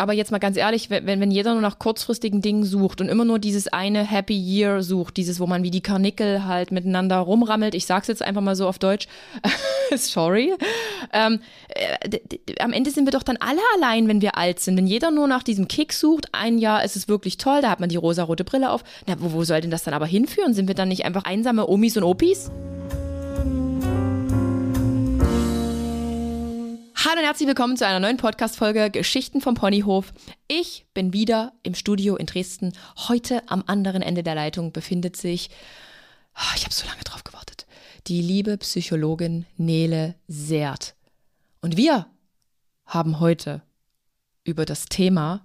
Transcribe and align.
aber 0.00 0.12
jetzt 0.12 0.32
mal 0.32 0.38
ganz 0.38 0.56
ehrlich, 0.56 0.90
wenn, 0.90 1.06
wenn 1.06 1.30
jeder 1.30 1.52
nur 1.52 1.62
nach 1.62 1.78
kurzfristigen 1.78 2.42
Dingen 2.42 2.64
sucht 2.64 3.00
und 3.00 3.08
immer 3.08 3.24
nur 3.24 3.38
dieses 3.38 3.68
eine 3.68 4.02
Happy 4.02 4.36
Year 4.36 4.82
sucht, 4.82 5.16
dieses, 5.16 5.40
wo 5.40 5.46
man 5.46 5.62
wie 5.62 5.70
die 5.70 5.82
Karnickel 5.82 6.44
halt 6.46 6.72
miteinander 6.72 7.18
rumrammelt, 7.18 7.74
ich 7.74 7.86
sag's 7.86 8.08
jetzt 8.08 8.22
einfach 8.22 8.40
mal 8.40 8.56
so 8.56 8.66
auf 8.66 8.78
Deutsch, 8.78 9.06
sorry, 9.94 10.54
ähm, 11.12 11.40
äh, 11.68 12.18
am 12.60 12.72
Ende 12.72 12.90
sind 12.90 13.06
wir 13.06 13.12
doch 13.12 13.22
dann 13.22 13.36
alle 13.38 13.60
allein, 13.76 14.08
wenn 14.08 14.20
wir 14.20 14.36
alt 14.36 14.60
sind. 14.60 14.76
Wenn 14.76 14.86
jeder 14.86 15.10
nur 15.10 15.28
nach 15.28 15.42
diesem 15.42 15.68
Kick 15.68 15.92
sucht, 15.92 16.28
ein 16.32 16.58
Jahr 16.58 16.84
ist 16.84 16.96
es 16.96 17.08
wirklich 17.08 17.36
toll, 17.36 17.60
da 17.62 17.70
hat 17.70 17.80
man 17.80 17.88
die 17.88 17.96
rosa-rote 17.96 18.44
Brille 18.44 18.70
auf. 18.70 18.82
Na, 19.06 19.16
wo, 19.18 19.32
wo 19.32 19.44
soll 19.44 19.60
denn 19.60 19.70
das 19.70 19.84
dann 19.84 19.94
aber 19.94 20.06
hinführen? 20.06 20.54
Sind 20.54 20.68
wir 20.68 20.74
dann 20.74 20.88
nicht 20.88 21.04
einfach 21.04 21.24
einsame 21.24 21.68
Omis 21.68 21.96
und 21.96 22.04
Opis? 22.04 22.50
Hallo 27.10 27.22
und 27.22 27.26
herzlich 27.26 27.48
willkommen 27.48 27.76
zu 27.76 27.84
einer 27.84 27.98
neuen 27.98 28.18
Podcast-Folge 28.18 28.88
Geschichten 28.88 29.40
vom 29.40 29.54
Ponyhof. 29.54 30.12
Ich 30.46 30.86
bin 30.94 31.12
wieder 31.12 31.52
im 31.64 31.74
Studio 31.74 32.14
in 32.14 32.26
Dresden. 32.26 32.72
Heute 33.08 33.42
am 33.50 33.64
anderen 33.66 34.00
Ende 34.00 34.22
der 34.22 34.36
Leitung 34.36 34.70
befindet 34.70 35.16
sich, 35.16 35.50
oh, 36.36 36.54
ich 36.54 36.62
habe 36.62 36.72
so 36.72 36.86
lange 36.86 37.02
drauf 37.02 37.24
gewartet, 37.24 37.66
die 38.06 38.22
liebe 38.22 38.56
Psychologin 38.58 39.44
Nele 39.56 40.14
Seert. 40.28 40.94
Und 41.60 41.76
wir 41.76 42.06
haben 42.86 43.18
heute 43.18 43.62
über 44.44 44.64
das 44.64 44.84
Thema 44.84 45.44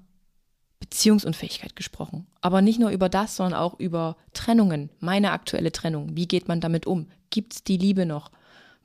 Beziehungsunfähigkeit 0.80 1.76
gesprochen. 1.76 2.28
Aber 2.42 2.62
nicht 2.62 2.80
nur 2.80 2.92
über 2.92 3.10
das, 3.10 3.38
sondern 3.38 3.60
auch 3.60 3.80
über 3.80 4.18
Trennungen, 4.34 4.92
meine 5.00 5.32
aktuelle 5.32 5.72
Trennung. 5.72 6.16
Wie 6.16 6.28
geht 6.28 6.48
man 6.48 6.62
damit 6.62 6.86
um? 6.86 7.08
Gibt 7.32 7.54
es 7.54 7.64
die 7.64 7.78
Liebe 7.78 8.06
noch? 8.06 8.30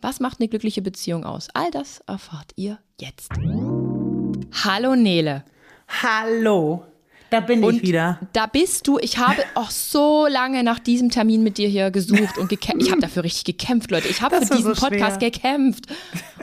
Was 0.02 0.18
macht 0.18 0.40
eine 0.40 0.48
glückliche 0.48 0.80
Beziehung 0.80 1.24
aus? 1.24 1.48
All 1.52 1.70
das 1.70 2.00
erfahrt 2.06 2.52
ihr 2.56 2.78
jetzt. 2.98 3.30
Hallo 4.64 4.96
Nele. 4.96 5.44
Hallo. 6.02 6.84
Da 7.28 7.40
bin 7.40 7.62
und 7.62 7.76
ich 7.76 7.82
wieder. 7.82 8.18
Da 8.32 8.46
bist 8.46 8.86
du. 8.86 8.98
Ich 8.98 9.18
habe 9.18 9.42
auch 9.54 9.70
so 9.70 10.26
lange 10.26 10.64
nach 10.64 10.78
diesem 10.78 11.10
Termin 11.10 11.42
mit 11.42 11.58
dir 11.58 11.68
hier 11.68 11.90
gesucht 11.90 12.38
und 12.38 12.48
gekämpft. 12.48 12.86
Ich 12.86 12.90
habe 12.90 13.02
dafür 13.02 13.24
richtig 13.24 13.44
gekämpft, 13.44 13.90
Leute. 13.90 14.08
Ich 14.08 14.22
habe 14.22 14.36
für 14.36 14.56
diesen 14.56 14.74
so 14.74 14.80
Podcast 14.80 15.20
gekämpft. 15.20 15.84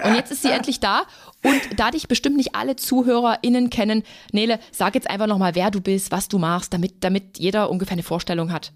Und 0.03 0.13
jetzt 0.13 0.31
ist 0.31 0.43
sie 0.43 0.51
endlich 0.51 0.79
da. 0.79 1.01
Und 1.43 1.79
da 1.79 1.89
dich 1.89 2.07
bestimmt 2.07 2.37
nicht 2.37 2.53
alle 2.53 2.75
ZuhörerInnen 2.75 3.71
kennen, 3.71 4.03
Nele, 4.31 4.59
sag 4.71 4.93
jetzt 4.93 5.09
einfach 5.09 5.27
nochmal, 5.27 5.55
wer 5.55 5.71
du 5.71 5.81
bist, 5.81 6.11
was 6.11 6.27
du 6.27 6.37
machst, 6.37 6.73
damit, 6.73 7.03
damit 7.03 7.39
jeder 7.39 7.71
ungefähr 7.71 7.93
eine 7.93 8.03
Vorstellung 8.03 8.51
hat. 8.51 8.71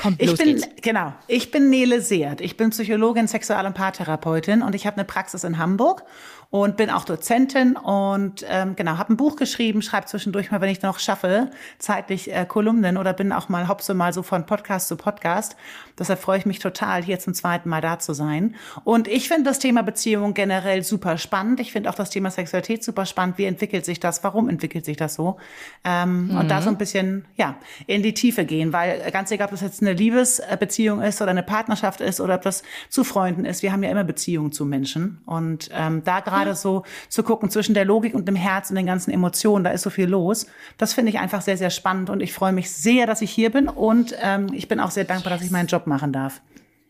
Komm, 0.00 0.16
ich 0.18 0.36
bin, 0.36 0.56
geht's. 0.56 0.68
Genau. 0.82 1.12
Ich 1.26 1.50
bin 1.50 1.70
Nele 1.70 2.00
Seert. 2.00 2.40
Ich 2.40 2.56
bin 2.56 2.70
Psychologin, 2.70 3.26
Sexual- 3.26 3.66
und 3.66 3.74
Paartherapeutin 3.74 4.62
und 4.62 4.74
ich 4.74 4.86
habe 4.86 4.96
eine 4.96 5.04
Praxis 5.04 5.44
in 5.44 5.58
Hamburg 5.58 6.04
und 6.50 6.78
bin 6.78 6.88
auch 6.88 7.04
Dozentin 7.04 7.76
und 7.76 8.44
ähm, 8.48 8.74
genau, 8.74 8.96
habe 8.96 9.12
ein 9.12 9.18
Buch 9.18 9.36
geschrieben, 9.36 9.82
schreibe 9.82 10.06
zwischendurch 10.06 10.50
mal, 10.50 10.62
wenn 10.62 10.70
ich 10.70 10.80
noch 10.80 10.98
schaffe, 10.98 11.50
zeitlich 11.78 12.34
äh, 12.34 12.46
Kolumnen 12.46 12.96
oder 12.96 13.12
bin 13.12 13.32
auch 13.32 13.50
mal 13.50 13.68
hopse 13.68 13.92
mal 13.92 14.14
so 14.14 14.22
von 14.22 14.46
Podcast 14.46 14.88
zu 14.88 14.96
Podcast. 14.96 15.56
Deshalb 15.98 16.20
freue 16.20 16.38
ich 16.38 16.46
mich 16.46 16.58
total, 16.58 17.02
hier 17.02 17.18
zum 17.18 17.34
zweiten 17.34 17.68
Mal 17.68 17.82
da 17.82 17.98
zu 17.98 18.14
sein. 18.14 18.54
Und 18.84 19.08
ich 19.08 19.28
finde 19.28 19.44
das 19.44 19.58
Thema 19.58 19.82
Beziehung 19.82 20.32
generell 20.32 20.82
super 20.84 21.18
spannend. 21.18 21.60
Ich 21.60 21.72
finde 21.72 21.90
auch 21.90 21.94
das 21.94 22.08
Thema 22.08 22.30
Sexualität 22.30 22.82
super 22.82 23.04
spannend. 23.04 23.36
Wie 23.36 23.44
entwickelt 23.44 23.84
sich 23.84 24.00
das? 24.00 24.24
Warum 24.24 24.48
entwickelt 24.48 24.86
sich 24.86 24.96
das 24.96 25.14
so? 25.14 25.36
Ähm, 25.84 26.28
mhm. 26.28 26.38
Und 26.38 26.50
da 26.50 26.62
so 26.62 26.70
ein 26.70 26.78
bisschen, 26.78 27.26
ja, 27.36 27.56
in 27.86 28.02
die 28.02 28.14
Tiefe 28.14 28.46
gehen, 28.46 28.72
weil 28.72 29.10
ganz 29.10 29.30
egal, 29.30 29.46
ob 29.46 29.50
das 29.50 29.60
jetzt 29.60 29.82
eine 29.82 29.92
Liebesbeziehung 29.92 31.02
ist 31.02 31.20
oder 31.20 31.32
eine 31.32 31.42
Partnerschaft 31.42 32.00
ist 32.00 32.22
oder 32.22 32.36
ob 32.36 32.42
das 32.42 32.62
zu 32.88 33.04
Freunden 33.04 33.44
ist, 33.44 33.62
wir 33.62 33.72
haben 33.72 33.82
ja 33.82 33.90
immer 33.90 34.04
Beziehungen 34.04 34.52
zu 34.52 34.64
Menschen. 34.64 35.20
Und 35.26 35.68
ähm, 35.74 36.02
da 36.04 36.20
gerade 36.20 36.37
gerade 36.38 36.54
so 36.54 36.84
zu 37.08 37.22
gucken 37.22 37.50
zwischen 37.50 37.74
der 37.74 37.84
Logik 37.84 38.14
und 38.14 38.26
dem 38.26 38.36
Herz 38.36 38.70
und 38.70 38.76
den 38.76 38.86
ganzen 38.86 39.10
Emotionen, 39.10 39.64
da 39.64 39.70
ist 39.70 39.82
so 39.82 39.90
viel 39.90 40.06
los. 40.06 40.46
Das 40.76 40.92
finde 40.94 41.10
ich 41.10 41.18
einfach 41.18 41.42
sehr, 41.42 41.56
sehr 41.56 41.70
spannend 41.70 42.10
und 42.10 42.20
ich 42.20 42.32
freue 42.32 42.52
mich 42.52 42.70
sehr, 42.70 43.06
dass 43.06 43.22
ich 43.22 43.30
hier 43.30 43.50
bin 43.50 43.68
und 43.68 44.14
ähm, 44.22 44.48
ich 44.52 44.68
bin 44.68 44.80
auch 44.80 44.90
sehr 44.90 45.04
dankbar, 45.04 45.32
yes. 45.32 45.40
dass 45.40 45.46
ich 45.46 45.52
meinen 45.52 45.68
Job 45.68 45.86
machen 45.86 46.12
darf. 46.12 46.40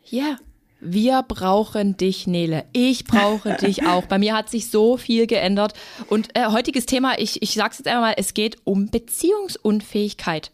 Ja, 0.04 0.36
wir 0.80 1.24
brauchen 1.26 1.96
dich, 1.96 2.26
Nele. 2.26 2.64
Ich 2.72 3.04
brauche 3.04 3.54
dich 3.60 3.86
auch. 3.86 4.06
Bei 4.06 4.18
mir 4.18 4.36
hat 4.36 4.48
sich 4.48 4.70
so 4.70 4.96
viel 4.96 5.26
geändert. 5.26 5.74
Und 6.08 6.36
äh, 6.36 6.46
heutiges 6.46 6.86
Thema, 6.86 7.18
ich, 7.18 7.42
ich 7.42 7.54
sag's 7.54 7.78
jetzt 7.78 7.88
einmal, 7.88 8.14
es 8.16 8.34
geht 8.34 8.58
um 8.64 8.88
Beziehungsunfähigkeit. 8.90 10.52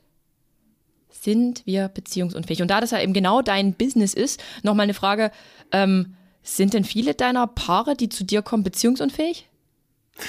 Sind 1.11 1.65
wir 1.67 1.89
beziehungsunfähig? 1.89 2.63
Und 2.63 2.69
da 2.69 2.81
das 2.81 2.91
ja 2.91 3.01
eben 3.01 3.13
genau 3.13 3.43
dein 3.43 3.75
Business 3.75 4.15
ist, 4.15 4.43
nochmal 4.63 4.85
eine 4.85 4.95
Frage, 4.95 5.31
ähm, 5.73 6.15
sind 6.45 6.75
denn 6.75 6.85
viele 6.85 7.15
deiner 7.15 7.47
Paare, 7.47 7.97
die 7.97 8.09
zu 8.09 8.23
dir 8.23 8.43
kommen, 8.43 8.63
beziehungsunfähig? 8.63 9.49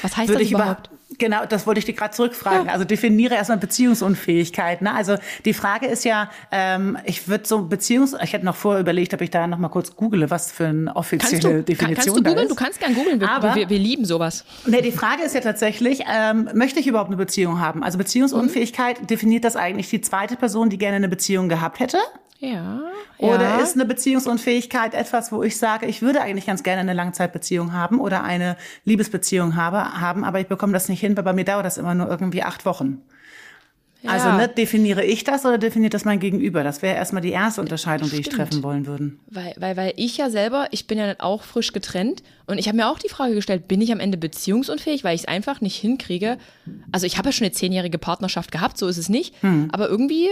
Was 0.02 0.18
heißt 0.18 0.30
Würde 0.30 0.44
das 0.44 0.52
überhaupt? 0.52 0.88
Über, 0.88 1.18
genau, 1.20 1.46
das 1.46 1.68
wollte 1.68 1.78
ich 1.78 1.86
dir 1.86 1.94
gerade 1.94 2.14
zurückfragen. 2.14 2.68
Ja. 2.68 2.74
Also 2.74 2.86
definiere 2.86 3.36
erstmal 3.36 3.60
Beziehungsunfähigkeit. 3.60 4.82
Ne? 4.82 4.92
Also 4.92 5.18
die 5.44 5.54
Frage 5.54 5.86
ist 5.86 6.06
ja, 6.06 6.32
ähm, 6.52 6.98
ich 7.06 7.28
würde 7.28 7.46
so 7.46 7.62
Beziehungs... 7.64 8.16
Ich 8.24 8.34
hätte 8.34 8.46
noch 8.46 8.56
vorher 8.56 8.82
überlegt, 8.82 9.14
ob 9.14 9.22
ich 9.22 9.30
da 9.30 9.46
noch 9.46 9.60
mal 9.60 9.70
kurz 9.70 9.96
google, 9.96 10.32
was 10.32 10.52
für 10.52 10.68
eine 10.68 10.96
offizielle 10.96 11.42
kannst 11.42 11.44
du, 11.44 11.64
Definition 11.64 11.96
kannst 11.96 12.08
du 12.08 12.22
da 12.22 12.30
googeln? 12.32 12.50
Du 12.50 12.56
kannst 12.56 12.80
gern 12.80 12.96
googeln. 12.96 13.20
Wir, 13.20 13.30
Aber, 13.30 13.54
wir, 13.54 13.70
wir, 13.70 13.78
lieben 13.78 14.06
sowas. 14.06 14.44
Ne, 14.66 14.82
die 14.82 14.92
Frage 14.92 15.22
ist 15.22 15.36
ja 15.36 15.42
tatsächlich, 15.42 16.02
ähm, 16.12 16.50
möchte 16.56 16.80
ich 16.80 16.88
überhaupt 16.88 17.10
eine 17.10 17.18
Beziehung 17.18 17.60
haben? 17.60 17.84
Also 17.84 18.00
Beziehungsunfähigkeit 18.00 19.02
mhm. 19.02 19.08
definiert 19.08 19.44
das 19.44 19.56
eigentlich 19.56 19.90
die 19.90 20.02
zweite 20.02 20.36
Person, 20.36 20.72
die 20.72 20.80
gerne 20.80 20.96
eine 20.96 21.10
Beziehung 21.10 21.48
gehabt 21.48 21.80
hätte? 21.80 22.00
Ja. 22.40 22.82
Oder 23.18 23.42
ja. 23.42 23.58
ist 23.58 23.76
eine 23.76 23.86
Beziehungsunfähigkeit 23.86 24.94
etwas, 24.94 25.32
wo 25.32 25.42
ich 25.44 25.58
sage, 25.58 25.86
ich 25.86 26.02
würde 26.02 26.22
eigentlich 26.22 26.46
ganz 26.46 26.64
gerne 26.64 26.82
eine 26.82 26.94
Langzeitbeziehung 26.94 27.74
haben 27.74 28.00
oder 28.00 28.24
eine 28.24 28.58
Liebesbeziehung 28.84 29.56
habe, 29.56 30.00
haben, 30.00 30.24
aber 30.24 30.40
ich 30.40 30.48
bekomme 30.48 30.74
das 30.74 30.90
nicht 30.90 31.00
hin, 31.00 31.16
weil 31.16 31.24
bei 31.24 31.34
mir 31.34 31.46
dauert 31.46 31.66
das 31.66 31.78
immer 31.78 31.96
nur 31.96 32.10
irgendwie 32.10 32.44
acht 32.44 32.66
Wochen. 32.66 33.02
Also 34.08 34.32
ne, 34.32 34.48
definiere 34.48 35.04
ich 35.04 35.24
das 35.24 35.46
oder 35.46 35.58
definiert 35.58 35.94
das 35.94 36.06
mein 36.06 36.20
Gegenüber? 36.20 36.64
Das 36.64 36.82
wäre 36.82 36.96
erstmal 36.96 37.22
die 37.22 37.32
erste 37.32 37.62
Unterscheidung, 37.62 38.10
die 38.10 38.18
ich 38.18 38.30
treffen 38.30 38.62
wollen 38.64 38.86
würden. 38.86 39.20
Weil, 39.28 39.56
weil, 39.58 39.78
weil 39.78 39.94
ich 39.96 40.18
ja 40.18 40.30
selber, 40.30 40.68
ich 40.72 40.88
bin 40.88 40.98
ja 40.98 41.16
auch 41.20 41.44
frisch 41.44 41.74
getrennt 41.74 42.22
und 42.48 42.58
ich 42.58 42.68
habe 42.68 42.78
mir 42.78 42.90
auch 42.90 43.00
die 43.00 43.10
Frage 43.10 43.34
gestellt, 43.34 43.68
bin 43.68 43.82
ich 43.82 43.92
am 43.92 44.00
Ende 44.00 44.18
beziehungsunfähig, 44.18 45.04
weil 45.04 45.16
ich 45.16 45.22
es 45.22 45.28
einfach 45.28 45.62
nicht 45.62 45.76
hinkriege? 45.76 46.38
Also 46.92 47.06
ich 47.06 47.18
habe 47.18 47.30
ja 47.30 47.32
schon 47.32 47.46
eine 47.46 47.54
zehnjährige 47.54 47.98
Partnerschaft 47.98 48.52
gehabt, 48.52 48.78
so 48.78 48.88
ist 48.88 48.98
es 48.98 49.10
nicht. 49.10 49.36
Hm. 49.42 49.70
Aber 49.72 49.90
irgendwie 49.90 50.30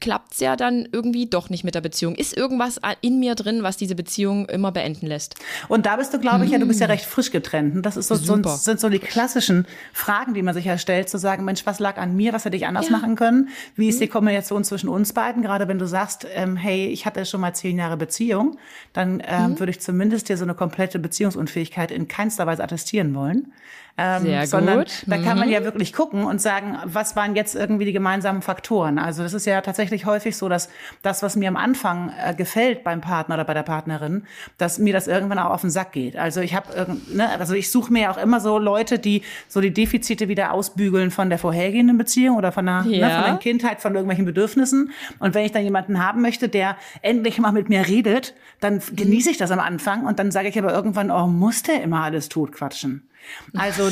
klappt 0.00 0.34
es 0.34 0.40
ja 0.40 0.56
dann 0.56 0.88
irgendwie 0.90 1.26
doch 1.26 1.50
nicht 1.50 1.64
mit 1.64 1.74
der 1.74 1.80
Beziehung. 1.80 2.14
Ist 2.14 2.36
irgendwas 2.36 2.80
in 3.00 3.20
mir 3.20 3.34
drin, 3.34 3.62
was 3.62 3.76
diese 3.76 3.94
Beziehung 3.94 4.48
immer 4.48 4.72
beenden 4.72 5.06
lässt? 5.06 5.36
Und 5.68 5.86
da 5.86 5.96
bist 5.96 6.12
du, 6.12 6.18
glaube 6.18 6.44
ich, 6.44 6.50
hm. 6.50 6.54
ja, 6.54 6.58
du 6.58 6.66
bist 6.66 6.80
ja 6.80 6.86
hm. 6.86 6.92
recht 6.92 7.04
frisch 7.04 7.30
getrennt. 7.30 7.76
Und 7.76 7.82
das 7.86 7.96
ist 7.96 8.08
so, 8.08 8.16
so, 8.16 8.36
sind 8.42 8.80
so 8.80 8.88
die 8.88 8.98
klassischen 8.98 9.66
Fragen, 9.92 10.34
die 10.34 10.42
man 10.42 10.54
sich 10.54 10.64
ja 10.64 10.78
stellt, 10.78 11.08
zu 11.08 11.18
sagen, 11.18 11.44
Mensch, 11.44 11.64
was 11.66 11.78
lag 11.78 11.96
an 11.96 12.16
mir, 12.16 12.32
was 12.32 12.44
hätte 12.44 12.56
ich 12.56 12.66
anders 12.66 12.86
ja. 12.86 12.92
machen 12.92 13.14
können? 13.16 13.48
Wie 13.76 13.88
ist 13.88 14.00
die 14.00 14.06
mhm. 14.06 14.10
Kombination 14.10 14.64
zwischen 14.64 14.88
uns 14.88 15.12
beiden? 15.12 15.42
Gerade 15.42 15.68
wenn 15.68 15.78
du 15.78 15.86
sagst, 15.86 16.26
ähm, 16.34 16.56
hey, 16.56 16.86
ich 16.86 17.06
hatte 17.06 17.24
schon 17.24 17.40
mal 17.40 17.54
zehn 17.54 17.78
Jahre 17.78 17.96
Beziehung, 17.96 18.58
dann 18.92 19.22
ähm, 19.26 19.52
mhm. 19.52 19.58
würde 19.60 19.70
ich 19.70 19.80
zumindest 19.80 20.28
dir 20.28 20.36
so 20.36 20.44
eine 20.44 20.54
komplette 20.54 20.98
Beziehungsunfähigkeit 21.20 21.90
in 21.90 22.08
keinster 22.08 22.46
Weise 22.46 22.64
attestieren 22.64 23.14
wollen. 23.14 23.52
Ähm, 23.98 24.22
Sehr 24.22 24.46
sondern 24.46 24.78
gut. 24.78 25.04
da 25.06 25.16
kann 25.18 25.38
man 25.38 25.48
mhm. 25.48 25.54
ja 25.54 25.64
wirklich 25.64 25.92
gucken 25.92 26.24
und 26.24 26.40
sagen, 26.40 26.78
was 26.84 27.16
waren 27.16 27.36
jetzt 27.36 27.54
irgendwie 27.54 27.84
die 27.84 27.92
gemeinsamen 27.92 28.40
Faktoren. 28.40 28.98
Also 28.98 29.22
das 29.22 29.34
ist 29.34 29.46
ja 29.46 29.60
tatsächlich 29.60 30.06
häufig 30.06 30.36
so, 30.36 30.48
dass 30.48 30.70
das, 31.02 31.22
was 31.22 31.36
mir 31.36 31.48
am 31.48 31.56
Anfang 31.56 32.12
äh, 32.22 32.34
gefällt 32.34 32.84
beim 32.84 33.00
Partner 33.00 33.34
oder 33.34 33.44
bei 33.44 33.54
der 33.54 33.62
Partnerin, 33.62 34.24
dass 34.58 34.78
mir 34.78 34.92
das 34.92 35.06
irgendwann 35.06 35.38
auch 35.38 35.50
auf 35.50 35.60
den 35.60 35.70
Sack 35.70 35.92
geht. 35.92 36.16
Also 36.16 36.40
ich 36.40 36.54
habe, 36.54 36.98
ne, 37.12 37.28
also 37.38 37.54
ich 37.54 37.70
suche 37.70 37.92
mir 37.92 38.02
ja 38.02 38.10
auch 38.10 38.18
immer 38.18 38.40
so 38.40 38.58
Leute, 38.58 38.98
die 38.98 39.22
so 39.48 39.60
die 39.60 39.72
Defizite 39.72 40.28
wieder 40.28 40.52
ausbügeln 40.52 41.10
von 41.10 41.28
der 41.28 41.38
vorhergehenden 41.38 41.98
Beziehung 41.98 42.36
oder 42.36 42.52
von 42.52 42.66
der, 42.66 42.84
ja. 42.88 43.08
ne, 43.08 43.14
von 43.14 43.24
der 43.24 43.36
Kindheit, 43.38 43.80
von 43.80 43.94
irgendwelchen 43.94 44.24
Bedürfnissen. 44.24 44.92
Und 45.18 45.34
wenn 45.34 45.44
ich 45.44 45.52
dann 45.52 45.62
jemanden 45.62 46.02
haben 46.04 46.22
möchte, 46.22 46.48
der 46.48 46.76
endlich 47.02 47.38
mal 47.38 47.52
mit 47.52 47.68
mir 47.68 47.86
redet, 47.86 48.34
dann 48.60 48.80
genieße 48.92 49.30
ich 49.30 49.36
das 49.36 49.50
am 49.50 49.60
Anfang 49.60 50.06
und 50.06 50.18
dann 50.18 50.30
sage 50.30 50.48
ich 50.48 50.58
aber 50.58 50.72
irgendwann, 50.72 51.10
oh, 51.10 51.26
muss 51.26 51.62
der 51.62 51.82
immer 51.82 52.02
alles 52.02 52.28
totquatschen? 52.28 53.09
Also 53.54 53.90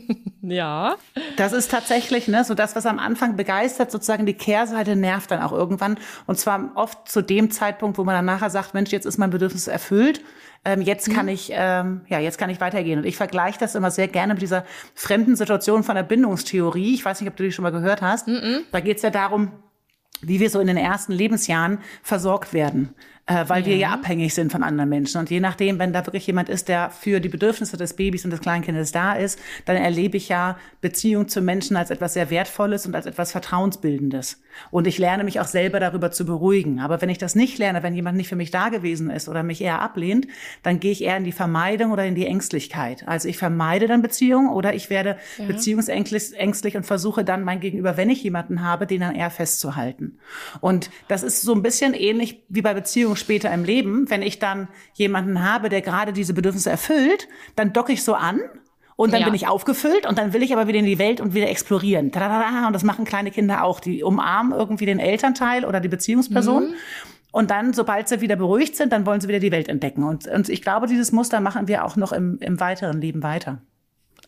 ja. 0.42 0.96
Das 1.36 1.52
ist 1.52 1.70
tatsächlich, 1.70 2.28
ne, 2.28 2.44
so 2.44 2.54
das, 2.54 2.76
was 2.76 2.86
am 2.86 2.98
Anfang 2.98 3.36
begeistert, 3.36 3.90
sozusagen 3.90 4.26
die 4.26 4.34
Kehrseite 4.34 4.96
nervt 4.96 5.30
dann 5.30 5.42
auch 5.42 5.52
irgendwann. 5.52 5.98
Und 6.26 6.38
zwar 6.38 6.72
oft 6.74 7.08
zu 7.08 7.22
dem 7.22 7.50
Zeitpunkt, 7.50 7.98
wo 7.98 8.04
man 8.04 8.14
dann 8.14 8.24
nachher 8.24 8.50
sagt, 8.50 8.74
Mensch, 8.74 8.90
jetzt 8.90 9.06
ist 9.06 9.18
mein 9.18 9.30
Bedürfnis 9.30 9.68
erfüllt. 9.68 10.22
Ähm, 10.64 10.80
jetzt 10.80 11.10
kann 11.10 11.26
mhm. 11.26 11.32
ich, 11.32 11.50
ähm, 11.52 12.02
ja, 12.08 12.20
jetzt 12.20 12.38
kann 12.38 12.50
ich 12.50 12.60
weitergehen. 12.60 13.00
Und 13.00 13.04
ich 13.04 13.16
vergleiche 13.16 13.58
das 13.58 13.74
immer 13.74 13.90
sehr 13.90 14.08
gerne 14.08 14.34
mit 14.34 14.42
dieser 14.42 14.64
fremden 14.94 15.36
Situation 15.36 15.82
von 15.82 15.96
der 15.96 16.04
Bindungstheorie. 16.04 16.94
Ich 16.94 17.04
weiß 17.04 17.20
nicht, 17.20 17.30
ob 17.30 17.36
du 17.36 17.42
die 17.42 17.52
schon 17.52 17.64
mal 17.64 17.72
gehört 17.72 18.02
hast. 18.02 18.28
Mhm. 18.28 18.60
Da 18.70 18.80
geht 18.80 18.98
es 18.98 19.02
ja 19.02 19.10
darum, 19.10 19.50
wie 20.20 20.38
wir 20.38 20.50
so 20.50 20.60
in 20.60 20.68
den 20.68 20.76
ersten 20.76 21.12
Lebensjahren 21.12 21.78
versorgt 22.02 22.52
werden. 22.54 22.94
Äh, 23.26 23.44
weil 23.46 23.62
ja. 23.62 23.66
wir 23.66 23.76
ja 23.76 23.90
abhängig 23.90 24.34
sind 24.34 24.50
von 24.50 24.64
anderen 24.64 24.88
Menschen. 24.88 25.18
Und 25.18 25.30
je 25.30 25.38
nachdem, 25.38 25.78
wenn 25.78 25.92
da 25.92 26.04
wirklich 26.04 26.26
jemand 26.26 26.48
ist, 26.48 26.68
der 26.68 26.90
für 26.90 27.20
die 27.20 27.28
Bedürfnisse 27.28 27.76
des 27.76 27.94
Babys 27.94 28.24
und 28.24 28.32
des 28.32 28.40
Kleinkindes 28.40 28.90
da 28.90 29.12
ist, 29.12 29.38
dann 29.64 29.76
erlebe 29.76 30.16
ich 30.16 30.28
ja 30.28 30.58
Beziehung 30.80 31.28
zu 31.28 31.40
Menschen 31.40 31.76
als 31.76 31.90
etwas 31.90 32.14
sehr 32.14 32.30
Wertvolles 32.30 32.84
und 32.84 32.96
als 32.96 33.06
etwas 33.06 33.30
Vertrauensbildendes. 33.30 34.42
Und 34.72 34.88
ich 34.88 34.98
lerne 34.98 35.22
mich 35.22 35.38
auch 35.38 35.46
selber 35.46 35.78
darüber 35.78 36.10
zu 36.10 36.26
beruhigen. 36.26 36.80
Aber 36.80 37.00
wenn 37.00 37.08
ich 37.08 37.18
das 37.18 37.36
nicht 37.36 37.58
lerne, 37.58 37.84
wenn 37.84 37.94
jemand 37.94 38.16
nicht 38.16 38.28
für 38.28 38.36
mich 38.36 38.50
da 38.50 38.70
gewesen 38.70 39.08
ist 39.08 39.28
oder 39.28 39.44
mich 39.44 39.60
eher 39.60 39.80
ablehnt, 39.80 40.26
dann 40.64 40.80
gehe 40.80 40.90
ich 40.90 41.02
eher 41.02 41.16
in 41.16 41.24
die 41.24 41.32
Vermeidung 41.32 41.92
oder 41.92 42.04
in 42.04 42.16
die 42.16 42.26
Ängstlichkeit. 42.26 43.06
Also 43.06 43.28
ich 43.28 43.38
vermeide 43.38 43.86
dann 43.86 44.02
Beziehungen 44.02 44.50
oder 44.50 44.74
ich 44.74 44.90
werde 44.90 45.16
ja. 45.38 45.46
beziehungsängstlich 45.46 46.76
und 46.76 46.84
versuche 46.84 47.24
dann 47.24 47.44
mein 47.44 47.60
Gegenüber, 47.60 47.96
wenn 47.96 48.10
ich 48.10 48.22
jemanden 48.22 48.62
habe, 48.62 48.86
den 48.86 49.00
dann 49.00 49.14
eher 49.14 49.30
festzuhalten. 49.30 50.18
Und 50.60 50.90
das 51.06 51.22
ist 51.22 51.42
so 51.42 51.54
ein 51.54 51.62
bisschen 51.62 51.94
ähnlich 51.94 52.42
wie 52.48 52.62
bei 52.62 52.74
Beziehungen 52.74 53.11
später 53.16 53.52
im 53.52 53.64
Leben. 53.64 54.10
Wenn 54.10 54.22
ich 54.22 54.38
dann 54.38 54.68
jemanden 54.94 55.42
habe, 55.42 55.68
der 55.68 55.80
gerade 55.80 56.12
diese 56.12 56.34
Bedürfnisse 56.34 56.70
erfüllt, 56.70 57.28
dann 57.56 57.72
docke 57.72 57.92
ich 57.92 58.02
so 58.02 58.14
an 58.14 58.40
und 58.96 59.12
dann 59.12 59.20
ja. 59.20 59.26
bin 59.26 59.34
ich 59.34 59.48
aufgefüllt 59.48 60.06
und 60.06 60.18
dann 60.18 60.32
will 60.32 60.42
ich 60.42 60.52
aber 60.52 60.66
wieder 60.66 60.78
in 60.78 60.84
die 60.84 60.98
Welt 60.98 61.20
und 61.20 61.34
wieder 61.34 61.48
explorieren. 61.48 62.06
Und 62.06 62.72
das 62.72 62.84
machen 62.84 63.04
kleine 63.04 63.30
Kinder 63.30 63.64
auch. 63.64 63.80
Die 63.80 64.02
umarmen 64.02 64.52
irgendwie 64.56 64.86
den 64.86 64.98
Elternteil 64.98 65.64
oder 65.64 65.80
die 65.80 65.88
Beziehungsperson. 65.88 66.70
Mhm. 66.70 66.74
Und 67.32 67.50
dann, 67.50 67.72
sobald 67.72 68.08
sie 68.08 68.20
wieder 68.20 68.36
beruhigt 68.36 68.76
sind, 68.76 68.92
dann 68.92 69.06
wollen 69.06 69.20
sie 69.20 69.28
wieder 69.28 69.40
die 69.40 69.50
Welt 69.50 69.68
entdecken. 69.68 70.04
Und, 70.04 70.28
und 70.28 70.48
ich 70.50 70.60
glaube, 70.60 70.86
dieses 70.86 71.12
Muster 71.12 71.40
machen 71.40 71.66
wir 71.66 71.84
auch 71.84 71.96
noch 71.96 72.12
im, 72.12 72.38
im 72.40 72.60
weiteren 72.60 73.00
Leben 73.00 73.22
weiter. 73.22 73.62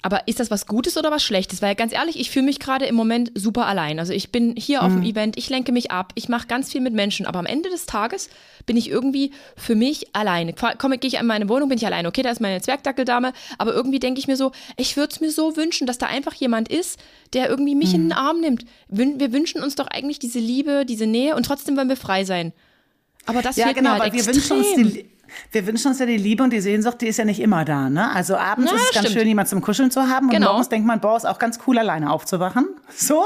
Aber 0.05 0.29
ist 0.29 0.39
das 0.39 0.51
was 0.51 0.67
Gutes 0.67 0.99
oder 0.99 1.11
was 1.11 1.25
Schlechtes? 1.25 1.62
Weil 1.62 1.75
ganz 1.75 1.95
ehrlich, 1.95 2.21
ich 2.21 2.31
fühle 2.31 2.45
mich 2.45 2.61
gerade 2.61 2.85
im 2.85 2.95
Moment 2.95 3.33
super 3.35 3.65
allein. 3.65 3.99
Also 3.99 4.12
ich 4.12 4.31
bin 4.31 4.55
hier 4.55 4.81
mhm. 4.81 4.85
auf 4.85 4.93
dem 4.93 5.01
mhm. 5.01 5.06
Event, 5.06 5.39
ich 5.39 5.49
lenke 5.49 5.73
mich 5.73 5.91
ab, 5.93 6.12
ich 6.15 6.29
mache 6.29 6.47
ganz 6.47 6.71
viel 6.71 6.83
mit 6.83 6.93
Menschen, 6.93 7.25
aber 7.25 7.39
am 7.39 7.47
Ende 7.47 7.71
des 7.71 7.87
Tages 7.87 8.29
bin 8.67 8.77
ich 8.77 8.91
irgendwie 8.91 9.31
für 9.56 9.75
mich 9.75 10.15
alleine. 10.15 10.53
Komme, 10.53 10.99
gehe 10.99 11.09
ich 11.09 11.19
in 11.19 11.25
meine 11.25 11.49
Wohnung, 11.49 11.71
bin 11.71 11.79
ich 11.79 11.87
alleine. 11.87 12.06
Okay, 12.06 12.21
da 12.21 12.31
ist 12.31 12.43
meine 12.43 12.61
Zwergdackeldame, 12.61 13.33
aber 13.56 13.73
irgendwie 13.73 13.99
denke 13.99 14.21
ich 14.21 14.29
mir 14.29 14.37
so, 14.37 14.53
ich 14.77 14.99
würde 14.99 15.11
es 15.11 15.21
mir 15.23 15.31
so 15.31 15.56
wünschen, 15.56 15.87
dass 15.87 15.97
da 15.97 16.05
einfach 16.05 16.35
jemand 16.35 16.69
ist, 16.69 17.00
der 17.33 17.49
irgendwie 17.49 17.75
mich 17.75 17.89
mhm. 17.89 17.95
in 17.95 18.03
den 18.03 18.12
Arm 18.12 18.41
nimmt. 18.41 18.67
Wir 18.89 19.33
wünschen 19.33 19.62
uns 19.62 19.75
doch 19.75 19.87
eigentlich 19.87 20.19
diese 20.19 20.39
Liebe, 20.39 20.85
diese 20.85 21.07
Nähe 21.07 21.35
und 21.35 21.47
trotzdem 21.47 21.79
wollen 21.79 21.89
wir 21.89 21.97
frei 21.97 22.25
sein. 22.25 22.53
Aber 23.25 23.41
das 23.41 23.57
ja, 23.57 23.65
fehlt 23.65 23.79
genau, 23.79 23.95
mir 23.95 24.00
halt 24.00 24.12
extrem. 24.12 25.07
Wir 25.53 25.67
wünschen 25.67 25.89
uns 25.89 25.99
ja 25.99 26.07
die 26.07 26.17
Liebe 26.17 26.43
und 26.43 26.53
die 26.53 26.61
Sehnsucht, 26.61 27.01
die 27.01 27.09
ist 27.09 27.19
ja 27.19 27.25
nicht 27.25 27.41
immer 27.41 27.65
da. 27.65 27.91
Ne? 27.91 28.11
Also 28.11 28.37
abends 28.37 28.71
Na, 28.73 28.79
ist 28.79 28.89
es 28.91 28.95
ganz 28.95 29.13
schön, 29.13 29.27
jemand 29.27 29.49
zum 29.49 29.61
Kuscheln 29.61 29.91
zu 29.91 30.03
haben 30.09 30.29
genau. 30.29 30.49
und 30.49 30.53
morgens 30.53 30.69
denkt 30.69 30.87
man, 30.87 31.01
boah, 31.01 31.17
ist 31.17 31.27
auch 31.27 31.39
ganz 31.39 31.59
cool, 31.67 31.79
alleine 31.79 32.11
aufzuwachen. 32.11 32.69
So. 32.97 33.23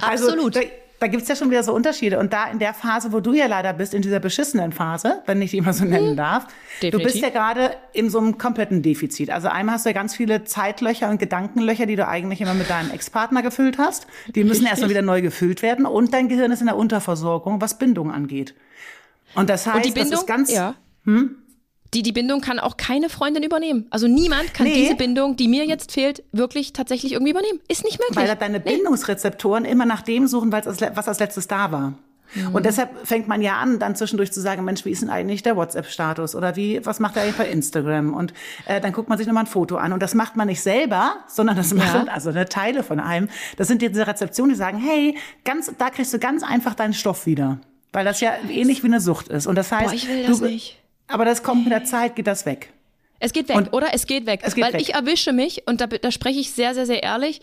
Also, 0.00 0.28
Absolut. 0.28 0.56
Da, 0.56 0.60
da 0.98 1.06
gibt's 1.08 1.28
ja 1.28 1.36
schon 1.36 1.50
wieder 1.50 1.62
so 1.62 1.74
Unterschiede. 1.74 2.18
Und 2.18 2.32
da 2.32 2.50
in 2.50 2.58
der 2.58 2.74
Phase, 2.74 3.12
wo 3.12 3.20
du 3.20 3.32
ja 3.32 3.46
leider 3.46 3.72
bist, 3.72 3.94
in 3.94 4.02
dieser 4.02 4.20
beschissenen 4.20 4.72
Phase, 4.72 5.22
wenn 5.26 5.42
ich 5.42 5.50
die 5.50 5.58
immer 5.58 5.72
so 5.72 5.84
nennen 5.84 6.10
hm. 6.10 6.16
darf, 6.16 6.46
Definitiv. 6.80 6.90
du 6.90 7.04
bist 7.04 7.16
ja 7.16 7.30
gerade 7.30 7.76
in 7.92 8.08
so 8.10 8.18
einem 8.18 8.38
kompletten 8.38 8.82
Defizit. 8.82 9.30
Also 9.30 9.48
einmal 9.48 9.76
hast 9.76 9.84
du 9.84 9.90
ja 9.90 9.94
ganz 9.94 10.14
viele 10.14 10.44
Zeitlöcher 10.44 11.10
und 11.10 11.18
Gedankenlöcher, 11.18 11.86
die 11.86 11.96
du 11.96 12.06
eigentlich 12.06 12.40
immer 12.40 12.54
mit 12.54 12.70
deinem 12.70 12.90
Ex-Partner 12.90 13.42
gefüllt 13.42 13.78
hast. 13.78 14.06
Die 14.34 14.44
müssen 14.44 14.66
erstmal 14.66 14.90
wieder 14.90 15.02
neu 15.02 15.22
gefüllt 15.22 15.62
werden. 15.62 15.86
Und 15.86 16.14
dein 16.14 16.28
Gehirn 16.28 16.50
ist 16.50 16.60
in 16.60 16.66
der 16.66 16.76
Unterversorgung, 16.76 17.60
was 17.60 17.78
Bindung 17.78 18.10
angeht. 18.10 18.54
Und 19.34 19.50
das 19.50 19.66
heißt, 19.66 19.76
und 19.76 19.84
die 19.84 19.90
Bindung, 19.90 20.12
das 20.12 20.20
ist 20.20 20.26
ganz... 20.26 20.52
Ja. 20.52 20.74
Hm? 21.04 21.36
Die, 21.96 22.02
die 22.02 22.12
Bindung 22.12 22.42
kann 22.42 22.58
auch 22.58 22.76
keine 22.76 23.08
Freundin 23.08 23.42
übernehmen. 23.42 23.86
Also 23.88 24.06
niemand 24.06 24.52
kann 24.52 24.66
nee. 24.66 24.74
diese 24.74 24.96
Bindung, 24.96 25.36
die 25.36 25.48
mir 25.48 25.64
jetzt 25.64 25.92
fehlt, 25.92 26.22
wirklich 26.30 26.74
tatsächlich 26.74 27.12
irgendwie 27.12 27.30
übernehmen. 27.30 27.58
Ist 27.68 27.84
nicht 27.84 27.98
möglich. 27.98 28.18
Weil 28.18 28.36
deine 28.36 28.58
nee. 28.58 28.70
Bindungsrezeptoren 28.70 29.64
immer 29.64 29.86
nach 29.86 30.02
dem 30.02 30.26
suchen, 30.26 30.52
was 30.52 31.08
als 31.08 31.20
letztes 31.20 31.48
da 31.48 31.72
war. 31.72 31.94
Mhm. 32.34 32.54
Und 32.54 32.66
deshalb 32.66 33.06
fängt 33.06 33.28
man 33.28 33.40
ja 33.40 33.56
an, 33.56 33.78
dann 33.78 33.96
zwischendurch 33.96 34.30
zu 34.30 34.42
sagen, 34.42 34.62
Mensch, 34.62 34.84
wie 34.84 34.90
ist 34.90 35.00
denn 35.00 35.08
eigentlich 35.08 35.42
der 35.42 35.56
WhatsApp-Status? 35.56 36.34
Oder 36.34 36.54
wie, 36.54 36.84
was 36.84 37.00
macht 37.00 37.16
er 37.16 37.22
eigentlich 37.22 37.36
bei 37.36 37.48
Instagram? 37.48 38.12
Und 38.12 38.34
äh, 38.66 38.78
dann 38.78 38.92
guckt 38.92 39.08
man 39.08 39.16
sich 39.16 39.26
nochmal 39.26 39.44
ein 39.44 39.48
Foto 39.48 39.76
an. 39.76 39.94
Und 39.94 40.02
das 40.02 40.12
macht 40.14 40.36
man 40.36 40.48
nicht 40.48 40.60
selber, 40.60 41.14
sondern 41.28 41.56
das 41.56 41.72
machen, 41.72 42.08
ja. 42.08 42.12
also 42.12 42.28
eine 42.28 42.46
Teile 42.46 42.82
von 42.82 43.00
einem. 43.00 43.30
Das 43.56 43.68
sind 43.68 43.80
diese 43.80 44.06
Rezeptionen, 44.06 44.50
die 44.50 44.58
sagen, 44.58 44.76
hey, 44.76 45.16
ganz, 45.46 45.72
da 45.78 45.88
kriegst 45.88 46.12
du 46.12 46.18
ganz 46.18 46.42
einfach 46.42 46.74
deinen 46.74 46.92
Stoff 46.92 47.24
wieder. 47.24 47.58
Weil 47.94 48.04
das 48.04 48.20
ja 48.20 48.32
ähnlich 48.50 48.82
wie 48.82 48.88
eine 48.88 49.00
Sucht 49.00 49.28
ist. 49.28 49.46
Und 49.46 49.54
das 49.54 49.72
heißt, 49.72 49.86
Boah, 49.86 49.94
ich 49.94 50.06
will 50.06 50.26
das 50.26 50.40
du, 50.40 50.44
nicht 50.44 50.78
aber 51.08 51.24
das 51.24 51.42
kommt 51.42 51.64
mit 51.64 51.72
der 51.72 51.84
Zeit, 51.84 52.16
geht 52.16 52.26
das 52.26 52.46
weg. 52.46 52.72
Es 53.18 53.32
geht 53.32 53.48
weg, 53.48 53.56
und 53.56 53.72
oder? 53.72 53.88
Es 53.92 54.06
geht 54.06 54.26
weg. 54.26 54.40
Es 54.42 54.54
geht 54.54 54.64
Weil 54.64 54.74
weg. 54.74 54.82
ich 54.82 54.94
erwische 54.94 55.32
mich, 55.32 55.66
und 55.66 55.80
da, 55.80 55.86
da 55.86 56.10
spreche 56.10 56.38
ich 56.38 56.52
sehr, 56.52 56.74
sehr, 56.74 56.86
sehr 56.86 57.02
ehrlich, 57.02 57.40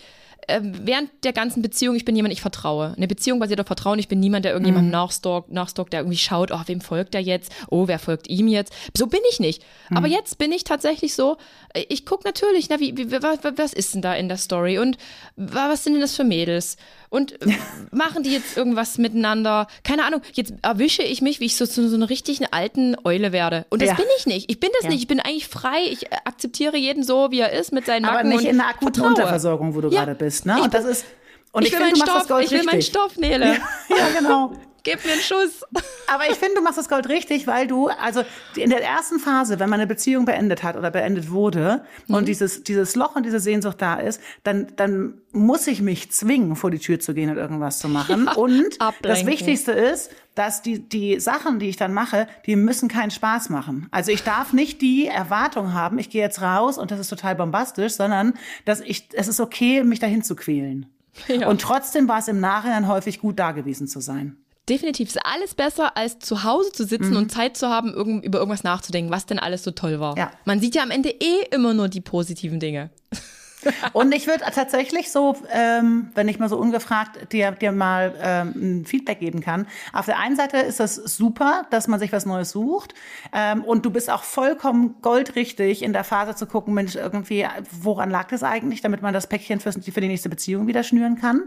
äh, 0.47 0.61
während 0.61 1.09
der 1.23 1.33
ganzen 1.33 1.61
Beziehung, 1.61 1.95
ich 1.95 2.05
bin 2.05 2.15
jemand, 2.15 2.33
ich 2.33 2.41
vertraue. 2.41 2.93
Eine 2.97 3.07
Beziehung 3.07 3.39
basiert 3.39 3.59
auf 3.61 3.67
Vertrauen. 3.67 3.99
Ich 3.99 4.07
bin 4.07 4.19
niemand, 4.19 4.45
der 4.45 4.51
irgendjemandem 4.51 4.87
mhm. 4.87 4.91
nachstalkt, 4.91 5.51
nachstalkt, 5.51 5.93
der 5.93 6.01
irgendwie 6.01 6.17
schaut, 6.17 6.51
oh, 6.51 6.59
wem 6.65 6.81
folgt 6.81 7.15
er 7.15 7.21
jetzt? 7.21 7.51
Oh, 7.69 7.87
wer 7.87 7.99
folgt 7.99 8.29
ihm 8.29 8.47
jetzt? 8.47 8.73
So 8.95 9.07
bin 9.07 9.21
ich 9.31 9.39
nicht. 9.39 9.63
Mhm. 9.89 9.97
Aber 9.97 10.07
jetzt 10.07 10.37
bin 10.37 10.51
ich 10.51 10.63
tatsächlich 10.63 11.15
so, 11.15 11.37
ich 11.73 12.05
gucke 12.05 12.23
natürlich, 12.25 12.69
na, 12.69 12.79
wie, 12.79 12.97
wie, 12.97 13.11
was, 13.11 13.39
was 13.55 13.73
ist 13.73 13.93
denn 13.93 14.01
da 14.01 14.13
in 14.13 14.27
der 14.27 14.37
Story? 14.37 14.79
Und 14.79 14.97
was 15.35 15.83
sind 15.83 15.93
denn 15.93 16.01
das 16.01 16.15
für 16.15 16.23
Mädels? 16.23 16.77
Und 17.13 17.37
machen 17.91 18.23
die 18.23 18.31
jetzt 18.31 18.57
irgendwas 18.57 18.97
miteinander? 18.97 19.67
Keine 19.83 20.03
Ahnung. 20.03 20.23
Jetzt 20.33 20.55
erwische 20.63 21.03
ich 21.03 21.21
mich, 21.21 21.39
wie 21.39 21.45
ich 21.45 21.55
so 21.55 21.67
zu 21.67 21.87
so, 21.87 21.95
einer 21.95 22.09
richtigen 22.09 22.47
alten 22.49 22.95
Eule 23.03 23.31
werde. 23.31 23.67
Und 23.69 23.83
das 23.83 23.89
ja. 23.89 23.93
bin 23.93 24.05
ich 24.17 24.25
nicht. 24.25 24.49
Ich 24.49 24.59
bin 24.59 24.71
das 24.73 24.85
ja. 24.85 24.89
nicht. 24.89 25.01
Ich 25.01 25.07
bin 25.07 25.19
eigentlich 25.19 25.47
frei. 25.47 25.77
Ich 25.91 26.11
akzeptiere 26.11 26.75
jeden 26.75 27.03
so, 27.03 27.29
wie 27.29 27.41
er 27.41 27.51
ist, 27.51 27.71
mit 27.71 27.85
seinen 27.85 28.01
Macken 28.01 28.17
Aber 28.17 28.27
nicht 28.27 28.45
in 28.45 28.59
einer 28.59 28.67
akuten. 28.67 29.03
Unterversorgung, 29.03 29.75
wo 29.75 29.81
du 29.81 29.89
ja. 29.89 30.05
gerade 30.05 30.15
bist. 30.15 30.47
Ne? 30.47 30.59
Und 30.59 30.73
das 30.73 30.85
ist 30.85 31.05
und 31.51 31.61
ich, 31.61 31.71
ich 31.71 31.79
will 31.79 31.85
meinen 31.85 31.95
Stoff, 31.97 32.41
ich 32.41 32.49
will 32.49 32.63
meinen 32.63 32.81
Stoff, 32.81 33.15
Nele. 33.17 33.45
Ja, 33.45 33.53
ja, 33.95 34.09
genau. 34.17 34.53
Gib 34.83 35.05
mir 35.05 35.13
einen 35.13 35.21
Schuss. 35.21 35.63
Aber 36.07 36.29
ich 36.29 36.35
finde, 36.35 36.55
du 36.55 36.61
machst 36.61 36.77
das 36.77 36.89
Gold 36.89 37.07
richtig, 37.07 37.47
weil 37.47 37.67
du, 37.67 37.87
also 37.87 38.23
in 38.55 38.69
der 38.69 38.83
ersten 38.83 39.17
Phase, 39.17 39.59
wenn 39.59 39.69
man 39.69 39.79
eine 39.79 39.87
Beziehung 39.87 40.25
beendet 40.25 40.61
hat 40.61 40.75
oder 40.75 40.91
beendet 40.91 41.31
wurde 41.31 41.85
mhm. 42.07 42.15
und 42.15 42.27
dieses, 42.27 42.63
dieses 42.63 42.95
Loch 42.95 43.15
und 43.15 43.25
diese 43.25 43.39
Sehnsucht 43.39 43.81
da 43.81 43.95
ist, 43.95 44.21
dann, 44.43 44.67
dann 44.75 45.21
muss 45.31 45.67
ich 45.67 45.81
mich 45.81 46.11
zwingen, 46.11 46.57
vor 46.57 46.69
die 46.69 46.79
Tür 46.79 46.99
zu 46.99 47.13
gehen 47.13 47.29
und 47.29 47.37
irgendwas 47.37 47.79
zu 47.79 47.87
machen. 47.87 48.25
Ja, 48.25 48.33
und 48.33 48.81
ablenken. 48.81 48.97
das 49.01 49.25
Wichtigste 49.25 49.71
ist, 49.71 50.11
dass 50.35 50.61
die, 50.61 50.87
die 50.87 51.19
Sachen, 51.19 51.59
die 51.59 51.69
ich 51.69 51.77
dann 51.77 51.93
mache, 51.93 52.27
die 52.45 52.57
müssen 52.57 52.89
keinen 52.89 53.11
Spaß 53.11 53.49
machen. 53.49 53.87
Also 53.91 54.11
ich 54.11 54.23
darf 54.23 54.51
nicht 54.51 54.81
die 54.81 55.07
Erwartung 55.07 55.73
haben, 55.73 55.97
ich 55.97 56.09
gehe 56.09 56.21
jetzt 56.21 56.41
raus 56.41 56.77
und 56.77 56.91
das 56.91 56.99
ist 56.99 57.07
total 57.07 57.35
bombastisch, 57.35 57.93
sondern 57.93 58.33
dass 58.65 58.81
ich, 58.81 59.07
es 59.13 59.29
ist 59.29 59.39
okay, 59.39 59.83
mich 59.83 59.99
dahin 59.99 60.23
zu 60.23 60.35
quälen. 60.35 60.87
Ja. 61.27 61.47
Und 61.47 61.61
trotzdem 61.61 62.07
war 62.07 62.19
es 62.19 62.27
im 62.27 62.39
Nachhinein 62.39 62.87
häufig 62.87 63.19
gut 63.19 63.39
da 63.39 63.51
gewesen 63.51 63.87
zu 63.87 63.99
sein. 63.99 64.42
Definitiv 64.69 65.09
ist 65.09 65.25
alles 65.25 65.55
besser, 65.55 65.97
als 65.97 66.19
zu 66.19 66.43
Hause 66.43 66.71
zu 66.71 66.85
sitzen 66.85 67.11
mhm. 67.11 67.17
und 67.17 67.31
Zeit 67.31 67.57
zu 67.57 67.67
haben, 67.67 67.93
irgend, 67.93 68.23
über 68.23 68.39
irgendwas 68.39 68.63
nachzudenken, 68.63 69.11
was 69.11 69.25
denn 69.25 69.39
alles 69.39 69.63
so 69.63 69.71
toll 69.71 69.99
war. 69.99 70.17
Ja. 70.17 70.31
Man 70.45 70.61
sieht 70.61 70.75
ja 70.75 70.83
am 70.83 70.91
Ende 70.91 71.09
eh 71.09 71.43
immer 71.51 71.73
nur 71.73 71.89
die 71.89 72.01
positiven 72.01 72.59
Dinge. 72.61 72.89
Und 73.93 74.13
ich 74.13 74.27
würde 74.27 74.43
tatsächlich 74.53 75.11
so, 75.11 75.37
ähm, 75.51 76.11
wenn 76.15 76.27
ich 76.27 76.39
mal 76.39 76.49
so 76.49 76.57
ungefragt 76.57 77.31
dir, 77.31 77.51
dir 77.51 77.71
mal 77.71 78.13
ähm, 78.21 78.53
ein 78.55 78.85
Feedback 78.85 79.19
geben 79.19 79.41
kann. 79.41 79.67
Auf 79.91 80.05
der 80.05 80.19
einen 80.19 80.35
Seite 80.35 80.57
ist 80.57 80.79
das 80.79 80.95
super, 80.95 81.65
dass 81.69 81.87
man 81.87 81.99
sich 81.99 82.11
was 82.11 82.25
Neues 82.25 82.51
sucht. 82.51 82.93
Ähm, 83.33 83.63
und 83.63 83.85
du 83.85 83.91
bist 83.91 84.09
auch 84.09 84.23
vollkommen 84.23 84.95
goldrichtig 85.01 85.81
in 85.81 85.93
der 85.93 86.03
Phase 86.03 86.35
zu 86.35 86.45
gucken, 86.45 86.73
Mensch, 86.73 86.95
irgendwie, 86.95 87.45
woran 87.71 88.09
lag 88.09 88.27
das 88.29 88.43
eigentlich, 88.43 88.81
damit 88.81 89.01
man 89.01 89.13
das 89.13 89.27
Päckchen 89.27 89.59
für, 89.59 89.71
für 89.71 90.01
die 90.01 90.07
nächste 90.07 90.29
Beziehung 90.29 90.67
wieder 90.67 90.83
schnüren 90.83 91.19
kann. 91.19 91.43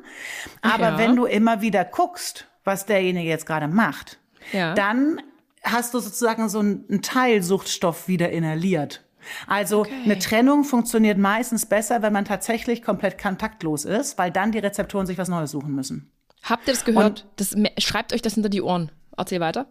Aber 0.63 0.91
ja. 0.91 0.99
wenn 0.99 1.17
du 1.17 1.27
immer 1.27 1.61
wieder 1.61 1.85
guckst, 1.85 2.47
was 2.67 2.85
derjenige 2.85 3.29
jetzt 3.29 3.47
gerade 3.47 3.69
macht, 3.69 4.19
ja. 4.53 4.75
dann 4.75 5.21
hast 5.63 5.95
du 5.95 6.01
sozusagen 6.01 6.49
so 6.49 6.59
einen 6.59 7.03
Teilsuchtstoff 7.03 8.09
wieder 8.09 8.31
inhaliert. 8.31 9.03
Also 9.47 9.81
okay. 9.81 9.93
eine 10.05 10.19
Trennung 10.19 10.63
funktioniert 10.65 11.19
meistens 11.19 11.67
besser, 11.67 12.03
wenn 12.03 12.13
man 12.13 12.25
tatsächlich 12.25 12.83
komplett 12.83 13.21
kontaktlos 13.21 13.85
ist, 13.85 14.19
weil 14.19 14.31
dann 14.31 14.53
die 14.53 14.59
Rezeptoren 14.59 15.07
sich 15.07 15.19
was 15.19 15.29
Neues 15.29 15.51
suchen 15.51 15.75
müssen. 15.75 16.13
Habt 16.43 16.69
ihr 16.69 16.75
das 16.75 16.85
gehört? 16.85 17.27
Das, 17.37 17.57
schreibt 17.79 18.13
euch 18.13 18.23
das 18.23 18.35
hinter 18.35 18.49
die 18.49 18.63
Ohren. 18.63 18.93
Erzähl 19.17 19.41
weiter. 19.41 19.67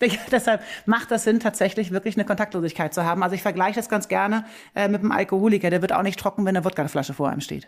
deshalb 0.30 0.62
macht 0.84 1.10
das 1.10 1.24
Sinn, 1.24 1.40
tatsächlich 1.40 1.90
wirklich 1.90 2.16
eine 2.16 2.24
Kontaktlosigkeit 2.24 2.94
zu 2.94 3.04
haben. 3.04 3.24
Also 3.24 3.34
ich 3.34 3.42
vergleiche 3.42 3.76
das 3.76 3.88
ganz 3.88 4.06
gerne 4.06 4.44
äh, 4.74 4.88
mit 4.88 5.00
einem 5.00 5.10
Alkoholiker. 5.10 5.70
Der 5.70 5.82
wird 5.82 5.92
auch 5.92 6.02
nicht 6.02 6.20
trocken, 6.20 6.44
wenn 6.44 6.56
eine 6.56 6.64
Wodkaflasche 6.64 7.14
vor 7.14 7.28
einem 7.28 7.40
steht 7.40 7.66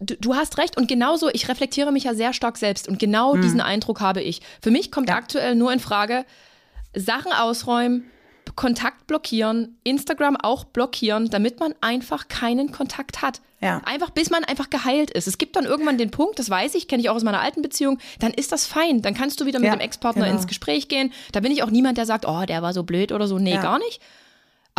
du, 0.00 0.34
hast 0.34 0.58
recht 0.58 0.76
und 0.76 0.88
genauso, 0.88 1.28
ich 1.32 1.48
reflektiere 1.48 1.92
mich 1.92 2.04
ja 2.04 2.14
sehr 2.14 2.32
stark 2.32 2.56
selbst 2.56 2.88
und 2.88 2.98
genau 2.98 3.34
hm. 3.34 3.42
diesen 3.42 3.60
Eindruck 3.60 4.00
habe 4.00 4.22
ich. 4.22 4.40
Für 4.62 4.70
mich 4.70 4.90
kommt 4.90 5.08
ja. 5.08 5.16
aktuell 5.16 5.54
nur 5.54 5.72
in 5.72 5.80
Frage, 5.80 6.24
Sachen 6.94 7.32
ausräumen, 7.32 8.10
Kontakt 8.56 9.06
blockieren, 9.06 9.76
Instagram 9.84 10.36
auch 10.36 10.64
blockieren, 10.64 11.30
damit 11.30 11.60
man 11.60 11.74
einfach 11.80 12.28
keinen 12.28 12.72
Kontakt 12.72 13.22
hat. 13.22 13.40
Ja. 13.60 13.82
Einfach 13.84 14.10
bis 14.10 14.30
man 14.30 14.42
einfach 14.44 14.70
geheilt 14.70 15.10
ist. 15.10 15.28
Es 15.28 15.36
gibt 15.36 15.54
dann 15.54 15.66
irgendwann 15.66 15.98
den 15.98 16.10
Punkt, 16.10 16.38
das 16.38 16.48
weiß 16.48 16.74
ich, 16.74 16.88
kenne 16.88 17.02
ich 17.02 17.10
auch 17.10 17.14
aus 17.14 17.22
meiner 17.22 17.40
alten 17.40 17.60
Beziehung, 17.60 17.98
dann 18.18 18.32
ist 18.32 18.52
das 18.52 18.66
fein. 18.66 19.02
Dann 19.02 19.14
kannst 19.14 19.40
du 19.40 19.46
wieder 19.46 19.58
mit 19.58 19.66
ja, 19.66 19.76
dem 19.76 19.80
Ex-Partner 19.80 20.24
genau. 20.24 20.36
ins 20.36 20.46
Gespräch 20.46 20.88
gehen. 20.88 21.12
Da 21.32 21.40
bin 21.40 21.52
ich 21.52 21.62
auch 21.62 21.70
niemand, 21.70 21.98
der 21.98 22.06
sagt, 22.06 22.26
oh, 22.26 22.44
der 22.46 22.62
war 22.62 22.72
so 22.72 22.82
blöd 22.82 23.12
oder 23.12 23.28
so. 23.28 23.38
Nee, 23.38 23.54
ja. 23.54 23.62
gar 23.62 23.78
nicht. 23.78 24.00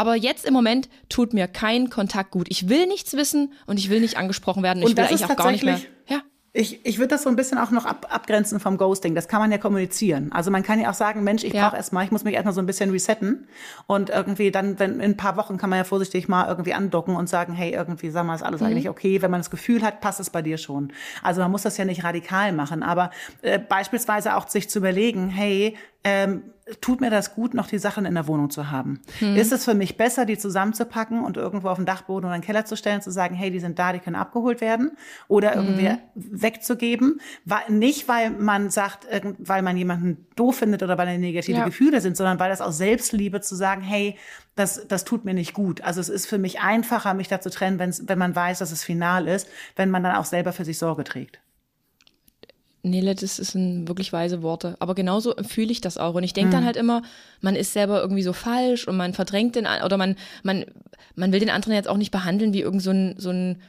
Aber 0.02 0.16
jetzt 0.16 0.46
im 0.46 0.54
Moment 0.56 0.90
tut 1.10 1.32
mir 1.32 1.48
kein 1.48 1.92
Kontakt 1.92 2.32
gut. 2.32 2.48
Ich 2.50 2.70
will 2.70 2.88
nichts 2.88 3.14
wissen 3.14 3.54
und 3.68 3.78
ich 3.78 3.92
will 3.92 4.00
nicht 4.00 4.18
angesprochen 4.18 4.64
werden. 4.64 4.82
Und 4.82 4.90
ich 4.90 4.98
will 4.98 5.04
eigentlich 5.04 5.26
auch 5.26 5.36
gar 5.36 5.52
nicht 5.52 5.64
mehr. 5.64 5.80
Ja. 6.08 6.22
Ich, 6.54 6.84
ich 6.88 6.98
würde 6.98 7.10
das 7.10 7.22
so 7.22 7.30
ein 7.30 7.36
bisschen 7.36 7.60
auch 7.60 7.70
noch 7.70 7.86
ab, 7.86 8.08
abgrenzen 8.10 8.60
vom 8.60 8.80
Ghosting. 8.80 9.14
Das 9.14 9.28
kann 9.28 9.42
man 9.42 9.52
ja 9.52 9.60
kommunizieren. 9.60 10.32
Also 10.32 10.50
man 10.50 10.64
kann 10.64 10.80
ja 10.80 10.90
auch 10.90 10.96
sagen, 10.96 11.24
Mensch, 11.24 11.44
ich 11.44 11.54
ja. 11.54 11.64
brauche 11.64 11.78
erstmal, 11.78 12.04
ich 12.04 12.10
muss 12.10 12.24
mich 12.24 12.34
erstmal 12.34 12.56
so 12.56 12.62
ein 12.62 12.66
bisschen 12.66 12.90
resetten. 12.90 13.48
Und 13.86 14.10
irgendwie 14.10 14.50
dann, 14.50 14.80
wenn 14.80 14.96
in 14.96 15.12
ein 15.12 15.18
paar 15.18 15.38
Wochen 15.38 15.58
kann 15.58 15.70
man 15.70 15.78
ja 15.78 15.84
vorsichtig 15.84 16.28
mal 16.28 16.48
irgendwie 16.48 16.74
andocken 16.74 17.16
und 17.16 17.30
sagen, 17.30 17.54
hey, 17.54 17.72
irgendwie, 17.74 18.10
sag 18.10 18.26
mal, 18.26 18.34
ist 18.34 18.42
alles 18.42 18.60
mhm. 18.60 18.68
eigentlich 18.68 18.90
okay. 18.90 19.22
Wenn 19.22 19.30
man 19.30 19.42
das 19.42 19.52
Gefühl 19.52 19.84
hat, 19.84 20.02
passt 20.02 20.20
es 20.20 20.32
bei 20.32 20.42
dir 20.42 20.58
schon. 20.58 20.92
Also 21.22 21.42
man 21.42 21.52
muss 21.52 21.62
das 21.62 21.78
ja 21.78 21.86
nicht 21.86 22.04
radikal 22.04 22.54
machen, 22.54 22.82
aber 22.82 23.12
äh, 23.44 23.60
beispielsweise 23.60 24.36
auch 24.36 24.48
sich 24.48 24.68
zu 24.68 24.80
überlegen, 24.80 25.30
hey, 25.30 25.78
ähm, 26.04 26.42
tut 26.80 27.02
mir 27.02 27.10
das 27.10 27.36
gut, 27.36 27.54
noch 27.54 27.68
die 27.68 27.78
Sachen 27.78 28.06
in 28.06 28.14
der 28.14 28.28
Wohnung 28.28 28.50
zu 28.50 28.72
haben? 28.72 29.02
Hm. 29.20 29.36
Ist 29.36 29.52
es 29.52 29.66
für 29.66 29.74
mich 29.74 29.98
besser, 29.98 30.26
die 30.26 30.38
zusammenzupacken 30.38 31.24
und 31.24 31.38
irgendwo 31.38 31.70
auf 31.70 31.78
den 31.78 31.86
Dachboden 31.86 32.26
oder 32.26 32.34
einen 32.34 32.44
Keller 32.44 32.66
zu 32.66 32.78
stellen, 32.78 33.02
zu 33.02 33.12
sagen, 33.12 33.36
hey, 33.36 33.52
die 33.52 33.60
sind 33.60 33.80
da, 33.80 33.94
die 33.94 34.00
können 34.00 34.16
abgeholt 34.16 34.62
werden 34.62 34.92
oder 35.28 35.56
irgendwie 35.56 35.90
hm. 35.90 35.98
wegzugeben? 36.14 37.20
Nicht, 37.68 38.08
weil 38.08 38.30
man 38.30 38.70
sagt, 38.70 39.08
weil 39.40 39.62
man 39.62 39.76
jemanden 39.76 40.26
doof 40.36 40.58
findet 40.58 40.84
oder 40.84 40.98
weil 40.98 41.08
er 41.08 41.18
negative 41.18 41.60
ja. 41.60 41.66
Gefühle 41.66 42.02
sind, 42.02 42.16
sondern 42.16 42.40
weil 42.40 42.50
das 42.50 42.62
aus 42.62 42.78
Selbstliebe 42.78 43.42
zu 43.42 43.56
sagen, 43.56 43.82
hey, 43.82 44.18
das, 44.56 44.88
das 44.88 45.06
tut 45.06 45.26
mir 45.26 45.34
nicht 45.34 45.54
gut. 45.54 45.82
Also 45.82 46.02
es 46.02 46.10
ist 46.10 46.28
für 46.28 46.38
mich 46.38 46.60
einfacher, 46.60 47.14
mich 47.14 47.28
da 47.28 47.42
zu 47.42 47.50
trennen, 47.50 47.80
wenn 47.80 48.18
man 48.18 48.36
weiß, 48.36 48.60
dass 48.60 48.72
es 48.72 48.84
final 48.84 49.28
ist, 49.28 49.48
wenn 49.76 49.90
man 49.90 50.04
dann 50.04 50.16
auch 50.16 50.26
selber 50.26 50.54
für 50.54 50.66
sich 50.66 50.78
Sorge 50.78 51.04
trägt. 51.04 51.40
Nele, 52.84 53.14
das 53.14 53.36
sind 53.36 53.88
wirklich 53.88 54.12
weise 54.12 54.42
Worte. 54.42 54.76
Aber 54.80 54.96
genauso 54.96 55.36
fühle 55.48 55.72
ich 55.72 55.82
das 55.82 55.98
auch. 55.98 56.16
Und 56.16 56.24
ich 56.24 56.34
denke 56.34 56.50
hm. 56.50 56.58
dann 56.58 56.66
halt 56.66 56.78
immer, 56.78 57.04
man 57.40 57.56
ist 57.56 57.74
selber 57.74 58.02
irgendwie 58.02 58.24
so 58.24 58.34
falsch 58.34 58.88
und 58.88 58.98
man 58.98 59.14
verdrängt 59.14 59.56
den, 59.56 59.68
oder 59.86 59.98
man, 59.98 60.16
man, 60.44 60.66
man 61.16 61.32
will 61.32 61.40
den 61.40 61.50
anderen 61.50 61.76
jetzt 61.76 61.88
auch 61.88 61.98
nicht 61.98 62.12
behandeln 62.12 62.54
wie 62.54 62.62
irgend 62.62 62.82
so 62.82 62.92
ein, 62.92 63.16
so 63.18 63.30
ein 63.30 63.62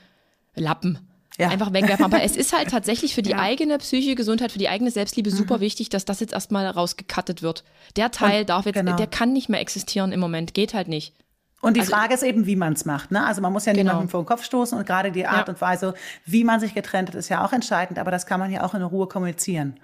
Lappen. 0.55 0.99
Ja. 1.39 1.49
Einfach 1.49 1.73
wegwerfen. 1.73 2.05
Aber 2.05 2.23
es 2.23 2.37
ist 2.37 2.57
halt 2.57 2.71
tatsächlich 2.71 3.15
für 3.15 3.23
die 3.23 3.31
ja. 3.33 3.39
eigene 3.39 3.79
psychische 3.79 4.15
Gesundheit, 4.15 4.53
für 4.53 4.59
die 4.59 4.69
eigene 4.69 4.91
Selbstliebe 4.91 5.31
mhm. 5.31 5.35
super 5.35 5.61
wichtig, 5.61 5.89
dass 5.89 6.05
das 6.05 6.21
jetzt 6.21 6.33
erstmal 6.33 6.67
rausgekattet 6.67 7.43
wird. 7.43 7.65
Der 7.97 8.11
Teil 8.11 8.43
und, 8.43 8.51
darf 8.51 8.67
jetzt, 8.67 8.75
genau. 8.75 8.97
der 8.97 9.07
kann 9.07 9.33
nicht 9.33 9.49
mehr 9.49 9.61
existieren 9.61 10.13
im 10.13 10.21
Moment. 10.21 10.55
Geht 10.55 10.75
halt 10.75 10.89
nicht. 10.89 11.15
Und 11.63 11.77
die 11.77 11.81
also, 11.81 11.93
Frage 11.93 12.15
ist 12.15 12.25
eben, 12.25 12.47
wie 12.47 12.57
man 12.57 12.73
es 12.73 12.85
macht. 12.85 13.13
Ne? 13.13 13.25
Also 13.25 13.41
man 13.41 13.53
muss 13.53 13.67
ja 13.67 13.73
genau. 13.73 13.93
niemandem 13.93 14.09
vor 14.09 14.23
den 14.23 14.27
Kopf 14.27 14.45
stoßen 14.45 14.77
und 14.77 14.85
gerade 14.85 15.13
die 15.13 15.27
Art 15.27 15.47
ja. 15.47 15.55
und 15.55 15.61
Weise, 15.61 15.95
wie 16.27 16.43
man 16.43 16.59
sich 16.59 16.75
getrennt 16.75 17.09
hat, 17.09 17.15
ist 17.15 17.29
ja 17.29 17.45
auch 17.45 17.53
entscheidend, 17.53 18.01
aber 18.01 18.11
das 18.11 18.27
kann 18.27 18.41
man 18.41 18.51
ja 18.51 18.65
auch 18.65 18.75
in 18.75 18.83
Ruhe 18.83 19.07
kommunizieren. 19.07 19.79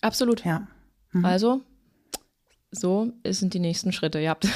Absolut. 0.00 0.44
Ja. 0.44 0.66
Mhm. 1.12 1.24
Also, 1.24 1.62
so 2.72 3.12
sind 3.24 3.54
die 3.54 3.60
nächsten 3.60 3.92
Schritte. 3.92 4.18
Ihr 4.18 4.30
habt 4.30 4.48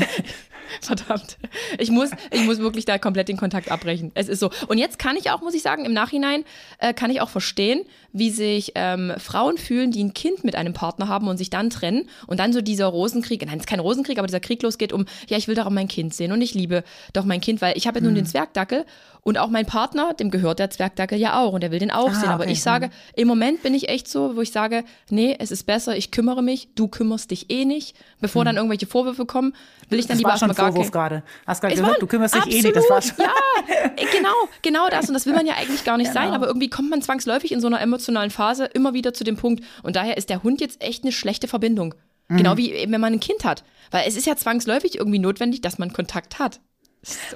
Verdammt. 0.80 1.38
Ich 1.78 1.90
muss, 1.90 2.10
ich 2.30 2.44
muss 2.44 2.58
wirklich 2.58 2.84
da 2.84 2.98
komplett 2.98 3.28
den 3.28 3.36
Kontakt 3.36 3.70
abbrechen. 3.70 4.12
Es 4.14 4.28
ist 4.28 4.40
so. 4.40 4.50
Und 4.68 4.78
jetzt 4.78 4.98
kann 4.98 5.16
ich 5.16 5.30
auch, 5.30 5.40
muss 5.40 5.54
ich 5.54 5.62
sagen, 5.62 5.84
im 5.84 5.92
Nachhinein 5.92 6.44
äh, 6.78 6.94
kann 6.94 7.10
ich 7.10 7.20
auch 7.20 7.28
verstehen, 7.28 7.84
wie 8.12 8.30
sich 8.30 8.72
ähm, 8.74 9.12
Frauen 9.18 9.58
fühlen, 9.58 9.90
die 9.90 10.02
ein 10.02 10.14
Kind 10.14 10.44
mit 10.44 10.54
einem 10.54 10.74
Partner 10.74 11.08
haben 11.08 11.28
und 11.28 11.38
sich 11.38 11.50
dann 11.50 11.70
trennen 11.70 12.08
und 12.26 12.40
dann 12.40 12.52
so 12.52 12.60
dieser 12.60 12.86
Rosenkrieg, 12.86 13.44
nein, 13.44 13.56
es 13.56 13.62
ist 13.62 13.66
kein 13.66 13.80
Rosenkrieg, 13.80 14.18
aber 14.18 14.26
dieser 14.26 14.40
Krieg 14.40 14.62
losgeht 14.62 14.92
um, 14.92 15.06
ja, 15.28 15.36
ich 15.38 15.48
will 15.48 15.54
doch 15.54 15.66
auch 15.66 15.70
mein 15.70 15.88
Kind 15.88 16.14
sehen 16.14 16.32
und 16.32 16.42
ich 16.42 16.54
liebe 16.54 16.84
doch 17.12 17.24
mein 17.24 17.40
Kind, 17.40 17.60
weil 17.62 17.76
ich 17.76 17.86
habe 17.86 17.98
ja 17.98 18.04
nun 18.04 18.12
mhm. 18.12 18.16
den 18.16 18.26
Zwergdackel 18.26 18.84
und 19.24 19.38
auch 19.38 19.48
mein 19.50 19.66
Partner, 19.66 20.14
dem 20.14 20.30
gehört 20.30 20.58
der 20.58 20.70
Zwergdackel 20.70 21.16
ja 21.16 21.40
auch 21.40 21.52
und 21.52 21.62
er 21.62 21.70
will 21.70 21.78
den 21.78 21.92
auch 21.92 22.10
ah, 22.10 22.14
sehen. 22.14 22.28
Aber 22.28 22.44
okay. 22.44 22.52
ich 22.52 22.62
sage, 22.62 22.90
im 23.14 23.28
Moment 23.28 23.62
bin 23.62 23.72
ich 23.72 23.88
echt 23.88 24.08
so, 24.08 24.34
wo 24.34 24.40
ich 24.40 24.50
sage, 24.50 24.84
nee, 25.10 25.36
es 25.38 25.52
ist 25.52 25.64
besser, 25.64 25.96
ich 25.96 26.10
kümmere 26.10 26.42
mich, 26.42 26.74
du 26.74 26.88
kümmerst 26.88 27.30
dich 27.30 27.48
eh 27.48 27.64
nicht. 27.64 27.96
Bevor 28.20 28.42
hm. 28.42 28.46
dann 28.46 28.56
irgendwelche 28.56 28.86
Vorwürfe 28.86 29.24
kommen, 29.24 29.54
will 29.88 30.00
ich 30.00 30.06
dann 30.06 30.16
das 30.16 30.18
lieber 30.18 30.30
erstmal 30.30 30.54
gar 30.54 30.72
Vorwurf 30.72 30.90
gerade. 30.90 31.22
Hast 31.46 31.60
gerade 31.60 31.76
gesagt, 31.76 32.02
du 32.02 32.06
kümmerst 32.08 32.34
dich 32.34 32.42
absolut, 32.42 32.64
eh 32.64 32.66
nicht. 32.66 32.76
Das 32.76 32.90
war 32.90 33.00
schon. 33.02 33.14
Ja, 33.18 33.94
äh, 33.96 34.06
genau, 34.16 34.34
genau 34.62 34.88
das. 34.88 35.06
Und 35.06 35.14
das 35.14 35.24
will 35.26 35.34
man 35.34 35.46
ja 35.46 35.54
eigentlich 35.54 35.84
gar 35.84 35.98
nicht 35.98 36.12
genau. 36.12 36.24
sein. 36.24 36.34
Aber 36.34 36.48
irgendwie 36.48 36.68
kommt 36.68 36.90
man 36.90 37.00
zwangsläufig 37.00 37.52
in 37.52 37.60
so 37.60 37.68
einer 37.68 37.80
emotionalen 37.80 38.30
Phase 38.30 38.64
immer 38.64 38.92
wieder 38.92 39.14
zu 39.14 39.22
dem 39.22 39.36
Punkt. 39.36 39.62
Und 39.84 39.94
daher 39.94 40.16
ist 40.16 40.30
der 40.30 40.42
Hund 40.42 40.60
jetzt 40.60 40.82
echt 40.82 41.04
eine 41.04 41.12
schlechte 41.12 41.46
Verbindung. 41.46 41.94
Mhm. 42.26 42.38
Genau 42.38 42.56
wie 42.56 42.72
wenn 42.88 43.00
man 43.00 43.12
ein 43.12 43.20
Kind 43.20 43.44
hat. 43.44 43.62
Weil 43.92 44.08
es 44.08 44.16
ist 44.16 44.26
ja 44.26 44.34
zwangsläufig 44.34 44.96
irgendwie 44.96 45.20
notwendig, 45.20 45.60
dass 45.60 45.78
man 45.78 45.92
Kontakt 45.92 46.40
hat. 46.40 46.58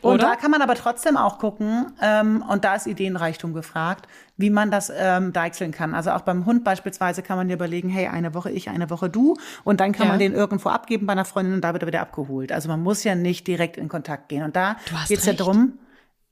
Oder? 0.02 0.12
Und 0.12 0.22
da 0.22 0.36
kann 0.36 0.50
man 0.50 0.62
aber 0.62 0.74
trotzdem 0.74 1.16
auch 1.16 1.38
gucken, 1.38 1.92
ähm, 2.00 2.44
und 2.48 2.64
da 2.64 2.76
ist 2.76 2.86
Ideenreichtum 2.86 3.52
gefragt, 3.52 4.06
wie 4.36 4.50
man 4.50 4.70
das 4.70 4.92
ähm, 4.96 5.32
deichseln 5.32 5.72
kann. 5.72 5.94
Also 5.94 6.12
auch 6.12 6.20
beim 6.20 6.46
Hund 6.46 6.62
beispielsweise 6.62 7.22
kann 7.22 7.36
man 7.36 7.48
dir 7.48 7.54
überlegen, 7.54 7.88
hey, 7.88 8.06
eine 8.06 8.34
Woche 8.34 8.50
ich, 8.50 8.68
eine 8.68 8.90
Woche 8.90 9.10
du. 9.10 9.36
Und 9.64 9.80
dann 9.80 9.92
kann 9.92 10.06
ja. 10.06 10.12
man 10.12 10.18
den 10.20 10.34
irgendwo 10.34 10.68
abgeben 10.68 11.06
bei 11.06 11.12
einer 11.12 11.24
Freundin 11.24 11.54
und 11.54 11.62
da 11.62 11.72
wird 11.72 11.82
er 11.82 11.86
wieder 11.88 12.00
abgeholt. 12.00 12.52
Also 12.52 12.68
man 12.68 12.80
muss 12.80 13.02
ja 13.02 13.14
nicht 13.14 13.46
direkt 13.46 13.76
in 13.76 13.88
Kontakt 13.88 14.28
gehen. 14.28 14.44
Und 14.44 14.54
da 14.54 14.76
geht 15.08 15.18
es 15.18 15.26
ja 15.26 15.32
darum, 15.32 15.78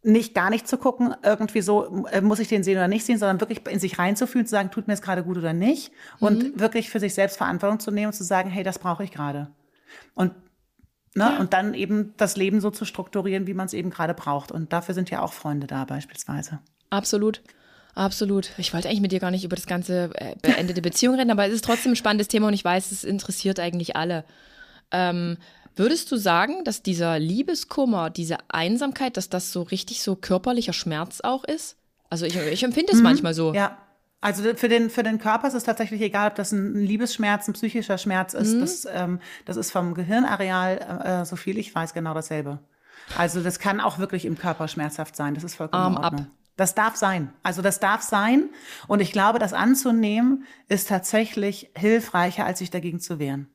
nicht 0.05 0.35
gar 0.35 0.50
nicht 0.50 0.69
zu 0.69 0.76
gucken, 0.76 1.14
irgendwie 1.25 1.62
so, 1.62 2.07
äh, 2.12 2.21
muss 2.21 2.38
ich 2.38 2.49
den 2.49 2.62
sehen 2.62 2.76
oder 2.76 2.88
nicht 2.88 3.07
sehen, 3.07 3.19
sondern 3.19 3.41
wirklich 3.41 3.67
in 3.67 3.81
sich 3.81 3.99
reinzufühlen, 3.99 4.47
zu 4.47 4.50
sagen, 4.50 4.71
tut 4.71 4.87
mir 4.87 4.95
es 4.95 5.03
gerade 5.03 5.25
gut 5.25 5.38
oder 5.38 5.55
nicht. 5.55 5.93
Und 6.21 6.55
mhm. 6.55 6.61
wirklich 6.61 6.91
für 6.91 7.00
sich 7.00 7.14
selbst 7.14 7.38
Verantwortung 7.38 7.81
zu 7.81 7.91
nehmen 7.91 8.09
und 8.09 8.12
zu 8.12 8.23
sagen, 8.23 8.50
hey, 8.50 8.62
das 8.62 8.79
brauche 8.79 9.03
ich 9.03 9.11
gerade. 9.11 9.50
Und 10.14 10.33
Ne? 11.14 11.25
Ja. 11.25 11.38
Und 11.38 11.52
dann 11.52 11.75
eben 11.75 12.14
das 12.16 12.37
Leben 12.37 12.61
so 12.61 12.71
zu 12.71 12.85
strukturieren, 12.85 13.47
wie 13.47 13.54
man 13.54 13.66
es 13.66 13.73
eben 13.73 13.90
gerade 13.90 14.14
braucht. 14.14 14.50
Und 14.50 14.73
dafür 14.73 14.94
sind 14.94 15.11
ja 15.11 15.23
auch 15.23 15.33
Freunde 15.33 15.66
da 15.66 15.85
beispielsweise. 15.85 16.59
Absolut. 16.90 17.42
Absolut. 17.94 18.50
Ich 18.59 18.75
wollte 18.75 18.88
eigentlich 18.88 19.00
mit 19.00 19.12
dir 19.12 19.21
gar 19.21 19.30
nicht 19.30 19.44
über 19.44 19.54
das 19.54 19.66
ganze 19.66 20.11
äh, 20.14 20.35
beendete 20.42 20.83
Beziehung 20.83 21.14
reden, 21.14 21.30
aber 21.30 21.47
es 21.47 21.52
ist 21.52 21.64
trotzdem 21.64 21.92
ein 21.92 21.97
spannendes 21.97 22.26
Thema 22.26 22.49
und 22.49 22.54
ich 22.54 22.64
weiß, 22.64 22.90
es 22.90 23.04
interessiert 23.04 23.61
eigentlich 23.61 23.94
alle. 23.94 24.25
Ähm, 24.90 25.37
würdest 25.76 26.11
du 26.11 26.16
sagen, 26.16 26.64
dass 26.64 26.83
dieser 26.83 27.21
Liebeskummer, 27.21 28.11
diese 28.11 28.38
Einsamkeit, 28.49 29.16
dass 29.16 29.28
das 29.28 29.52
so 29.52 29.62
richtig 29.62 30.02
so 30.02 30.16
körperlicher 30.16 30.73
Schmerz 30.73 31.21
auch 31.21 31.44
ist? 31.44 31.76
Also 32.11 32.26
ich, 32.26 32.37
ich 32.37 32.64
empfinde 32.64 32.92
es 32.92 32.99
mhm. 32.99 33.04
manchmal 33.04 33.35
so. 33.35 33.54
Ja, 33.54 33.78
also 34.25 34.54
für 34.54 34.71
den, 34.71 34.88
für 34.88 35.02
den 35.02 35.19
Körper 35.19 35.47
ist 35.49 35.52
es 35.52 35.64
tatsächlich 35.64 36.00
egal, 36.00 36.28
ob 36.28 36.35
das 36.35 36.50
ein 36.50 36.75
Liebesschmerz, 36.75 37.47
ein 37.47 37.52
psychischer 37.52 37.99
Schmerz 37.99 38.33
ist. 38.33 38.54
Mhm. 38.54 38.61
Das, 38.61 38.88
ähm, 38.90 39.21
das 39.45 39.59
ist 39.59 39.71
vom 39.71 39.93
Gehirnareal, 39.93 41.02
äh, 41.04 41.25
so 41.26 41.37
viel 41.37 41.59
ich 41.59 41.75
weiß, 41.75 41.93
genau 41.93 42.14
dasselbe. 42.14 42.59
Also 43.19 43.43
das 43.43 43.59
kann 43.59 43.83
auch 43.83 43.99
wirklich 43.99 44.25
im 44.25 44.38
Körper 44.38 44.66
schmerzhaft 44.66 45.14
sein. 45.14 45.35
Das 45.35 45.45
ist 45.45 45.57
vollkommen 45.57 45.83
Arm 45.83 45.97
in 45.97 46.04
Ordnung. 46.04 46.21
Ab. 46.23 46.33
Das 46.57 46.75
darf 46.75 46.97
sein. 46.97 47.35
Also 47.43 47.61
das 47.61 47.81
darf 47.81 48.00
sein. 48.00 48.49
Und 48.88 49.00
ich 49.00 49.12
glaube, 49.12 49.38
das 49.38 49.52
anzunehmen 49.52 50.47
ist 50.69 50.88
tatsächlich 50.88 51.71
hilfreicher, 51.76 52.47
als 52.47 52.61
sich 52.61 52.71
dagegen 52.71 53.00
zu 53.00 53.19
wehren 53.19 53.53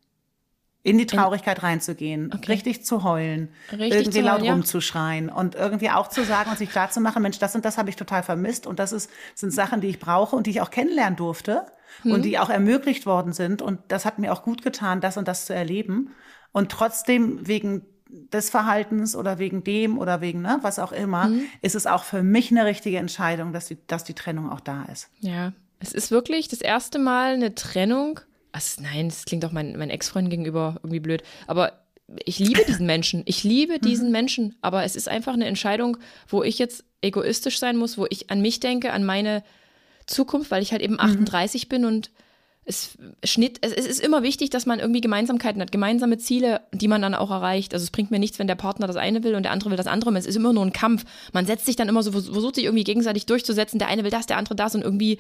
in 0.82 0.98
die 0.98 1.06
Traurigkeit 1.06 1.62
reinzugehen, 1.62 2.32
okay. 2.34 2.54
richtig 2.54 2.86
zu 2.86 3.04
heulen, 3.04 3.50
richtig 3.72 4.00
irgendwie 4.00 4.22
laut 4.22 4.42
ja. 4.42 4.54
rumzuschreien 4.54 5.30
und 5.30 5.56
irgendwie 5.56 5.90
auch 5.90 6.08
zu 6.08 6.24
sagen 6.24 6.50
und 6.52 6.58
sich 6.58 6.70
klar 6.70 6.90
zu 6.90 7.02
machen, 7.02 7.22
Mensch, 7.22 7.38
das 7.38 7.54
und 7.54 7.66
das 7.66 7.78
habe 7.78 7.90
ich 7.90 7.98
total 7.98 8.24
vermisst 8.24 8.66
und 8.66 8.80
das 8.80 8.94
ist, 8.94 9.10
sind 9.36 9.52
Sachen, 9.52 9.82
die 9.82 9.88
ich 9.88 10.00
brauche 10.00 10.36
und 10.36 10.48
die 10.48 10.52
ich 10.52 10.62
auch 10.62 10.72
kennenlernen 10.72 11.18
durfte 11.18 11.66
hm. 12.04 12.14
und 12.14 12.22
die 12.24 12.40
auch 12.40 12.50
ermöglicht 12.50 13.06
worden 13.06 13.34
sind 13.34 13.62
und 13.62 13.80
das 13.90 14.06
hat 14.06 14.20
mir 14.20 14.32
auch 14.32 14.44
gut 14.44 14.62
getan, 14.62 15.02
das 15.02 15.18
und 15.18 15.28
das 15.28 15.46
zu 15.46 15.54
erleben 15.54 16.12
und 16.54 16.72
trotzdem 16.72 17.46
wegen 17.46 17.86
des 18.10 18.50
Verhaltens 18.50 19.16
oder 19.16 19.38
wegen 19.38 19.64
dem 19.64 20.00
oder 20.00 20.22
wegen 20.22 20.42
ne, 20.42 20.60
was 20.62 20.80
auch 20.80 20.94
immer, 20.94 21.26
hm. 21.26 21.42
ist 21.62 21.76
es 21.76 21.88
auch 21.88 22.04
für 22.04 22.24
mich 22.24 22.52
eine 22.52 22.66
richtige 22.66 22.98
Entscheidung, 22.98 23.52
dass 23.52 23.68
die, 23.68 23.78
dass 23.86 24.06
die 24.06 24.16
Trennung 24.16 24.50
auch 24.50 24.62
da 24.62 24.86
ist. 24.86 25.10
Ja, 25.20 25.52
es 25.80 25.94
ist 25.94 26.10
wirklich 26.10 26.48
das 26.48 26.62
erste 26.62 27.00
Mal 27.00 27.34
eine 27.34 27.54
Trennung, 27.54 28.22
also 28.52 28.82
nein, 28.82 29.10
das 29.10 29.26
klingt 29.26 29.46
auch 29.46 29.52
mein, 29.52 29.78
mein 29.78 29.90
Ex-Freund 29.90 30.30
gegenüber 30.30 30.76
irgendwie 30.78 31.00
blöd, 31.00 31.24
aber 31.48 31.74
ich 32.26 32.40
liebe 32.40 32.64
diesen 32.66 32.86
Menschen. 32.86 33.22
Ich 33.26 33.44
liebe 33.44 33.74
mhm. 33.76 33.82
diesen 33.82 34.12
Menschen, 34.12 34.56
aber 34.62 34.84
es 34.84 34.96
ist 34.96 35.08
einfach 35.08 35.34
eine 35.34 35.46
Entscheidung, 35.46 35.98
wo 36.28 36.44
ich 36.44 36.60
jetzt 36.60 36.84
egoistisch 37.02 37.60
sein 37.60 37.78
muss, 37.78 37.98
wo 37.98 38.08
ich 38.10 38.30
an 38.30 38.42
mich 38.42 38.60
denke, 38.60 38.92
an 38.94 39.06
meine 39.06 39.44
Zukunft, 40.06 40.52
weil 40.52 40.64
ich 40.64 40.72
halt 40.72 40.82
eben 40.82 41.00
38 41.00 41.66
mhm. 41.66 41.70
bin 41.70 41.86
und 41.86 42.12
es 42.66 42.98
Schnitt, 43.24 43.58
es, 43.62 43.74
es 43.74 43.88
ist 43.88 44.00
immer 44.00 44.22
wichtig, 44.22 44.52
dass 44.52 44.68
man 44.68 44.80
irgendwie 44.80 45.02
Gemeinsamkeiten 45.02 45.62
hat, 45.62 45.72
gemeinsame 45.72 46.20
Ziele, 46.20 46.62
die 46.72 46.88
man 46.88 47.02
dann 47.02 47.16
auch 47.16 47.32
erreicht. 47.32 47.74
Also 47.74 47.84
es 47.84 47.92
bringt 47.92 48.12
mir 48.12 48.20
nichts, 48.20 48.38
wenn 48.38 48.48
der 48.48 48.56
Partner 48.56 48.86
das 48.86 48.96
eine 48.96 49.24
will 49.24 49.34
und 49.34 49.44
der 49.44 49.52
andere 49.52 49.72
will 49.72 49.78
das 49.78 49.88
andere. 49.88 50.16
Es 50.18 50.28
ist 50.28 50.36
immer 50.36 50.54
nur 50.54 50.66
ein 50.66 50.74
Kampf. 50.74 51.04
Man 51.34 51.48
setzt 51.48 51.66
sich 51.66 51.76
dann 51.76 51.90
immer 51.90 52.04
so, 52.04 52.12
versucht 52.12 52.56
sich 52.56 52.66
irgendwie 52.66 52.84
gegenseitig 52.84 53.26
durchzusetzen. 53.26 53.80
Der 53.80 53.88
eine 53.88 54.04
will 54.04 54.12
das, 54.12 54.28
der 54.28 54.38
andere 54.38 54.56
das 54.56 54.76
und 54.76 54.84
irgendwie 54.84 55.18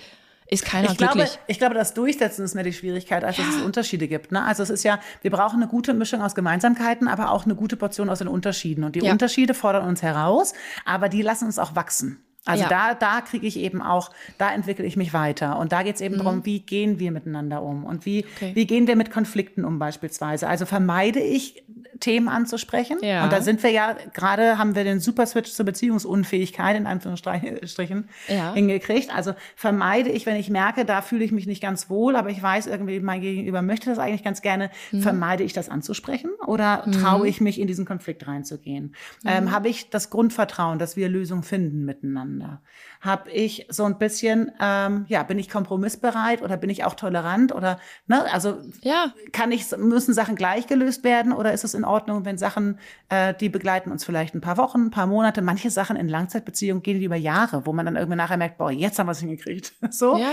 ist 0.49 0.65
keiner 0.65 0.89
ich 0.89 0.97
glaube, 0.97 1.25
Ich 1.47 1.59
glaube, 1.59 1.75
das 1.75 1.93
Durchsetzen 1.93 2.43
ist 2.43 2.55
mehr 2.55 2.63
die 2.63 2.73
Schwierigkeit, 2.73 3.23
als 3.23 3.37
ja. 3.37 3.43
dass 3.43 3.57
es 3.57 3.61
Unterschiede 3.61 4.07
gibt. 4.07 4.31
Ne? 4.31 4.43
Also 4.43 4.63
es 4.63 4.69
ist 4.69 4.83
ja, 4.83 4.99
wir 5.21 5.29
brauchen 5.29 5.61
eine 5.61 5.67
gute 5.69 5.93
Mischung 5.93 6.21
aus 6.21 6.33
Gemeinsamkeiten, 6.33 7.07
aber 7.07 7.31
auch 7.31 7.45
eine 7.45 7.55
gute 7.55 7.77
Portion 7.77 8.09
aus 8.09 8.19
den 8.19 8.27
Unterschieden. 8.27 8.83
Und 8.83 8.95
die 8.95 9.01
ja. 9.01 9.11
Unterschiede 9.11 9.53
fordern 9.53 9.87
uns 9.87 10.01
heraus, 10.01 10.53
aber 10.85 11.07
die 11.07 11.21
lassen 11.21 11.45
uns 11.45 11.59
auch 11.59 11.75
wachsen. 11.75 12.23
Also 12.45 12.63
ja. 12.63 12.69
da, 12.69 12.93
da 12.95 13.21
kriege 13.21 13.45
ich 13.45 13.57
eben 13.57 13.81
auch, 13.81 14.09
da 14.39 14.51
entwickle 14.51 14.85
ich 14.85 14.97
mich 14.97 15.13
weiter. 15.13 15.59
Und 15.59 15.71
da 15.71 15.83
geht 15.83 15.95
es 15.95 16.01
eben 16.01 16.15
mhm. 16.15 16.19
darum, 16.19 16.45
wie 16.45 16.61
gehen 16.61 16.97
wir 16.97 17.11
miteinander 17.11 17.61
um 17.61 17.83
und 17.83 18.07
wie, 18.07 18.25
okay. 18.35 18.51
wie 18.55 18.65
gehen 18.65 18.87
wir 18.87 18.95
mit 18.95 19.11
Konflikten 19.11 19.65
um 19.65 19.77
beispielsweise. 19.77 20.47
Also 20.47 20.65
vermeide 20.65 21.19
ich 21.19 21.63
Themen 21.99 22.29
anzusprechen. 22.29 22.97
Ja. 23.01 23.23
Und 23.23 23.31
da 23.33 23.41
sind 23.41 23.61
wir 23.63 23.71
ja, 23.71 23.95
gerade 24.13 24.57
haben 24.57 24.75
wir 24.75 24.83
den 24.83 24.99
Superswitch 24.99 25.51
zur 25.51 25.65
Beziehungsunfähigkeit 25.65 26.75
in 26.77 26.85
Anführungsstrichen 26.87 28.09
Ja. 28.27 28.53
hingekriegt. 28.53 29.13
Also 29.13 29.33
vermeide 29.55 30.09
ich, 30.09 30.25
wenn 30.25 30.35
ich 30.35 30.49
merke, 30.49 30.85
da 30.85 31.01
fühle 31.01 31.23
ich 31.23 31.31
mich 31.31 31.47
nicht 31.47 31.61
ganz 31.61 31.89
wohl, 31.89 32.15
aber 32.15 32.29
ich 32.29 32.41
weiß 32.41 32.67
irgendwie, 32.67 32.99
mein 32.99 33.21
Gegenüber 33.21 33.61
möchte 33.61 33.89
das 33.89 33.99
eigentlich 33.99 34.23
ganz 34.23 34.41
gerne, 34.41 34.69
Mhm. 34.91 35.01
vermeide 35.01 35.43
ich 35.43 35.53
das 35.53 35.69
anzusprechen 35.69 36.31
oder 36.45 36.85
traue 37.01 37.27
ich 37.27 37.41
mich 37.41 37.59
in 37.59 37.67
diesen 37.67 37.85
Konflikt 37.85 38.27
reinzugehen? 38.27 38.95
Ähm, 39.25 39.51
Habe 39.51 39.69
ich 39.69 39.89
das 39.89 40.09
Grundvertrauen, 40.09 40.79
dass 40.79 40.95
wir 40.95 41.09
Lösungen 41.09 41.43
finden 41.43 41.85
miteinander? 41.85 42.61
Habe 43.01 43.31
ich 43.31 43.65
so 43.69 43.85
ein 43.85 43.97
bisschen, 43.97 44.51
ähm, 44.61 45.05
ja, 45.07 45.23
bin 45.23 45.39
ich 45.39 45.49
kompromissbereit 45.49 46.41
oder 46.41 46.57
bin 46.57 46.69
ich 46.69 46.83
auch 46.83 46.95
tolerant 46.95 47.55
oder, 47.55 47.79
ne, 48.07 48.25
also 48.33 48.57
Ja. 48.81 49.13
kann 49.31 49.53
ich, 49.53 49.71
müssen 49.77 50.13
Sachen 50.13 50.35
gleich 50.35 50.67
gelöst 50.67 51.05
werden 51.05 51.31
oder 51.31 51.53
ist 51.53 51.63
es 51.63 51.73
in 51.73 51.85
Ordnung, 51.85 52.25
wenn 52.25 52.37
Sachen, 52.37 52.77
äh, 53.07 53.33
die 53.33 53.47
begleiten 53.47 53.89
uns 53.91 54.03
vielleicht 54.03 54.35
ein 54.35 54.41
paar 54.41 54.57
Wochen, 54.57 54.87
ein 54.87 54.91
paar 54.91 55.07
Monate, 55.07 55.41
manche 55.41 55.69
Sachen 55.71 55.95
in 55.95 56.09
Langzeitbeziehungen 56.09 56.83
gehen 56.83 57.01
über 57.01 57.15
Jahre, 57.15 57.65
wo 57.65 57.71
man 57.71 57.85
dann 57.85 57.95
irgendwie 57.95 58.17
nachher 58.17 58.35
merkt, 58.37 58.57
boah, 58.57 58.69
jetzt 58.71 58.99
haben 58.99 59.07
wir 59.07 59.13
es 59.13 59.19
hingekriegt. 59.19 59.73
so. 59.91 60.17
Ja. 60.17 60.27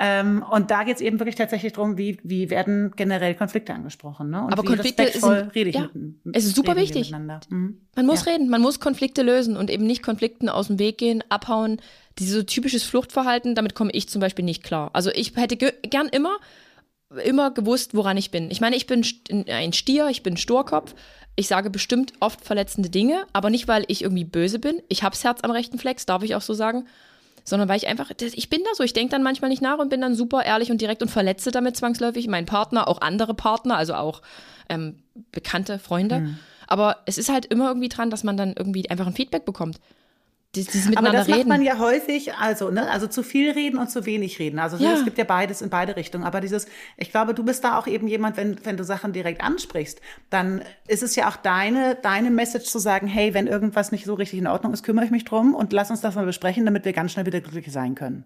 Ähm, 0.00 0.44
und 0.50 0.70
da 0.70 0.82
geht 0.84 0.96
es 0.96 1.02
eben 1.02 1.20
wirklich 1.20 1.36
tatsächlich 1.36 1.74
darum, 1.74 1.96
wie, 1.98 2.18
wie 2.24 2.50
werden 2.50 2.90
generell 2.96 3.34
Konflikte 3.34 3.72
angesprochen. 3.74 4.30
Ne? 4.30 4.42
Und 4.42 4.52
Aber 4.52 4.62
wie 4.62 4.66
Konflikte 4.66 5.02
respektvoll 5.04 5.38
sind- 5.40 5.54
rede 5.54 5.70
ich 5.70 5.76
ja, 5.76 5.90
mit, 5.92 6.34
es 6.34 6.46
ist 6.46 6.56
super 6.56 6.74
wichtig. 6.74 7.12
Mhm. 7.12 7.78
Man 7.94 8.06
muss 8.06 8.24
Ja. 8.24 8.32
reden, 8.32 8.48
man 8.48 8.62
muss 8.62 8.80
Konflikte 8.80 9.22
lösen 9.22 9.56
und 9.56 9.70
eben 9.70 9.86
nicht 9.86 10.02
Konflikten 10.02 10.48
aus 10.48 10.68
dem 10.68 10.78
Weg 10.78 10.98
gehen, 10.98 11.22
abhauen. 11.28 11.80
Dieses 12.18 12.34
so 12.34 12.42
typisches 12.42 12.82
Fluchtverhalten, 12.82 13.54
damit 13.54 13.74
komme 13.74 13.92
ich 13.92 14.08
zum 14.08 14.20
Beispiel 14.20 14.44
nicht 14.44 14.62
klar. 14.62 14.90
Also 14.92 15.10
ich 15.10 15.36
hätte 15.36 15.56
ge 15.56 15.72
gern 15.82 16.08
immer, 16.08 16.36
immer 17.24 17.50
gewusst, 17.50 17.94
woran 17.94 18.16
ich 18.16 18.30
bin. 18.30 18.50
Ich 18.50 18.60
meine, 18.60 18.76
ich 18.76 18.86
bin 18.86 19.04
ein 19.48 19.72
Stier, 19.72 20.08
ich 20.08 20.22
bin 20.22 20.36
Sturkopf. 20.36 20.94
Ich 21.36 21.46
sage 21.48 21.70
bestimmt 21.70 22.12
oft 22.20 22.44
verletzende 22.44 22.90
Dinge, 22.90 23.24
aber 23.32 23.48
nicht, 23.50 23.68
weil 23.68 23.84
ich 23.88 24.02
irgendwie 24.02 24.24
böse 24.24 24.58
bin. 24.58 24.82
Ich 24.88 25.02
hab's 25.02 25.24
Herz 25.24 25.40
am 25.42 25.50
rechten 25.50 25.78
Flex, 25.78 26.04
darf 26.04 26.22
ich 26.22 26.34
auch 26.34 26.42
so 26.42 26.52
sagen. 26.52 26.86
Sondern 27.44 27.68
weil 27.68 27.78
ich 27.78 27.86
einfach, 27.86 28.12
das- 28.12 28.34
ich 28.34 28.50
bin 28.50 28.60
da 28.64 28.74
so, 28.74 28.82
ich 28.82 28.92
denke 28.92 29.12
dann 29.12 29.22
manchmal 29.22 29.48
nicht 29.48 29.62
nach 29.62 29.78
und 29.78 29.88
bin 29.88 30.00
dann 30.02 30.14
super 30.14 30.44
ehrlich 30.44 30.70
und 30.70 30.80
direkt 30.80 31.00
und 31.02 31.08
verletze 31.08 31.50
damit 31.50 31.76
zwangsläufig 31.76 32.28
meinen 32.28 32.44
Partner, 32.46 32.86
auch 32.86 33.00
andere 33.00 33.32
Partner, 33.32 33.76
also 33.76 33.94
auch 33.94 34.20
ähm, 34.68 34.96
bekannte 35.32 35.78
Freunde. 35.78 36.16
Hm. 36.16 36.38
Aber 36.66 36.98
es 37.06 37.16
ist 37.16 37.30
halt 37.30 37.46
immer 37.46 37.68
irgendwie 37.68 37.88
dran, 37.88 38.10
dass 38.10 38.22
man 38.24 38.36
dann 38.36 38.52
irgendwie 38.56 38.90
einfach 38.90 39.06
ein 39.06 39.14
Feedback 39.14 39.44
bekommt. 39.46 39.80
Dies- 40.56 40.66
Dieses 40.66 40.96
Aber 40.96 41.10
das 41.10 41.28
macht 41.28 41.38
reden. 41.38 41.48
man 41.48 41.62
ja 41.62 41.78
häufig, 41.78 42.34
also, 42.34 42.70
ne, 42.70 42.90
also 42.90 43.06
zu 43.06 43.22
viel 43.22 43.52
reden 43.52 43.78
und 43.78 43.88
zu 43.88 44.04
wenig 44.04 44.40
reden. 44.40 44.58
Also 44.58 44.76
Ja. 44.78 44.94
es 44.94 45.04
gibt 45.04 45.16
ja 45.16 45.22
beides 45.24 45.62
in 45.62 45.70
beide 45.70 45.94
Richtungen. 45.94 46.24
Aber 46.24 46.40
dieses, 46.40 46.66
ich 46.96 47.10
glaube, 47.12 47.34
du 47.34 47.44
bist 47.44 47.62
da 47.62 47.78
auch 47.78 47.86
eben 47.86 48.08
jemand, 48.08 48.36
wenn, 48.36 48.58
wenn 48.64 48.76
du 48.76 48.82
Sachen 48.82 49.12
direkt 49.12 49.42
ansprichst, 49.44 50.00
dann 50.28 50.62
ist 50.88 51.04
es 51.04 51.14
ja 51.14 51.28
auch 51.28 51.36
deine, 51.36 51.94
deine 52.02 52.30
Message 52.32 52.64
zu 52.66 52.80
sagen, 52.80 53.06
hey, 53.06 53.32
wenn 53.32 53.46
irgendwas 53.46 53.92
nicht 53.92 54.04
so 54.04 54.14
richtig 54.14 54.40
in 54.40 54.48
Ordnung 54.48 54.72
ist, 54.72 54.82
kümmere 54.82 55.04
ich 55.04 55.12
mich 55.12 55.24
drum 55.24 55.54
und 55.54 55.72
lass 55.72 55.90
uns 55.90 56.00
das 56.00 56.16
mal 56.16 56.26
besprechen, 56.26 56.64
damit 56.64 56.84
wir 56.84 56.92
ganz 56.92 57.12
schnell 57.12 57.26
wieder 57.26 57.40
glücklich 57.40 57.72
sein 57.72 57.94
können. 57.94 58.24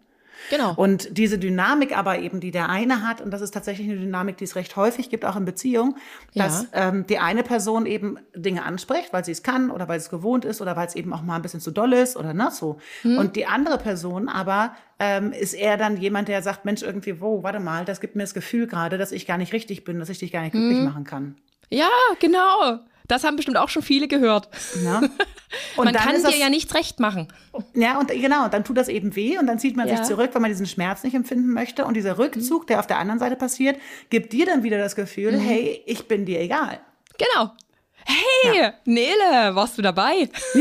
Genau. 0.50 0.74
Und 0.74 1.16
diese 1.16 1.38
Dynamik 1.38 1.96
aber 1.96 2.18
eben, 2.18 2.40
die 2.40 2.50
der 2.50 2.68
eine 2.68 3.06
hat, 3.06 3.20
und 3.20 3.30
das 3.30 3.40
ist 3.40 3.52
tatsächlich 3.52 3.88
eine 3.88 3.98
Dynamik, 3.98 4.36
die 4.36 4.44
es 4.44 4.56
recht 4.56 4.76
häufig 4.76 5.10
gibt, 5.10 5.24
auch 5.24 5.36
in 5.36 5.44
Beziehungen, 5.44 5.96
dass 6.34 6.66
ähm, 6.72 7.06
die 7.06 7.18
eine 7.18 7.42
Person 7.42 7.86
eben 7.86 8.18
Dinge 8.34 8.64
anspricht, 8.64 9.12
weil 9.12 9.24
sie 9.24 9.32
es 9.32 9.42
kann 9.42 9.70
oder 9.70 9.88
weil 9.88 9.98
es 9.98 10.10
gewohnt 10.10 10.44
ist 10.44 10.60
oder 10.60 10.76
weil 10.76 10.86
es 10.86 10.94
eben 10.94 11.12
auch 11.12 11.22
mal 11.22 11.36
ein 11.36 11.42
bisschen 11.42 11.60
zu 11.60 11.70
doll 11.70 11.92
ist 11.92 12.16
oder 12.16 12.34
ne, 12.34 12.50
so. 12.50 12.78
Und 13.04 13.36
die 13.36 13.46
andere 13.46 13.78
Person 13.78 14.28
aber 14.28 14.74
ähm, 14.98 15.32
ist 15.32 15.54
eher 15.54 15.76
dann 15.76 15.96
jemand, 15.96 16.28
der 16.28 16.42
sagt, 16.42 16.64
Mensch, 16.64 16.82
irgendwie, 16.82 17.20
wo, 17.20 17.42
warte 17.42 17.60
mal, 17.60 17.84
das 17.84 18.00
gibt 18.00 18.16
mir 18.16 18.22
das 18.22 18.34
Gefühl 18.34 18.66
gerade, 18.66 18.98
dass 18.98 19.12
ich 19.12 19.26
gar 19.26 19.38
nicht 19.38 19.52
richtig 19.52 19.84
bin, 19.84 19.98
dass 19.98 20.08
ich 20.08 20.18
dich 20.18 20.32
gar 20.32 20.42
nicht 20.42 20.52
glücklich 20.52 20.80
machen 20.80 21.04
kann. 21.04 21.36
ja, 21.70 21.88
genau. 22.20 22.80
Das 23.06 23.22
haben 23.24 23.36
bestimmt 23.36 23.56
auch 23.58 23.68
schon 23.68 23.82
viele 23.82 24.08
gehört. 24.08 24.48
Und 25.76 25.84
man 25.84 25.94
kann 25.94 26.16
dir 26.16 26.22
das- 26.22 26.38
ja 26.38 26.48
nichts 26.48 26.74
recht 26.74 27.00
machen. 27.00 27.28
Ja, 27.74 27.98
und 27.98 28.08
genau, 28.08 28.44
und 28.46 28.54
dann 28.54 28.64
tut 28.64 28.76
das 28.76 28.88
eben 28.88 29.14
weh 29.14 29.38
und 29.38 29.46
dann 29.46 29.58
zieht 29.60 29.76
man 29.76 29.86
Ja. 29.86 29.96
sich 29.98 30.06
zurück, 30.06 30.30
weil 30.32 30.40
man 30.42 30.50
diesen 30.50 30.66
Schmerz 30.66 31.04
nicht 31.04 31.14
empfinden 31.14 31.52
möchte. 31.52 31.84
Und 31.84 31.94
dieser 31.94 32.18
Rückzug, 32.18 32.66
der 32.66 32.80
auf 32.80 32.86
der 32.88 32.98
anderen 32.98 33.20
Seite 33.20 33.36
passiert, 33.36 33.78
gibt 34.10 34.32
dir 34.32 34.46
dann 34.46 34.62
wieder 34.64 34.78
das 34.78 34.96
Gefühl, 34.96 35.32
Mhm. 35.32 35.40
hey, 35.40 35.82
ich 35.86 36.08
bin 36.08 36.24
dir 36.24 36.40
egal. 36.40 36.80
Genau. 37.18 37.52
Hey, 38.04 38.72
Nele, 38.84 39.54
warst 39.54 39.78
du 39.78 39.82
dabei? 39.82 40.28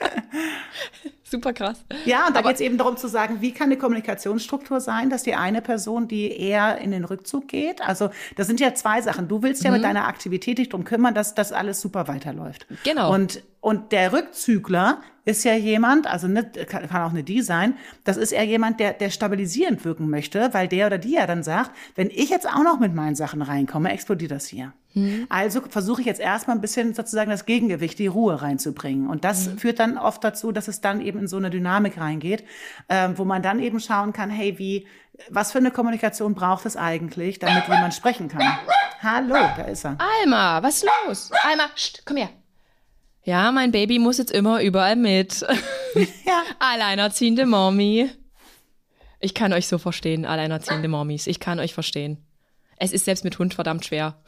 Super 1.34 1.52
krass. 1.52 1.84
Ja, 2.04 2.28
und 2.28 2.36
da 2.36 2.42
geht 2.42 2.54
es 2.54 2.60
eben 2.60 2.78
darum 2.78 2.96
zu 2.96 3.08
sagen, 3.08 3.38
wie 3.40 3.52
kann 3.52 3.66
eine 3.66 3.76
Kommunikationsstruktur 3.76 4.80
sein, 4.80 5.10
dass 5.10 5.24
die 5.24 5.34
eine 5.34 5.62
Person, 5.62 6.06
die 6.06 6.30
eher 6.30 6.78
in 6.78 6.92
den 6.92 7.04
Rückzug 7.04 7.48
geht, 7.48 7.80
also 7.82 8.10
das 8.36 8.46
sind 8.46 8.60
ja 8.60 8.72
zwei 8.74 9.02
Sachen. 9.02 9.26
Du 9.26 9.42
willst 9.42 9.64
ja 9.64 9.70
Mhm. 9.70 9.76
mit 9.78 9.84
deiner 9.84 10.06
Aktivität 10.06 10.58
dich 10.58 10.68
drum 10.68 10.84
kümmern, 10.84 11.12
dass 11.14 11.34
das 11.34 11.50
alles 11.52 11.80
super 11.80 12.06
weiterläuft. 12.08 12.66
Genau. 12.84 13.12
Und, 13.12 13.42
und 13.60 13.90
der 13.92 14.12
Rückzügler 14.12 15.00
ist 15.24 15.44
ja 15.44 15.54
jemand, 15.54 16.06
also 16.06 16.28
ne, 16.28 16.44
kann, 16.68 16.86
kann 16.88 17.02
auch 17.02 17.10
eine 17.10 17.24
die 17.24 17.40
sein, 17.42 17.76
das 18.04 18.16
ist 18.16 18.32
eher 18.32 18.44
jemand, 18.44 18.78
der, 18.80 18.92
der 18.92 19.10
stabilisierend 19.10 19.84
wirken 19.84 20.10
möchte, 20.10 20.52
weil 20.52 20.68
der 20.68 20.86
oder 20.88 20.98
die 20.98 21.12
ja 21.12 21.26
dann 21.26 21.42
sagt, 21.42 21.70
wenn 21.94 22.10
ich 22.10 22.28
jetzt 22.28 22.46
auch 22.48 22.62
noch 22.62 22.78
mit 22.78 22.94
meinen 22.94 23.14
Sachen 23.14 23.40
reinkomme, 23.42 23.90
explodiert 23.90 24.30
das 24.32 24.46
hier. 24.46 24.72
Mhm. 24.92 25.26
Also 25.30 25.62
versuche 25.68 26.02
ich 26.02 26.06
jetzt 26.06 26.20
erstmal 26.20 26.56
ein 26.56 26.60
bisschen 26.60 26.94
sozusagen 26.94 27.30
das 27.30 27.46
Gegengewicht, 27.46 27.98
die 27.98 28.06
Ruhe 28.06 28.42
reinzubringen. 28.42 29.08
Und 29.08 29.24
das 29.24 29.46
Mhm. 29.48 29.58
führt 29.58 29.78
dann 29.80 29.98
oft 29.98 30.22
dazu, 30.22 30.52
dass 30.52 30.68
es 30.68 30.80
dann 30.80 31.00
eben 31.00 31.18
in 31.20 31.26
so 31.26 31.36
eine 31.38 31.50
Dynamik 31.50 31.98
reingeht, 31.98 32.44
ähm, 32.88 33.16
wo 33.18 33.24
man 33.24 33.42
dann 33.42 33.58
eben 33.60 33.80
schauen 33.80 34.12
kann, 34.12 34.30
hey, 34.30 34.58
wie, 34.58 34.86
was 35.30 35.52
für 35.52 35.58
eine 35.58 35.70
Kommunikation 35.70 36.34
braucht 36.34 36.66
es 36.66 36.76
eigentlich, 36.76 37.38
damit 37.38 37.64
jemand 37.66 37.94
sprechen 37.94 38.28
kann? 38.28 38.42
Hallo, 39.02 39.34
da 39.56 39.62
ist 39.64 39.84
er. 39.84 39.96
Alma, 40.22 40.62
was 40.62 40.76
ist 40.82 40.86
los? 41.06 41.30
Alma, 41.42 41.64
scht, 41.76 42.02
komm 42.04 42.18
her. 42.18 42.28
Ja, 43.24 43.52
mein 43.52 43.72
Baby 43.72 43.98
muss 43.98 44.18
jetzt 44.18 44.32
immer 44.32 44.62
überall 44.62 44.96
mit. 44.96 45.44
Ja. 46.26 46.42
Alleinerziehende 46.58 47.46
Mommy. 47.46 48.10
Ich 49.20 49.32
kann 49.32 49.52
euch 49.52 49.68
so 49.68 49.78
verstehen, 49.78 50.24
alleinerziehende 50.26 50.88
Mommies. 50.88 51.28
Ich 51.28 51.38
kann 51.38 51.60
euch 51.60 51.72
verstehen. 51.72 52.18
Es 52.78 52.92
ist 52.92 53.04
selbst 53.04 53.22
mit 53.22 53.38
Hund 53.38 53.54
verdammt 53.54 53.84
schwer. 53.84 54.20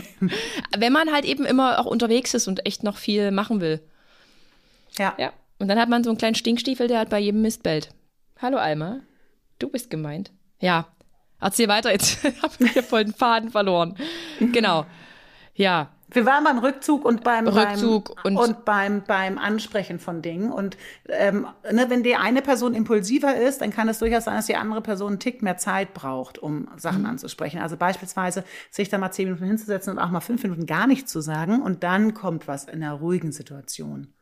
Wenn 0.76 0.92
man 0.92 1.12
halt 1.12 1.24
eben 1.24 1.44
immer 1.44 1.78
auch 1.78 1.86
unterwegs 1.86 2.34
ist 2.34 2.48
und 2.48 2.66
echt 2.66 2.82
noch 2.82 2.96
viel 2.96 3.30
machen 3.30 3.60
will. 3.60 3.80
Ja. 4.98 5.14
Ja. 5.18 5.32
Und 5.60 5.68
dann 5.68 5.78
hat 5.78 5.88
man 5.88 6.02
so 6.02 6.10
einen 6.10 6.18
kleinen 6.18 6.34
Stinkstiefel, 6.34 6.88
der 6.88 6.98
halt 6.98 7.10
bei 7.10 7.20
jedem 7.20 7.42
Mist 7.42 7.62
bellt. 7.62 7.90
Hallo 8.42 8.58
Alma, 8.58 8.98
du 9.60 9.68
bist 9.68 9.90
gemeint. 9.90 10.32
Ja, 10.60 10.88
erzähl 11.40 11.68
weiter, 11.68 11.92
jetzt 11.92 12.24
habe 12.42 12.54
ich 12.58 12.72
hier 12.72 12.82
voll 12.82 13.04
den 13.04 13.14
Faden 13.14 13.50
verloren. 13.50 13.96
Genau. 14.40 14.84
Ja, 15.54 15.92
Wir 16.10 16.24
waren 16.24 16.44
beim 16.44 16.58
Rückzug 16.58 17.04
und 17.04 17.22
beim 17.22 17.46
Rückzug 17.48 18.14
beim, 18.22 18.36
und- 18.36 18.48
und, 18.48 18.64
beim 18.64 19.02
beim 19.06 19.38
Ansprechen 19.38 19.98
von 19.98 20.22
Dingen 20.22 20.50
und 20.52 20.76
ähm, 21.08 21.46
ne, 21.70 21.86
wenn 21.88 22.02
die 22.02 22.16
eine 22.16 22.42
Person 22.42 22.74
impulsiver 22.74 23.36
ist, 23.36 23.60
dann 23.60 23.70
kann 23.70 23.88
es 23.88 23.98
durchaus 23.98 24.24
sein, 24.24 24.36
dass 24.36 24.46
die 24.46 24.56
andere 24.56 24.80
Person 24.80 25.08
einen 25.08 25.20
Tick 25.20 25.42
mehr 25.42 25.56
Zeit 25.58 25.94
braucht, 25.94 26.38
um 26.38 26.68
Sachen 26.76 27.06
anzusprechen. 27.06 27.60
Also 27.60 27.76
beispielsweise 27.76 28.44
sich 28.70 28.88
da 28.88 28.98
mal 28.98 29.10
zehn 29.10 29.26
Minuten 29.26 29.44
hinzusetzen 29.44 29.92
und 29.92 29.98
auch 29.98 30.10
mal 30.10 30.20
fünf 30.20 30.42
Minuten 30.42 30.66
gar 30.66 30.86
nichts 30.86 31.12
zu 31.12 31.20
sagen 31.20 31.62
und 31.62 31.82
dann 31.82 32.14
kommt 32.14 32.48
was 32.48 32.64
in 32.64 32.82
einer 32.82 32.94
ruhigen 32.94 33.32
Situation. 33.32 34.14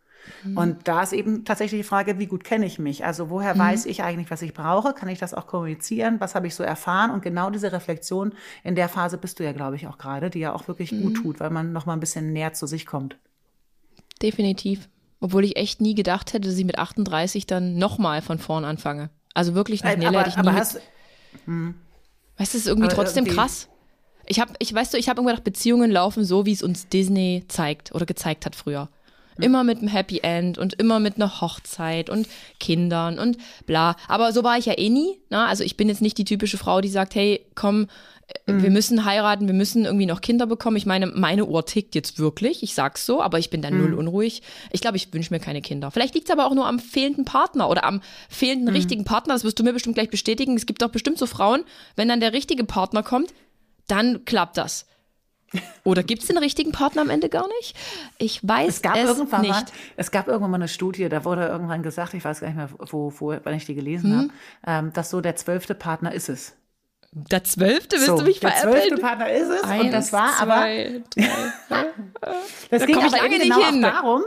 Und 0.55 0.87
da 0.89 1.03
ist 1.03 1.13
eben 1.13 1.45
tatsächlich 1.45 1.81
die 1.81 1.87
Frage, 1.89 2.19
wie 2.19 2.27
gut 2.27 2.45
kenne 2.45 2.67
ich 2.67 2.79
mich? 2.79 3.05
Also 3.05 3.31
woher 3.31 3.59
weiß 3.59 3.87
ich 3.87 4.03
eigentlich, 4.03 4.31
was 4.31 4.43
ich 4.43 4.55
brauche? 4.55 4.93
Kann 4.95 5.09
ich 5.09 5.19
das 5.19 5.35
auch 5.35 5.47
kommunizieren? 5.47 6.21
Was 6.21 6.35
habe 6.35 6.47
ich 6.47 6.55
so 6.55 6.63
erfahren? 6.63 7.11
Und 7.11 7.23
genau 7.23 7.51
diese 7.51 7.73
Reflexion, 7.73 8.33
in 8.65 8.75
der 8.77 8.89
Phase 8.89 9.19
bist 9.19 9.39
du 9.41 9.45
ja, 9.45 9.53
glaube 9.53 9.77
ich, 9.77 9.87
auch 9.87 9.99
gerade, 9.99 10.31
die 10.31 10.39
ja 10.41 10.55
auch 10.55 10.69
wirklich 10.69 10.91
gut 10.91 11.17
tut, 11.17 11.41
weil 11.41 11.51
man 11.51 11.73
noch 11.73 11.87
mal 11.87 11.93
ein 11.95 12.01
bisschen 12.01 12.33
näher 12.33 12.53
zu 12.53 12.67
sich 12.67 12.87
kommt. 12.87 13.17
definitiv. 14.23 14.89
Obwohl 15.19 15.45
ich 15.45 15.57
echt 15.57 15.81
nie 15.81 15.95
gedacht 15.95 16.35
hätte, 16.35 16.49
dass 16.49 16.59
ich 16.59 16.65
mit 16.67 16.79
38 16.79 17.47
dann 17.47 17.77
nochmal 17.79 18.21
von 18.21 18.39
vorn 18.39 18.65
anfange. 18.67 19.09
Also 19.33 19.55
wirklich 19.55 19.83
nach 19.83 19.97
Nele 19.97 20.19
hätte 20.19 20.29
ich 20.31 20.37
nie 20.37 20.49
hast, 20.51 20.81
Weißt 22.39 22.53
du, 22.53 22.59
es 22.59 22.65
ist 22.65 22.67
irgendwie 22.67 22.89
aber 22.89 22.95
trotzdem 22.95 23.25
irgendwie- 23.25 23.37
krass. 23.37 23.69
Ich 24.27 24.41
habe, 24.41 24.53
ich 24.59 24.75
weißt 24.75 24.93
du, 24.93 24.99
ich 24.99 25.09
habe 25.09 25.21
immer 25.21 25.31
gedacht, 25.31 25.45
Beziehungen 25.45 25.91
laufen 25.91 26.25
so, 26.25 26.47
wie 26.47 26.53
es 26.53 26.63
uns 26.63 26.89
Disney 26.89 27.45
zeigt 27.49 27.95
oder 27.95 28.05
gezeigt 28.07 28.45
hat 28.45 28.57
früher. 28.57 28.89
Immer 29.41 29.65
mit 29.65 29.79
einem 29.79 29.89
Happy 29.89 30.21
End 30.23 30.59
und 30.59 30.75
immer 30.75 31.01
mit 31.01 31.17
einer 31.17 31.41
Hochzeit 31.41 32.11
und 32.11 32.27
Kindern 32.59 33.19
und 33.19 33.37
bla. 33.67 33.97
Aber 34.09 34.33
so 34.33 34.43
war 34.45 34.59
ich 34.59 34.67
ja 34.67 34.79
eh 34.79 34.89
nie. 34.89 35.19
Ne? 35.31 35.45
Also 35.45 35.65
ich 35.65 35.77
bin 35.77 35.89
jetzt 35.89 36.03
nicht 36.03 36.19
die 36.19 36.25
typische 36.25 36.59
Frau, 36.59 36.81
die 36.81 36.89
sagt, 36.89 37.15
hey, 37.15 37.45
komm, 37.55 37.89
äh, 38.29 38.53
wir 38.55 38.71
müssen 38.71 39.05
heiraten, 39.05 39.47
wir 39.47 39.55
müssen 39.55 39.85
irgendwie 39.85 40.07
noch 40.07 40.21
Kinder 40.21 40.47
bekommen. 40.47 40.77
Ich 40.77 40.87
meine, 40.87 41.07
meine 41.07 41.45
Uhr 41.45 41.65
tickt 41.65 41.95
jetzt 41.95 42.19
wirklich, 42.19 42.63
ich 42.63 42.75
sag's 42.75 43.07
so, 43.07 43.23
aber 43.23 43.39
ich 43.39 43.51
bin 43.51 43.63
da 43.63 43.71
null 43.71 43.95
unruhig. 43.95 44.43
Ich 44.73 44.81
glaube, 44.81 44.97
ich 44.97 45.13
wünsche 45.13 45.33
mir 45.33 45.41
keine 45.41 45.63
Kinder. 45.63 45.91
Vielleicht 45.91 46.15
liegt's 46.15 46.31
aber 46.31 46.47
auch 46.47 46.55
nur 46.55 46.67
am 46.67 46.79
fehlenden 46.79 47.25
Partner 47.25 47.69
oder 47.69 47.85
am 47.85 48.01
fehlenden 48.29 48.69
richtigen 48.75 49.05
Partner. 49.05 49.35
Das 49.35 49.45
wirst 49.45 49.59
du 49.59 49.65
mir 49.65 49.73
bestimmt 49.73 49.97
gleich 49.97 50.11
bestätigen. 50.11 50.57
Es 50.57 50.67
gibt 50.67 50.83
auch 50.83 50.91
bestimmt 50.91 51.19
so 51.19 51.27
Frauen, 51.27 51.65
wenn 51.95 52.09
dann 52.09 52.21
der 52.21 52.33
richtige 52.33 52.65
Partner 52.65 53.03
kommt, 53.03 53.33
dann 53.89 54.25
klappt 54.25 54.57
das. 54.57 54.87
Oder 55.85 56.03
gibt's 56.03 56.27
den 56.27 56.39
richtigen 56.39 56.73
Partner 56.73 57.03
am 57.03 57.11
Ende 57.11 57.29
gar 57.29 57.47
nicht? 57.61 57.77
Ich 58.19 58.41
weiß 58.47 58.69
es 58.77 58.83
gab 58.83 58.97
es 58.97 59.05
irgendwann 59.09 59.41
nicht. 59.43 59.51
mal, 59.53 59.65
es 59.97 60.11
gab 60.11 60.29
irgendwann 60.29 60.51
mal 60.53 60.57
eine 60.57 60.69
Studie, 60.69 61.09
da 61.09 61.25
wurde 61.25 61.47
irgendwann 61.47 61.83
gesagt, 61.83 62.15
ich 62.15 62.25
weiß 62.25 62.41
gar 62.41 62.49
nicht 62.49 62.57
mehr, 62.57 62.69
wo, 62.79 63.13
wo 63.19 63.35
wann 63.43 63.55
ich 63.55 63.65
die 63.67 63.75
gelesen 63.75 64.11
Mhm. 64.11 64.17
habe, 64.65 64.87
ähm, 64.87 64.93
dass 64.93 65.11
so 65.11 65.21
der 65.21 65.37
zwölfte 65.37 65.75
Partner 65.75 66.13
ist 66.13 66.29
es. 66.29 66.55
Der 67.13 67.45
zwölfte, 67.45 67.97
willst 67.97 68.07
so, 68.09 68.19
du 68.19 68.25
mich 68.25 68.41
der 68.41 68.51
veräppeln? 68.51 68.83
zwölfte 68.89 69.01
Partner 69.01 69.31
ist 69.33 69.49
es 69.49 69.63
Eins, 69.65 69.85
und 69.85 69.91
das 69.93 70.13
war 70.13 70.29
zwei, 70.37 70.43
aber 70.43 70.55
drei. 70.61 71.03
das 72.71 72.81
Da 72.81 72.87
ging 72.87 72.99
aber 72.99 73.11
lange 73.17 73.37
eben 73.37 73.49
nicht 73.49 73.71
genau 73.71 73.81
darum. 73.91 74.23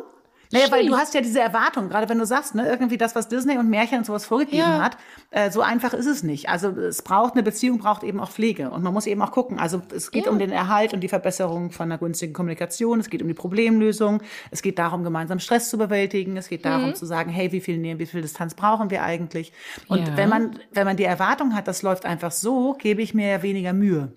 Naja, 0.52 0.66
weil 0.72 0.88
du 0.88 0.98
hast 0.98 1.14
ja 1.14 1.22
diese 1.22 1.40
Erwartung, 1.40 1.90
gerade 1.90 2.10
wenn 2.10 2.18
du 2.18 2.26
sagst, 2.26 2.56
ne, 2.56 2.68
irgendwie 2.68 2.98
das, 2.98 3.14
was 3.14 3.28
Disney 3.28 3.60
und 3.60 3.70
Märchen 3.70 4.00
und 4.00 4.06
sowas 4.06 4.26
vorgegeben 4.26 4.58
Ja. 4.58 4.82
hat, 4.82 4.98
äh, 5.30 5.52
so 5.52 5.62
einfach 5.62 5.94
ist 5.94 6.08
es 6.08 6.24
nicht. 6.24 6.50
Also 6.50 6.70
es 6.70 7.04
braucht 7.04 7.34
eine 7.34 7.44
Beziehung, 7.44 7.78
braucht 7.78 8.02
eben 8.02 8.20
auch 8.20 8.32
Pflege 8.32 8.72
und 8.72 8.82
man 8.82 8.92
muss 8.92 9.06
eben 9.06 9.22
auch 9.22 9.30
gucken. 9.32 9.60
Also 9.60 9.84
es 9.96 10.10
geht 10.10 10.26
Ja. 10.26 10.32
um 10.32 10.40
den 10.40 10.52
Erhalt 10.52 10.92
und 10.94 11.02
die 11.02 11.08
Verbesserung 11.08 11.70
von 11.72 11.84
einer 11.92 12.00
günstigen 12.00 12.34
Kommunikation, 12.34 13.00
es 13.00 13.12
geht 13.12 13.22
um 13.22 13.28
die 13.28 13.36
Problemlösung, 13.36 14.24
es 14.50 14.64
geht 14.64 14.80
darum, 14.80 15.04
gemeinsam 15.04 15.38
Stress 15.38 15.70
zu 15.70 15.78
bewältigen, 15.78 16.36
es 16.36 16.48
geht 16.50 16.62
Mhm. 16.62 16.70
darum 16.70 16.96
zu 16.96 17.06
sagen, 17.06 17.30
hey, 17.30 17.52
wie 17.52 17.62
viel 17.62 17.78
Nähe, 17.78 18.00
wie 18.00 18.08
viel 18.08 18.24
Distanz 18.24 18.56
brauchen 18.56 18.90
wir 18.90 19.04
eigentlich? 19.04 19.54
Und 19.88 20.08
Ja. 20.08 20.18
wenn 20.18 20.30
man 20.30 20.60
wenn 20.72 20.86
man 20.86 20.98
die 20.98 21.04
Erwartung 21.04 21.54
hat, 21.54 21.68
das 21.68 21.84
läuft 21.84 22.06
einfach 22.08 22.32
so, 22.32 22.74
gebe 22.74 23.04
ich 23.04 23.14
mir 23.14 23.28
ja 23.30 23.42
weniger 23.44 23.74
Mühe. 23.74 24.14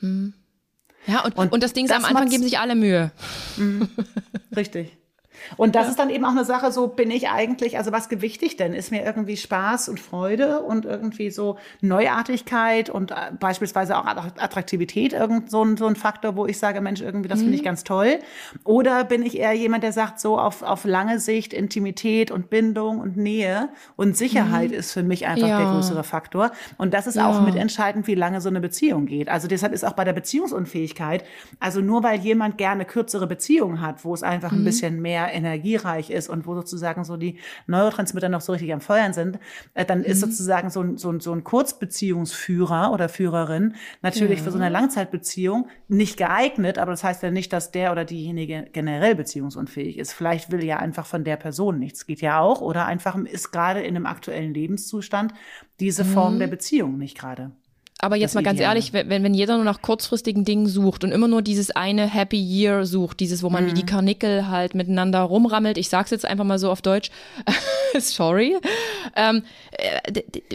Ja, 0.00 1.24
und, 1.24 1.36
und, 1.36 1.52
Und 1.52 1.62
das 1.64 1.72
Ding 1.72 1.86
ist, 1.86 1.92
am 1.92 2.04
Anfang 2.04 2.28
geben 2.28 2.44
sich 2.44 2.58
alle 2.60 2.76
Mühe. 2.76 3.10
Richtig. 4.54 4.96
Und 5.56 5.74
das 5.74 5.88
ist 5.88 5.98
dann 5.98 6.10
eben 6.10 6.24
auch 6.24 6.30
eine 6.30 6.44
Sache, 6.44 6.72
so 6.72 6.88
bin 6.88 7.10
ich 7.10 7.28
eigentlich, 7.28 7.78
also 7.78 7.92
was 7.92 8.08
gewichtig 8.08 8.56
denn? 8.56 8.72
Ist 8.72 8.90
mir 8.90 9.04
irgendwie 9.04 9.36
Spaß 9.36 9.88
und 9.88 10.00
Freude 10.00 10.60
und 10.60 10.84
irgendwie 10.84 11.30
so 11.30 11.56
Neuartigkeit 11.80 12.90
und 12.90 13.10
äh, 13.10 13.14
beispielsweise 13.38 13.96
auch 13.98 14.06
Attraktivität 14.06 15.12
irgend 15.12 15.50
so 15.50 15.64
ein, 15.64 15.76
so 15.76 15.86
ein 15.86 15.96
Faktor, 15.96 16.36
wo 16.36 16.46
ich 16.46 16.58
sage, 16.58 16.80
Mensch, 16.80 17.00
irgendwie 17.00 17.28
das 17.28 17.42
finde 17.42 17.56
ich 17.56 17.62
ganz 17.64 17.84
toll? 17.84 18.18
Oder 18.64 19.04
bin 19.04 19.22
ich 19.22 19.38
eher 19.38 19.52
jemand, 19.52 19.82
der 19.82 19.92
sagt, 19.92 20.20
so 20.20 20.38
auf, 20.38 20.62
auf 20.62 20.84
lange 20.84 21.18
Sicht 21.18 21.52
Intimität 21.52 22.30
und 22.30 22.50
Bindung 22.50 23.00
und 23.00 23.16
Nähe 23.16 23.68
und 23.96 24.16
Sicherheit 24.16 24.72
ist 24.72 24.92
für 24.92 25.02
mich 25.02 25.26
einfach 25.26 25.48
der 25.48 25.60
Ja. 25.60 25.70
größere 25.70 26.04
Faktor. 26.04 26.50
Und 26.78 26.94
das 26.94 27.06
ist 27.06 27.16
Ja. 27.16 27.28
auch 27.28 27.40
mitentscheidend, 27.40 28.06
wie 28.06 28.14
lange 28.14 28.40
so 28.40 28.48
eine 28.48 28.60
Beziehung 28.60 29.06
geht. 29.06 29.28
Also 29.28 29.48
deshalb 29.48 29.72
ist 29.72 29.84
auch 29.84 29.92
bei 29.94 30.04
der 30.04 30.12
Beziehungsunfähigkeit, 30.12 31.24
also 31.60 31.80
nur 31.80 32.02
weil 32.02 32.20
jemand 32.20 32.58
gerne 32.58 32.84
kürzere 32.84 33.26
Beziehungen 33.26 33.80
hat, 33.80 34.04
wo 34.04 34.14
es 34.14 34.22
einfach 34.22 34.52
ein 34.52 34.64
bisschen 34.64 35.00
mehr 35.00 35.32
energiereich 35.36 36.10
ist 36.10 36.28
und 36.28 36.46
wo 36.46 36.54
sozusagen 36.54 37.04
so 37.04 37.16
die 37.16 37.38
Neurotransmitter 37.66 38.28
noch 38.28 38.40
so 38.40 38.52
richtig 38.52 38.72
am 38.72 38.80
Feuern 38.80 39.12
sind, 39.12 39.38
äh, 39.74 39.84
dann 39.84 40.02
ist 40.02 40.20
sozusagen 40.20 40.70
so 40.70 40.80
ein, 40.80 40.96
so 40.96 41.10
ein, 41.10 41.20
so 41.20 41.32
ein 41.32 41.44
Kurzbeziehungsführer 41.44 42.92
oder 42.92 43.08
Führerin 43.08 43.74
natürlich 44.02 44.42
für 44.42 44.50
so 44.50 44.58
eine 44.58 44.68
Langzeitbeziehung 44.68 45.68
nicht 45.88 46.16
geeignet, 46.16 46.78
aber 46.78 46.90
das 46.90 47.04
heißt 47.04 47.22
ja 47.22 47.30
nicht, 47.30 47.52
dass 47.52 47.70
der 47.70 47.92
oder 47.92 48.04
diejenige 48.04 48.66
generell 48.72 49.14
beziehungsunfähig 49.14 49.98
ist. 49.98 50.12
Vielleicht 50.12 50.50
will 50.50 50.64
ja 50.64 50.78
einfach 50.78 51.06
von 51.06 51.24
der 51.24 51.36
Person 51.36 51.78
nichts, 51.78 52.06
geht 52.06 52.20
ja 52.20 52.40
auch, 52.40 52.60
oder 52.60 52.86
einfach 52.86 53.16
ist 53.24 53.52
gerade 53.52 53.80
in 53.80 53.96
einem 53.96 54.06
aktuellen 54.06 54.54
Lebenszustand 54.54 55.34
diese 55.80 56.04
Form 56.04 56.38
der 56.38 56.46
Beziehung 56.46 56.96
nicht 56.98 57.18
gerade. 57.18 57.52
Aber 57.98 58.16
jetzt 58.16 58.32
Das 58.32 58.34
mal 58.34 58.42
ganz 58.42 58.58
Ideale. 58.58 58.74
ehrlich, 58.78 58.92
wenn, 58.92 59.22
wenn 59.24 59.32
jeder 59.32 59.56
nur 59.56 59.64
nach 59.64 59.80
kurzfristigen 59.80 60.44
Dingen 60.44 60.66
sucht 60.66 61.02
und 61.02 61.12
immer 61.12 61.28
nur 61.28 61.40
dieses 61.40 61.70
eine 61.70 62.06
Happy 62.06 62.38
Year 62.38 62.84
sucht, 62.84 63.20
dieses, 63.20 63.42
wo 63.42 63.48
man 63.48 63.64
wie 63.66 63.70
Mhm. 63.70 63.74
die 63.74 63.86
Karnickel 63.86 64.48
halt 64.48 64.74
miteinander 64.74 65.20
rumrammelt, 65.20 65.78
ich 65.78 65.88
sag's 65.88 66.10
jetzt 66.10 66.26
einfach 66.26 66.44
mal 66.44 66.58
so 66.58 66.70
auf 66.70 66.82
Deutsch, 66.82 67.10
sorry, 67.98 68.56
ähm, 69.16 69.42
äh, 69.72 70.12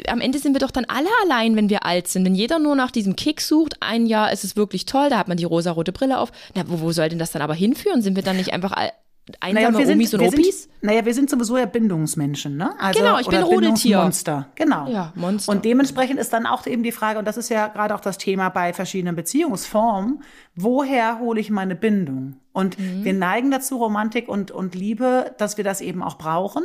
am 0.07 0.21
Ende 0.21 0.37
sind 0.39 0.53
wir 0.53 0.59
doch 0.59 0.71
dann 0.71 0.85
alle 0.85 1.07
allein, 1.25 1.55
wenn 1.55 1.69
wir 1.69 1.83
alt 1.85 2.07
sind. 2.07 2.25
Wenn 2.25 2.35
jeder 2.35 2.59
nur 2.59 2.75
nach 2.75 2.91
diesem 2.91 3.15
Kick 3.15 3.41
sucht, 3.41 3.75
ein 3.79 4.05
Jahr 4.05 4.31
ist 4.31 4.43
es 4.43 4.55
wirklich 4.55 4.85
toll, 4.85 5.09
da 5.09 5.17
hat 5.17 5.27
man 5.27 5.37
die 5.37 5.43
rosa-rote 5.45 5.91
Brille 5.91 6.19
auf, 6.19 6.31
na, 6.53 6.63
wo, 6.67 6.81
wo 6.81 6.91
soll 6.91 7.09
denn 7.09 7.19
das 7.19 7.31
dann 7.31 7.41
aber 7.41 7.55
hinführen? 7.55 8.01
Sind 8.03 8.15
wir 8.15 8.23
dann 8.23 8.37
nicht 8.37 8.53
einfach 8.53 8.71
all- 8.73 8.91
einsame 9.39 9.85
sind, 9.85 9.95
Omis 9.95 10.13
und 10.13 10.19
wir 10.21 10.27
Opis? 10.29 10.63
Sind, 10.63 10.83
naja, 10.83 11.05
wir 11.05 11.13
sind 11.13 11.29
sowieso 11.29 11.57
ja 11.57 11.65
Bindungsmenschen, 11.65 12.57
ne? 12.57 12.73
Also, 12.79 12.99
Genau, 12.99 13.19
ich 13.19 13.27
bin 13.27 13.41
Rudeltier. 13.43 13.97
Bindungsmonster. 13.97 14.47
Genau. 14.55 14.87
Ja, 14.87 15.13
Monster. 15.15 15.51
Und 15.51 15.63
dementsprechend 15.65 16.19
ist 16.19 16.33
dann 16.33 16.45
auch 16.45 16.65
eben 16.65 16.83
die 16.83 16.91
Frage, 16.91 17.19
und 17.19 17.25
das 17.25 17.37
ist 17.37 17.49
ja 17.49 17.67
gerade 17.67 17.93
auch 17.95 17.99
das 18.01 18.17
Thema 18.17 18.49
bei 18.49 18.73
verschiedenen 18.73 19.15
Beziehungsformen, 19.15 20.23
woher 20.55 21.19
hole 21.19 21.39
ich 21.39 21.49
meine 21.49 21.75
Bindung? 21.75 22.37
Und 22.51 22.77
Mhm. 22.79 23.03
wir 23.05 23.13
neigen 23.13 23.51
dazu, 23.51 23.77
Romantik 23.77 24.27
und, 24.27 24.51
und 24.51 24.75
Liebe, 24.75 25.33
dass 25.37 25.57
wir 25.57 25.63
das 25.63 25.81
eben 25.81 26.01
auch 26.03 26.17
brauchen. 26.17 26.63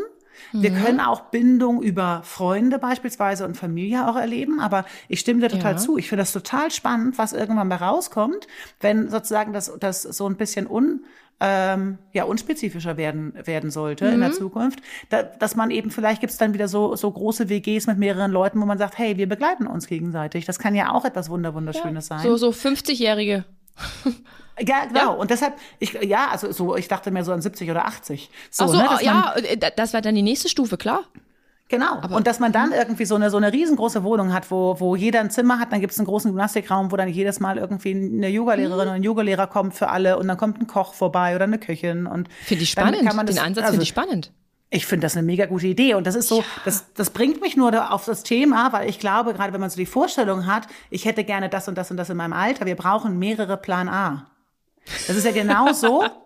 Wir 0.53 0.71
können 0.71 1.01
auch 1.01 1.23
Bindung 1.31 1.81
über 1.81 2.21
Freunde 2.23 2.79
beispielsweise 2.79 3.47
und 3.47 3.57
Familie 3.57 4.07
auch 4.07 4.17
erleben, 4.17 4.61
aber 4.61 4.85
ich 5.09 5.21
stimme 5.21 5.41
dir 5.41 5.49
total 5.49 5.73
Ja. 5.73 5.77
zu. 5.79 5.97
Ich 5.97 6.11
finde 6.11 6.21
das 6.23 6.33
total 6.33 6.71
spannend, 6.71 7.17
was 7.17 7.33
irgendwann 7.33 7.69
mal 7.69 7.77
rauskommt, 7.77 8.47
wenn 8.81 9.09
sozusagen 9.09 9.55
das, 9.55 9.73
das 9.81 10.03
so 10.03 10.29
ein 10.29 10.37
bisschen 10.37 10.67
un, 10.67 11.07
ähm, 11.41 11.99
ja, 12.13 12.25
unspezifischer 12.25 12.97
werden, 12.97 13.35
werden 13.45 13.71
sollte 13.71 14.07
in 14.07 14.21
der 14.21 14.33
Zukunft. 14.33 14.81
Da, 15.11 15.23
dass 15.23 15.55
man 15.55 15.71
eben, 15.71 15.91
vielleicht 15.91 16.21
gibt's 16.23 16.39
dann 16.39 16.55
wieder 16.55 16.67
so, 16.69 16.97
so 16.97 17.11
große 17.11 17.49
WGs 17.51 17.87
mit 17.89 17.99
mehreren 17.99 18.33
Leuten, 18.33 18.61
wo 18.61 18.65
man 18.67 18.79
sagt, 18.79 18.97
hey, 18.99 19.17
wir 19.19 19.29
begleiten 19.29 19.67
uns 19.67 19.87
gegenseitig. 19.87 20.47
Das 20.47 20.59
kann 20.59 20.75
ja 20.75 20.93
auch 20.93 21.05
etwas 21.05 21.29
Wunder 21.29 21.55
Wunderschönes 21.55 22.07
sein. 22.07 22.23
So, 22.23 22.37
so 22.37 22.49
50-Jährige. 22.51 23.45
ja, 24.67 24.85
genau. 24.89 25.15
Und 25.19 25.31
deshalb, 25.31 25.55
ich, 25.79 25.93
ja, 26.03 26.29
also 26.29 26.51
so, 26.53 26.75
ich 26.77 26.89
dachte 26.89 27.11
mir 27.11 27.23
so 27.25 27.33
an 27.33 27.43
70 27.43 27.71
oder 27.71 27.85
80. 27.87 28.31
So, 28.51 28.65
Ach 28.65 28.69
so, 28.69 28.77
ne, 28.79 28.85
man- 28.85 29.05
ja, 29.05 29.35
äh, 29.37 29.59
das 29.77 29.93
war 29.93 30.01
dann 30.01 30.15
die 30.15 30.23
nächste 30.23 30.49
Stufe, 30.49 30.79
klar. 30.79 31.05
Genau. 31.69 32.01
und 32.11 32.29
dass 32.29 32.39
man 32.39 32.53
dann 32.53 32.71
irgendwie 32.71 33.05
so 33.05 33.17
eine, 33.17 33.29
so 33.29 33.37
eine 33.39 33.53
riesengroße 33.53 34.05
Wohnung 34.05 34.33
hat, 34.33 34.51
wo, 34.53 34.79
wo 34.79 34.95
jeder 34.95 35.19
ein 35.21 35.31
Zimmer 35.31 35.59
hat, 35.59 35.73
dann 35.73 35.81
gibt's 35.81 35.99
einen 35.99 36.07
großen 36.07 36.31
Gymnastikraum, 36.31 36.93
wo 36.93 36.97
dann 36.97 37.09
jedes 37.09 37.41
Mal 37.41 37.59
irgendwie 37.59 37.91
eine 37.93 38.29
Yogalehrerin 38.29 38.81
oder 38.81 38.93
ein 38.93 39.03
Yogalehrer 39.03 39.49
kommt 39.49 39.75
für 39.75 39.89
alle 39.89 40.17
und 40.19 40.29
dann 40.29 40.37
kommt 40.37 40.61
ein 40.61 40.69
Koch 40.69 40.95
vorbei 40.95 41.35
oder 41.35 41.45
eine 41.45 41.59
Köchin. 41.59 42.07
und 42.07 42.29
Finde 42.45 42.63
ich 42.63 42.71
spannend. 42.71 43.05
kann 43.05 43.17
man 43.17 43.27
das- 43.27 43.35
Den 43.35 43.45
Ansatz 43.45 43.65
also, 43.65 43.73
finde 43.73 43.83
ich 43.83 43.89
spannend. 43.89 44.33
Ich 44.71 44.85
finde 44.87 45.05
das 45.07 45.17
eine 45.17 45.25
mega 45.27 45.47
gute 45.47 45.67
Idee. 45.69 45.95
Und 45.95 46.07
das 46.07 46.15
ist 46.17 46.29
so, 46.29 46.43
das, 46.65 46.93
das 46.95 47.11
bringt 47.11 47.41
mich 47.41 47.57
nur 47.57 47.93
auf 47.93 48.05
das 48.05 48.23
Thema, 48.25 48.73
weil 48.73 48.89
ich 48.89 48.99
glaube, 48.99 49.33
gerade 49.33 49.53
wenn 49.53 49.61
man 49.61 49.71
so 49.71 49.77
die 49.77 49.87
Vorstellung 49.87 50.47
hat, 50.47 50.67
ich 50.91 51.05
hätte 51.05 51.23
gerne 51.25 51.49
das 51.49 51.69
und 51.69 51.77
das 51.79 51.91
und 51.91 51.97
das 51.97 52.11
in 52.11 52.17
meinem 52.17 52.33
Alter, 52.33 52.67
wir 52.67 52.75
brauchen 52.77 53.17
mehrere 53.19 53.57
Plan 53.57 53.89
A. 53.89 54.27
Das 55.07 55.17
ist 55.17 55.25
ja 55.25 55.33
genau 55.33 55.73
so. 55.73 56.05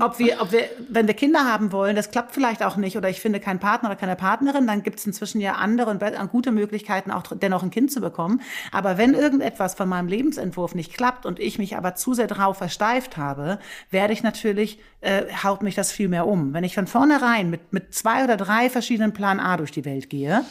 Ob 0.00 0.20
wir, 0.20 0.40
ob 0.40 0.52
wir, 0.52 0.68
wenn 0.88 1.08
wir 1.08 1.14
Kinder 1.14 1.44
haben 1.50 1.72
wollen, 1.72 1.96
das 1.96 2.12
klappt 2.12 2.32
vielleicht 2.32 2.62
auch 2.62 2.76
nicht, 2.76 2.96
oder 2.96 3.08
ich 3.08 3.20
finde 3.20 3.40
keinen 3.40 3.58
Partner 3.58 3.88
oder 3.88 3.96
keine 3.96 4.14
Partnerin, 4.14 4.68
dann 4.68 4.84
gibt 4.84 5.00
es 5.00 5.06
inzwischen 5.06 5.40
ja 5.40 5.54
andere 5.54 5.90
und 5.90 5.98
be- 5.98 6.12
gute 6.30 6.52
Möglichkeiten, 6.52 7.10
auch 7.10 7.24
dennoch 7.34 7.64
ein 7.64 7.72
Kind 7.72 7.90
zu 7.90 8.00
bekommen. 8.00 8.40
Aber 8.70 8.98
wenn 8.98 9.14
irgendetwas 9.14 9.74
von 9.74 9.88
meinem 9.88 10.06
Lebensentwurf 10.06 10.76
nicht 10.76 10.94
klappt 10.94 11.26
und 11.26 11.40
ich 11.40 11.58
mich 11.58 11.76
aber 11.76 11.96
zu 11.96 12.14
sehr 12.14 12.28
drauf 12.28 12.58
versteift 12.58 13.16
habe, 13.16 13.58
werde 13.90 14.12
ich 14.12 14.22
natürlich, 14.22 14.78
äh, 15.00 15.24
haut 15.42 15.62
mich 15.64 15.74
das 15.74 15.90
viel 15.90 16.08
mehr 16.08 16.28
um. 16.28 16.52
Wenn 16.54 16.62
ich 16.62 16.76
von 16.76 16.86
vornherein 16.86 17.50
mit, 17.50 17.72
mit 17.72 17.92
zwei 17.94 18.22
oder 18.22 18.36
drei 18.36 18.70
verschiedenen 18.70 19.12
Plan 19.12 19.40
A 19.40 19.56
durch 19.56 19.72
die 19.72 19.84
Welt 19.84 20.08
gehe, 20.08 20.44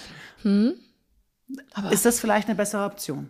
ist 1.92 2.06
das 2.06 2.20
vielleicht 2.20 2.50
eine 2.50 2.56
bessere 2.56 2.86
Option. 2.86 3.30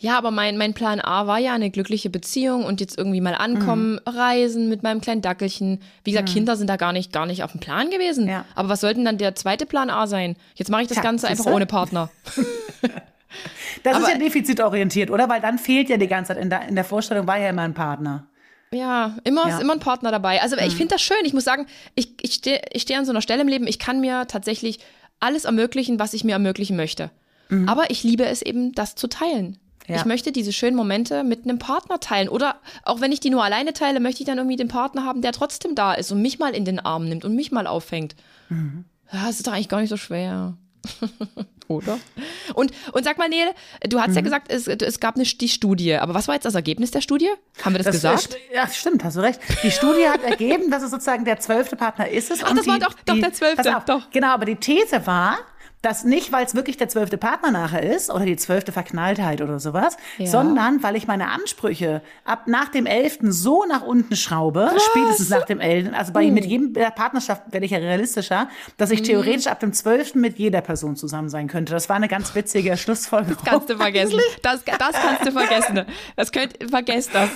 Ja, 0.00 0.16
aber 0.16 0.30
mein, 0.30 0.56
mein 0.56 0.74
Plan 0.74 1.00
A 1.00 1.26
war 1.26 1.38
ja 1.38 1.54
eine 1.54 1.70
glückliche 1.70 2.08
Beziehung 2.08 2.64
und 2.64 2.80
jetzt 2.80 2.96
irgendwie 2.96 3.20
mal 3.20 3.34
ankommen, 3.34 3.94
Mhm. 3.94 4.00
reisen 4.06 4.68
mit 4.68 4.82
meinem 4.84 5.00
kleinen 5.00 5.22
Dackelchen. 5.22 5.80
Wie 6.04 6.12
gesagt, 6.12 6.28
Kinder 6.28 6.56
sind 6.56 6.68
da 6.68 6.76
gar 6.76 6.92
nicht, 6.92 7.12
gar 7.12 7.26
nicht 7.26 7.42
auf 7.42 7.50
dem 7.52 7.60
Plan 7.60 7.90
gewesen. 7.90 8.28
Ja. 8.28 8.44
Aber 8.54 8.68
was 8.68 8.80
sollte 8.80 8.96
denn 8.96 9.04
dann 9.06 9.18
der 9.18 9.34
zweite 9.34 9.66
Plan 9.66 9.90
A 9.90 10.06
sein? 10.06 10.36
Jetzt 10.54 10.70
mache 10.70 10.82
ich 10.82 10.88
das 10.88 10.96
Tja, 10.98 11.02
Ganze 11.02 11.26
einfach 11.26 11.44
siehste? 11.44 11.54
ohne 11.56 11.66
Partner. 11.66 12.10
Das 13.82 13.98
ist 13.98 14.04
Aber- 14.04 14.12
ja 14.12 14.18
defizitorientiert, 14.18 15.10
oder? 15.10 15.28
Weil 15.28 15.40
dann 15.40 15.58
fehlt 15.58 15.88
ja 15.90 15.96
die 15.98 16.08
ganze 16.08 16.32
Zeit, 16.34 16.42
in 16.42 16.48
der, 16.50 16.66
in 16.68 16.74
der 16.74 16.84
Vorstellung 16.84 17.26
war 17.26 17.38
ja 17.38 17.50
immer 17.50 17.62
ein 17.62 17.74
Partner. 17.74 18.26
Ja, 18.72 19.16
immer 19.24 19.42
Ja. 19.42 19.46
Mhm. 19.48 19.52
ist 19.54 19.60
immer 19.62 19.72
ein 19.74 19.80
Partner 19.80 20.10
dabei. 20.10 20.40
Also 20.42 20.56
ich 20.56 20.74
finde 20.74 20.94
das 20.94 21.02
schön. 21.02 21.16
Ich 21.24 21.34
muss 21.34 21.44
sagen, 21.44 21.66
ich, 21.94 22.12
ich 22.22 22.34
stehe 22.34 22.60
ich 22.72 22.82
steh 22.82 22.96
an 22.96 23.04
so 23.04 23.12
einer 23.12 23.20
Stelle 23.22 23.42
im 23.42 23.48
Leben, 23.48 23.66
ich 23.66 23.78
kann 23.78 24.00
mir 24.00 24.26
tatsächlich 24.26 24.78
alles 25.20 25.44
ermöglichen, 25.44 25.98
was 25.98 26.14
ich 26.14 26.24
mir 26.24 26.32
ermöglichen 26.32 26.76
möchte. 26.76 27.10
Aber 27.66 27.90
ich 27.90 28.02
liebe 28.02 28.26
es 28.26 28.42
eben, 28.42 28.72
das 28.72 28.94
zu 28.94 29.06
teilen. 29.08 29.58
Mhm. 29.88 29.94
Ja. 29.94 30.00
Ich 30.00 30.04
möchte 30.06 30.30
diese 30.32 30.52
schönen 30.52 30.76
Momente 30.76 31.24
mit 31.24 31.44
einem 31.44 31.58
Partner 31.58 31.98
teilen. 31.98 32.28
Oder 32.28 32.56
auch 32.84 33.00
wenn 33.00 33.10
ich 33.12 33.20
die 33.20 33.30
nur 33.30 33.42
alleine 33.42 33.72
teile, 33.72 34.00
möchte 34.00 34.22
ich 34.22 34.26
dann 34.26 34.38
irgendwie 34.38 34.56
den 34.56 34.68
Partner 34.68 35.04
haben, 35.04 35.22
der 35.22 35.32
trotzdem 35.32 35.74
da 35.74 35.94
ist 35.94 36.12
und 36.12 36.22
mich 36.22 36.38
mal 36.38 36.54
in 36.54 36.64
den 36.64 36.78
Arm 36.78 37.08
nimmt 37.08 37.24
und 37.24 37.34
mich 37.34 37.50
mal 37.52 37.66
auffängt. 37.66 38.14
Mhm. 38.50 38.84
Ja, 39.12 39.26
das 39.26 39.36
ist 39.38 39.46
doch 39.46 39.52
eigentlich 39.52 39.68
gar 39.70 39.80
nicht 39.80 39.90
so 39.90 39.96
schwer. 39.96 40.56
Oder? 41.68 41.98
Und, 42.54 42.72
und 42.92 43.04
sag 43.04 43.18
mal, 43.18 43.28
Nele, 43.28 43.50
du 43.86 43.98
Mhm. 43.98 44.02
hast 44.02 44.14
ja 44.14 44.22
gesagt, 44.22 44.50
es, 44.50 44.66
es 44.68 45.00
gab 45.00 45.16
eine, 45.16 45.24
die 45.24 45.48
Studie. 45.50 45.94
Aber 45.96 46.14
was 46.14 46.26
war 46.26 46.34
jetzt 46.34 46.44
das 46.44 46.54
Ergebnis 46.54 46.92
der 46.92 47.02
Studie? 47.02 47.28
Haben 47.62 47.74
wir 47.74 47.82
das, 47.82 47.92
gesagt? 47.94 48.34
äh, 48.50 48.54
Ja, 48.56 48.66
stimmt, 48.68 49.04
hast 49.04 49.16
du 49.16 49.20
recht. 49.20 49.38
Die 49.62 49.70
Studie 49.70 50.08
hat 50.08 50.22
ergeben, 50.22 50.70
dass 50.70 50.82
es 50.82 50.90
sozusagen 50.90 51.26
der 51.26 51.40
zwölfte 51.40 51.76
Partner 51.76 52.08
ist. 52.08 52.30
Es 52.30 52.42
Ach, 52.42 52.54
das 52.54 52.66
war 52.66 52.78
die, 52.78 52.84
doch- 52.86 52.94
doch 53.04 53.14
die, 53.14 53.20
der 53.20 53.32
zwölfte, 53.34 53.82
doch. 53.86 54.10
Genau, 54.10 54.28
aber 54.28 54.46
die 54.46 54.56
These 54.56 55.06
war, 55.06 55.38
dass 55.82 56.02
nicht, 56.04 56.32
weil 56.32 56.44
es 56.44 56.54
wirklich 56.54 56.76
der 56.76 56.88
zwölfte 56.88 57.18
Partner 57.18 57.50
nachher 57.52 57.82
ist 57.82 58.10
oder 58.10 58.24
die 58.24 58.36
zwölfte 58.36 58.72
Verknalltheit 58.72 59.40
oder 59.40 59.58
sowas, 59.60 59.96
Ja. 60.18 60.26
sondern 60.26 60.82
weil 60.82 60.96
ich 60.96 61.06
meine 61.06 61.28
Ansprüche 61.30 62.02
ab 62.24 62.46
nach 62.46 62.68
dem 62.68 62.84
elften 62.86 63.30
so 63.30 63.64
nach 63.64 63.82
unten 63.82 64.16
schraube, 64.16 64.70
spätestens 64.90 65.28
nach 65.30 65.44
dem 65.44 65.60
elften, 65.60 65.94
also 65.94 66.12
bei 66.12 66.28
mit 66.30 66.44
Uh. 66.44 66.48
jedem 66.48 66.72
der 66.74 66.90
Partnerschaft 66.90 67.42
werde 67.52 67.64
ich 67.64 67.72
ja 67.72 67.78
realistischer, 67.78 68.48
dass 68.76 68.90
Mhm. 68.90 68.94
ich 68.96 69.02
theoretisch 69.02 69.46
ab 69.46 69.60
dem 69.60 69.72
zwölften 69.72 70.20
mit 70.20 70.38
jeder 70.38 70.60
Person 70.62 70.96
zusammen 70.96 71.28
sein 71.28 71.46
könnte. 71.48 71.72
Das 71.72 71.88
war 71.88 71.96
eine 71.96 72.08
ganz 72.08 72.34
witzige 72.34 72.76
Schlussfolgerung. 72.76 73.36
kannst 73.44 73.70
du 73.70 73.76
vergessen. 73.76 74.18
Das, 74.42 74.62
das 74.64 74.92
kannst 74.92 75.26
du 75.26 75.32
vergessen. 75.32 75.84
Das 76.16 76.32
könnt, 76.32 76.54
vergesst 76.70 77.10
das. 77.14 77.28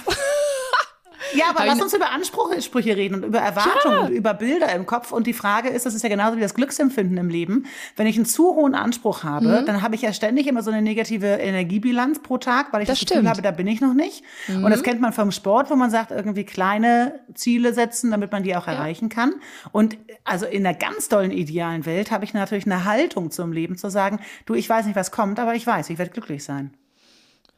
Ja, 1.34 1.46
aber 1.50 1.64
lass 1.66 1.80
uns 1.80 1.94
über 1.94 2.10
Ansprüche 2.10 2.96
reden 2.96 3.16
und 3.16 3.24
über 3.24 3.38
Erwartungen 3.38 3.96
ja. 3.96 4.06
und 4.06 4.12
über 4.12 4.34
Bilder 4.34 4.72
im 4.74 4.86
Kopf. 4.86 5.12
Und 5.12 5.26
die 5.26 5.32
Frage 5.32 5.68
ist, 5.68 5.86
das 5.86 5.94
ist 5.94 6.02
ja 6.02 6.08
genauso 6.08 6.36
wie 6.36 6.40
das 6.40 6.54
Glücksempfinden 6.54 7.16
im 7.18 7.28
Leben. 7.28 7.66
Wenn 7.96 8.06
ich 8.06 8.16
einen 8.16 8.26
zu 8.26 8.54
hohen 8.54 8.74
Anspruch 8.74 9.24
habe, 9.24 9.60
mhm. 9.60 9.66
dann 9.66 9.82
habe 9.82 9.94
ich 9.94 10.02
ja 10.02 10.12
ständig 10.12 10.46
immer 10.46 10.62
so 10.62 10.70
eine 10.70 10.82
negative 10.82 11.26
Energiebilanz 11.26 12.20
pro 12.22 12.38
Tag, 12.38 12.72
weil 12.72 12.82
ich 12.82 12.88
das, 12.88 13.00
das 13.00 13.08
Gefühl 13.08 13.28
habe, 13.28 13.42
da 13.42 13.50
bin 13.50 13.66
ich 13.66 13.80
noch 13.80 13.94
nicht. 13.94 14.22
Mhm. 14.48 14.64
Und 14.64 14.70
das 14.70 14.82
kennt 14.82 15.00
man 15.00 15.12
vom 15.12 15.30
Sport, 15.30 15.70
wo 15.70 15.76
man 15.76 15.90
sagt, 15.90 16.10
irgendwie 16.10 16.44
kleine 16.44 17.20
Ziele 17.34 17.74
setzen, 17.74 18.10
damit 18.10 18.32
man 18.32 18.42
die 18.42 18.56
auch 18.56 18.66
ja. 18.66 18.74
erreichen 18.74 19.08
kann. 19.08 19.34
Und 19.72 19.96
also 20.24 20.46
in 20.46 20.64
der 20.64 20.74
ganz 20.74 21.08
tollen 21.08 21.30
idealen 21.30 21.86
Welt 21.86 22.10
habe 22.10 22.24
ich 22.24 22.34
natürlich 22.34 22.66
eine 22.66 22.84
Haltung 22.84 23.30
zum 23.30 23.52
Leben 23.52 23.76
zu 23.76 23.90
sagen, 23.90 24.20
du, 24.46 24.54
ich 24.54 24.68
weiß 24.68 24.86
nicht, 24.86 24.96
was 24.96 25.10
kommt, 25.10 25.38
aber 25.38 25.54
ich 25.54 25.66
weiß, 25.66 25.90
ich 25.90 25.98
werde 25.98 26.12
glücklich 26.12 26.44
sein. 26.44 26.72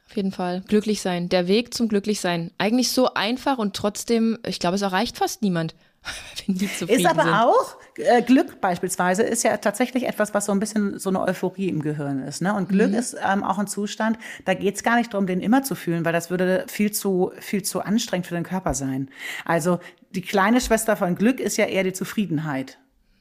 Auf 0.07 0.15
jeden 0.15 0.31
Fall. 0.31 0.61
Glücklich 0.67 1.01
sein. 1.01 1.29
Der 1.29 1.47
Weg 1.47 1.73
zum 1.73 1.87
Glücklichsein. 1.87 2.51
Eigentlich 2.57 2.91
so 2.91 3.13
einfach 3.13 3.57
und 3.57 3.75
trotzdem, 3.75 4.37
ich 4.45 4.59
glaube, 4.59 4.75
es 4.75 4.81
erreicht 4.81 5.17
fast 5.17 5.41
niemand. 5.41 5.75
Ist 6.47 7.05
aber 7.05 7.23
sind. 7.23 7.33
auch, 7.33 7.77
äh, 7.97 8.21
Glück 8.21 8.61
beispielsweise 8.61 9.23
ist 9.23 9.43
ja 9.43 9.57
tatsächlich 9.57 10.05
etwas, 10.05 10.35
was 10.35 10.45
so 10.45 10.51
ein 10.51 10.59
bisschen 10.59 10.99
so 10.99 11.09
eine 11.09 11.19
Euphorie 11.21 11.69
im 11.69 11.81
Gehirn 11.81 12.21
ist. 12.21 12.43
Ne? 12.43 12.53
Und 12.53 12.69
Glück 12.69 12.91
mhm. 12.91 12.97
ist 12.97 13.15
ähm, 13.27 13.43
auch 13.43 13.57
ein 13.57 13.65
Zustand, 13.65 14.19
da 14.45 14.53
geht 14.53 14.75
es 14.75 14.83
gar 14.83 14.97
nicht 14.97 15.13
darum, 15.13 15.25
den 15.25 15.39
immer 15.39 15.63
zu 15.63 15.73
fühlen, 15.73 16.05
weil 16.05 16.13
das 16.13 16.29
würde 16.29 16.65
viel 16.67 16.91
zu, 16.91 17.31
viel 17.39 17.63
zu 17.63 17.81
anstrengend 17.81 18.27
für 18.27 18.35
den 18.35 18.43
Körper 18.43 18.75
sein. 18.75 19.09
Also 19.45 19.79
die 20.11 20.21
kleine 20.21 20.61
Schwester 20.61 20.95
von 20.95 21.15
Glück 21.15 21.39
ist 21.39 21.57
ja 21.57 21.65
eher 21.65 21.83
die 21.83 21.93
Zufriedenheit. 21.93 22.77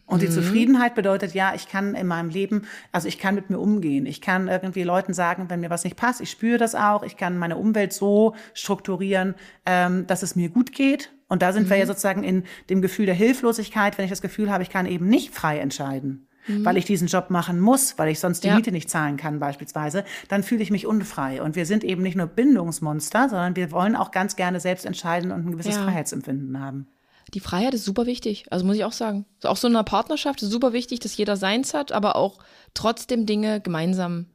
Und 0.07 0.21
die 0.21 0.27
mhm. 0.27 0.33
Zufriedenheit 0.33 0.95
bedeutet, 0.95 1.33
ja, 1.33 1.55
ich 1.55 1.67
kann 1.69 1.95
in 1.95 2.07
meinem 2.07 2.29
Leben, 2.29 2.67
also 2.93 3.09
ich 3.09 3.19
kann 3.19 3.35
mit 3.35 3.49
mir 3.49 3.59
umgehen. 3.59 4.05
Ich 4.05 4.21
kann 4.21 4.49
irgendwie 4.49 4.83
Leuten 4.83 5.15
sagen, 5.15 5.47
wenn 5.49 5.61
mir 5.61 5.71
was 5.71 5.85
nicht 5.85 5.97
passt, 5.97 6.21
ich 6.21 6.31
spüre 6.31 6.59
das 6.59 6.75
auch. 6.75 7.03
Ich 7.03 7.17
kann 7.17 7.39
meine 7.39 7.57
Umwelt 7.57 7.93
so 7.93 8.35
strukturieren, 8.53 9.35
ähm, 9.65 10.07
dass 10.07 10.23
es 10.23 10.37
mir 10.37 10.51
gut 10.51 10.73
geht. 10.73 11.11
Und 11.29 11.41
da 11.41 11.53
sind 11.53 11.65
mhm. 11.65 11.71
wir 11.71 11.77
ja 11.79 11.85
mhm. 11.85 11.89
sozusagen 11.89 12.23
in 12.23 12.45
dem 12.69 12.83
Gefühl 12.83 13.07
der 13.07 13.15
Hilflosigkeit, 13.15 13.97
wenn 13.97 14.05
ich 14.05 14.11
das 14.11 14.21
Gefühl 14.21 14.51
habe, 14.51 14.63
ich 14.63 14.71
kann 14.71 14.85
eben 14.85 15.09
nicht 15.09 15.35
frei 15.35 15.59
entscheiden. 15.59 16.29
Mhm. 16.47 16.67
Weil 16.67 16.77
ich 16.77 16.85
diesen 16.85 17.09
Job 17.09 17.31
machen 17.31 17.59
muss, 17.59 17.97
weil 17.97 18.11
ich 18.11 18.21
sonst 18.21 18.45
die 18.45 18.49
ja. 18.49 18.57
Miete 18.57 18.73
nicht 18.73 18.91
zahlen 18.91 19.17
kann, 19.17 19.39
beispielsweise, 19.39 20.05
dann 20.29 20.43
fühle 20.43 20.63
ich 20.63 20.71
mich 20.71 20.87
unfrei. 20.87 21.41
Und 21.41 21.57
wir 21.57 21.65
sind 21.65 21.83
eben 21.83 22.03
nicht 22.03 22.17
nur 22.17 22.27
Bindungsmonster, 22.27 23.31
sondern 23.31 23.57
wir 23.57 23.73
wollen 23.73 23.97
auch 23.97 24.11
ganz 24.11 24.37
gerne 24.37 24.61
selbst 24.61 24.85
entscheiden 24.85 25.33
und 25.33 25.47
ein 25.47 25.53
gewisses 25.53 25.77
ja. 25.77 25.85
Freiheitsempfinden 25.85 26.61
haben 26.61 26.89
die 27.35 27.41
Freiheit 27.41 27.75
ist 27.75 27.85
super 27.85 28.07
wichtig. 28.07 28.47
Also 28.51 28.65
muss 28.65 28.77
ich 28.77 28.85
auch 28.85 28.93
sagen. 28.93 29.27
Auch 29.43 29.57
so 29.57 29.67
in 29.67 29.75
einer 29.75 29.85
Partnerschaft 29.85 30.41
ist 30.43 30.51
super 30.51 30.73
wichtig, 30.73 31.01
dass 31.01 31.17
jeder 31.17 31.37
seins 31.37 31.75
hat, 31.75 31.93
aber 31.93 32.17
auch 32.17 32.39
trotzdem 32.75 33.27
Dinge 33.27 33.61
gemeinsam 33.61 34.27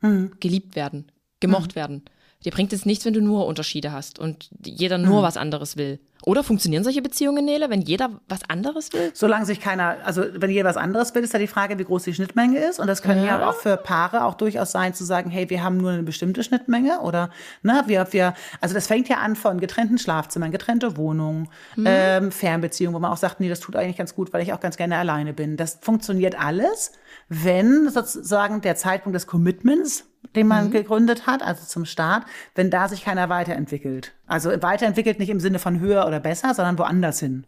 mhm. 0.00 0.32
geliebt 0.40 0.74
werden, 0.74 1.12
gemocht 1.40 1.72
mhm. 1.72 1.76
werden. 1.76 2.02
Dir 2.44 2.52
bringt 2.52 2.72
es 2.72 2.86
nichts, 2.86 3.04
wenn 3.04 3.12
du 3.12 3.20
nur 3.20 3.46
Unterschiede 3.46 3.92
hast 3.92 4.18
und 4.18 4.50
jeder 4.64 4.96
nur 4.96 5.20
mhm. 5.20 5.24
was 5.24 5.36
anderes 5.36 5.76
will. 5.76 6.00
Oder 6.24 6.44
funktionieren 6.44 6.84
solche 6.84 7.00
Beziehungen, 7.00 7.44
Nele, 7.44 7.70
wenn 7.70 7.80
jeder 7.80 8.10
was 8.28 8.40
anderes 8.48 8.92
will? 8.92 9.10
Solange 9.14 9.46
sich 9.46 9.60
keiner, 9.60 9.96
also 10.04 10.22
wenn 10.34 10.50
jeder 10.50 10.68
was 10.68 10.76
anderes 10.76 11.14
will, 11.14 11.22
ist 11.22 11.32
ja 11.32 11.38
die 11.38 11.46
Frage, 11.46 11.78
wie 11.78 11.84
groß 11.84 12.04
die 12.04 12.14
Schnittmenge 12.14 12.58
ist. 12.58 12.78
Und 12.78 12.86
das 12.86 13.02
können 13.02 13.24
ja, 13.24 13.38
ja 13.38 13.48
auch 13.48 13.54
für 13.54 13.76
Paare 13.76 14.24
auch 14.24 14.34
durchaus 14.34 14.72
sein, 14.72 14.92
zu 14.92 15.04
sagen, 15.04 15.30
hey, 15.30 15.48
wir 15.48 15.62
haben 15.62 15.78
nur 15.78 15.92
eine 15.92 16.02
bestimmte 16.02 16.42
Schnittmenge 16.42 17.00
oder, 17.00 17.30
ne, 17.62 17.84
wir, 17.86 18.06
wir, 18.10 18.34
also 18.60 18.74
das 18.74 18.86
fängt 18.86 19.08
ja 19.08 19.16
an 19.16 19.34
von 19.34 19.60
getrennten 19.60 19.98
Schlafzimmern, 19.98 20.50
getrennte 20.50 20.96
Wohnungen, 20.96 21.48
mhm. 21.76 21.84
ähm, 21.86 22.32
Fernbeziehungen, 22.32 22.94
wo 22.94 22.98
man 22.98 23.12
auch 23.12 23.16
sagt, 23.16 23.40
nee, 23.40 23.48
das 23.48 23.60
tut 23.60 23.76
eigentlich 23.76 23.96
ganz 23.96 24.14
gut, 24.14 24.32
weil 24.32 24.42
ich 24.42 24.52
auch 24.52 24.60
ganz 24.60 24.76
gerne 24.76 24.98
alleine 24.98 25.32
bin. 25.32 25.56
Das 25.56 25.78
funktioniert 25.80 26.38
alles, 26.38 26.92
wenn 27.30 27.88
sozusagen 27.88 28.60
der 28.60 28.76
Zeitpunkt 28.76 29.16
des 29.16 29.26
Commitments 29.26 30.04
den 30.36 30.46
man 30.46 30.66
mhm. 30.66 30.70
gegründet 30.70 31.26
hat, 31.26 31.42
also 31.42 31.64
zum 31.64 31.84
Start, 31.84 32.24
wenn 32.54 32.70
da 32.70 32.88
sich 32.88 33.04
keiner 33.04 33.28
weiterentwickelt. 33.28 34.12
Also 34.26 34.50
weiterentwickelt 34.62 35.18
nicht 35.18 35.30
im 35.30 35.40
Sinne 35.40 35.58
von 35.58 35.80
höher 35.80 36.06
oder 36.06 36.20
besser, 36.20 36.54
sondern 36.54 36.78
woanders 36.78 37.20
hin. 37.20 37.46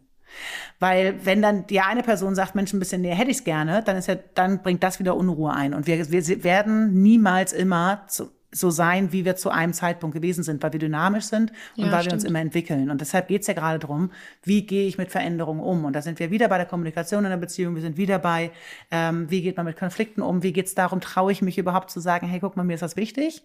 Weil 0.79 1.23
wenn 1.25 1.41
dann 1.41 1.67
die 1.67 1.79
eine 1.79 2.01
Person 2.01 2.33
sagt, 2.35 2.55
Mensch, 2.55 2.73
ein 2.73 2.79
bisschen 2.79 3.01
näher 3.01 3.15
hätte 3.15 3.29
ich 3.29 3.37
es 3.37 3.43
gerne, 3.43 3.83
dann 3.83 3.95
ist 3.97 4.07
ja, 4.07 4.15
dann 4.15 4.63
bringt 4.63 4.83
das 4.83 4.99
wieder 4.99 5.15
Unruhe 5.15 5.53
ein. 5.53 5.73
Und 5.73 5.85
wir, 5.85 6.11
wir 6.11 6.43
werden 6.43 7.01
niemals 7.01 7.53
immer 7.53 8.03
zu, 8.07 8.31
so 8.53 8.69
sein, 8.69 9.11
wie 9.11 9.25
wir 9.25 9.35
zu 9.35 9.49
einem 9.49 9.73
Zeitpunkt 9.73 10.15
gewesen 10.15 10.43
sind, 10.43 10.63
weil 10.63 10.73
wir 10.73 10.79
dynamisch 10.79 11.25
sind 11.25 11.51
und 11.75 11.85
ja, 11.85 11.91
weil 11.91 12.01
stimmt. 12.01 12.05
wir 12.05 12.13
uns 12.13 12.23
immer 12.23 12.39
entwickeln. 12.39 12.89
Und 12.89 13.01
deshalb 13.01 13.27
geht 13.27 13.41
es 13.41 13.47
ja 13.47 13.53
gerade 13.53 13.79
darum, 13.79 14.11
wie 14.43 14.65
gehe 14.65 14.87
ich 14.87 14.97
mit 14.97 15.11
Veränderungen 15.11 15.61
um? 15.61 15.85
Und 15.85 15.93
da 15.93 16.01
sind 16.01 16.19
wir 16.19 16.31
wieder 16.31 16.47
bei 16.47 16.57
der 16.57 16.65
Kommunikation 16.65 17.23
in 17.23 17.31
der 17.31 17.37
Beziehung, 17.37 17.75
wir 17.75 17.81
sind 17.81 17.97
wieder 17.97 18.19
bei, 18.19 18.51
ähm, 18.91 19.29
wie 19.29 19.41
geht 19.41 19.57
man 19.57 19.65
mit 19.65 19.77
Konflikten 19.77 20.21
um, 20.21 20.43
wie 20.43 20.53
geht 20.53 20.67
es 20.67 20.75
darum, 20.75 21.01
traue 21.01 21.31
ich 21.31 21.41
mich 21.41 21.57
überhaupt 21.57 21.89
zu 21.89 21.99
sagen, 21.99 22.27
hey, 22.27 22.39
guck 22.39 22.55
mal, 22.55 22.63
mir 22.63 22.75
ist 22.75 22.83
das 22.83 22.95
wichtig. 22.95 23.43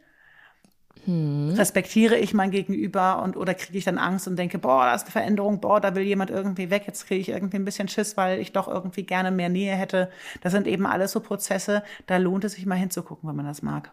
Hm. 1.04 1.54
Respektiere 1.56 2.16
ich 2.16 2.34
mein 2.34 2.50
Gegenüber 2.50 3.22
und 3.22 3.36
oder 3.36 3.54
kriege 3.54 3.78
ich 3.78 3.84
dann 3.84 3.98
Angst 3.98 4.26
und 4.26 4.36
denke, 4.36 4.58
boah, 4.58 4.84
da 4.84 4.94
ist 4.94 5.04
eine 5.04 5.12
Veränderung, 5.12 5.60
boah, 5.60 5.80
da 5.80 5.94
will 5.94 6.02
jemand 6.02 6.30
irgendwie 6.30 6.70
weg, 6.70 6.84
jetzt 6.86 7.06
kriege 7.06 7.20
ich 7.20 7.28
irgendwie 7.28 7.56
ein 7.56 7.64
bisschen 7.64 7.88
Schiss, 7.88 8.16
weil 8.16 8.40
ich 8.40 8.52
doch 8.52 8.68
irgendwie 8.68 9.04
gerne 9.04 9.30
mehr 9.30 9.48
Nähe 9.48 9.74
hätte. 9.74 10.10
Das 10.42 10.52
sind 10.52 10.66
eben 10.66 10.86
alles 10.86 11.12
so 11.12 11.20
Prozesse, 11.20 11.82
da 12.06 12.16
lohnt 12.16 12.44
es 12.44 12.54
sich 12.54 12.66
mal 12.66 12.74
hinzugucken, 12.74 13.28
wenn 13.28 13.36
man 13.36 13.46
das 13.46 13.62
mag 13.62 13.92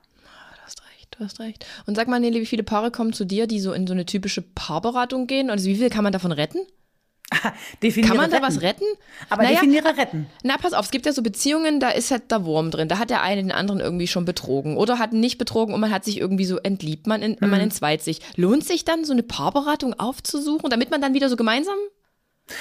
du 1.11 1.19
hast 1.23 1.39
recht. 1.39 1.65
Und 1.85 1.95
sag 1.95 2.07
mal, 2.07 2.19
Nelly, 2.19 2.41
wie 2.41 2.45
viele 2.45 2.63
Paare 2.63 2.91
kommen 2.91 3.13
zu 3.13 3.25
dir, 3.25 3.47
die 3.47 3.59
so 3.59 3.73
in 3.73 3.87
so 3.87 3.93
eine 3.93 4.05
typische 4.05 4.41
Paarberatung 4.41 5.27
gehen? 5.27 5.49
Also 5.49 5.67
wie 5.67 5.75
viel 5.75 5.89
kann 5.89 6.03
man 6.03 6.13
davon 6.13 6.31
retten? 6.31 6.59
definiere 7.81 8.09
Kann 8.09 8.17
man 8.17 8.29
retten. 8.29 8.41
da 8.41 8.47
was 8.47 8.61
retten? 8.61 8.85
Aber 9.29 9.43
naja, 9.43 9.55
definiere 9.55 9.97
retten. 9.97 10.27
Na, 10.43 10.57
pass 10.57 10.73
auf, 10.73 10.85
es 10.85 10.91
gibt 10.91 11.05
ja 11.05 11.11
so 11.11 11.23
Beziehungen, 11.23 11.79
da 11.79 11.89
ist 11.89 12.11
halt 12.11 12.29
der 12.31 12.45
Wurm 12.45 12.71
drin. 12.71 12.87
Da 12.87 12.99
hat 12.99 13.09
der 13.09 13.23
eine 13.23 13.41
den 13.41 13.51
anderen 13.51 13.79
irgendwie 13.79 14.07
schon 14.07 14.25
betrogen 14.25 14.77
oder 14.77 14.99
hat 14.99 15.13
nicht 15.13 15.37
betrogen 15.37 15.73
und 15.73 15.79
man 15.79 15.91
hat 15.91 16.05
sich 16.05 16.19
irgendwie 16.19 16.45
so 16.45 16.57
entliebt. 16.57 17.07
Man, 17.07 17.21
in, 17.21 17.39
hm. 17.39 17.49
man 17.49 17.59
entzweit 17.59 18.03
sich. 18.03 18.21
Lohnt 18.35 18.63
sich 18.63 18.85
dann, 18.85 19.05
so 19.05 19.13
eine 19.13 19.23
Paarberatung 19.23 19.93
aufzusuchen, 19.99 20.69
damit 20.69 20.91
man 20.91 21.01
dann 21.01 21.13
wieder 21.13 21.29
so 21.29 21.35
gemeinsam 21.35 21.77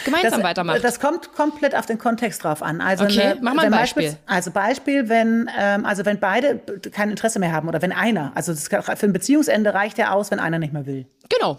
gemeinsam 0.04 0.32
das, 0.32 0.42
weitermacht. 0.42 0.84
Das 0.84 1.00
kommt 1.00 1.32
komplett 1.34 1.74
auf 1.74 1.86
den 1.86 1.98
Kontext 1.98 2.44
drauf 2.44 2.62
an. 2.62 2.80
Also 2.80 3.04
okay, 3.04 3.22
eine, 3.22 3.40
mach 3.40 3.54
mal 3.54 3.66
ein 3.66 3.70
Beispiel. 3.70 4.04
Beispiel. 4.04 4.20
Also 4.26 4.50
Beispiel, 4.50 5.08
wenn 5.08 5.50
ähm, 5.58 5.84
also 5.84 6.04
wenn 6.04 6.18
beide 6.18 6.60
kein 6.92 7.10
Interesse 7.10 7.38
mehr 7.38 7.52
haben 7.52 7.68
oder 7.68 7.82
wenn 7.82 7.92
einer, 7.92 8.32
also 8.34 8.52
das, 8.52 8.68
für 8.68 9.06
ein 9.06 9.12
Beziehungsende 9.12 9.74
reicht 9.74 9.98
ja 9.98 10.12
aus, 10.12 10.30
wenn 10.30 10.40
einer 10.40 10.58
nicht 10.58 10.72
mehr 10.72 10.86
will. 10.86 11.06
Genau. 11.28 11.58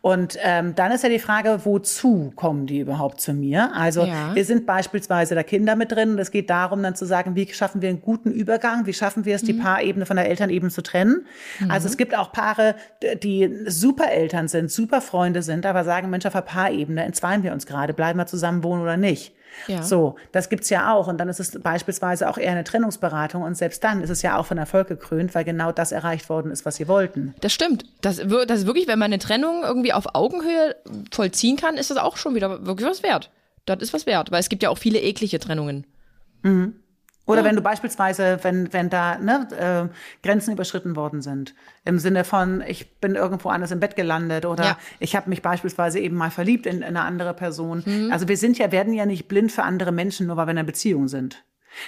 Und 0.00 0.38
ähm, 0.42 0.74
dann 0.74 0.92
ist 0.92 1.02
ja 1.02 1.08
die 1.08 1.18
Frage, 1.18 1.60
wozu 1.64 2.32
kommen 2.36 2.66
die 2.66 2.80
überhaupt 2.80 3.20
zu 3.20 3.32
mir? 3.32 3.74
Also 3.74 4.04
ja. 4.04 4.34
wir 4.34 4.44
sind 4.44 4.66
beispielsweise 4.66 5.34
da 5.34 5.42
Kinder 5.42 5.76
mit 5.76 5.92
drin 5.92 6.12
und 6.12 6.18
es 6.18 6.30
geht 6.30 6.50
darum, 6.50 6.82
dann 6.82 6.94
zu 6.94 7.04
sagen, 7.04 7.34
wie 7.36 7.52
schaffen 7.52 7.82
wir 7.82 7.88
einen 7.88 8.02
guten 8.02 8.30
Übergang? 8.30 8.86
Wie 8.86 8.92
schaffen 8.92 9.24
wir 9.24 9.34
es, 9.34 9.42
mhm. 9.42 9.46
die 9.46 9.52
Paarebene 9.54 10.06
von 10.06 10.16
der 10.16 10.28
Elternebene 10.28 10.70
zu 10.70 10.82
trennen? 10.82 11.26
Mhm. 11.60 11.70
Also 11.70 11.88
es 11.88 11.96
gibt 11.96 12.16
auch 12.16 12.32
Paare, 12.32 12.74
die 13.22 13.50
super 13.66 14.10
Eltern 14.10 14.48
sind, 14.48 14.70
super 14.70 15.00
Freunde 15.00 15.42
sind, 15.42 15.66
aber 15.66 15.84
sagen, 15.84 16.10
Mensch, 16.10 16.26
auf 16.26 16.32
der 16.32 16.40
Paarebene 16.40 17.04
entzweien 17.04 17.42
wir 17.42 17.52
uns 17.52 17.66
gerade, 17.66 17.94
bleiben 17.94 18.18
wir 18.18 18.26
zusammen 18.26 18.62
wohnen 18.64 18.82
oder 18.82 18.96
nicht? 18.96 19.34
Ja. 19.66 19.82
So, 19.82 20.16
das 20.32 20.48
gibt's 20.48 20.70
ja 20.70 20.92
auch. 20.92 21.06
Und 21.06 21.18
dann 21.18 21.28
ist 21.28 21.40
es 21.40 21.60
beispielsweise 21.60 22.28
auch 22.28 22.38
eher 22.38 22.52
eine 22.52 22.64
Trennungsberatung. 22.64 23.42
Und 23.42 23.56
selbst 23.56 23.82
dann 23.84 24.02
ist 24.02 24.10
es 24.10 24.22
ja 24.22 24.36
auch 24.38 24.46
von 24.46 24.58
Erfolg 24.58 24.88
gekrönt, 24.88 25.34
weil 25.34 25.44
genau 25.44 25.72
das 25.72 25.92
erreicht 25.92 26.28
worden 26.28 26.50
ist, 26.50 26.64
was 26.64 26.76
sie 26.76 26.88
wollten. 26.88 27.34
Das 27.40 27.52
stimmt. 27.52 27.84
Das, 28.00 28.16
das 28.16 28.60
ist 28.60 28.66
wirklich, 28.66 28.86
wenn 28.86 28.98
man 28.98 29.12
eine 29.12 29.18
Trennung 29.18 29.62
irgendwie 29.62 29.92
auf 29.92 30.14
Augenhöhe 30.14 30.76
vollziehen 31.10 31.56
kann, 31.56 31.76
ist 31.76 31.90
das 31.90 31.98
auch 31.98 32.16
schon 32.16 32.34
wieder 32.34 32.66
wirklich 32.66 32.88
was 32.88 33.02
wert. 33.02 33.30
Das 33.66 33.78
ist 33.80 33.94
was 33.94 34.06
wert, 34.06 34.30
weil 34.30 34.40
es 34.40 34.48
gibt 34.48 34.62
ja 34.62 34.70
auch 34.70 34.78
viele 34.78 35.00
eklige 35.00 35.38
Trennungen. 35.38 35.86
Mhm. 36.42 36.74
Oder 37.26 37.40
ja. 37.40 37.46
wenn 37.46 37.56
du 37.56 37.62
beispielsweise, 37.62 38.38
wenn, 38.42 38.72
wenn 38.72 38.90
da 38.90 39.18
ne, 39.18 39.48
äh, 39.58 40.26
Grenzen 40.26 40.52
überschritten 40.52 40.94
worden 40.94 41.22
sind, 41.22 41.54
im 41.84 41.98
Sinne 41.98 42.24
von, 42.24 42.62
ich 42.66 42.98
bin 43.00 43.14
irgendwo 43.14 43.48
anders 43.48 43.70
im 43.70 43.80
Bett 43.80 43.96
gelandet 43.96 44.44
oder 44.44 44.64
ja. 44.64 44.78
ich 44.98 45.16
habe 45.16 45.30
mich 45.30 45.40
beispielsweise 45.40 46.00
eben 46.00 46.16
mal 46.16 46.30
verliebt 46.30 46.66
in, 46.66 46.78
in 46.78 46.82
eine 46.82 47.02
andere 47.02 47.32
Person. 47.32 47.82
Mhm. 47.86 48.12
Also 48.12 48.28
wir 48.28 48.36
sind 48.36 48.58
ja, 48.58 48.72
werden 48.72 48.92
ja 48.92 49.06
nicht 49.06 49.28
blind 49.28 49.52
für 49.52 49.62
andere 49.62 49.92
Menschen, 49.92 50.26
nur 50.26 50.36
weil 50.36 50.46
wir 50.46 50.52
in 50.52 50.58
einer 50.58 50.66
Beziehung 50.66 51.08
sind. 51.08 51.44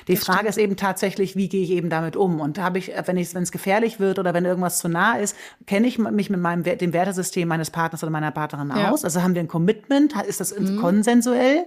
Die 0.09 0.15
das 0.15 0.25
Frage 0.25 0.39
stimmt. 0.39 0.51
ist 0.51 0.59
eben 0.59 0.77
tatsächlich, 0.77 1.37
wie 1.37 1.49
gehe 1.49 1.63
ich 1.63 1.71
eben 1.71 1.91
damit 1.91 2.17
um? 2.17 2.41
Und 2.41 2.59
da 2.59 2.63
habe 2.63 2.79
ich, 2.79 2.93
wenn 3.07 3.17
ich, 3.17 3.35
wenn 3.35 3.43
es 3.43 3.53
gefährlich 3.53 4.01
wird 4.01 4.19
oder 4.19 4.35
wenn 4.35 4.45
irgendwas 4.45 4.79
zu 4.79 4.89
nah 4.89 5.15
ist, 5.15 5.37
kenne 5.67 5.87
ich 5.87 5.99
mich 5.99 6.31
mit 6.31 6.41
meinem 6.41 6.63
dem 6.63 6.93
Wertesystem 6.93 7.49
meines 7.49 7.71
Partners 7.71 8.03
oder 8.03 8.11
meiner 8.11 8.31
Partnerin 8.31 8.73
ja. 8.77 8.91
aus. 8.91 9.05
Also 9.05 9.23
haben 9.23 9.35
wir 9.35 9.41
ein 9.41 9.49
Commitment, 9.49 10.15
ist 10.27 10.41
das 10.41 10.57
mhm. 10.59 10.79
konsensuell? 10.81 11.65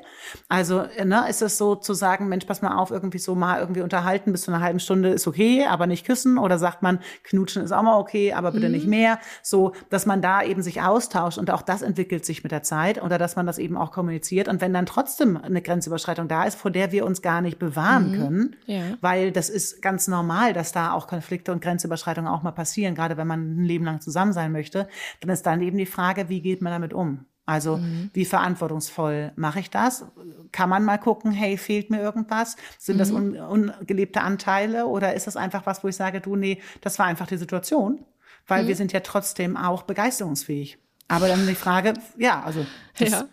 Also 0.47 0.85
ne, 1.03 1.25
ist 1.29 1.41
es 1.41 1.57
so 1.57 1.75
zu 1.75 1.93
sagen, 1.93 2.27
Mensch, 2.27 2.45
pass 2.45 2.61
mal 2.61 2.77
auf, 2.77 2.91
irgendwie 2.91 3.19
so 3.19 3.35
mal 3.35 3.59
irgendwie 3.59 3.81
unterhalten 3.81 4.31
bis 4.31 4.43
zu 4.43 4.51
einer 4.51 4.61
halben 4.61 4.79
Stunde 4.79 5.09
ist 5.09 5.27
okay, 5.27 5.65
aber 5.65 5.87
nicht 5.87 6.05
küssen? 6.05 6.37
Oder 6.37 6.57
sagt 6.57 6.81
man, 6.81 6.99
knutschen 7.23 7.63
ist 7.63 7.71
auch 7.71 7.83
mal 7.83 7.97
okay, 7.97 8.33
aber 8.33 8.51
bitte 8.51 8.67
mhm. 8.67 8.73
nicht 8.73 8.87
mehr? 8.87 9.19
So, 9.41 9.73
dass 9.89 10.05
man 10.05 10.21
da 10.21 10.43
eben 10.43 10.61
sich 10.61 10.81
austauscht 10.81 11.37
und 11.37 11.51
auch 11.51 11.61
das 11.61 11.81
entwickelt 11.81 12.25
sich 12.25 12.43
mit 12.43 12.51
der 12.51 12.63
Zeit 12.63 13.01
oder 13.01 13.17
dass 13.17 13.35
man 13.35 13.45
das 13.45 13.57
eben 13.57 13.77
auch 13.77 13.91
kommuniziert. 13.91 14.47
Und 14.47 14.61
wenn 14.61 14.73
dann 14.73 14.85
trotzdem 14.85 15.37
eine 15.37 15.61
Grenzüberschreitung 15.61 16.27
da 16.27 16.43
ist, 16.43 16.55
vor 16.55 16.71
der 16.71 16.91
wir 16.91 17.05
uns 17.05 17.21
gar 17.21 17.41
nicht 17.41 17.59
bewahren 17.59 18.08
mhm. 18.08 18.08
Können, 18.13 18.55
ja. 18.65 18.97
weil 19.01 19.31
das 19.31 19.49
ist 19.49 19.81
ganz 19.81 20.07
normal, 20.07 20.53
dass 20.53 20.71
da 20.71 20.93
auch 20.93 21.07
Konflikte 21.07 21.51
und 21.51 21.61
Grenzüberschreitungen 21.61 22.31
auch 22.31 22.43
mal 22.43 22.51
passieren, 22.51 22.95
gerade 22.95 23.17
wenn 23.17 23.27
man 23.27 23.61
ein 23.61 23.63
Leben 23.63 23.85
lang 23.85 24.01
zusammen 24.01 24.33
sein 24.33 24.51
möchte, 24.51 24.87
dann 25.21 25.29
ist 25.29 25.45
dann 25.45 25.61
eben 25.61 25.77
die 25.77 25.85
Frage, 25.85 26.29
wie 26.29 26.41
geht 26.41 26.61
man 26.61 26.71
damit 26.71 26.93
um? 26.93 27.25
Also 27.49 27.77
mhm. 27.77 28.11
wie 28.13 28.25
verantwortungsvoll 28.25 29.31
mache 29.35 29.59
ich 29.59 29.71
das? 29.71 30.05
Kann 30.51 30.69
man 30.69 30.85
mal 30.85 30.99
gucken, 30.99 31.31
hey, 31.31 31.57
fehlt 31.57 31.89
mir 31.89 31.99
irgendwas? 31.99 32.57
Sind 32.77 32.97
mhm. 32.97 32.99
das 32.99 33.11
un 33.11 33.37
ungelebte 33.37 34.21
Anteile 34.21 34.85
oder 34.85 35.15
ist 35.15 35.25
das 35.25 35.35
einfach 35.35 35.65
was, 35.65 35.83
wo 35.83 35.87
ich 35.87 35.95
sage, 35.95 36.21
du, 36.21 36.35
nee, 36.35 36.61
das 36.81 36.99
war 36.99 37.07
einfach 37.07 37.25
die 37.25 37.37
Situation? 37.37 38.05
Weil 38.45 38.63
mhm. 38.63 38.67
wir 38.67 38.75
sind 38.75 38.93
ja 38.93 38.99
trotzdem 38.99 39.57
auch 39.57 39.81
begeisterungsfähig. 39.81 40.77
Aber 41.07 41.27
dann 41.27 41.47
die 41.47 41.55
Frage, 41.55 41.95
ja, 42.17 42.43
also. 42.43 42.67
Das, 42.99 43.09
Ja. 43.09 43.25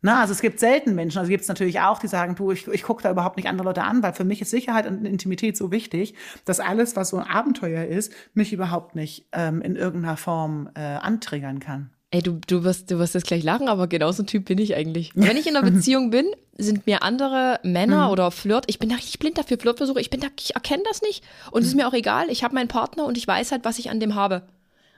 Na, 0.00 0.20
also 0.20 0.32
es 0.32 0.40
gibt 0.40 0.60
selten 0.60 0.94
Menschen, 0.94 1.18
also 1.18 1.28
gibt 1.28 1.42
es 1.42 1.48
natürlich 1.48 1.80
auch, 1.80 1.98
die 1.98 2.06
sagen, 2.06 2.36
du, 2.36 2.52
ich, 2.52 2.68
ich 2.68 2.84
gucke 2.84 3.02
da 3.02 3.10
überhaupt 3.10 3.36
nicht 3.36 3.48
andere 3.48 3.66
Leute 3.66 3.82
an, 3.82 4.02
weil 4.02 4.12
für 4.12 4.24
mich 4.24 4.40
ist 4.40 4.50
Sicherheit 4.50 4.86
und 4.86 5.04
Intimität 5.04 5.56
so 5.56 5.72
wichtig, 5.72 6.14
dass 6.44 6.60
alles, 6.60 6.94
was 6.94 7.08
so 7.08 7.16
ein 7.16 7.26
Abenteuer 7.26 7.84
ist, 7.84 8.12
mich 8.32 8.52
überhaupt 8.52 8.94
nicht 8.94 9.26
ähm, 9.32 9.60
in 9.60 9.74
irgendeiner 9.74 10.16
Form 10.16 10.70
äh, 10.74 10.80
antriggern 10.80 11.58
kann. 11.58 11.90
Ey, 12.10 12.22
du, 12.22 12.40
du, 12.46 12.64
wirst, 12.64 12.90
du 12.90 12.98
wirst 12.98 13.14
jetzt 13.14 13.26
gleich 13.26 13.42
lachen, 13.42 13.68
aber 13.68 13.86
genau 13.86 14.12
so 14.12 14.22
ein 14.22 14.26
Typ 14.26 14.46
bin 14.46 14.58
ich 14.58 14.74
eigentlich. 14.74 15.10
Wenn 15.14 15.36
ich 15.36 15.46
in 15.46 15.56
einer 15.56 15.68
Beziehung 15.68 16.10
bin, 16.10 16.26
sind 16.56 16.86
mir 16.86 17.02
andere 17.02 17.60
Männer 17.64 18.10
oder 18.10 18.30
Flirt, 18.30 18.64
ich 18.68 18.78
bin 18.78 18.88
da 18.88 18.94
richtig 18.94 19.18
blind 19.18 19.36
dafür, 19.36 19.58
Flirtversuche, 19.58 20.00
ich 20.00 20.10
bin 20.10 20.20
da, 20.20 20.28
ich 20.38 20.54
erkenne 20.54 20.84
das 20.88 21.02
nicht. 21.02 21.22
Und 21.50 21.62
es 21.62 21.68
ist 21.68 21.74
mir 21.74 21.86
auch 21.86 21.92
egal, 21.92 22.30
ich 22.30 22.44
habe 22.44 22.54
meinen 22.54 22.68
Partner 22.68 23.04
und 23.04 23.18
ich 23.18 23.26
weiß 23.26 23.52
halt, 23.52 23.64
was 23.64 23.78
ich 23.78 23.90
an 23.90 24.00
dem 24.00 24.14
habe. 24.14 24.44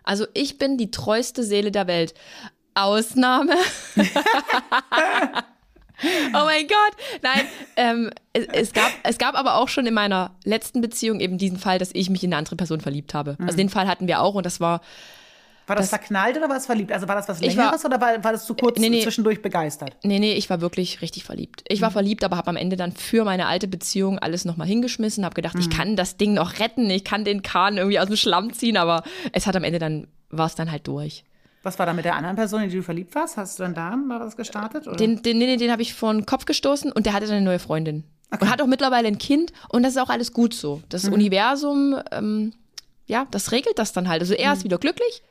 Also 0.05 0.27
ich 0.35 0.59
bin 0.59 0.79
die 0.79 0.91
treueste 0.91 1.43
Seele 1.43 1.73
der 1.73 1.87
Welt. 1.87 2.15
Ausnahme. 2.74 3.54
oh 6.33 6.44
mein 6.44 6.66
Gott. 6.66 6.96
Nein, 7.22 7.42
ähm, 7.76 8.11
es, 8.33 8.46
es, 8.52 8.72
gab, 8.72 8.90
es 9.02 9.18
gab 9.18 9.35
aber 9.35 9.56
auch 9.56 9.68
schon 9.68 9.87
in 9.87 9.94
meiner 9.94 10.30
letzten 10.44 10.80
Beziehung 10.80 11.20
eben 11.20 11.38
diesen 11.38 11.59
Fall, 11.59 11.78
dass 11.78 11.90
ich 11.92 12.11
mich 12.11 12.24
in 12.24 12.30
eine 12.33 12.38
andere 12.38 12.56
Person 12.56 12.80
verliebt 12.80 13.14
habe. 13.14 13.37
Also 13.40 13.56
den 13.56 13.68
Fall 13.68 13.87
hatten 13.87 14.06
wir 14.06 14.20
auch 14.22 14.35
und 14.35 14.46
das 14.46 14.61
war, 14.61 14.80
War 15.66 15.76
das, 15.76 15.90
verknallt 15.90 16.37
oder 16.37 16.48
war 16.48 16.56
es 16.56 16.66
verliebt? 16.66 16.90
Also 16.90 17.06
war 17.06 17.16
das 17.16 17.28
was 17.28 17.40
Ich 17.42 17.56
war- 17.56 17.64
Längeres 17.66 17.85
oder 17.85 18.00
war, 18.00 18.24
war 18.24 18.33
das 18.33 18.46
zu 18.46 18.54
kurz 18.54 18.78
Nee, 18.78 18.88
nee. 18.88 19.02
zwischendurch 19.02 19.42
begeistert? 19.42 19.96
Nee, 20.02 20.18
nee, 20.18 20.33
ich 20.33 20.48
war 20.48 20.61
wirklich 20.62 21.02
richtig 21.02 21.24
verliebt. 21.24 21.62
Ich 21.68 21.83
war 21.83 21.90
verliebt, 21.90 22.24
aber 22.24 22.37
habe 22.38 22.48
am 22.48 22.56
Ende 22.56 22.76
dann 22.76 22.92
für 22.92 23.24
meine 23.24 23.46
alte 23.46 23.68
Beziehung 23.68 24.18
alles 24.18 24.44
nochmal 24.46 24.66
hingeschmissen, 24.66 25.24
habe 25.24 25.35
gedacht, 25.35 25.56
ich 25.59 25.68
kann 25.70 25.96
das 25.96 26.16
Ding 26.16 26.33
noch 26.35 26.59
retten, 26.61 26.88
ich 26.88 27.04
kann 27.04 27.24
den 27.24 27.42
Kahn 27.42 27.76
irgendwie 27.76 27.98
aus 27.98 28.06
dem 28.06 28.16
Schlamm 28.16 28.52
ziehen, 28.54 28.76
aber 28.78 29.02
es 29.33 29.46
hat 29.46 29.54
am 29.54 29.64
Ende 29.64 29.78
dann, 29.78 30.06
war 30.30 30.46
es 30.46 30.54
dann 30.54 30.70
halt 30.72 30.87
durch. 30.88 31.24
Was 31.62 31.79
war 31.79 31.87
da 31.87 31.92
mit 31.92 32.05
der 32.05 32.16
anderen 32.16 32.37
Person, 32.37 32.62
in 32.62 32.70
die 32.70 32.77
du 32.77 32.83
verliebt 32.83 33.14
warst? 33.14 33.37
Hast 33.37 33.59
du 33.59 33.64
dann 33.64 33.75
da 33.75 33.94
mal 33.94 34.20
was 34.20 34.37
gestartet? 34.37 34.87
Oder? 34.87 34.96
Den, 34.96 35.23
den, 35.23 35.38
nee, 35.38 35.46
nee, 35.46 35.57
den 35.57 35.70
habe 35.70 35.83
ich 35.83 35.94
vor 35.94 36.12
den 36.12 36.25
Kopf 36.25 36.46
gestoßen 36.46 36.90
und 36.90 37.05
der 37.05 37.12
hatte 37.12 37.27
dann 37.27 37.37
eine 37.37 37.44
neue 37.44 37.59
Freundin. 37.59 38.05
Und 38.31 38.49
hat 38.49 38.62
auch 38.62 38.66
mittlerweile 38.66 39.09
ein 39.09 39.18
Kind 39.18 39.53
und 39.68 39.83
das 39.83 39.96
ist 39.96 39.99
auch 40.01 40.09
alles 40.09 40.33
gut 40.33 40.55
so. 40.55 40.83
Das 40.88 41.05
Universum, 41.09 41.96
ähm, 42.12 42.53
ja, 43.07 43.27
das 43.33 43.51
regelt 43.51 43.79
das 43.79 43.92
dann 43.92 44.09
halt. 44.09 44.23
Also 44.23 44.35
er 44.35 44.53
ist 44.53 44.62
wieder 44.64 44.79
glücklich. 44.79 45.23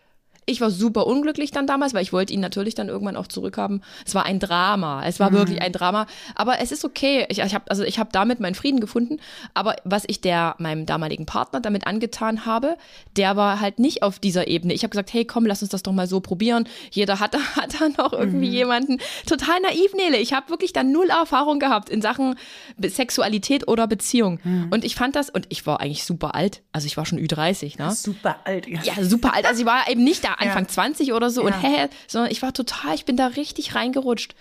Ich 0.50 0.62
war 0.62 0.72
super 0.72 1.08
unglücklich 1.08 1.52
dann 1.52 1.68
damals, 1.68 1.94
weil 1.94 2.04
ich 2.04 2.14
wollte 2.14 2.34
ihn 2.34 2.40
natürlich 2.40 2.76
dann 2.76 2.90
irgendwann 2.90 3.16
auch 3.16 3.28
zurückhaben. 3.28 3.84
Es 4.06 4.16
war 4.16 4.26
ein 4.26 4.40
Drama. 4.40 5.04
Es 5.06 5.20
war 5.20 5.32
wirklich 5.32 5.62
ein 5.62 5.72
Drama. 5.72 6.08
Aber 6.36 6.60
es 6.60 6.72
ist 6.72 6.84
okay. 6.86 7.26
Ich, 7.30 7.40
ich 7.40 7.54
habe 7.54 7.70
also 7.70 7.84
ich 7.84 8.00
habe 8.00 8.10
damit 8.12 8.40
meinen 8.40 8.56
Frieden 8.56 8.80
gefunden. 8.80 9.18
Aber 9.54 9.76
was 9.84 10.04
ich 10.08 10.22
der 10.22 10.56
meinem 10.58 10.86
damaligen 10.86 11.26
Partner 11.26 11.60
damit 11.60 11.88
angetan 11.88 12.46
habe, 12.46 12.78
der 13.16 13.36
war 13.36 13.60
halt 13.60 13.80
nicht 13.80 14.04
auf 14.04 14.20
dieser 14.20 14.48
Ebene. 14.48 14.74
Ich 14.74 14.84
habe 14.84 14.90
gesagt, 14.90 15.14
hey, 15.14 15.26
komm, 15.26 15.46
lass 15.46 15.62
uns 15.62 15.72
das 15.72 15.84
doch 15.84 15.92
mal 15.92 16.08
so 16.08 16.20
probieren. 16.20 16.68
Jeder 16.92 17.20
hat, 17.20 17.36
hat 17.56 17.80
da 17.80 17.90
noch 18.02 18.14
irgendwie 18.14 18.50
jemanden. 18.50 18.98
Total 19.26 19.60
naiv, 19.62 19.94
Nele. 19.94 20.18
Ich 20.18 20.34
habe 20.34 20.50
wirklich 20.50 20.74
da 20.74 20.84
null 20.84 21.10
Erfahrung 21.10 21.60
gehabt 21.60 21.90
in 21.90 22.02
Sachen 22.02 22.36
Sexualität 22.82 23.68
oder 23.68 23.88
Beziehung. 23.88 24.40
Und 24.72 24.84
ich 24.86 24.96
fand 24.96 25.16
das, 25.16 25.30
und 25.30 25.46
ich 25.50 25.66
war 25.66 25.80
eigentlich 25.80 26.04
super 26.04 26.36
alt. 26.36 26.62
Also 26.72 26.88
ich 26.88 26.98
war 26.98 27.06
schon 27.06 27.20
Ü30, 27.20 27.82
ne? 27.82 27.92
Super 27.92 28.38
alt. 28.46 28.68
Ja, 28.68 29.04
super 29.04 29.34
alt. 29.34 29.46
Also 29.46 29.62
ich 29.62 29.66
war 29.68 29.90
eben 29.90 30.04
nicht 30.04 30.24
da 30.24 30.34
Anfang 30.40 30.64
Ja. 30.64 30.70
20 30.70 31.14
oder 31.14 31.30
so 31.30 31.44
und 31.44 31.52
Ja. 31.52 31.60
hä, 31.62 31.88
sondern 32.08 32.32
ich 32.32 32.42
war 32.42 32.54
total, 32.54 32.96
ich 32.96 33.06
bin 33.06 33.18
da 33.18 33.28
richtig 33.28 33.76
reingerutscht. 33.76 34.36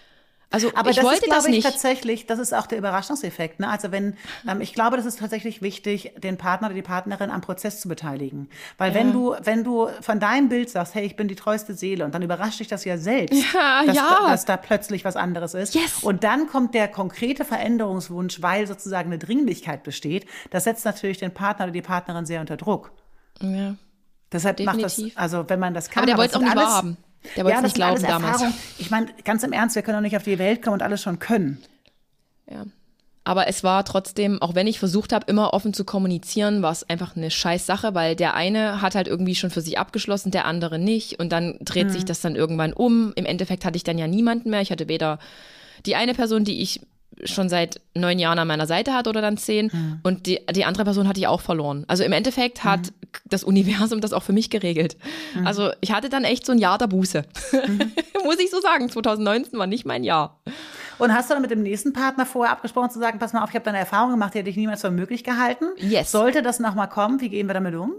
Also 0.50 0.70
Aber 0.74 0.88
ich 0.88 0.96
das 0.96 1.04
wollte 1.04 1.26
ist, 1.26 1.30
das 1.30 1.44
glaube 1.44 1.48
ich, 1.50 1.62
nicht. 1.62 1.70
tatsächlich, 1.74 2.26
das 2.26 2.38
ist 2.38 2.54
auch 2.54 2.66
der 2.66 2.78
Überraschungseffekt. 2.78 3.60
Ne? 3.60 3.68
Also 3.68 3.92
wenn, 3.92 4.16
ähm, 4.48 4.62
ich 4.62 4.72
glaube, 4.72 4.96
das 4.96 5.04
ist 5.04 5.18
tatsächlich 5.18 5.60
wichtig, 5.60 6.12
den 6.22 6.38
Partner 6.38 6.68
oder 6.68 6.74
die 6.74 6.80
Partnerin 6.80 7.30
am 7.30 7.42
Prozess 7.42 7.82
zu 7.82 7.88
beteiligen. 7.88 8.48
Weil 8.78 8.94
wenn 8.94 9.12
du, 9.12 9.34
wenn 9.42 9.62
du 9.62 9.88
von 10.00 10.20
deinem 10.20 10.48
Bild 10.48 10.70
sagst, 10.70 10.94
hey, 10.94 11.04
ich 11.04 11.16
bin 11.16 11.28
die 11.28 11.34
treueste 11.34 11.74
Seele, 11.74 12.06
und 12.06 12.14
dann 12.14 12.22
überrascht 12.22 12.60
dich 12.60 12.68
das 12.68 12.86
ja 12.86 12.96
selbst, 12.96 13.44
Ja, 13.52 13.82
dass, 13.84 13.94
ja. 13.96 14.18
Da, 14.22 14.30
dass 14.30 14.44
da 14.46 14.56
plötzlich 14.56 15.04
was 15.04 15.16
anderes 15.16 15.52
ist. 15.52 15.74
Yes. 15.74 16.02
Und 16.02 16.24
dann 16.24 16.46
kommt 16.46 16.72
der 16.74 16.88
konkrete 16.88 17.44
Veränderungswunsch, 17.44 18.40
weil 18.40 18.66
sozusagen 18.66 19.10
eine 19.10 19.18
Dringlichkeit 19.18 19.82
besteht. 19.82 20.24
Das 20.50 20.64
setzt 20.64 20.86
natürlich 20.86 21.18
den 21.18 21.34
Partner 21.34 21.66
oder 21.66 21.72
die 21.72 21.82
Partnerin 21.82 22.24
sehr 22.24 22.40
unter 22.40 22.56
Druck. 22.56 22.92
Ja. 23.42 23.74
Deshalb 24.32 24.60
macht 24.60 24.76
Definitiv. 24.76 25.14
das, 25.14 25.22
also 25.22 25.44
wenn 25.48 25.58
man 25.58 25.74
das 25.74 25.90
kann. 25.90 26.02
Aber 26.02 26.06
der 26.12 26.18
wollte 26.18 26.30
es 26.30 26.36
auch 26.36 26.40
nicht 26.40 26.50
alles- 26.52 26.64
wahrhaben. 26.64 26.96
Der 27.36 27.44
wollte 27.44 27.54
ja, 27.54 27.58
es 27.58 27.62
nicht 27.64 27.74
glauben 27.74 28.02
damals. 28.02 28.44
Ich 28.78 28.90
meine, 28.90 29.08
ganz 29.24 29.42
im 29.42 29.52
Ernst, 29.52 29.74
wir 29.74 29.82
können 29.82 29.96
doch 29.96 30.02
nicht 30.02 30.16
auf 30.16 30.22
die 30.22 30.38
Welt 30.38 30.62
kommen 30.62 30.74
und 30.74 30.82
alles 30.82 31.02
schon 31.02 31.18
können. 31.18 31.60
Ja. 32.50 32.64
Aber 33.24 33.46
es 33.48 33.62
war 33.62 33.84
trotzdem, 33.84 34.40
auch 34.40 34.54
wenn 34.54 34.66
ich 34.66 34.78
versucht 34.78 35.12
habe, 35.12 35.26
immer 35.28 35.52
offen 35.52 35.74
zu 35.74 35.84
kommunizieren, 35.84 36.62
war 36.62 36.72
es 36.72 36.88
einfach 36.88 37.14
eine 37.14 37.30
scheiß 37.30 37.66
Sache, 37.66 37.94
weil 37.94 38.16
der 38.16 38.34
eine 38.34 38.80
hat 38.80 38.94
halt 38.94 39.06
irgendwie 39.08 39.34
schon 39.34 39.50
für 39.50 39.60
sich 39.60 39.78
abgeschlossen, 39.78 40.30
der 40.30 40.46
andere 40.46 40.78
nicht. 40.78 41.18
Und 41.18 41.30
dann 41.30 41.58
dreht 41.60 41.90
sich 41.90 42.06
das 42.06 42.20
dann 42.22 42.36
irgendwann 42.36 42.72
um. 42.72 43.12
Im 43.16 43.26
Endeffekt 43.26 43.64
hatte 43.66 43.76
ich 43.76 43.84
dann 43.84 43.98
ja 43.98 44.06
niemanden 44.06 44.48
mehr. 44.48 44.62
Ich 44.62 44.70
hatte 44.70 44.88
weder 44.88 45.18
die 45.84 45.96
eine 45.96 46.14
Person, 46.14 46.44
die 46.44 46.62
ich 46.62 46.80
schon 47.24 47.48
seit 47.48 47.80
neun 47.94 48.18
Jahren 48.18 48.38
an 48.38 48.48
meiner 48.48 48.66
Seite 48.66 48.94
hatte 48.94 49.10
oder 49.10 49.20
dann 49.20 49.36
zehn. 49.36 49.70
Und 50.02 50.26
die, 50.26 50.40
die 50.54 50.64
andere 50.64 50.84
Person 50.84 51.08
hatte 51.08 51.20
ich 51.20 51.26
auch 51.26 51.40
verloren. 51.40 51.84
Also 51.88 52.04
im 52.04 52.12
Endeffekt 52.12 52.64
hat 52.64 52.92
das 53.24 53.44
Universum 53.44 54.00
das 54.00 54.12
auch 54.12 54.22
für 54.22 54.32
mich 54.32 54.50
geregelt. 54.50 54.96
Also 55.44 55.70
ich 55.80 55.92
hatte 55.92 56.08
dann 56.08 56.24
echt 56.24 56.46
so 56.46 56.52
ein 56.52 56.58
Jahr 56.58 56.78
der 56.78 56.86
Buße. 56.86 57.24
Muss 58.24 58.38
ich 58.38 58.50
so 58.50 58.60
sagen. 58.60 58.88
2019 58.88 59.58
war 59.58 59.66
nicht 59.66 59.84
mein 59.86 60.04
Jahr. 60.04 60.38
Und 60.98 61.14
hast 61.14 61.30
du 61.30 61.34
dann 61.34 61.42
mit 61.42 61.50
dem 61.50 61.62
nächsten 61.62 61.92
Partner 61.92 62.26
vorher 62.26 62.52
abgesprochen 62.52 62.90
zu 62.90 62.98
sagen, 62.98 63.18
pass 63.18 63.32
mal 63.32 63.42
auf, 63.42 63.50
ich 63.50 63.54
habe 63.54 63.64
da 63.64 63.70
eine 63.70 63.78
Erfahrung 63.78 64.10
gemacht, 64.10 64.34
die 64.34 64.38
hätte 64.38 64.50
ich 64.50 64.56
niemals 64.56 64.80
für 64.80 64.90
möglich 64.90 65.24
gehalten. 65.24 65.66
Yes. 65.78 66.10
Sollte 66.10 66.42
das 66.42 66.58
nochmal 66.58 66.88
kommen, 66.88 67.20
wie 67.20 67.28
gehen 67.28 67.46
wir 67.46 67.54
damit 67.54 67.74
um? 67.74 67.94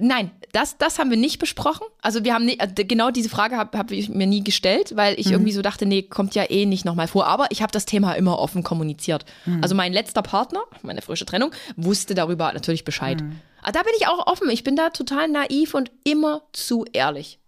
Nein, 0.00 0.30
das, 0.52 0.78
das 0.78 0.98
haben 0.98 1.10
wir 1.10 1.16
nicht 1.16 1.38
besprochen. 1.38 1.86
Also 2.02 2.24
wir 2.24 2.34
haben 2.34 2.44
nie, 2.44 2.58
äh, 2.58 2.84
genau 2.84 3.10
diese 3.10 3.28
Frage 3.28 3.56
habe 3.56 3.76
hab 3.76 3.90
ich 3.90 4.08
mir 4.08 4.26
nie 4.26 4.44
gestellt, 4.44 4.96
weil 4.96 5.18
ich 5.18 5.30
irgendwie 5.30 5.52
so 5.52 5.62
dachte, 5.62 5.86
nee, 5.86 6.02
kommt 6.02 6.34
ja 6.34 6.48
eh 6.48 6.66
nicht 6.66 6.84
nochmal 6.84 7.08
vor. 7.08 7.26
Aber 7.26 7.46
ich 7.50 7.62
habe 7.62 7.72
das 7.72 7.86
Thema 7.86 8.12
immer 8.12 8.38
offen 8.38 8.62
kommuniziert. 8.62 9.24
Also 9.60 9.74
mein 9.74 9.92
letzter 9.92 10.22
Partner, 10.22 10.60
meine 10.82 11.02
frische 11.02 11.26
Trennung, 11.26 11.50
wusste 11.76 12.14
darüber 12.14 12.52
natürlich 12.52 12.84
Bescheid. 12.84 13.22
Aber 13.62 13.72
da 13.72 13.82
bin 13.82 13.92
ich 13.98 14.06
auch 14.06 14.26
offen. 14.26 14.48
Ich 14.50 14.62
bin 14.64 14.76
da 14.76 14.90
total 14.90 15.28
naiv 15.28 15.74
und 15.74 15.90
immer 16.04 16.42
zu 16.52 16.84
ehrlich. 16.92 17.38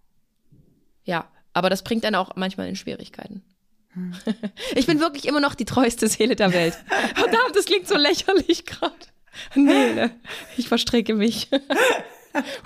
Ja, 1.04 1.26
aber 1.52 1.70
das 1.70 1.82
bringt 1.82 2.04
dann 2.04 2.14
auch 2.14 2.30
manchmal 2.36 2.68
in 2.68 2.76
Schwierigkeiten. 2.76 3.42
Ich 4.74 4.86
bin 4.86 5.00
wirklich 5.00 5.26
immer 5.26 5.40
noch 5.40 5.54
die 5.54 5.64
treueste 5.64 6.08
Seele 6.08 6.36
der 6.36 6.52
Welt. 6.52 6.74
Verdammt, 7.14 7.54
das 7.54 7.64
klingt 7.64 7.88
so 7.88 7.96
lächerlich 7.96 8.66
gerade. 8.66 8.94
Nee, 9.54 9.92
ne? 9.92 10.10
ich 10.56 10.68
verstricke 10.68 11.14
mich. 11.14 11.48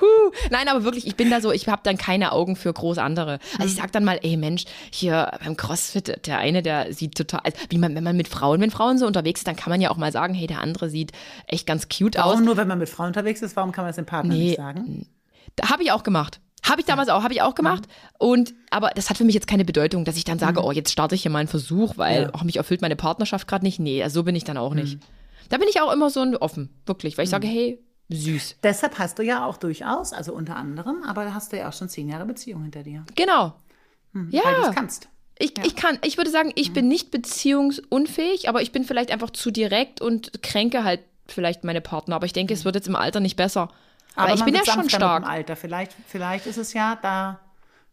Huh. 0.01 0.33
Nein, 0.51 0.67
aber 0.67 0.83
wirklich, 0.83 1.07
ich 1.07 1.15
bin 1.15 1.31
da 1.31 1.41
so, 1.41 1.53
ich 1.53 1.69
habe 1.69 1.83
dann 1.85 1.97
keine 1.97 2.33
Augen 2.33 2.57
für 2.57 2.73
groß 2.73 2.99
andere. 2.99 3.39
Also 3.59 3.67
ich 3.67 3.77
sag 3.77 3.93
dann 3.93 4.05
mal, 4.05 4.19
ey 4.23 4.37
Mensch, 4.37 4.65
hier 4.91 5.31
beim 5.45 5.57
CrossFit, 5.57 6.27
der 6.27 6.39
eine, 6.39 6.63
der 6.63 6.93
sieht 6.93 7.15
total, 7.17 7.43
also 7.45 7.57
wie 7.69 7.79
man, 7.79 7.95
wenn 7.95 8.03
man 8.05 8.17
mit 8.17 8.27
Frauen, 8.29 8.61
wenn 8.61 8.73
Frauen 8.73 8.99
so 8.99 9.07
unterwegs 9.07 9.41
ist, 9.41 9.47
dann 9.47 9.55
kann 9.55 9.71
man 9.71 9.81
ja 9.81 9.91
auch 9.91 9.97
mal 9.97 10.11
sagen, 10.11 10.35
hey, 10.35 10.49
der 10.49 10.61
andere 10.61 10.91
sieht 10.91 11.13
echt 11.47 11.67
ganz 11.67 11.89
cute 11.89 12.19
aus. 12.19 12.37
Auch 12.37 12.41
nur, 12.41 12.57
wenn 12.57 12.69
man 12.69 12.79
mit 12.79 12.89
Frauen 12.89 13.09
unterwegs 13.09 13.43
ist, 13.43 13.55
warum 13.55 13.73
kann 13.73 13.85
man 13.85 13.91
das 13.91 13.97
dem 13.97 14.07
Partner 14.07 14.35
Nee. 14.35 14.41
nicht 14.41 14.57
sagen? 14.57 15.07
Habe 15.63 15.83
ich 15.83 15.93
auch 15.93 16.03
gemacht. 16.03 16.41
Habe 16.63 16.81
ich 16.81 16.87
damals 16.87 17.09
auch, 17.09 17.23
habe 17.23 17.33
ich 17.33 17.43
auch 17.43 17.55
gemacht. 17.55 17.85
Und 18.19 18.55
aber 18.71 18.91
das 18.95 19.09
hat 19.11 19.17
für 19.17 19.25
mich 19.25 19.35
jetzt 19.35 19.47
keine 19.47 19.65
Bedeutung, 19.65 20.05
dass 20.05 20.17
ich 20.17 20.25
dann 20.25 20.39
sage, 20.39 20.63
oh, 20.63 20.73
jetzt 20.73 20.91
starte 20.93 21.15
ich 21.15 21.23
hier 21.23 21.31
mal 21.31 21.39
einen 21.39 21.49
Versuch, 21.49 21.97
weil 21.97 22.23
Ja. 22.25 22.31
oh, 22.39 22.45
mich 22.45 22.57
erfüllt 22.57 22.83
meine 22.83 22.97
Partnerschaft 22.97 23.49
gerade 23.49 23.65
nicht. 23.65 23.79
Nee, 23.81 24.03
also 24.03 24.21
so 24.21 24.25
bin 24.25 24.35
ich 24.37 24.45
dann 24.45 24.57
auch 24.59 24.75
nicht. 24.75 24.99
Da 25.49 25.57
bin 25.59 25.67
ich 25.69 25.81
auch 25.81 25.93
immer 25.93 26.11
so 26.11 26.21
offen, 26.41 26.71
wirklich, 26.87 27.17
weil 27.19 27.25
ich 27.25 27.31
sage, 27.31 27.47
hey, 27.47 27.83
süß. 28.11 28.57
Deshalb 28.63 28.99
hast 28.99 29.19
du 29.19 29.23
ja 29.23 29.45
auch 29.47 29.57
durchaus, 29.57 30.13
also 30.13 30.33
unter 30.33 30.57
anderem, 30.57 31.03
aber 31.05 31.25
da 31.25 31.35
hast 31.35 31.53
du 31.53 31.57
ja 31.59 31.69
auch 31.69 31.73
schon 31.73 31.89
zehn 31.89 32.09
Jahre 32.09 32.25
Beziehung 32.27 32.63
hinter 32.63 32.83
dir. 32.83 33.05
Genau. 33.17 33.55
Weil 34.13 34.25
du 34.31 34.37
es 34.37 34.67
Ja. 34.67 34.73
kannst. 34.75 35.09
Ich, 35.39 35.55
ich 35.65 35.75
kann, 35.75 35.99
ich 36.05 36.19
würde 36.19 36.31
sagen, 36.31 36.53
ich 36.55 36.73
bin 36.75 36.87
nicht 36.89 37.11
beziehungsunfähig, 37.11 38.49
aber 38.49 38.63
ich 38.63 38.73
bin 38.73 38.85
vielleicht 38.85 39.11
einfach 39.11 39.31
zu 39.31 39.51
direkt 39.51 40.01
und 40.01 40.43
kränke 40.43 40.85
halt 40.85 41.01
vielleicht 41.27 41.65
meine 41.65 41.81
Partner. 41.81 42.17
Aber 42.17 42.27
ich 42.27 42.33
denke, 42.33 42.53
es 42.55 42.65
wird 42.65 42.75
jetzt 42.75 42.89
im 42.89 42.97
Alter 42.97 43.21
nicht 43.21 43.37
besser. 43.37 43.71
Aber, 44.17 44.35
ich 44.35 44.45
bin 44.45 44.55
ja 44.55 44.65
schon 44.65 44.89
stark. 44.89 45.27
Alter. 45.27 45.57
Vielleicht, 45.57 45.95
vielleicht 46.07 46.47
ist 46.47 46.57
es 46.57 46.73
ja, 46.73 46.97
da 47.01 47.39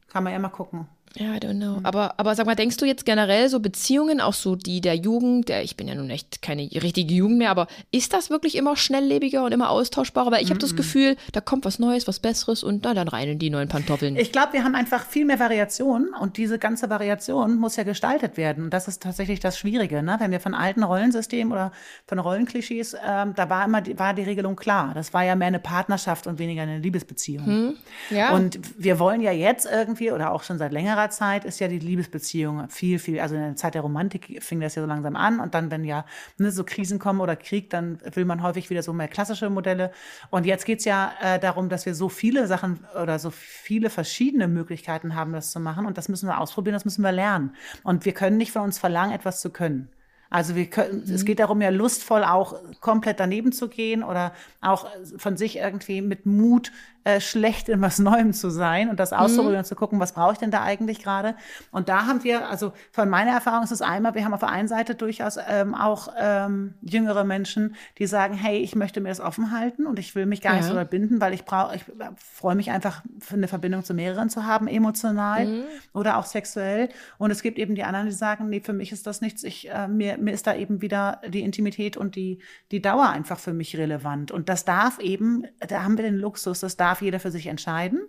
kann 0.09 0.23
man 0.23 0.33
ja 0.33 0.39
mal 0.39 0.49
gucken. 0.49 0.87
Ja, 1.15 1.33
I 1.33 1.37
don't 1.37 1.57
know. 1.57 1.79
Aber, 1.83 2.19
aber 2.19 2.35
sag 2.35 2.45
mal, 2.45 2.55
denkst 2.55 2.77
du 2.77 2.85
jetzt 2.85 3.05
generell 3.05 3.49
so 3.49 3.59
Beziehungen, 3.59 4.21
auch 4.21 4.33
so 4.33 4.55
die 4.55 4.81
der 4.81 4.95
Jugend, 4.95 5.49
der, 5.49 5.63
ich 5.63 5.75
bin 5.75 5.87
ja 5.87 5.95
nun 5.95 6.09
echt 6.09 6.41
keine 6.41 6.63
richtige 6.63 7.13
Jugend 7.13 7.39
mehr, 7.39 7.49
aber 7.49 7.67
ist 7.91 8.13
das 8.13 8.29
wirklich 8.29 8.55
immer 8.55 8.75
schnelllebiger 8.75 9.43
und 9.43 9.51
immer 9.51 9.69
austauschbarer? 9.69 10.31
Weil 10.31 10.43
ich 10.43 10.49
habe 10.49 10.59
das 10.59 10.75
Gefühl, 10.75 11.15
da 11.31 11.41
kommt 11.41 11.65
was 11.65 11.79
Neues, 11.79 12.07
was 12.07 12.19
Besseres 12.19 12.63
und 12.63 12.83
na, 12.83 12.93
dann 12.93 13.07
rein 13.07 13.29
in 13.29 13.39
die 13.39 13.49
neuen 13.49 13.67
Pantoffeln. 13.67 14.15
Ich 14.15 14.31
glaube, 14.31 14.53
wir 14.53 14.63
haben 14.63 14.75
einfach 14.75 15.05
viel 15.05 15.25
mehr 15.25 15.39
Variation 15.39 16.09
und 16.19 16.37
diese 16.37 16.59
ganze 16.59 16.89
Variation 16.89 17.55
muss 17.57 17.75
ja 17.75 17.83
gestaltet 17.83 18.37
werden. 18.37 18.65
Und 18.65 18.73
das 18.73 18.87
ist 18.87 19.01
tatsächlich 19.01 19.39
das 19.39 19.57
Schwierige. 19.57 20.03
Ne? 20.03 20.17
Wenn 20.19 20.31
wir 20.31 20.39
von 20.39 20.53
alten 20.53 20.83
Rollensystemen 20.83 21.51
oder 21.51 21.71
von 22.05 22.19
Rollenklischees, 22.19 22.95
ähm, 23.05 23.33
da 23.35 23.49
war 23.49 23.65
immer 23.65 23.81
die, 23.81 23.97
war 23.97 24.13
die 24.13 24.23
Regelung 24.23 24.55
klar. 24.55 24.91
Das 24.93 25.13
war 25.13 25.23
ja 25.23 25.35
mehr 25.35 25.47
eine 25.47 25.59
Partnerschaft 25.59 26.27
und 26.27 26.39
weniger 26.39 26.63
eine 26.63 26.79
Liebesbeziehung. 26.79 27.75
ja. 28.09 28.33
Und 28.33 28.59
wir 28.77 28.99
wollen 28.99 29.21
ja 29.21 29.31
jetzt 29.31 29.67
irgendwie 29.71 30.11
oder 30.11 30.31
auch 30.31 30.43
schon 30.43 30.57
seit 30.57 30.71
längerer 30.71 30.96
unserer 30.97 31.09
Zeit 31.11 31.45
ist 31.45 31.59
ja 31.59 31.67
die 31.67 31.79
Liebesbeziehung 31.79 32.69
viel, 32.69 32.97
viel, 32.97 33.19
also 33.19 33.35
in 33.35 33.41
der 33.41 33.55
Zeit 33.55 33.75
der 33.75 33.83
Romantik 33.83 34.41
fing 34.41 34.59
das 34.59 34.73
ja 34.75 34.81
so 34.81 34.87
langsam 34.87 35.15
an 35.15 35.39
und 35.39 35.53
dann, 35.53 35.69
wenn 35.69 35.83
ja 35.83 36.05
ne, 36.37 36.51
so 36.51 36.63
Krisen 36.63 36.97
kommen 36.97 37.21
oder 37.21 37.35
Krieg, 37.35 37.69
dann 37.69 37.99
will 38.13 38.25
man 38.25 38.41
häufig 38.41 38.69
wieder 38.69 38.81
so 38.81 38.93
mehr 38.93 39.07
klassische 39.07 39.49
Modelle. 39.49 39.91
Und 40.31 40.45
jetzt 40.45 40.65
geht's 40.65 40.85
ja 40.85 41.13
äh, 41.21 41.39
darum, 41.39 41.69
dass 41.69 41.85
wir 41.85 41.93
so 41.93 42.09
viele 42.09 42.47
Sachen 42.47 42.79
oder 42.99 43.19
so 43.19 43.29
viele 43.31 43.89
verschiedene 43.89 44.47
Möglichkeiten 44.47 45.13
haben, 45.13 45.33
das 45.33 45.51
zu 45.51 45.59
machen. 45.59 45.85
Und 45.85 45.97
das 45.97 46.09
müssen 46.09 46.27
wir 46.27 46.39
ausprobieren, 46.39 46.73
das 46.73 46.85
müssen 46.85 47.03
wir 47.03 47.11
lernen. 47.11 47.51
Und 47.83 48.05
wir 48.05 48.13
können 48.13 48.37
nicht 48.37 48.51
von 48.51 48.63
uns 48.63 48.79
verlangen, 48.79 49.13
etwas 49.13 49.41
zu 49.41 49.51
können. 49.51 49.89
Also 50.29 50.55
wir 50.55 50.65
können, 50.65 51.03
mhm. 51.05 51.13
es 51.13 51.25
geht 51.25 51.39
darum, 51.39 51.61
ja 51.61 51.69
lustvoll 51.69 52.23
auch 52.23 52.55
komplett 52.81 53.19
daneben 53.19 53.51
zu 53.51 53.69
gehen 53.69 54.03
oder 54.03 54.33
auch 54.61 54.87
von 55.17 55.37
sich 55.37 55.57
irgendwie 55.57 56.01
mit 56.01 56.25
Mut 56.25 56.71
äh, 57.07 57.21
schlecht 57.21 57.69
in 57.69 57.81
was 57.81 57.99
Neuem 57.99 58.33
zu 58.33 58.49
sein 58.49 58.89
und 58.89 58.99
das 58.99 59.13
auszuprobieren 59.13 59.53
mhm. 59.53 59.59
und 59.59 59.65
zu 59.65 59.75
gucken, 59.75 60.01
was 60.01 60.11
brauche 60.11 60.33
ich 60.33 60.39
denn 60.39 60.51
da 60.51 60.63
eigentlich 60.63 61.01
gerade. 61.01 61.35
Und 61.71 61.87
da 61.87 62.05
haben 62.05 62.25
wir, 62.25 62.49
also 62.49 62.73
von 62.91 63.07
meiner 63.07 63.31
Erfahrung 63.31 63.63
ist 63.63 63.71
es 63.71 63.81
einmal, 63.81 64.13
wir 64.13 64.25
haben 64.25 64.33
auf 64.33 64.41
der 64.41 64.49
einen 64.49 64.67
Seite 64.67 64.93
durchaus 64.93 65.37
ähm, 65.47 65.73
auch 65.73 66.09
ähm, 66.19 66.73
jüngere 66.81 67.23
Menschen, 67.23 67.75
die 67.97 68.07
sagen, 68.07 68.33
hey, 68.33 68.57
ich 68.57 68.75
möchte 68.75 68.99
mir 68.99 69.07
das 69.07 69.21
offen 69.21 69.51
halten 69.51 69.85
und 69.87 69.99
ich 69.99 70.15
will 70.15 70.25
mich 70.25 70.41
gar 70.41 70.55
ja. 70.55 70.57
nicht 70.57 70.67
so 70.67 70.75
binden, 70.83 71.21
weil 71.21 71.33
ich 71.33 71.45
brauche, 71.45 71.77
ich 71.77 71.85
freue 72.17 72.55
mich 72.55 72.71
einfach, 72.71 73.03
eine 73.31 73.47
Verbindung 73.47 73.85
zu 73.85 73.93
mehreren 73.93 74.29
zu 74.29 74.45
haben, 74.45 74.67
emotional 74.67 75.45
mhm. 75.45 75.63
oder 75.93 76.17
auch 76.17 76.25
sexuell. 76.25 76.89
Und 77.17 77.31
es 77.31 77.41
gibt 77.41 77.57
eben 77.57 77.75
die 77.75 77.83
anderen, 77.83 78.07
die 78.07 78.11
sagen, 78.11 78.49
nee, 78.49 78.59
für 78.59 78.73
mich 78.73 78.91
ist 78.91 79.07
das 79.07 79.21
nichts, 79.21 79.45
ich, 79.45 79.69
äh, 79.69 79.87
mir, 79.87 80.17
mir 80.17 80.33
ist 80.33 80.45
da 80.45 80.53
eben 80.53 80.81
wieder 80.81 81.21
die 81.25 81.41
Intimität 81.41 81.95
und 81.95 82.17
die, 82.17 82.39
die 82.71 82.81
Dauer 82.81 83.07
einfach 83.07 83.39
für 83.39 83.53
mich 83.53 83.77
relevant. 83.77 84.31
Und 84.31 84.49
das 84.49 84.65
darf 84.65 84.99
eben, 84.99 85.45
da 85.65 85.83
haben 85.83 85.97
wir 85.97 86.03
den 86.03 86.17
Luxus, 86.17 86.59
das 86.59 86.75
darf 86.75 86.96
darf 86.97 87.01
jeder 87.01 87.19
für 87.19 87.31
sich 87.31 87.47
entscheiden. 87.47 88.01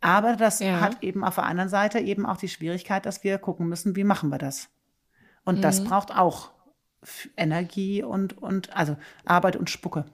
Aber 0.00 0.36
das 0.36 0.60
ja. 0.60 0.80
hat 0.80 1.02
eben 1.02 1.24
auf 1.24 1.36
der 1.36 1.44
anderen 1.44 1.70
Seite 1.70 1.98
eben 1.98 2.26
auch 2.26 2.36
die 2.36 2.48
Schwierigkeit, 2.48 3.06
dass 3.06 3.24
wir 3.24 3.38
gucken 3.38 3.68
müssen, 3.68 3.96
wie 3.96 4.04
machen 4.04 4.28
wir 4.30 4.38
das? 4.38 4.68
Und 5.44 5.58
mhm. 5.58 5.62
das 5.62 5.84
braucht 5.84 6.14
auch 6.14 6.50
Energie 7.36 8.02
und, 8.02 8.40
und 8.40 8.74
also 8.76 8.96
Arbeit 9.24 9.56
und 9.56 9.70
Spucke. 9.70 10.04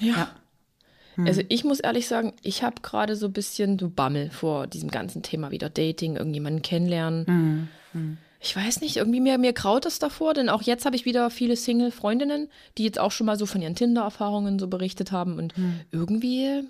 Ja. 0.00 0.14
ja. 0.14 0.28
Hm. 1.14 1.26
Also 1.26 1.42
ich 1.48 1.64
muss 1.64 1.80
ehrlich 1.80 2.08
sagen, 2.08 2.32
ich 2.42 2.62
habe 2.64 2.80
gerade 2.82 3.14
so 3.14 3.26
ein 3.26 3.32
bisschen 3.32 3.78
so 3.78 3.88
Bammel 3.88 4.30
vor 4.30 4.66
diesem 4.66 4.90
ganzen 4.90 5.22
Thema 5.22 5.52
wieder 5.52 5.70
Dating, 5.70 6.16
irgendjemanden 6.16 6.62
kennenlernen. 6.62 7.26
Hm. 7.26 7.68
Hm. 7.92 8.18
Ich 8.40 8.54
weiß 8.54 8.80
nicht, 8.80 8.96
irgendwie 8.96 9.20
mir, 9.20 9.38
mir 9.38 9.52
kraut 9.52 9.86
es 9.86 9.98
davor, 9.98 10.34
denn 10.34 10.48
auch 10.48 10.62
jetzt 10.62 10.84
habe 10.84 10.96
ich 10.96 11.04
wieder 11.04 11.30
viele 11.30 11.56
Single-Freundinnen, 11.56 12.48
die 12.76 12.84
jetzt 12.84 12.98
auch 12.98 13.12
schon 13.12 13.26
mal 13.26 13.38
so 13.38 13.46
von 13.46 13.62
ihren 13.62 13.74
Tinder-Erfahrungen 13.74 14.58
so 14.58 14.66
berichtet 14.68 15.12
haben 15.12 15.38
und 15.38 15.56
hm. 15.56 15.80
irgendwie 15.92 16.64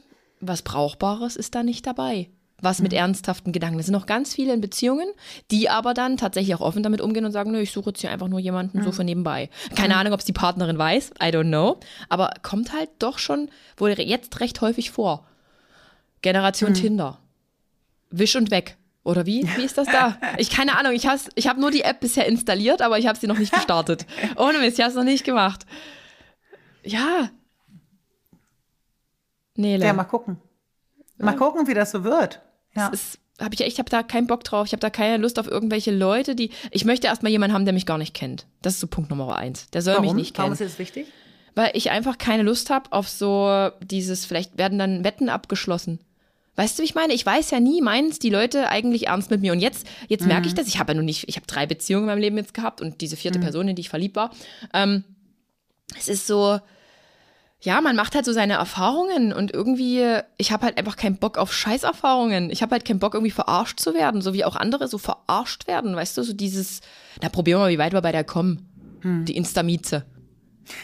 was 0.48 0.62
Brauchbares 0.62 1.36
ist 1.36 1.54
da 1.54 1.62
nicht 1.62 1.86
dabei. 1.86 2.28
Was 2.60 2.80
mit 2.80 2.92
mhm. 2.92 2.98
ernsthaften 2.98 3.52
Gedanken. 3.52 3.78
Es 3.78 3.86
sind 3.86 3.94
noch 3.94 4.06
ganz 4.06 4.32
viele 4.34 4.54
in 4.54 4.60
Beziehungen, 4.60 5.08
die 5.50 5.68
aber 5.68 5.92
dann 5.92 6.16
tatsächlich 6.16 6.54
auch 6.54 6.60
offen 6.60 6.82
damit 6.82 7.00
umgehen 7.00 7.24
und 7.24 7.32
sagen, 7.32 7.50
nö, 7.50 7.60
ich 7.60 7.72
suche 7.72 7.90
jetzt 7.90 8.00
hier 8.00 8.10
einfach 8.10 8.28
nur 8.28 8.38
jemanden 8.38 8.78
mhm. 8.78 8.84
so 8.84 8.92
für 8.92 9.04
nebenbei. 9.04 9.50
Keine 9.74 9.94
mhm. 9.94 10.00
Ahnung, 10.00 10.12
ob 10.14 10.20
es 10.20 10.26
die 10.26 10.32
Partnerin 10.32 10.78
weiß, 10.78 11.10
I 11.22 11.26
don't 11.26 11.48
know. 11.48 11.78
Aber 12.08 12.30
kommt 12.42 12.72
halt 12.72 12.90
doch 13.00 13.18
schon 13.18 13.50
wohl 13.76 13.90
jetzt 13.90 14.40
recht 14.40 14.60
häufig 14.60 14.90
vor. 14.90 15.26
Generation 16.22 16.70
mhm. 16.70 16.74
Tinder. 16.74 17.18
Wisch 18.10 18.36
und 18.36 18.50
weg. 18.50 18.76
Oder 19.04 19.26
wie? 19.26 19.46
Wie 19.56 19.64
ist 19.64 19.76
das 19.76 19.86
da? 19.86 20.18
Ich 20.38 20.48
keine 20.50 20.78
Ahnung. 20.78 20.92
Ich, 20.92 21.06
ich 21.34 21.48
habe 21.48 21.60
nur 21.60 21.70
die 21.70 21.82
App 21.82 22.00
bisher 22.00 22.26
installiert, 22.26 22.80
aber 22.80 22.98
ich 22.98 23.06
habe 23.06 23.18
sie 23.18 23.26
noch 23.26 23.38
nicht 23.38 23.52
gestartet. 23.52 24.06
Ohne 24.36 24.58
Mist, 24.58 24.78
ich 24.78 24.82
habe 24.82 24.90
es 24.90 24.96
noch 24.96 25.04
nicht 25.04 25.24
gemacht. 25.24 25.66
Ja, 26.82 27.30
Nele. 29.56 29.84
Ja, 29.84 29.92
mal 29.92 30.04
gucken. 30.04 30.38
Mal 31.18 31.32
ja. 31.32 31.38
gucken, 31.38 31.66
wie 31.66 31.74
das 31.74 31.90
so 31.90 32.04
wird. 32.04 32.40
Ja. 32.74 32.90
habe 33.40 33.54
ich 33.54 33.60
echt, 33.60 33.74
ich 33.74 33.78
habe 33.78 33.90
da 33.90 34.02
keinen 34.02 34.26
Bock 34.26 34.42
drauf. 34.44 34.66
Ich 34.66 34.72
habe 34.72 34.80
da 34.80 34.90
keine 34.90 35.18
Lust 35.18 35.38
auf 35.38 35.48
irgendwelche 35.48 35.92
Leute, 35.92 36.34
die. 36.34 36.50
Ich 36.70 36.84
möchte 36.84 37.06
erstmal 37.06 37.30
jemanden 37.30 37.54
haben, 37.54 37.64
der 37.64 37.74
mich 37.74 37.86
gar 37.86 37.98
nicht 37.98 38.14
kennt. 38.14 38.46
Das 38.62 38.74
ist 38.74 38.80
so 38.80 38.86
Punkt 38.86 39.10
Nummer 39.10 39.36
eins. 39.36 39.70
Der 39.70 39.82
soll 39.82 39.94
Warum? 39.94 40.06
mich 40.06 40.14
nicht 40.14 40.34
kennen. 40.34 40.50
Warum 40.50 40.52
ist 40.52 40.60
das 40.60 40.78
wichtig? 40.78 41.06
Weil 41.54 41.70
ich 41.74 41.90
einfach 41.90 42.18
keine 42.18 42.42
Lust 42.42 42.70
habe 42.70 42.90
auf 42.92 43.08
so 43.08 43.70
dieses, 43.80 44.24
vielleicht 44.24 44.58
werden 44.58 44.78
dann 44.78 45.04
Wetten 45.04 45.28
abgeschlossen. 45.28 46.00
Weißt 46.56 46.78
du, 46.78 46.82
wie 46.82 46.86
ich 46.86 46.94
meine? 46.94 47.12
Ich 47.12 47.26
weiß 47.26 47.50
ja 47.50 47.60
nie, 47.60 47.80
meins 47.80 48.18
die 48.18 48.30
Leute 48.30 48.68
eigentlich 48.68 49.08
ernst 49.08 49.30
mit 49.30 49.40
mir. 49.40 49.52
Und 49.52 49.60
jetzt, 49.60 49.86
jetzt 50.08 50.22
mhm. 50.22 50.28
merke 50.28 50.46
ich 50.46 50.54
das. 50.54 50.68
Ich 50.68 50.78
habe 50.78 50.92
ja 50.92 50.94
nur 50.94 51.04
nicht, 51.04 51.28
ich 51.28 51.36
habe 51.36 51.46
drei 51.46 51.66
Beziehungen 51.66 52.04
in 52.04 52.06
meinem 52.08 52.20
Leben 52.20 52.36
jetzt 52.36 52.54
gehabt 52.54 52.80
und 52.80 53.00
diese 53.00 53.16
vierte 53.16 53.38
mhm. 53.38 53.42
Person, 53.42 53.68
in 53.68 53.76
die 53.76 53.80
ich 53.80 53.88
verliebt 53.88 54.16
war. 54.16 54.30
Ähm, 54.72 55.04
es 55.98 56.08
ist 56.08 56.26
so, 56.26 56.60
ja, 57.64 57.80
man 57.80 57.96
macht 57.96 58.14
halt 58.14 58.26
so 58.26 58.32
seine 58.32 58.54
Erfahrungen 58.54 59.32
und 59.32 59.52
irgendwie, 59.54 60.18
ich 60.36 60.52
habe 60.52 60.66
halt 60.66 60.76
einfach 60.76 60.96
keinen 60.96 61.16
Bock 61.16 61.38
auf 61.38 61.50
Scheißerfahrungen. 61.50 62.50
Ich 62.50 62.60
habe 62.60 62.72
halt 62.72 62.84
keinen 62.84 62.98
Bock, 62.98 63.14
irgendwie 63.14 63.30
verarscht 63.30 63.80
zu 63.80 63.94
werden, 63.94 64.20
so 64.20 64.34
wie 64.34 64.44
auch 64.44 64.54
andere 64.54 64.86
so 64.86 64.98
verarscht 64.98 65.66
werden, 65.66 65.96
weißt 65.96 66.18
du, 66.18 66.22
so 66.22 66.34
dieses, 66.34 66.82
na 67.22 67.30
probieren 67.30 67.60
wir 67.60 67.64
mal, 67.64 67.70
wie 67.70 67.78
weit 67.78 67.94
wir 67.94 68.02
bei 68.02 68.12
der 68.12 68.22
kommen. 68.22 68.68
Hm. 69.00 69.24
Die 69.24 69.34
Instamieze. 69.34 70.04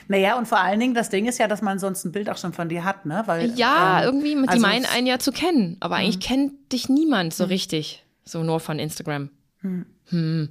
Naja, 0.08 0.38
und 0.38 0.48
vor 0.48 0.58
allen 0.58 0.80
Dingen, 0.80 0.94
das 0.94 1.10
Ding 1.10 1.26
ist 1.26 1.38
ja, 1.38 1.48
dass 1.48 1.60
man 1.60 1.78
sonst 1.78 2.04
ein 2.06 2.12
Bild 2.12 2.30
auch 2.30 2.38
schon 2.38 2.54
von 2.54 2.70
dir 2.70 2.84
hat, 2.84 3.04
ne? 3.04 3.22
Weil, 3.26 3.52
ja, 3.58 4.00
ähm, 4.00 4.04
irgendwie, 4.06 4.34
die 4.34 4.48
also 4.48 4.60
meinen 4.62 4.86
einen 4.86 5.06
ja 5.06 5.18
zu 5.18 5.32
kennen, 5.32 5.76
aber 5.80 5.96
hm. 5.96 6.04
eigentlich 6.04 6.20
kennt 6.20 6.72
dich 6.72 6.88
niemand 6.88 7.34
so 7.34 7.44
hm. 7.44 7.50
richtig. 7.50 8.06
So 8.24 8.42
nur 8.42 8.58
von 8.58 8.78
Instagram. 8.78 9.28
Hm. 9.60 9.84
hm. 10.08 10.50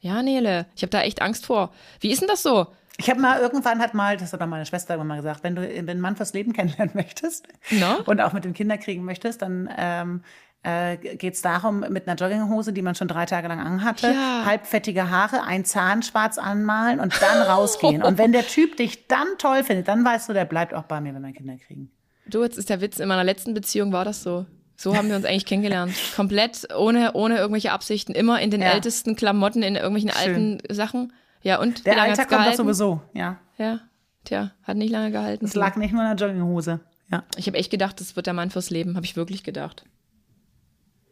Ja, 0.00 0.22
Nele, 0.22 0.66
ich 0.76 0.82
habe 0.82 0.90
da 0.90 1.00
echt 1.00 1.22
Angst 1.22 1.46
vor. 1.46 1.72
Wie 2.00 2.10
ist 2.10 2.20
denn 2.20 2.28
das 2.28 2.42
so? 2.42 2.66
Ich 2.98 3.10
habe 3.10 3.20
mal 3.20 3.40
irgendwann 3.40 3.80
hat 3.80 3.94
mal, 3.94 4.16
das 4.16 4.32
hat 4.32 4.40
auch 4.40 4.46
meine 4.46 4.64
Schwester 4.64 4.94
immer 4.94 5.04
mal 5.04 5.16
gesagt, 5.16 5.42
wenn 5.42 5.54
du 5.54 5.62
wenn 5.62 5.88
einen 5.88 6.00
Mann 6.00 6.16
fürs 6.16 6.32
Leben 6.32 6.52
kennenlernen 6.54 6.94
möchtest 6.94 7.46
no? 7.70 7.98
und 8.06 8.20
auch 8.20 8.32
mit 8.32 8.44
den 8.44 8.54
Kindern 8.54 8.80
kriegen 8.80 9.04
möchtest, 9.04 9.42
dann 9.42 9.68
ähm, 9.76 10.22
äh, 10.62 10.96
geht 10.96 11.34
es 11.34 11.42
darum, 11.42 11.80
mit 11.80 12.08
einer 12.08 12.16
Jogginghose, 12.16 12.72
die 12.72 12.82
man 12.82 12.94
schon 12.94 13.06
drei 13.06 13.26
Tage 13.26 13.48
lang 13.48 13.60
anhatte, 13.60 14.08
ja. 14.08 14.42
halbfettige 14.44 15.10
Haare, 15.10 15.44
ein 15.44 15.64
Zahn 15.64 16.02
schwarz 16.02 16.38
anmalen 16.38 16.98
und 16.98 17.20
dann 17.22 17.42
rausgehen. 17.42 18.02
und 18.02 18.18
wenn 18.18 18.32
der 18.32 18.46
Typ 18.46 18.76
dich 18.76 19.06
dann 19.06 19.28
toll 19.38 19.62
findet, 19.62 19.88
dann 19.88 20.04
weißt 20.04 20.28
du, 20.28 20.32
der 20.32 20.44
bleibt 20.44 20.74
auch 20.74 20.84
bei 20.84 21.00
mir, 21.00 21.14
wenn 21.14 21.22
wir 21.22 21.32
Kinder 21.32 21.56
kriegen. 21.56 21.90
Du, 22.26 22.42
jetzt 22.42 22.58
ist 22.58 22.68
der 22.68 22.80
Witz, 22.80 22.98
in 22.98 23.08
meiner 23.08 23.22
letzten 23.22 23.54
Beziehung 23.54 23.92
war 23.92 24.04
das 24.04 24.22
so. 24.22 24.46
So 24.76 24.96
haben 24.96 25.08
wir 25.08 25.16
uns 25.16 25.24
eigentlich 25.24 25.46
kennengelernt. 25.46 25.94
Komplett 26.16 26.68
ohne, 26.76 27.12
ohne 27.14 27.38
irgendwelche 27.38 27.72
Absichten, 27.72 28.12
immer 28.12 28.40
in 28.40 28.50
den 28.50 28.60
ja. 28.60 28.72
ältesten 28.72 29.16
Klamotten, 29.16 29.62
in 29.62 29.76
irgendwelchen 29.76 30.10
Schön. 30.10 30.58
alten 30.60 30.74
Sachen. 30.74 31.12
Ja, 31.46 31.60
und 31.60 31.86
der 31.86 32.02
Alltag 32.02 32.28
kommt 32.28 32.44
doch 32.44 32.54
sowieso, 32.54 33.00
ja. 33.14 33.38
Ja, 33.56 33.78
tja, 34.24 34.50
hat 34.64 34.76
nicht 34.76 34.90
lange 34.90 35.12
gehalten. 35.12 35.44
Es 35.44 35.54
lag 35.54 35.76
nicht 35.76 35.92
nur 35.92 36.02
in 36.02 36.16
der 36.16 36.26
Jogginghose. 36.26 36.80
Ja. 37.08 37.22
Ich 37.36 37.46
habe 37.46 37.56
echt 37.56 37.70
gedacht, 37.70 38.00
das 38.00 38.16
wird 38.16 38.26
der 38.26 38.34
Mann 38.34 38.50
fürs 38.50 38.70
Leben. 38.70 38.96
Habe 38.96 39.06
ich 39.06 39.14
wirklich 39.16 39.44
gedacht. 39.44 39.84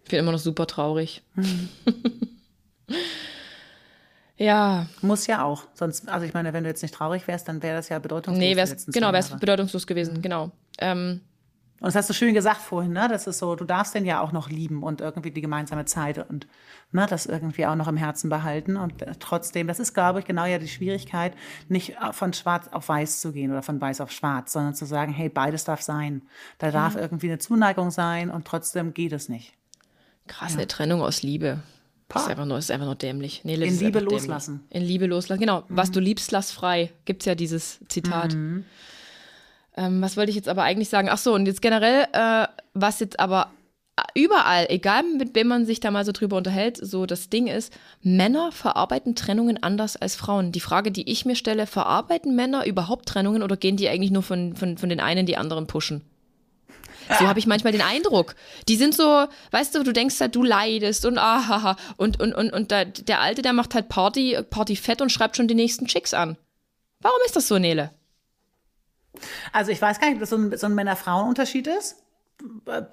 Ich 0.03 0.11
bin 0.11 0.19
immer 0.19 0.33
noch 0.33 0.41
super 0.41 0.67
traurig. 0.67 1.23
Mhm. 1.37 1.69
ja. 4.37 4.87
Muss 5.03 5.29
ja 5.29 5.45
auch. 5.45 5.69
Sonst, 5.75 6.09
also 6.09 6.27
ich 6.27 6.35
meine, 6.35 6.53
wenn 6.53 6.65
du 6.65 6.69
jetzt 6.69 6.83
nicht 6.83 6.95
traurig 6.95 7.29
wärst, 7.29 7.47
dann 7.47 7.63
wäre 7.63 7.77
das 7.77 7.89
ja 7.89 8.01
bedeutungslos. 8.01 8.37
Nee, 8.37 8.57
wär's, 8.57 8.87
genau, 8.87 9.13
wäre 9.13 9.19
es 9.19 9.31
bedeutungslos 9.31 9.87
gewesen, 9.87 10.15
mhm. 10.17 10.23
genau. 10.23 10.51
Ähm, 10.79 11.21
und 11.81 11.89
das 11.89 11.97
hast 11.97 12.09
du 12.09 12.15
schön 12.15 12.35
gesagt 12.35 12.61
vorhin, 12.61 12.93
ne? 12.93 13.09
Das 13.09 13.27
ist 13.27 13.39
so, 13.39 13.57
du 13.57 13.65
darfst 13.65 13.95
den 13.95 14.05
ja 14.05 14.21
auch 14.21 14.33
noch 14.33 14.49
lieben 14.49 14.83
und 14.83 15.01
irgendwie 15.01 15.31
die 15.31 15.41
gemeinsame 15.41 15.85
Zeit 15.85 16.19
und 16.31 16.47
ne, 16.93 17.07
das 17.09 17.27
irgendwie 17.27 17.67
auch 17.67 17.75
noch 17.75 17.89
im 17.89 17.97
Herzen 17.97 18.31
behalten. 18.31 18.77
Und 18.77 19.03
äh, 19.03 19.13
trotzdem, 19.19 19.67
das 19.67 19.81
ist, 19.81 19.93
glaube 19.93 20.21
ich, 20.21 20.25
genau 20.25 20.45
ja 20.45 20.59
die 20.59 20.69
Schwierigkeit, 20.69 21.35
nicht 21.69 21.97
von 22.13 22.33
schwarz 22.33 22.69
auf 22.69 22.89
weiß 22.89 23.21
zu 23.21 23.33
gehen 23.33 23.51
oder 23.51 23.63
von 23.63 23.81
weiß 23.81 24.01
auf 24.01 24.13
schwarz, 24.13 24.53
sondern 24.53 24.75
zu 24.75 24.87
sagen, 24.87 25.13
hey, 25.13 25.29
beides 25.29 25.65
darf 25.65 25.83
sein. 25.83 26.23
Da 26.59 26.71
darf 26.71 26.97
irgendwie 26.97 27.27
eine 27.27 27.39
Zuneigung 27.39 27.91
sein 27.91 28.31
und 28.31 28.47
trotzdem 28.47 28.95
geht 28.95 29.13
es 29.13 29.29
nicht. 29.29 29.53
Krass, 30.27 30.53
ja. 30.53 30.59
eine 30.59 30.69
Trennung 30.69 31.03
aus 31.03 31.23
Liebe. 31.23 31.61
Das 32.09 32.23
ist 32.23 32.29
einfach 32.29 32.45
nur, 32.45 32.59
ist 32.59 32.71
einfach 32.71 32.87
nur 32.87 32.95
dämlich. 32.95 33.43
Nee, 33.45 33.55
In 33.55 33.79
Liebe 33.79 33.99
loslassen. 33.99 34.61
Dämlich. 34.71 34.83
In 34.83 34.83
Liebe 34.83 35.07
loslassen. 35.07 35.41
Genau. 35.41 35.61
Mhm. 35.63 35.65
Was 35.69 35.91
du 35.91 36.01
liebst, 36.01 36.31
lass 36.31 36.53
frei. 36.53 36.93
Gibt's 37.05 37.25
ja 37.25 37.35
dieses 37.35 37.81
Zitat. 37.89 38.35
Mhm. 38.35 38.65
Ähm, 39.77 40.01
was 40.01 40.17
wollte 40.17 40.31
ich 40.31 40.37
jetzt 40.37 40.49
aber 40.49 40.63
eigentlich 40.63 40.89
sagen? 40.89 41.09
Ach 41.11 41.19
so, 41.19 41.35
und 41.35 41.47
jetzt 41.47 41.63
generell, 41.63 42.07
äh, 42.13 42.47
was 42.75 43.01
jetzt 43.01 43.19
aber 43.19 43.51
überall, 44.15 44.67
egal 44.71 45.03
mit 45.03 45.35
wem 45.35 45.49
man 45.49 45.67
sich 45.67 45.81
da 45.81 45.91
mal 45.91 46.05
so 46.05 46.13
drüber 46.13 46.37
unterhält, 46.37 46.77
so 46.77 47.07
das 47.07 47.29
Ding 47.29 47.47
ist, 47.47 47.73
Männer 48.03 48.51
verarbeiten 48.53 49.15
Trennungen 49.15 49.63
anders 49.63 49.97
als 49.97 50.17
Frauen. 50.17 50.53
Die 50.53 50.61
Frage, 50.61 50.91
die 50.91 51.11
ich 51.11 51.25
mir 51.25 51.37
stelle, 51.37 51.67
verarbeiten 51.67 52.35
Männer 52.35 52.67
überhaupt 52.67 53.07
Trennungen 53.07 53.43
oder 53.43 53.57
gehen 53.57 53.77
die 53.77 53.89
eigentlich 53.89 54.11
nur 54.11 54.23
von, 54.23 54.57
von, 54.57 54.79
von 54.79 54.89
den 54.89 55.01
einen 55.01 55.27
die 55.27 55.37
anderen 55.37 55.67
pushen? 55.67 56.03
So 57.19 57.29
habe 57.29 57.39
ich 57.39 57.47
manchmal 57.47 57.73
den 57.73 57.83
Eindruck. 57.83 58.35
Die 58.67 58.77
sind 58.77 58.95
so, 58.95 59.27
weißt 59.51 59.75
du, 59.75 59.83
du 59.83 59.93
denkst 59.93 60.19
halt, 60.21 60.35
du 60.35 60.43
leidest 60.43 61.05
und 61.05 61.19
ahaha. 61.19 61.77
Und, 61.99 62.19
und, 62.19 62.35
und, 62.35 62.51
und 62.51 62.71
der, 62.71 62.87
der 62.87 63.21
Alte, 63.21 63.43
der 63.43 63.53
macht 63.53 63.75
halt 63.75 63.91
Party, 63.91 64.39
Party 64.49 64.75
fett 64.75 65.03
und 65.03 65.13
schreibt 65.13 65.37
schon 65.37 65.47
die 65.47 65.55
nächsten 65.55 65.87
Chicks 65.87 66.15
an. 66.15 66.39
Warum 67.01 67.19
ist 67.27 67.37
das 67.37 67.47
so, 67.47 67.59
Nele? 67.59 67.91
Also 69.53 69.71
ich 69.71 69.81
weiß 69.81 70.01
gar 70.01 70.09
nicht, 70.09 70.17
ob 70.17 70.21
das 70.21 70.31
so 70.31 70.37
ein, 70.37 70.57
so 70.57 70.67
ein 70.67 70.75
Männer-Frauen-Unterschied 70.75 71.67
ist. 71.67 72.03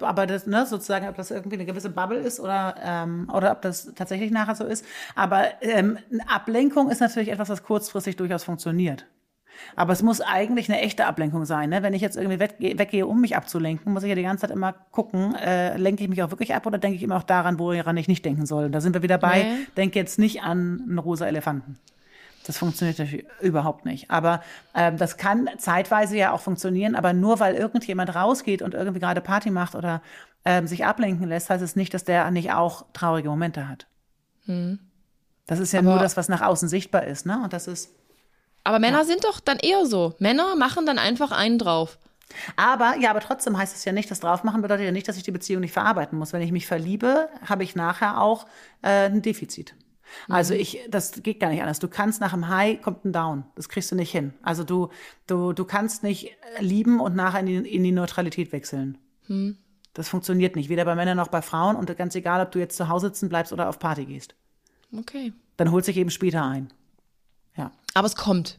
Aber 0.00 0.26
das, 0.26 0.46
ne, 0.46 0.66
sozusagen, 0.66 1.08
ob 1.08 1.16
das 1.16 1.30
irgendwie 1.30 1.56
eine 1.56 1.66
gewisse 1.66 1.90
Bubble 1.90 2.18
ist 2.18 2.38
oder, 2.38 2.76
ähm, 2.80 3.28
oder 3.32 3.50
ob 3.52 3.62
das 3.62 3.92
tatsächlich 3.94 4.30
nachher 4.30 4.54
so 4.54 4.64
ist. 4.64 4.84
Aber 5.16 5.60
ähm, 5.62 5.98
Ablenkung 6.28 6.90
ist 6.90 7.00
natürlich 7.00 7.30
etwas, 7.30 7.48
was 7.48 7.64
kurzfristig 7.64 8.16
durchaus 8.16 8.44
funktioniert. 8.44 9.06
Aber 9.76 9.92
es 9.92 10.02
muss 10.02 10.20
eigentlich 10.20 10.68
eine 10.70 10.80
echte 10.80 11.06
Ablenkung 11.06 11.44
sein. 11.44 11.70
Ne? 11.70 11.82
Wenn 11.82 11.94
ich 11.94 12.02
jetzt 12.02 12.16
irgendwie 12.16 12.40
weggehe, 12.40 12.78
weggehe, 12.78 13.06
um 13.06 13.20
mich 13.20 13.36
abzulenken, 13.36 13.92
muss 13.92 14.02
ich 14.02 14.08
ja 14.08 14.14
die 14.14 14.22
ganze 14.22 14.42
Zeit 14.42 14.50
immer 14.50 14.72
gucken, 14.72 15.34
äh, 15.34 15.76
lenke 15.76 16.02
ich 16.02 16.08
mich 16.08 16.22
auch 16.22 16.30
wirklich 16.30 16.54
ab 16.54 16.66
oder 16.66 16.78
denke 16.78 16.96
ich 16.96 17.02
immer 17.02 17.16
auch 17.16 17.22
daran, 17.22 17.58
woran 17.58 17.96
ich 17.96 18.08
nicht 18.08 18.24
denken 18.24 18.46
soll. 18.46 18.70
Da 18.70 18.80
sind 18.80 18.94
wir 18.94 19.02
wieder 19.02 19.18
bei, 19.18 19.42
nee. 19.42 19.66
denke 19.76 19.98
jetzt 19.98 20.18
nicht 20.18 20.42
an 20.42 20.82
einen 20.88 20.98
rosa 20.98 21.26
Elefanten. 21.26 21.78
Das 22.46 22.58
funktioniert 22.58 22.98
natürlich 22.98 23.26
überhaupt 23.40 23.84
nicht. 23.84 24.10
Aber 24.10 24.42
ähm, 24.74 24.96
das 24.96 25.16
kann 25.16 25.48
zeitweise 25.58 26.16
ja 26.16 26.32
auch 26.32 26.40
funktionieren, 26.40 26.94
aber 26.96 27.12
nur 27.12 27.40
weil 27.40 27.54
irgendjemand 27.54 28.14
rausgeht 28.14 28.62
und 28.62 28.74
irgendwie 28.74 29.00
gerade 29.00 29.20
Party 29.20 29.50
macht 29.50 29.74
oder 29.74 30.02
ähm, 30.44 30.66
sich 30.66 30.84
ablenken 30.84 31.28
lässt, 31.28 31.50
heißt 31.50 31.62
es 31.62 31.76
nicht, 31.76 31.94
dass 31.94 32.04
der 32.04 32.30
nicht 32.30 32.52
auch 32.52 32.84
traurige 32.92 33.28
Momente 33.28 33.68
hat. 33.68 33.86
Hm. 34.46 34.80
Das 35.46 35.58
ist 35.58 35.72
ja 35.72 35.80
aber 35.80 35.90
nur 35.90 35.98
das, 35.98 36.16
was 36.16 36.28
nach 36.28 36.40
außen 36.40 36.68
sichtbar 36.68 37.04
ist, 37.04 37.26
ne? 37.26 37.40
Und 37.44 37.52
das 37.52 37.68
ist. 37.68 37.90
Aber 38.64 38.78
Männer 38.78 38.98
ja. 38.98 39.04
sind 39.04 39.24
doch 39.24 39.40
dann 39.40 39.58
eher 39.58 39.86
so. 39.86 40.14
Männer 40.18 40.56
machen 40.56 40.86
dann 40.86 40.98
einfach 40.98 41.32
einen 41.32 41.58
drauf. 41.58 41.98
Aber, 42.56 42.96
ja, 42.98 43.10
aber 43.10 43.20
trotzdem 43.20 43.58
heißt 43.58 43.76
es 43.76 43.84
ja 43.84 43.92
nicht, 43.92 44.10
das 44.10 44.20
draufmachen 44.20 44.62
bedeutet 44.62 44.86
ja 44.86 44.92
nicht, 44.92 45.06
dass 45.06 45.16
ich 45.16 45.22
die 45.22 45.32
Beziehung 45.32 45.60
nicht 45.60 45.72
verarbeiten 45.72 46.18
muss. 46.18 46.32
Wenn 46.32 46.42
ich 46.42 46.52
mich 46.52 46.66
verliebe, 46.66 47.28
habe 47.44 47.64
ich 47.64 47.76
nachher 47.76 48.20
auch 48.20 48.46
äh, 48.82 49.06
ein 49.06 49.20
Defizit. 49.22 49.74
Also 50.28 50.54
mhm. 50.54 50.60
ich, 50.60 50.80
das 50.88 51.22
geht 51.22 51.40
gar 51.40 51.50
nicht 51.50 51.60
anders. 51.60 51.78
Du 51.78 51.88
kannst 51.88 52.20
nach 52.20 52.32
dem 52.32 52.48
High 52.48 52.80
kommt 52.80 53.04
ein 53.04 53.12
Down. 53.12 53.44
Das 53.54 53.68
kriegst 53.68 53.90
du 53.90 53.96
nicht 53.96 54.10
hin. 54.10 54.34
Also 54.42 54.64
du, 54.64 54.88
du, 55.26 55.52
du 55.52 55.64
kannst 55.64 56.02
nicht 56.02 56.36
lieben 56.58 57.00
und 57.00 57.14
nachher 57.14 57.40
in 57.40 57.46
die, 57.46 57.56
in 57.56 57.82
die 57.82 57.92
Neutralität 57.92 58.52
wechseln. 58.52 58.98
Hm. 59.26 59.56
Das 59.94 60.08
funktioniert 60.08 60.56
nicht. 60.56 60.68
Weder 60.68 60.84
bei 60.84 60.94
Männern 60.94 61.16
noch 61.16 61.28
bei 61.28 61.42
Frauen. 61.42 61.76
Und 61.76 61.94
ganz 61.96 62.14
egal, 62.14 62.44
ob 62.44 62.52
du 62.52 62.58
jetzt 62.58 62.76
zu 62.76 62.88
Hause 62.88 63.08
sitzen 63.08 63.28
bleibst 63.28 63.52
oder 63.52 63.68
auf 63.68 63.78
Party 63.78 64.06
gehst. 64.06 64.34
Okay. 64.96 65.32
Dann 65.56 65.70
holt 65.70 65.84
sich 65.84 65.96
eben 65.96 66.10
später 66.10 66.44
ein. 66.44 66.72
Ja. 67.56 67.72
Aber 67.94 68.06
es 68.06 68.16
kommt. 68.16 68.58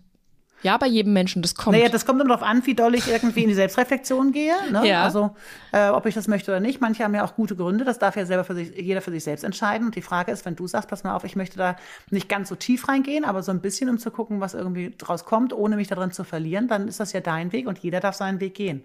Ja, 0.64 0.78
bei 0.78 0.88
jedem 0.88 1.14
Menschen, 1.14 1.42
das 1.42 1.56
kommt. 1.56 1.76
Naja, 1.76 1.90
das 1.90 2.06
kommt 2.06 2.22
immer 2.22 2.30
darauf 2.30 2.48
an, 2.48 2.66
wie 2.66 2.74
doll 2.74 2.96
ich 2.96 3.10
irgendwie 3.10 3.44
in 3.44 3.50
die 3.50 3.56
Selbstreflexion 3.56 4.32
gehe. 4.32 4.56
Ne? 4.72 4.88
Ja. 4.88 5.04
Also, 5.04 5.36
äh, 5.74 5.90
ob 5.90 6.06
ich 6.06 6.16
das 6.16 6.30
möchte 6.30 6.52
oder 6.52 6.62
nicht. 6.62 6.80
Manche 6.80 7.04
haben 7.04 7.14
ja 7.14 7.26
auch 7.26 7.36
gute 7.36 7.56
Gründe. 7.56 7.84
Das 7.84 8.00
darf 8.00 8.16
ja 8.16 8.26
selber 8.26 8.46
für 8.46 8.56
sich, 8.56 8.76
jeder 8.78 9.02
für 9.02 9.12
sich 9.12 9.26
selbst 9.26 9.44
entscheiden. 9.44 9.88
Und 9.88 9.96
die 9.96 10.02
Frage 10.02 10.32
ist, 10.32 10.46
wenn 10.46 10.56
du 10.56 10.66
sagst, 10.66 10.90
pass 10.90 11.04
mal 11.04 11.16
auf, 11.16 11.26
ich 11.26 11.36
möchte 11.36 11.58
da 11.58 11.76
nicht 12.10 12.30
ganz 12.30 12.48
so 12.48 12.56
tief 12.56 12.88
reingehen, 12.88 13.26
aber 13.26 13.44
so 13.44 13.52
ein 13.52 13.62
bisschen, 13.62 13.90
um 13.90 13.98
zu 13.98 14.10
gucken, 14.10 14.40
was 14.40 14.54
irgendwie 14.54 14.94
draus 14.98 15.26
kommt, 15.26 15.52
ohne 15.52 15.76
mich 15.76 15.90
darin 15.90 16.12
zu 16.12 16.24
verlieren, 16.24 16.70
dann 16.70 16.88
ist 16.88 17.00
das 17.00 17.12
ja 17.12 17.20
dein 17.20 17.52
Weg 17.52 17.68
und 17.68 17.80
jeder 17.80 18.00
darf 18.00 18.16
seinen 18.16 18.40
Weg 18.40 18.56
gehen. 18.56 18.84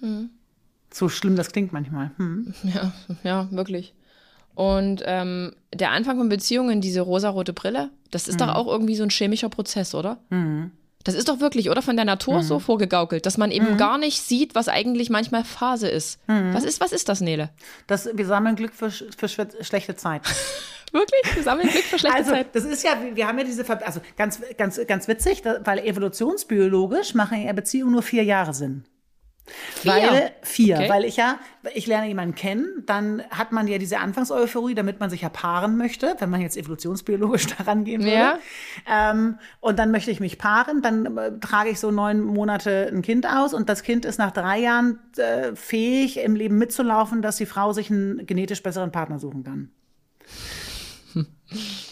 Hm. 0.00 0.30
So 0.92 1.08
schlimm 1.08 1.36
das 1.36 1.52
klingt 1.52 1.72
manchmal. 1.72 2.10
Hm. 2.16 2.54
Ja, 2.64 2.92
ja, 3.22 3.48
wirklich. 3.52 3.94
Und 4.54 5.02
ähm, 5.04 5.52
der 5.72 5.90
Anfang 5.90 6.16
von 6.18 6.28
Beziehungen, 6.28 6.80
diese 6.80 7.00
rosarote 7.00 7.52
Brille, 7.52 7.90
das 8.10 8.28
ist 8.28 8.34
mhm. 8.34 8.46
doch 8.46 8.54
auch 8.54 8.66
irgendwie 8.68 8.94
so 8.94 9.02
ein 9.02 9.10
chemischer 9.10 9.48
Prozess, 9.48 9.94
oder? 9.94 10.18
Mhm. 10.30 10.70
Das 11.04 11.14
ist 11.14 11.28
doch 11.28 11.40
wirklich, 11.40 11.68
oder 11.70 11.82
von 11.82 11.96
der 11.96 12.06
Natur 12.06 12.38
mhm. 12.38 12.42
so 12.42 12.58
vorgegaukelt, 12.58 13.26
dass 13.26 13.36
man 13.36 13.50
eben 13.50 13.72
mhm. 13.72 13.76
gar 13.76 13.98
nicht 13.98 14.20
sieht, 14.22 14.54
was 14.54 14.68
eigentlich 14.68 15.10
manchmal 15.10 15.44
Phase 15.44 15.88
ist. 15.88 16.18
Mhm. 16.28 16.54
Was 16.54 16.64
ist, 16.64 16.80
was 16.80 16.92
ist 16.92 17.08
das, 17.10 17.20
Nele? 17.20 17.50
Das, 17.86 18.08
wir 18.12 18.26
sammeln 18.26 18.56
Glück 18.56 18.72
für, 18.72 18.90
für 18.90 19.28
schlechte 19.28 19.96
Zeit. 19.96 20.22
wirklich? 20.92 21.36
Wir 21.36 21.42
sammeln 21.42 21.68
Glück 21.68 21.84
für 21.84 21.98
schlechte 21.98 22.18
also, 22.18 22.30
Zeit. 22.30 22.54
Das 22.54 22.64
ist 22.64 22.82
ja, 22.82 22.96
wir 23.12 23.26
haben 23.26 23.38
ja 23.38 23.44
diese, 23.44 23.68
also 23.84 24.00
ganz, 24.16 24.40
ganz, 24.56 24.80
ganz 24.86 25.06
witzig, 25.06 25.42
weil 25.44 25.80
evolutionsbiologisch 25.80 27.14
machen 27.14 27.42
ja 27.42 27.52
Beziehungen 27.52 27.92
nur 27.92 28.02
vier 28.02 28.24
Jahre 28.24 28.54
Sinn. 28.54 28.84
Vier. 29.46 29.92
Weil 29.92 30.32
vier, 30.40 30.76
okay. 30.76 30.88
weil 30.88 31.04
ich 31.04 31.16
ja, 31.16 31.38
ich 31.74 31.86
lerne 31.86 32.08
jemanden 32.08 32.34
kennen, 32.34 32.82
dann 32.86 33.22
hat 33.30 33.52
man 33.52 33.68
ja 33.68 33.76
diese 33.76 33.98
Anfangseuphorie, 33.98 34.74
damit 34.74 35.00
man 35.00 35.10
sich 35.10 35.20
ja 35.20 35.28
paaren 35.28 35.76
möchte, 35.76 36.16
wenn 36.18 36.30
man 36.30 36.40
jetzt 36.40 36.56
evolutionsbiologisch 36.56 37.46
daran 37.58 37.84
gehen 37.84 38.00
würde. 38.02 38.14
Ja. 38.14 38.38
Ähm, 38.88 39.38
und 39.60 39.78
dann 39.78 39.90
möchte 39.90 40.10
ich 40.10 40.20
mich 40.20 40.38
paaren, 40.38 40.80
dann 40.80 41.18
äh, 41.18 41.38
trage 41.40 41.68
ich 41.68 41.78
so 41.78 41.90
neun 41.90 42.22
Monate 42.22 42.90
ein 42.90 43.02
Kind 43.02 43.26
aus 43.28 43.52
und 43.52 43.68
das 43.68 43.82
Kind 43.82 44.06
ist 44.06 44.18
nach 44.18 44.30
drei 44.30 44.60
Jahren 44.60 44.98
äh, 45.18 45.54
fähig, 45.54 46.18
im 46.20 46.36
Leben 46.36 46.56
mitzulaufen, 46.56 47.20
dass 47.20 47.36
die 47.36 47.46
Frau 47.46 47.74
sich 47.74 47.90
einen 47.90 48.26
genetisch 48.26 48.62
besseren 48.62 48.92
Partner 48.92 49.18
suchen 49.18 49.44
kann. 49.44 49.70
Hm. 51.12 51.26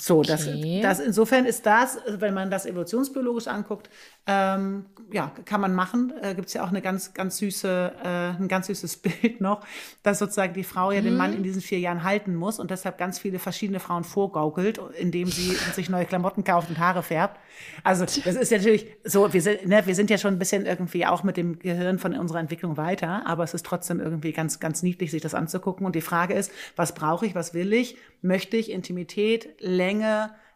So, 0.00 0.20
okay. 0.20 0.80
das, 0.82 0.98
das 0.98 1.06
insofern 1.06 1.44
ist 1.44 1.66
das, 1.66 1.98
wenn 2.06 2.32
man 2.32 2.50
das 2.50 2.64
evolutionsbiologisch 2.64 3.48
anguckt, 3.48 3.90
ähm, 4.26 4.86
ja, 5.12 5.32
kann 5.44 5.60
man 5.60 5.74
machen. 5.74 6.12
Äh, 6.22 6.34
Gibt 6.34 6.48
es 6.48 6.54
ja 6.54 6.64
auch 6.64 6.68
eine 6.68 6.80
ganz, 6.80 7.14
ganz 7.14 7.38
süße, 7.38 7.92
äh, 8.02 8.08
ein 8.40 8.48
ganz 8.48 8.68
süßes 8.68 8.96
Bild 9.02 9.40
noch, 9.40 9.66
dass 10.02 10.18
sozusagen 10.18 10.54
die 10.54 10.64
Frau 10.64 10.92
ja 10.92 11.00
den 11.00 11.16
Mann 11.16 11.32
mhm. 11.32 11.38
in 11.38 11.42
diesen 11.42 11.60
vier 11.60 11.80
Jahren 11.80 12.04
halten 12.04 12.34
muss 12.34 12.58
und 12.58 12.70
deshalb 12.70 12.96
ganz 12.96 13.18
viele 13.18 13.38
verschiedene 13.38 13.80
Frauen 13.80 14.04
vorgaukelt, 14.04 14.80
indem 14.98 15.28
sie 15.28 15.50
sich 15.74 15.90
neue 15.90 16.04
Klamotten 16.04 16.44
kauft 16.44 16.70
und 16.70 16.78
Haare 16.78 17.02
färbt. 17.02 17.38
Also 17.82 18.04
das 18.04 18.36
ist 18.36 18.52
natürlich 18.52 18.86
so, 19.04 19.32
wir 19.32 19.42
sind, 19.42 19.66
ne, 19.66 19.82
wir 19.84 19.94
sind 19.94 20.10
ja 20.10 20.16
schon 20.16 20.34
ein 20.34 20.38
bisschen 20.38 20.64
irgendwie 20.64 21.06
auch 21.06 21.24
mit 21.24 21.36
dem 21.36 21.58
Gehirn 21.58 21.98
von 21.98 22.14
unserer 22.14 22.38
Entwicklung 22.38 22.76
weiter, 22.76 23.26
aber 23.26 23.44
es 23.44 23.52
ist 23.52 23.66
trotzdem 23.66 24.00
irgendwie 24.00 24.32
ganz, 24.32 24.60
ganz 24.60 24.82
niedlich, 24.82 25.10
sich 25.10 25.22
das 25.22 25.34
anzugucken. 25.34 25.84
Und 25.84 25.94
die 25.94 26.00
Frage 26.00 26.34
ist, 26.34 26.52
was 26.76 26.94
brauche 26.94 27.26
ich, 27.26 27.34
was 27.34 27.52
will 27.52 27.72
ich? 27.72 27.96
Möchte 28.22 28.56
ich 28.56 28.70
Intimität, 28.70 29.48
Länge, 29.60 29.89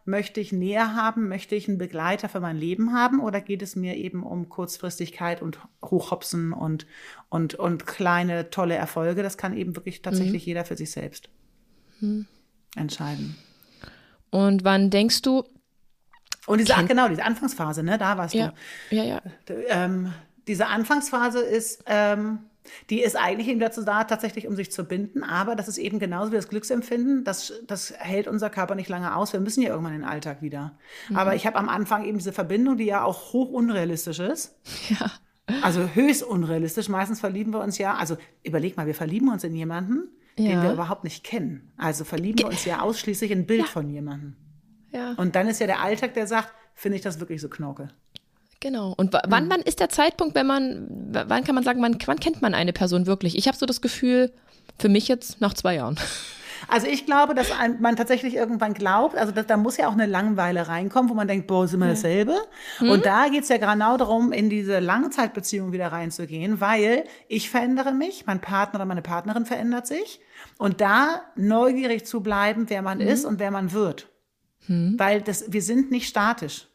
Möchte 0.07 0.39
ich 0.39 0.51
näher 0.51 0.95
haben? 0.95 1.27
Möchte 1.27 1.55
ich 1.55 1.67
einen 1.67 1.79
Begleiter 1.79 2.29
für 2.29 2.39
mein 2.39 2.57
Leben 2.57 2.93
haben? 2.93 3.19
Oder 3.19 3.41
geht 3.41 3.63
es 3.63 3.75
mir 3.75 3.95
eben 3.95 4.21
um 4.21 4.49
Kurzfristigkeit 4.49 5.41
und 5.41 5.57
Hochhopsen 5.83 6.53
und, 6.53 6.85
und, 7.29 7.55
und 7.55 7.87
kleine, 7.87 8.51
tolle 8.51 8.75
Erfolge? 8.75 9.23
Das 9.23 9.35
kann 9.35 9.57
eben 9.57 9.75
wirklich 9.75 10.03
tatsächlich 10.03 10.43
mhm. 10.43 10.47
jeder 10.47 10.65
für 10.65 10.77
sich 10.77 10.91
selbst 10.91 11.29
mhm. 12.01 12.27
entscheiden. 12.75 13.35
Und 14.29 14.63
wann 14.63 14.91
denkst 14.91 15.23
du? 15.23 15.43
Und 16.45 16.59
diese, 16.59 16.75
genau, 16.85 17.09
diese 17.09 17.23
Anfangsphase, 17.23 17.81
ne, 17.81 17.97
da 17.97 18.17
warst 18.17 18.35
ja. 18.35 18.53
du. 18.89 18.95
Ja, 18.95 19.03
ja. 19.03 19.21
Ähm, 19.69 20.13
diese 20.47 20.67
Anfangsphase 20.67 21.39
ist, 21.39 21.83
ähm, 21.87 22.39
die 22.89 23.01
ist 23.01 23.15
eigentlich 23.15 23.47
eben 23.47 23.59
dazu 23.59 23.83
da, 23.83 24.03
tatsächlich 24.03 24.47
um 24.47 24.55
sich 24.55 24.71
zu 24.71 24.83
binden, 24.83 25.23
aber 25.23 25.55
das 25.55 25.67
ist 25.67 25.77
eben 25.77 25.99
genauso 25.99 26.31
wie 26.31 26.35
das 26.35 26.49
Glücksempfinden, 26.49 27.23
das, 27.23 27.53
das 27.67 27.93
hält 27.97 28.27
unser 28.27 28.49
Körper 28.49 28.75
nicht 28.75 28.89
lange 28.89 29.15
aus. 29.15 29.33
Wir 29.33 29.39
müssen 29.39 29.61
ja 29.61 29.69
irgendwann 29.69 29.93
in 29.93 30.01
den 30.01 30.09
Alltag 30.09 30.41
wieder. 30.41 30.77
Mhm. 31.09 31.15
Aber 31.15 31.35
ich 31.35 31.45
habe 31.45 31.57
am 31.57 31.69
Anfang 31.69 32.05
eben 32.05 32.17
diese 32.17 32.33
Verbindung, 32.33 32.77
die 32.77 32.85
ja 32.85 33.03
auch 33.03 33.33
hoch 33.33 33.51
unrealistisch 33.51 34.19
ist. 34.19 34.55
Ja. 34.89 35.11
Also 35.61 35.89
höchst 35.93 36.23
unrealistisch. 36.23 36.89
Meistens 36.89 37.19
verlieben 37.19 37.53
wir 37.53 37.61
uns 37.61 37.77
ja, 37.77 37.95
also 37.95 38.17
überleg 38.43 38.77
mal, 38.77 38.87
wir 38.87 38.95
verlieben 38.95 39.29
uns 39.29 39.43
in 39.43 39.55
jemanden, 39.55 40.09
ja. 40.37 40.49
den 40.49 40.63
wir 40.63 40.73
überhaupt 40.73 41.03
nicht 41.03 41.23
kennen. 41.23 41.71
Also 41.77 42.03
verlieben 42.03 42.39
wir 42.39 42.47
uns 42.47 42.65
ja 42.65 42.81
ausschließlich 42.81 43.31
in 43.31 43.39
ein 43.39 43.45
Bild 43.45 43.61
ja. 43.61 43.67
von 43.67 43.89
jemandem. 43.89 44.35
Ja. 44.91 45.13
Und 45.17 45.35
dann 45.35 45.47
ist 45.47 45.59
ja 45.59 45.67
der 45.67 45.81
Alltag, 45.81 46.13
der 46.13 46.27
sagt, 46.27 46.53
finde 46.73 46.97
ich 46.97 47.03
das 47.03 47.19
wirklich 47.19 47.41
so 47.41 47.49
knorke. 47.49 47.89
Genau. 48.59 48.93
Und 48.97 49.13
wann, 49.13 49.49
wann 49.49 49.61
ist 49.61 49.79
der 49.79 49.89
Zeitpunkt, 49.89 50.35
wenn 50.35 50.47
man, 50.47 50.87
wann 51.11 51.43
kann 51.43 51.55
man 51.55 51.63
sagen, 51.63 51.81
wann, 51.81 51.97
wann 52.05 52.19
kennt 52.19 52.41
man 52.41 52.53
eine 52.53 52.73
Person 52.73 53.05
wirklich? 53.05 53.37
Ich 53.37 53.47
habe 53.47 53.57
so 53.57 53.65
das 53.65 53.81
Gefühl, 53.81 54.31
für 54.79 54.89
mich 54.89 55.07
jetzt 55.07 55.41
nach 55.41 55.53
zwei 55.53 55.75
Jahren. 55.75 55.97
Also 56.67 56.87
ich 56.87 57.05
glaube, 57.05 57.35
dass 57.35 57.49
man 57.79 57.95
tatsächlich 57.95 58.35
irgendwann 58.35 58.73
glaubt, 58.73 59.15
also 59.15 59.31
da 59.31 59.57
muss 59.57 59.77
ja 59.77 59.87
auch 59.87 59.93
eine 59.93 60.05
Langweile 60.05 60.67
reinkommen, 60.67 61.09
wo 61.09 61.13
man 61.13 61.27
denkt, 61.27 61.47
boah, 61.47 61.67
sind 61.67 61.79
wir 61.79 61.87
dasselbe? 61.87 62.35
Mhm. 62.79 62.89
Und 62.89 63.05
da 63.05 63.27
geht 63.27 63.43
es 63.43 63.49
ja 63.49 63.57
genau 63.57 63.97
darum, 63.97 64.31
in 64.31 64.49
diese 64.49 64.79
Langzeitbeziehung 64.79 65.73
wieder 65.73 65.91
reinzugehen, 65.91 66.61
weil 66.61 67.03
ich 67.27 67.49
verändere 67.49 67.93
mich, 67.93 68.25
mein 68.25 68.41
Partner 68.41 68.79
oder 68.79 68.85
meine 68.85 69.01
Partnerin 69.01 69.45
verändert 69.45 69.85
sich. 69.85 70.19
Und 70.57 70.81
da 70.81 71.21
neugierig 71.35 72.05
zu 72.05 72.21
bleiben, 72.21 72.65
wer 72.69 72.81
man 72.81 72.97
mhm. 72.97 73.07
ist 73.07 73.25
und 73.25 73.39
wer 73.39 73.51
man 73.51 73.71
wird. 73.71 74.07
Mhm. 74.67 74.95
Weil 74.97 75.21
das, 75.21 75.51
wir 75.51 75.61
sind 75.61 75.91
nicht 75.91 76.07
statisch. 76.07 76.67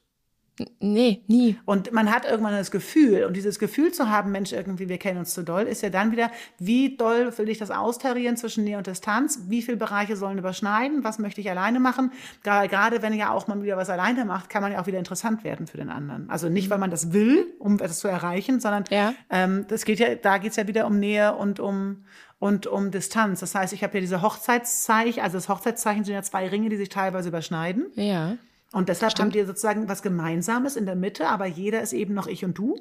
Nee, 0.81 1.23
nie. 1.27 1.57
Und 1.65 1.93
man 1.93 2.11
hat 2.11 2.25
irgendwann 2.25 2.53
das 2.53 2.71
Gefühl, 2.71 3.25
und 3.25 3.35
dieses 3.35 3.59
Gefühl 3.59 3.93
zu 3.93 4.09
haben, 4.09 4.31
Mensch, 4.33 4.53
irgendwie, 4.53 4.89
wir 4.89 4.99
kennen 4.99 5.19
uns 5.19 5.33
zu 5.33 5.43
doll, 5.43 5.63
ist 5.63 5.83
ja 5.83 5.91
dann 5.91 6.13
wieder, 6.13 6.31
wie 6.59 6.97
doll 6.97 7.37
will 7.39 7.49
ich 7.49 7.59
das 7.59 7.71
austarieren 7.71 8.37
zwischen 8.37 8.65
Nähe 8.65 8.79
und 8.79 8.87
Distanz? 8.87 9.45
Wie 9.49 9.63
viele 9.63 9.77
Bereiche 9.77 10.17
sollen 10.17 10.39
überschneiden? 10.39 11.05
Was 11.05 11.19
möchte 11.19 11.41
ich 11.41 11.51
alleine 11.51 11.81
machen? 11.81 12.13
Gerade 12.43 13.03
wenn 13.03 13.13
ja 13.15 13.33
auch 13.33 13.47
mal 13.47 13.63
wieder 13.63 13.77
was 13.77 13.91
alleine 13.91 14.25
macht, 14.25 14.51
kann 14.51 14.63
man 14.63 14.73
ja 14.73 14.81
auch 14.81 14.87
wieder 14.87 14.99
interessant 14.99 15.45
werden 15.45 15.67
für 15.67 15.77
den 15.77 15.91
anderen. 15.91 16.29
Also 16.31 16.49
nicht, 16.49 16.71
weil 16.71 16.79
man 16.79 16.91
das 16.91 17.13
will, 17.13 17.47
um 17.59 17.75
etwas 17.75 17.99
zu 18.01 18.09
erreichen, 18.09 18.61
sondern 18.61 18.85
ja. 18.91 19.15
ähm, 19.31 19.67
das 19.69 19.85
geht 19.85 19.99
ja, 19.99 20.15
da 20.15 20.39
geht 20.39 20.51
es 20.51 20.57
ja 20.57 20.67
wieder 20.67 20.87
um 20.87 20.99
Nähe 20.99 21.35
und 21.35 21.61
um, 21.61 22.05
und 22.39 22.67
um 22.67 22.91
Distanz. 22.91 23.41
Das 23.41 23.55
heißt, 23.55 23.73
ich 23.73 23.83
habe 23.83 23.95
ja 23.95 24.01
diese 24.01 24.23
Hochzeitszeichen, 24.23 25.23
also 25.23 25.39
das 25.39 25.49
Hochzeitszeichen 25.49 26.05
sind 26.05 26.15
ja 26.15 26.23
zwei 26.23 26.49
Ringe, 26.49 26.69
die 26.69 26.77
sich 26.77 26.89
teilweise 26.89 27.29
überschneiden. 27.29 27.87
Ja. 27.95 28.37
Und 28.73 28.89
deshalb 28.89 29.13
Stimmt. 29.13 29.27
haben 29.27 29.33
die 29.33 29.45
sozusagen 29.45 29.89
was 29.89 30.03
Gemeinsames 30.03 30.77
in 30.77 30.87
der 30.87 30.95
Mitte, 30.95 31.29
aber 31.29 31.47
jeder 31.47 31.81
ist 31.83 31.93
eben 31.93 32.15
noch 32.15 32.27
ich 32.27 32.45
und 32.45 32.57
du. 32.57 32.77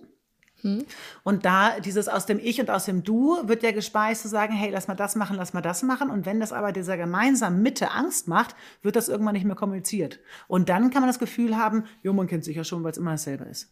Hm. 0.61 0.85
Und 1.23 1.45
da 1.45 1.79
dieses 1.79 2.07
aus 2.07 2.25
dem 2.25 2.37
Ich 2.37 2.59
und 2.59 2.69
aus 2.69 2.85
dem 2.85 3.03
Du 3.03 3.37
wird 3.47 3.63
ja 3.63 3.71
gespeist 3.71 4.23
zu 4.23 4.27
sagen, 4.27 4.53
hey, 4.53 4.69
lass 4.69 4.87
mal 4.87 4.95
das 4.95 5.15
machen, 5.15 5.37
lass 5.37 5.53
mal 5.53 5.61
das 5.61 5.83
machen. 5.83 6.09
Und 6.09 6.25
wenn 6.25 6.39
das 6.39 6.51
aber 6.51 6.71
dieser 6.71 6.97
gemeinsamen 6.97 7.61
Mitte 7.61 7.91
Angst 7.91 8.27
macht, 8.27 8.55
wird 8.81 8.95
das 8.95 9.07
irgendwann 9.07 9.33
nicht 9.33 9.45
mehr 9.45 9.55
kommuniziert. 9.55 10.19
Und 10.47 10.69
dann 10.69 10.91
kann 10.91 11.01
man 11.01 11.09
das 11.09 11.19
Gefühl 11.19 11.57
haben, 11.57 11.85
jo, 12.03 12.13
man 12.13 12.27
kennt 12.27 12.43
sich 12.43 12.57
ja 12.57 12.63
schon, 12.63 12.83
weil 12.83 12.91
es 12.91 12.97
immer 12.97 13.11
dasselbe 13.11 13.45
ist. 13.45 13.71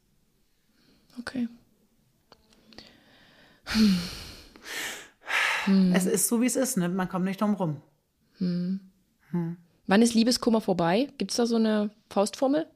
Okay. 1.19 1.49
Hm. 5.65 5.91
Es 5.93 6.05
ist 6.05 6.29
so, 6.29 6.41
wie 6.41 6.45
es 6.45 6.55
ist, 6.55 6.77
ne? 6.77 6.87
Man 6.87 7.09
kommt 7.09 7.25
nicht 7.25 7.41
drum 7.41 7.55
rum. 7.55 7.81
Hm. 8.37 8.79
Wann 9.87 10.01
ist 10.01 10.13
Liebeskummer 10.13 10.61
vorbei? 10.61 11.07
Gibt 11.17 11.31
es 11.31 11.37
da 11.37 11.45
so 11.45 11.55
eine 11.55 11.89
Faustformel? 12.09 12.67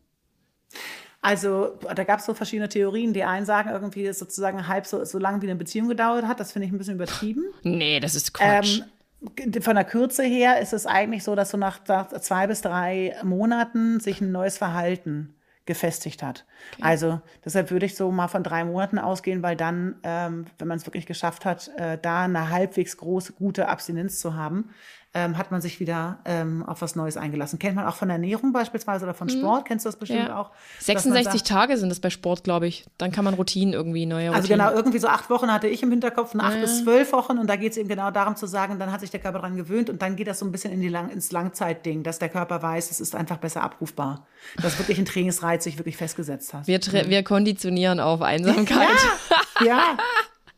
Also 1.21 1.77
da 1.95 2.03
gab 2.03 2.19
es 2.19 2.25
so 2.25 2.33
verschiedene 2.33 2.69
Theorien. 2.69 3.13
Die 3.13 3.23
einen 3.23 3.45
sagen 3.45 3.69
irgendwie, 3.69 4.11
sozusagen 4.11 4.67
halb 4.67 4.87
so, 4.87 5.03
so 5.05 5.19
lange 5.19 5.41
wie 5.41 5.47
eine 5.47 5.55
Beziehung 5.55 5.87
gedauert 5.87 6.25
hat. 6.25 6.39
Das 6.39 6.51
finde 6.51 6.67
ich 6.67 6.73
ein 6.73 6.77
bisschen 6.77 6.95
übertrieben. 6.95 7.43
Nee, 7.63 7.99
das 7.99 8.15
ist 8.15 8.33
Quatsch. 8.33 8.79
Ähm, 8.79 9.61
von 9.61 9.75
der 9.75 9.83
Kürze 9.83 10.23
her 10.23 10.59
ist 10.59 10.73
es 10.73 10.87
eigentlich 10.87 11.23
so, 11.23 11.35
dass 11.35 11.51
so 11.51 11.57
nach, 11.57 11.79
nach 11.87 12.07
zwei 12.07 12.47
bis 12.47 12.61
drei 12.61 13.15
Monaten 13.23 13.99
sich 13.99 14.19
ein 14.19 14.31
neues 14.31 14.57
Verhalten 14.57 15.35
gefestigt 15.65 16.23
hat. 16.23 16.45
Okay. 16.73 16.83
Also 16.83 17.21
deshalb 17.45 17.69
würde 17.69 17.85
ich 17.85 17.95
so 17.95 18.11
mal 18.11 18.27
von 18.27 18.43
drei 18.43 18.65
Monaten 18.65 18.97
ausgehen, 18.97 19.43
weil 19.43 19.55
dann, 19.55 19.95
ähm, 20.01 20.45
wenn 20.57 20.67
man 20.67 20.77
es 20.77 20.87
wirklich 20.87 21.05
geschafft 21.05 21.45
hat, 21.45 21.69
äh, 21.77 21.99
da 22.01 22.23
eine 22.23 22.49
halbwegs 22.49 22.97
große, 22.97 23.33
gute 23.33 23.67
Abstinenz 23.67 24.19
zu 24.19 24.35
haben, 24.35 24.71
ähm, 25.13 25.37
hat 25.37 25.51
man 25.51 25.59
sich 25.59 25.81
wieder 25.81 26.19
ähm, 26.23 26.63
auf 26.63 26.81
was 26.81 26.95
Neues 26.95 27.17
eingelassen. 27.17 27.59
Kennt 27.59 27.75
man 27.75 27.85
auch 27.85 27.95
von 27.95 28.09
Ernährung 28.09 28.53
beispielsweise 28.53 29.03
oder 29.03 29.13
von 29.13 29.27
mhm. 29.27 29.31
Sport? 29.31 29.61
Mhm. 29.61 29.67
Kennst 29.67 29.85
du 29.85 29.89
das 29.89 29.97
bestimmt 29.97 30.29
ja. 30.29 30.39
auch? 30.39 30.51
66 30.79 31.33
sagt, 31.33 31.47
Tage 31.47 31.77
sind 31.77 31.91
es 31.91 31.99
bei 31.99 32.09
Sport, 32.09 32.45
glaube 32.45 32.67
ich. 32.67 32.85
Dann 32.97 33.11
kann 33.11 33.25
man 33.25 33.33
Routinen 33.33 33.73
irgendwie, 33.73 34.05
neue 34.05 34.29
Routinen. 34.29 34.35
Also 34.35 34.47
genau, 34.47 34.71
irgendwie 34.71 34.99
so 34.99 35.07
acht 35.07 35.29
Wochen 35.29 35.51
hatte 35.51 35.67
ich 35.67 35.83
im 35.83 35.91
Hinterkopf, 35.91 36.33
acht 36.37 36.55
ja. 36.55 36.61
bis 36.61 36.83
zwölf 36.83 37.11
Wochen. 37.11 37.37
Und 37.39 37.47
da 37.47 37.57
geht 37.57 37.73
es 37.73 37.77
eben 37.77 37.89
genau 37.89 38.09
darum 38.11 38.37
zu 38.37 38.47
sagen, 38.47 38.79
dann 38.79 38.91
hat 38.91 39.01
sich 39.01 39.11
der 39.11 39.19
Körper 39.19 39.39
daran 39.39 39.57
gewöhnt 39.57 39.89
und 39.89 40.01
dann 40.01 40.15
geht 40.15 40.27
das 40.27 40.39
so 40.39 40.45
ein 40.45 40.51
bisschen 40.53 40.71
in 40.71 40.79
die 40.79 40.89
Lang 40.89 41.09
ins 41.09 41.33
Langzeitding, 41.33 42.03
dass 42.03 42.17
der 42.19 42.29
Körper 42.29 42.61
weiß, 42.61 42.89
es 42.89 43.01
ist 43.01 43.13
einfach 43.13 43.37
besser 43.37 43.63
abrufbar. 43.63 44.25
Dass 44.61 44.79
wirklich 44.79 44.97
ein 44.97 45.05
Trainingsreiz 45.05 45.65
sich 45.65 45.77
wirklich 45.77 45.97
festgesetzt 45.97 46.53
hat. 46.53 46.67
Wir, 46.67 46.79
mhm. 46.79 47.09
wir 47.09 47.23
konditionieren 47.23 47.99
auf 47.99 48.21
Einsamkeit. 48.21 48.87
Ja, 49.59 49.65
ja. 49.65 49.97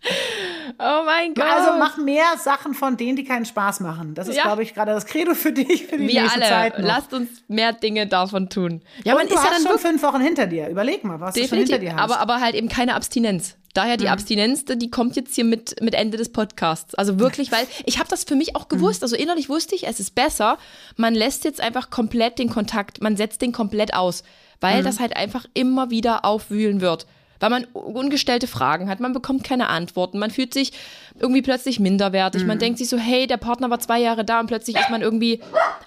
Oh 0.80 1.04
mein 1.06 1.34
Gott. 1.34 1.46
Also 1.46 1.72
mach 1.80 1.98
mehr 1.98 2.38
Sachen 2.38 2.74
von 2.74 2.98
denen, 2.98 3.16
die 3.16 3.24
keinen 3.24 3.46
Spaß 3.46 3.80
machen. 3.82 4.16
Das 4.16 4.28
ist, 4.28 4.38
ja. 4.38 4.44
glaube 4.44 4.64
ich, 4.64 4.74
gerade 4.74 4.92
das 4.92 5.06
Credo 5.06 5.34
für 5.34 5.52
dich 5.52 5.86
für 5.88 5.98
die 5.98 6.08
Wir 6.08 6.22
nächste 6.22 6.42
alle. 6.42 6.50
Zeit. 6.50 6.80
Noch. 6.80 6.86
Lasst 6.86 7.14
uns 7.14 7.30
mehr 7.48 7.74
Dinge 7.74 8.08
davon 8.08 8.50
tun. 8.50 8.82
Ja, 9.04 9.16
man 9.16 9.28
ist 9.28 9.34
ja 9.34 9.50
dann 9.50 9.64
schon 9.66 9.80
fünf 9.80 10.04
Wochen 10.04 10.22
hinter 10.22 10.48
dir. 10.48 10.68
Überleg 10.70 11.04
mal, 11.04 11.20
was 11.20 11.34
Definitiv. 11.34 11.50
du 11.50 11.56
schon 11.56 11.66
hinter 11.66 11.80
dir 11.80 11.96
hast. 11.96 12.12
Aber, 12.12 12.20
aber 12.20 12.42
halt 12.42 12.56
eben 12.56 12.70
keine 12.70 12.96
Abstinenz. 12.96 13.56
Daher 13.74 13.98
die 13.98 14.06
mhm. 14.06 14.12
Abstinenz, 14.12 14.66
die 14.66 14.92
kommt 14.92 15.16
jetzt 15.16 15.34
hier 15.34 15.46
mit, 15.46 15.82
mit 15.82 15.96
Ende 15.96 16.18
des 16.18 16.32
Podcasts. 16.32 16.94
Also 16.96 17.20
wirklich, 17.20 17.52
weil 17.52 17.66
ich 17.86 17.98
habe 17.98 18.10
das 18.10 18.24
für 18.24 18.36
mich 18.36 18.56
auch 18.56 18.68
gewusst. 18.68 19.02
Mhm. 19.02 19.06
Also 19.06 19.16
innerlich 19.16 19.50
wusste 19.50 19.76
ich, 19.76 19.88
es 19.88 20.00
ist 20.00 20.14
besser. 20.14 20.58
Man 20.96 21.16
lässt 21.16 21.44
jetzt 21.44 21.60
einfach 21.60 21.90
komplett 21.90 22.38
den 22.38 22.50
Kontakt, 22.50 23.02
man 23.02 23.18
setzt 23.18 23.42
den 23.42 23.52
komplett 23.52 23.96
aus, 23.96 24.24
weil 24.62 24.82
mhm. 24.82 24.86
das 24.86 25.00
halt 25.00 25.16
einfach 25.16 25.46
immer 25.54 25.90
wieder 25.90 26.24
aufwühlen 26.24 26.82
wird 26.82 27.08
weil 27.44 27.50
man 27.50 27.66
ungestellte 27.74 28.48
Fragen 28.48 28.90
hat, 28.90 29.02
man 29.02 29.12
bekommt 29.12 29.44
keine 29.44 29.68
Antworten, 29.68 30.18
man 30.18 30.32
fühlt 30.32 30.54
sich 30.54 30.72
irgendwie 31.20 31.42
plötzlich 31.42 31.78
minderwertig, 31.78 32.44
mhm. 32.44 32.48
man 32.48 32.60
denkt 32.60 32.78
sich 32.78 32.88
so, 32.88 32.98
hey, 32.98 33.28
der 33.28 33.36
Partner 33.36 33.70
war 33.70 33.82
zwei 33.82 34.00
Jahre 34.00 34.24
da 34.24 34.40
und 34.40 34.48
plötzlich 34.48 34.78
ist 34.78 34.90
man 34.90 35.02
irgendwie 35.02 35.42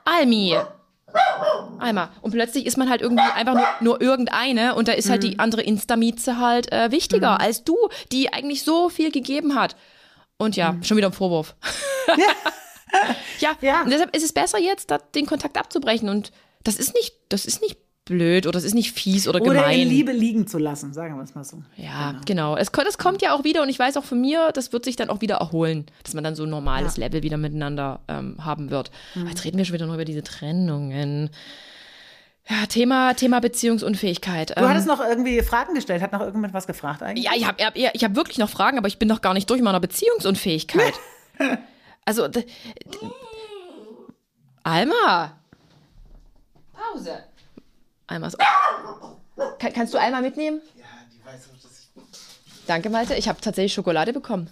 Almi. 0.04 0.54
Alma. 1.78 2.10
Und 2.20 2.32
plötzlich 2.32 2.66
ist 2.66 2.76
man 2.76 2.90
halt 2.90 3.00
irgendwie 3.00 3.24
einfach 3.24 3.54
nur, 3.54 3.66
nur 3.80 4.02
irgendeine 4.02 4.74
und 4.74 4.86
da 4.86 4.92
ist 4.92 5.08
halt 5.08 5.22
die 5.22 5.30
mhm. 5.30 5.40
andere 5.40 5.62
Instamieze 5.62 6.38
halt 6.38 6.70
äh, 6.72 6.90
wichtiger 6.90 7.36
mhm. 7.36 7.40
als 7.40 7.64
du, 7.64 7.74
die 8.12 8.30
eigentlich 8.34 8.62
so 8.62 8.90
viel 8.90 9.10
gegeben 9.10 9.54
hat. 9.54 9.76
Und 10.36 10.56
ja, 10.56 10.72
mhm. 10.72 10.82
schon 10.82 10.98
wieder 10.98 11.08
ein 11.08 11.14
Vorwurf. 11.14 11.54
Ja. 12.08 12.14
ja, 13.38 13.50
ja. 13.62 13.82
Und 13.82 13.90
deshalb 13.90 14.14
ist 14.14 14.24
es 14.24 14.34
besser 14.34 14.58
jetzt, 14.58 14.92
den 15.14 15.24
Kontakt 15.24 15.56
abzubrechen 15.56 16.10
und 16.10 16.32
das 16.64 16.76
ist 16.76 16.94
nicht, 16.94 17.14
das 17.30 17.46
ist 17.46 17.62
nicht 17.62 17.78
blöd 18.06 18.46
oder 18.46 18.56
es 18.56 18.64
ist 18.64 18.74
nicht 18.74 18.92
fies 18.92 19.28
oder 19.28 19.40
gemein. 19.40 19.58
Oder 19.58 19.72
in 19.72 19.88
Liebe 19.88 20.12
liegen 20.12 20.46
zu 20.46 20.58
lassen, 20.58 20.94
sagen 20.94 21.16
wir 21.16 21.24
es 21.24 21.34
mal 21.34 21.44
so. 21.44 21.62
Ja, 21.76 22.12
genau. 22.12 22.22
genau. 22.24 22.56
Es, 22.56 22.70
das 22.72 22.96
kommt 22.96 23.20
ja 23.20 23.34
auch 23.34 23.44
wieder 23.44 23.62
und 23.62 23.68
ich 23.68 23.78
weiß 23.78 23.98
auch 23.98 24.04
von 24.04 24.20
mir, 24.20 24.50
das 24.54 24.72
wird 24.72 24.84
sich 24.84 24.96
dann 24.96 25.10
auch 25.10 25.20
wieder 25.20 25.36
erholen, 25.36 25.86
dass 26.04 26.14
man 26.14 26.24
dann 26.24 26.34
so 26.34 26.44
ein 26.44 26.50
normales 26.50 26.96
ja. 26.96 27.04
Level 27.04 27.22
wieder 27.22 27.36
miteinander 27.36 28.00
ähm, 28.08 28.36
haben 28.42 28.70
wird. 28.70 28.90
Mhm. 29.14 29.26
Jetzt 29.26 29.44
reden 29.44 29.58
wir 29.58 29.64
schon 29.66 29.74
wieder 29.74 29.86
noch 29.86 29.94
über 29.94 30.04
diese 30.06 30.22
Trennungen. 30.22 31.30
Ja, 32.48 32.66
Thema, 32.66 33.14
Thema 33.14 33.40
Beziehungsunfähigkeit. 33.40 34.50
Du 34.50 34.62
ähm, 34.62 34.68
hattest 34.68 34.86
noch 34.86 35.00
irgendwie 35.00 35.42
Fragen 35.42 35.74
gestellt, 35.74 36.00
hat 36.00 36.12
noch 36.12 36.20
irgendjemand 36.20 36.54
was 36.54 36.68
gefragt 36.68 37.02
eigentlich? 37.02 37.24
Ja, 37.24 37.32
ich 37.34 37.46
habe 37.46 37.60
ich 37.74 38.04
hab 38.04 38.14
wirklich 38.14 38.38
noch 38.38 38.48
Fragen, 38.48 38.78
aber 38.78 38.86
ich 38.86 39.00
bin 39.00 39.08
noch 39.08 39.20
gar 39.20 39.34
nicht 39.34 39.50
durch 39.50 39.60
meiner 39.60 39.80
Beziehungsunfähigkeit. 39.80 40.94
also, 42.04 42.28
Alma! 44.62 45.32
Pause. 46.72 47.18
Einmal 48.06 48.30
so. 48.30 48.38
Kann, 49.58 49.72
kannst 49.72 49.94
du 49.94 49.98
einmal 49.98 50.22
mitnehmen? 50.22 50.60
Ja, 50.76 50.84
die 51.12 51.24
weiß 51.24 51.48
auch, 51.48 51.62
dass 51.62 51.80
ich. 51.80 52.66
Danke, 52.66 52.90
Malte. 52.90 53.14
Ich 53.14 53.28
habe 53.28 53.40
tatsächlich 53.40 53.74
Schokolade 53.74 54.12
bekommen. 54.12 54.48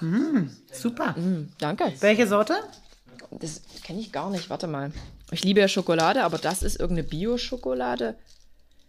Mm, 0.00 0.48
super. 0.72 1.12
Mm, 1.12 1.52
danke. 1.58 1.92
Welche 2.00 2.26
Sorte? 2.26 2.54
Das 3.30 3.62
kenne 3.82 4.00
ich 4.00 4.12
gar 4.12 4.30
nicht. 4.30 4.48
Warte 4.48 4.66
mal. 4.66 4.92
Ich 5.30 5.44
liebe 5.44 5.60
ja 5.60 5.68
Schokolade, 5.68 6.24
aber 6.24 6.38
das 6.38 6.62
ist 6.62 6.78
irgendeine 6.78 7.08
Bio-Schokolade. 7.08 8.16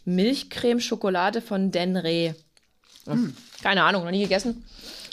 Milchcreme-Schokolade 0.05 1.41
von 1.41 1.71
Denre. 1.71 2.35
Mm. 3.05 3.29
Keine 3.61 3.83
Ahnung, 3.83 4.03
noch 4.03 4.11
nie 4.11 4.21
gegessen. 4.21 4.63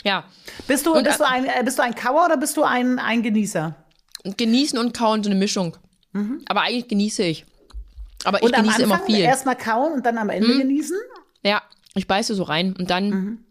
Ja. 0.03 0.23
Bist 0.67 0.85
du, 0.85 0.93
und, 0.93 1.03
bist, 1.03 1.19
du 1.19 1.27
ein, 1.27 1.45
äh, 1.45 1.63
bist 1.63 1.77
du 1.79 1.83
ein 1.83 1.95
Kauer 1.95 2.25
oder 2.25 2.37
bist 2.37 2.55
du 2.55 2.63
ein, 2.63 2.99
ein 2.99 3.23
Genießer? 3.23 3.75
Genießen 4.23 4.77
und 4.79 4.95
kauen, 4.95 5.23
so 5.23 5.29
eine 5.29 5.39
Mischung. 5.39 5.75
Mhm. 6.13 6.43
Aber 6.47 6.61
eigentlich 6.61 6.87
genieße 6.87 7.23
ich. 7.23 7.45
Aber 8.23 8.43
ich 8.43 8.51
genieße 8.51 8.83
immer 8.83 8.99
viel. 8.99 9.19
Erstmal 9.19 9.55
kauen 9.55 9.93
und 9.93 10.05
dann 10.05 10.17
am 10.17 10.29
Ende 10.29 10.49
hm. 10.49 10.59
genießen? 10.59 10.97
Ja, 11.43 11.61
ich 11.95 12.07
beiße 12.07 12.35
so 12.35 12.43
rein 12.43 12.75
und 12.77 12.89
dann, 12.89 13.09
mhm. 13.09 13.45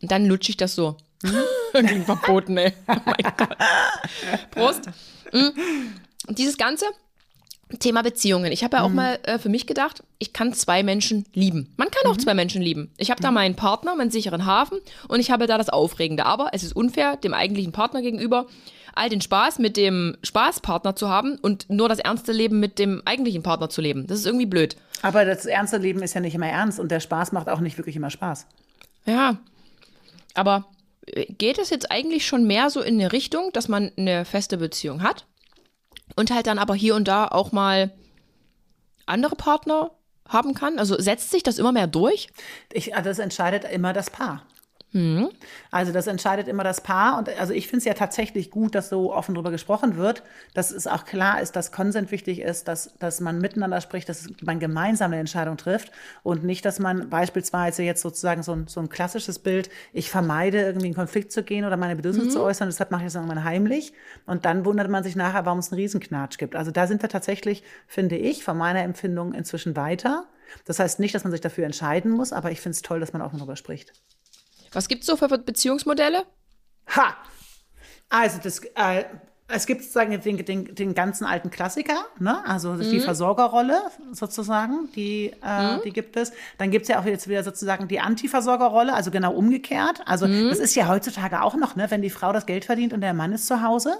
und 0.00 0.10
dann 0.10 0.26
lutsche 0.26 0.50
ich 0.50 0.56
das 0.56 0.74
so. 0.74 0.96
Mhm. 1.22 1.42
Klingt 1.86 2.06
verboten, 2.06 2.56
ey. 2.56 2.72
Oh 2.88 2.96
mein 3.04 3.32
Gott. 3.36 3.56
Prost. 4.50 4.90
Mhm. 5.32 5.52
Dieses 6.28 6.56
ganze 6.56 6.86
Thema 7.80 8.02
Beziehungen. 8.02 8.52
Ich 8.52 8.62
habe 8.62 8.76
ja 8.76 8.82
auch 8.84 8.88
mhm. 8.88 8.94
mal 8.94 9.18
äh, 9.24 9.38
für 9.38 9.48
mich 9.48 9.66
gedacht, 9.66 10.04
ich 10.18 10.32
kann 10.32 10.52
zwei 10.54 10.82
Menschen 10.82 11.26
lieben. 11.34 11.74
Man 11.76 11.90
kann 11.90 12.10
auch 12.10 12.16
mhm. 12.16 12.20
zwei 12.20 12.34
Menschen 12.34 12.62
lieben. 12.62 12.92
Ich 12.96 13.10
habe 13.10 13.20
da 13.20 13.30
mhm. 13.30 13.34
meinen 13.34 13.56
Partner, 13.56 13.96
meinen 13.96 14.10
sicheren 14.10 14.46
Hafen 14.46 14.78
und 15.08 15.18
ich 15.18 15.30
habe 15.30 15.46
da 15.46 15.58
das 15.58 15.68
Aufregende. 15.68 16.26
Aber 16.26 16.50
es 16.52 16.62
ist 16.62 16.76
unfair 16.76 17.16
dem 17.16 17.34
eigentlichen 17.34 17.72
Partner 17.72 18.02
gegenüber, 18.02 18.46
all 18.96 19.08
den 19.08 19.20
Spaß 19.20 19.58
mit 19.58 19.76
dem 19.76 20.16
Spaßpartner 20.22 20.96
zu 20.96 21.08
haben 21.08 21.38
und 21.38 21.68
nur 21.68 21.88
das 21.88 21.98
ernste 21.98 22.32
Leben 22.32 22.60
mit 22.60 22.78
dem 22.78 23.02
eigentlichen 23.04 23.42
Partner 23.42 23.68
zu 23.68 23.80
leben. 23.80 24.06
Das 24.06 24.18
ist 24.18 24.26
irgendwie 24.26 24.46
blöd. 24.46 24.76
Aber 25.02 25.24
das 25.24 25.46
ernste 25.46 25.76
Leben 25.76 26.02
ist 26.02 26.14
ja 26.14 26.20
nicht 26.20 26.34
immer 26.34 26.48
ernst 26.48 26.80
und 26.80 26.90
der 26.90 27.00
Spaß 27.00 27.32
macht 27.32 27.48
auch 27.48 27.60
nicht 27.60 27.78
wirklich 27.78 27.96
immer 27.96 28.10
Spaß. 28.10 28.46
Ja, 29.04 29.38
aber 30.34 30.66
äh, 31.06 31.26
geht 31.32 31.58
es 31.58 31.70
jetzt 31.70 31.90
eigentlich 31.90 32.26
schon 32.26 32.46
mehr 32.46 32.70
so 32.70 32.80
in 32.80 32.94
eine 32.94 33.12
Richtung, 33.12 33.50
dass 33.52 33.68
man 33.68 33.92
eine 33.96 34.24
feste 34.24 34.56
Beziehung 34.58 35.02
hat 35.02 35.26
und 36.14 36.30
halt 36.30 36.46
dann 36.46 36.58
aber 36.58 36.74
hier 36.74 36.94
und 36.94 37.08
da 37.08 37.28
auch 37.28 37.52
mal 37.52 37.92
andere 39.06 39.36
Partner 39.36 39.90
haben 40.28 40.54
kann? 40.54 40.78
Also 40.78 41.00
setzt 41.00 41.30
sich 41.30 41.42
das 41.42 41.58
immer 41.58 41.72
mehr 41.72 41.86
durch? 41.86 42.28
Ich, 42.72 42.94
also 42.96 43.08
das 43.10 43.18
entscheidet 43.18 43.64
immer 43.64 43.92
das 43.92 44.10
Paar. 44.10 44.42
Mhm. 44.96 45.28
Also 45.70 45.92
das 45.92 46.06
entscheidet 46.06 46.48
immer 46.48 46.64
das 46.64 46.80
Paar. 46.80 47.18
Und 47.18 47.28
also 47.38 47.52
ich 47.52 47.68
finde 47.68 47.78
es 47.78 47.84
ja 47.84 47.92
tatsächlich 47.92 48.50
gut, 48.50 48.74
dass 48.74 48.88
so 48.88 49.12
offen 49.12 49.34
darüber 49.34 49.50
gesprochen 49.50 49.96
wird, 49.96 50.22
dass 50.54 50.70
es 50.70 50.86
auch 50.86 51.04
klar 51.04 51.42
ist, 51.42 51.54
dass 51.54 51.70
Konsent 51.70 52.10
wichtig 52.10 52.40
ist, 52.40 52.66
dass, 52.66 52.94
dass 52.98 53.20
man 53.20 53.38
miteinander 53.38 53.82
spricht, 53.82 54.08
dass 54.08 54.28
man 54.42 54.58
gemeinsam 54.58 55.12
eine 55.12 55.20
Entscheidung 55.20 55.58
trifft 55.58 55.92
und 56.22 56.44
nicht, 56.44 56.64
dass 56.64 56.78
man 56.78 57.10
beispielsweise 57.10 57.82
jetzt 57.82 58.00
sozusagen 58.00 58.42
so 58.42 58.52
ein, 58.52 58.68
so 58.68 58.80
ein 58.80 58.88
klassisches 58.88 59.38
Bild, 59.38 59.68
ich 59.92 60.10
vermeide 60.10 60.62
irgendwie 60.62 60.88
in 60.88 60.94
Konflikt 60.94 61.30
zu 61.30 61.42
gehen 61.42 61.66
oder 61.66 61.76
meine 61.76 61.94
Bedürfnisse 61.94 62.28
mhm. 62.28 62.32
zu 62.32 62.42
äußern, 62.42 62.68
deshalb 62.68 62.90
mache 62.90 63.02
ich 63.02 63.08
das 63.08 63.16
irgendwann 63.16 63.44
heimlich. 63.44 63.92
Und 64.24 64.46
dann 64.46 64.64
wundert 64.64 64.88
man 64.88 65.04
sich 65.04 65.14
nachher, 65.14 65.44
warum 65.44 65.58
es 65.58 65.70
einen 65.70 65.80
Riesenknatsch 65.80 66.38
gibt. 66.38 66.56
Also 66.56 66.70
da 66.70 66.86
sind 66.86 67.02
wir 67.02 67.10
tatsächlich, 67.10 67.62
finde 67.86 68.16
ich, 68.16 68.44
von 68.44 68.56
meiner 68.56 68.80
Empfindung 68.80 69.34
inzwischen 69.34 69.76
weiter. 69.76 70.26
Das 70.64 70.78
heißt 70.78 71.00
nicht, 71.00 71.14
dass 71.14 71.24
man 71.24 71.32
sich 71.32 71.42
dafür 71.42 71.66
entscheiden 71.66 72.12
muss, 72.12 72.32
aber 72.32 72.50
ich 72.50 72.62
finde 72.62 72.76
es 72.76 72.82
toll, 72.82 73.00
dass 73.00 73.12
man 73.12 73.20
offen 73.20 73.38
darüber 73.38 73.56
spricht. 73.56 73.92
Was 74.76 74.88
gibt 74.88 75.04
es 75.04 75.06
so 75.06 75.16
für 75.16 75.26
Beziehungsmodelle? 75.26 76.24
Ha! 76.94 77.16
Also, 78.10 78.38
das, 78.42 78.60
äh, 78.74 79.04
es 79.48 79.64
gibt 79.64 79.80
sozusagen 79.80 80.20
den, 80.20 80.44
den, 80.44 80.74
den, 80.74 80.94
ganzen 80.94 81.24
alten 81.24 81.50
Klassiker, 81.50 82.04
ne? 82.18 82.46
also 82.46 82.72
mhm. 82.72 82.82
die 82.82 83.00
Versorgerrolle 83.00 83.80
sozusagen, 84.12 84.90
die, 84.94 85.32
äh, 85.42 85.76
mhm. 85.76 85.80
die 85.82 85.92
gibt 85.92 86.18
es. 86.18 86.32
Dann 86.58 86.70
gibt 86.70 86.82
es 86.82 86.88
ja 86.88 87.00
auch 87.00 87.06
jetzt 87.06 87.26
wieder 87.26 87.42
sozusagen 87.42 87.88
die 87.88 88.00
Antiversorgerrolle, 88.00 88.92
also 88.92 89.10
genau 89.10 89.32
umgekehrt. 89.32 90.02
Also 90.04 90.28
mhm. 90.28 90.50
das 90.50 90.58
ist 90.58 90.74
ja 90.74 90.88
heutzutage 90.88 91.40
auch 91.40 91.56
noch, 91.56 91.74
ne? 91.74 91.90
wenn 91.90 92.02
die 92.02 92.10
Frau 92.10 92.34
das 92.34 92.44
Geld 92.44 92.66
verdient 92.66 92.92
und 92.92 93.00
der 93.00 93.14
Mann 93.14 93.32
ist 93.32 93.46
zu 93.46 93.62
Hause. 93.62 93.96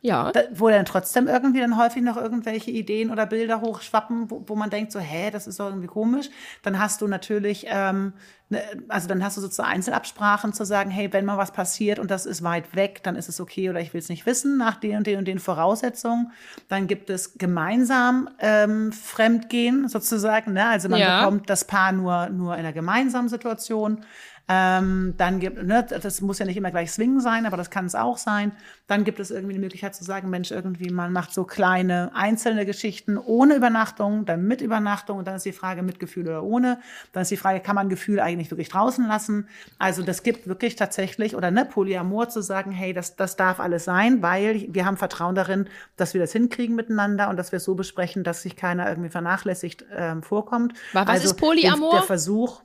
Ja. 0.00 0.30
Da, 0.30 0.42
wo 0.52 0.68
dann 0.68 0.84
trotzdem 0.84 1.26
irgendwie 1.26 1.60
dann 1.60 1.76
häufig 1.76 2.02
noch 2.02 2.16
irgendwelche 2.16 2.70
Ideen 2.70 3.10
oder 3.10 3.26
Bilder 3.26 3.60
hochschwappen, 3.60 4.30
wo, 4.30 4.44
wo 4.46 4.54
man 4.54 4.70
denkt 4.70 4.92
so, 4.92 5.00
hä, 5.00 5.30
das 5.32 5.48
ist 5.48 5.58
doch 5.58 5.66
irgendwie 5.66 5.88
komisch. 5.88 6.30
Dann 6.62 6.78
hast 6.78 7.00
du 7.00 7.08
natürlich, 7.08 7.66
ähm, 7.68 8.12
ne, 8.48 8.62
also 8.86 9.08
dann 9.08 9.24
hast 9.24 9.36
du 9.36 9.40
sozusagen 9.40 9.70
Einzelabsprachen 9.70 10.52
zu 10.52 10.64
sagen, 10.64 10.90
hey, 10.90 11.12
wenn 11.12 11.24
mal 11.24 11.36
was 11.36 11.50
passiert 11.50 11.98
und 11.98 12.12
das 12.12 12.26
ist 12.26 12.44
weit 12.44 12.76
weg, 12.76 13.02
dann 13.02 13.16
ist 13.16 13.28
es 13.28 13.40
okay 13.40 13.70
oder 13.70 13.80
ich 13.80 13.92
will 13.92 13.98
es 13.98 14.08
nicht 14.08 14.24
wissen 14.24 14.56
nach 14.56 14.76
den 14.76 14.98
und 14.98 15.06
den 15.06 15.18
und 15.18 15.26
den 15.26 15.40
Voraussetzungen. 15.40 16.30
Dann 16.68 16.86
gibt 16.86 17.10
es 17.10 17.36
gemeinsam 17.36 18.30
ähm, 18.38 18.92
Fremdgehen 18.92 19.88
sozusagen, 19.88 20.52
ne? 20.52 20.66
also 20.66 20.88
man 20.88 21.00
ja. 21.00 21.20
bekommt 21.20 21.50
das 21.50 21.64
Paar 21.64 21.90
nur, 21.90 22.28
nur 22.28 22.54
in 22.54 22.60
einer 22.60 22.72
gemeinsamen 22.72 23.28
Situation. 23.28 24.04
Ähm, 24.50 25.12
dann 25.18 25.40
gibt, 25.40 25.62
ne, 25.62 25.84
das 25.84 26.22
muss 26.22 26.38
ja 26.38 26.46
nicht 26.46 26.56
immer 26.56 26.70
gleich 26.70 26.90
Swingen 26.90 27.20
sein, 27.20 27.44
aber 27.44 27.58
das 27.58 27.68
kann 27.68 27.84
es 27.84 27.94
auch 27.94 28.16
sein. 28.16 28.52
Dann 28.86 29.04
gibt 29.04 29.20
es 29.20 29.30
irgendwie 29.30 29.52
die 29.52 29.60
Möglichkeit 29.60 29.94
zu 29.94 30.04
sagen, 30.04 30.30
Mensch, 30.30 30.50
irgendwie 30.50 30.90
man 30.90 31.12
macht 31.12 31.34
so 31.34 31.44
kleine 31.44 32.10
einzelne 32.14 32.64
Geschichten 32.64 33.18
ohne 33.18 33.56
Übernachtung, 33.56 34.24
dann 34.24 34.46
mit 34.46 34.62
Übernachtung 34.62 35.18
und 35.18 35.28
dann 35.28 35.36
ist 35.36 35.44
die 35.44 35.52
Frage 35.52 35.82
mit 35.82 36.00
Gefühl 36.00 36.26
oder 36.26 36.44
ohne. 36.44 36.80
Dann 37.12 37.22
ist 37.22 37.30
die 37.30 37.36
Frage, 37.36 37.60
kann 37.60 37.74
man 37.74 37.90
Gefühl 37.90 38.20
eigentlich 38.20 38.50
wirklich 38.50 38.70
draußen 38.70 39.06
lassen? 39.06 39.48
Also 39.78 40.02
das 40.02 40.22
gibt 40.22 40.48
wirklich 40.48 40.76
tatsächlich 40.76 41.36
oder 41.36 41.50
ne 41.50 41.66
Polyamor 41.66 42.30
zu 42.30 42.40
sagen, 42.40 42.72
hey, 42.72 42.94
das 42.94 43.16
das 43.16 43.36
darf 43.36 43.60
alles 43.60 43.84
sein, 43.84 44.22
weil 44.22 44.66
wir 44.70 44.86
haben 44.86 44.96
Vertrauen 44.96 45.34
darin, 45.34 45.68
dass 45.96 46.14
wir 46.14 46.22
das 46.22 46.32
hinkriegen 46.32 46.74
miteinander 46.74 47.28
und 47.28 47.36
dass 47.36 47.52
wir 47.52 47.58
es 47.58 47.64
so 47.64 47.74
besprechen, 47.74 48.24
dass 48.24 48.40
sich 48.40 48.56
keiner 48.56 48.88
irgendwie 48.88 49.10
vernachlässigt 49.10 49.84
ähm, 49.94 50.22
vorkommt. 50.22 50.72
Was 50.94 51.06
also 51.06 51.24
ist 51.26 51.34
Polyamor? 51.34 51.92
Der 51.92 52.02
Versuch 52.02 52.62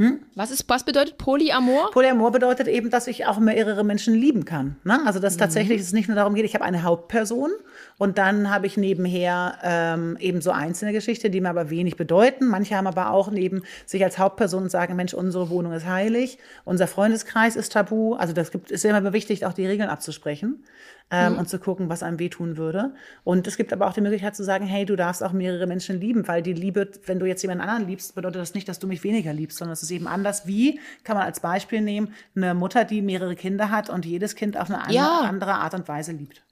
hm? 0.00 0.18
Was, 0.34 0.50
ist, 0.50 0.66
was 0.66 0.84
bedeutet 0.84 1.18
Polyamor? 1.18 1.90
Polyamor 1.90 2.32
bedeutet 2.32 2.68
eben, 2.68 2.88
dass 2.88 3.06
ich 3.06 3.26
auch 3.26 3.38
mehrere 3.38 3.84
Menschen 3.84 4.14
lieben 4.14 4.46
kann. 4.46 4.76
Ne? 4.82 4.98
Also 5.04 5.20
dass 5.20 5.34
mhm. 5.34 5.40
tatsächlich 5.40 5.78
es 5.78 5.92
nicht 5.92 6.08
nur 6.08 6.14
darum 6.14 6.34
geht, 6.34 6.46
ich 6.46 6.54
habe 6.54 6.64
eine 6.64 6.84
Hauptperson 6.84 7.50
und 7.98 8.16
dann 8.16 8.48
habe 8.48 8.66
ich 8.66 8.78
nebenher 8.78 9.58
ähm, 9.62 10.16
eben 10.18 10.40
so 10.40 10.52
einzelne 10.52 10.94
Geschichten, 10.94 11.30
die 11.30 11.42
mir 11.42 11.50
aber 11.50 11.68
wenig 11.68 11.98
bedeuten. 11.98 12.48
Manche 12.48 12.76
haben 12.76 12.86
aber 12.86 13.10
auch 13.10 13.30
neben 13.30 13.62
sich 13.84 14.02
als 14.02 14.18
Hauptperson 14.18 14.62
und 14.62 14.70
sagen, 14.70 14.96
Mensch, 14.96 15.12
unsere 15.12 15.50
Wohnung 15.50 15.74
ist 15.74 15.84
heilig, 15.84 16.38
unser 16.64 16.86
Freundeskreis 16.86 17.54
ist 17.54 17.74
tabu. 17.74 18.14
Also 18.14 18.32
das 18.32 18.52
gibt, 18.52 18.70
ist 18.70 18.86
immer 18.86 19.12
wichtig, 19.12 19.44
auch 19.44 19.52
die 19.52 19.66
Regeln 19.66 19.90
abzusprechen 19.90 20.64
ähm, 21.10 21.32
mhm. 21.32 21.38
und 21.40 21.48
zu 21.48 21.58
gucken, 21.58 21.88
was 21.88 22.02
einem 22.02 22.18
wehtun 22.18 22.56
würde. 22.56 22.94
Und 23.24 23.46
es 23.46 23.56
gibt 23.56 23.72
aber 23.72 23.86
auch 23.86 23.92
die 23.92 24.00
Möglichkeit 24.00 24.36
zu 24.36 24.44
sagen, 24.44 24.66
hey, 24.66 24.84
du 24.84 24.96
darfst 24.96 25.22
auch 25.22 25.32
mehrere 25.32 25.66
Menschen 25.66 26.00
lieben, 26.00 26.28
weil 26.28 26.42
die 26.42 26.52
Liebe, 26.52 26.90
wenn 27.06 27.18
du 27.18 27.26
jetzt 27.26 27.42
jemand 27.42 27.60
anderen 27.60 27.86
liebst, 27.86 28.14
bedeutet 28.14 28.40
das 28.40 28.54
nicht, 28.54 28.68
dass 28.68 28.78
du 28.78 28.86
mich 28.86 29.02
weniger 29.02 29.32
liebst, 29.32 29.58
sondern 29.58 29.72
es 29.72 29.82
ist 29.82 29.90
eben 29.90 30.06
anders. 30.06 30.46
Wie 30.46 30.78
kann 31.04 31.16
man 31.16 31.26
als 31.26 31.40
Beispiel 31.40 31.80
nehmen, 31.80 32.14
eine 32.36 32.54
Mutter, 32.54 32.84
die 32.84 33.02
mehrere 33.02 33.34
Kinder 33.34 33.70
hat 33.70 33.90
und 33.90 34.06
jedes 34.06 34.36
Kind 34.36 34.56
auf 34.56 34.70
eine 34.70 34.92
ja. 34.92 35.20
andere 35.20 35.54
Art 35.54 35.74
und 35.74 35.88
Weise 35.88 36.12
liebt. 36.12 36.42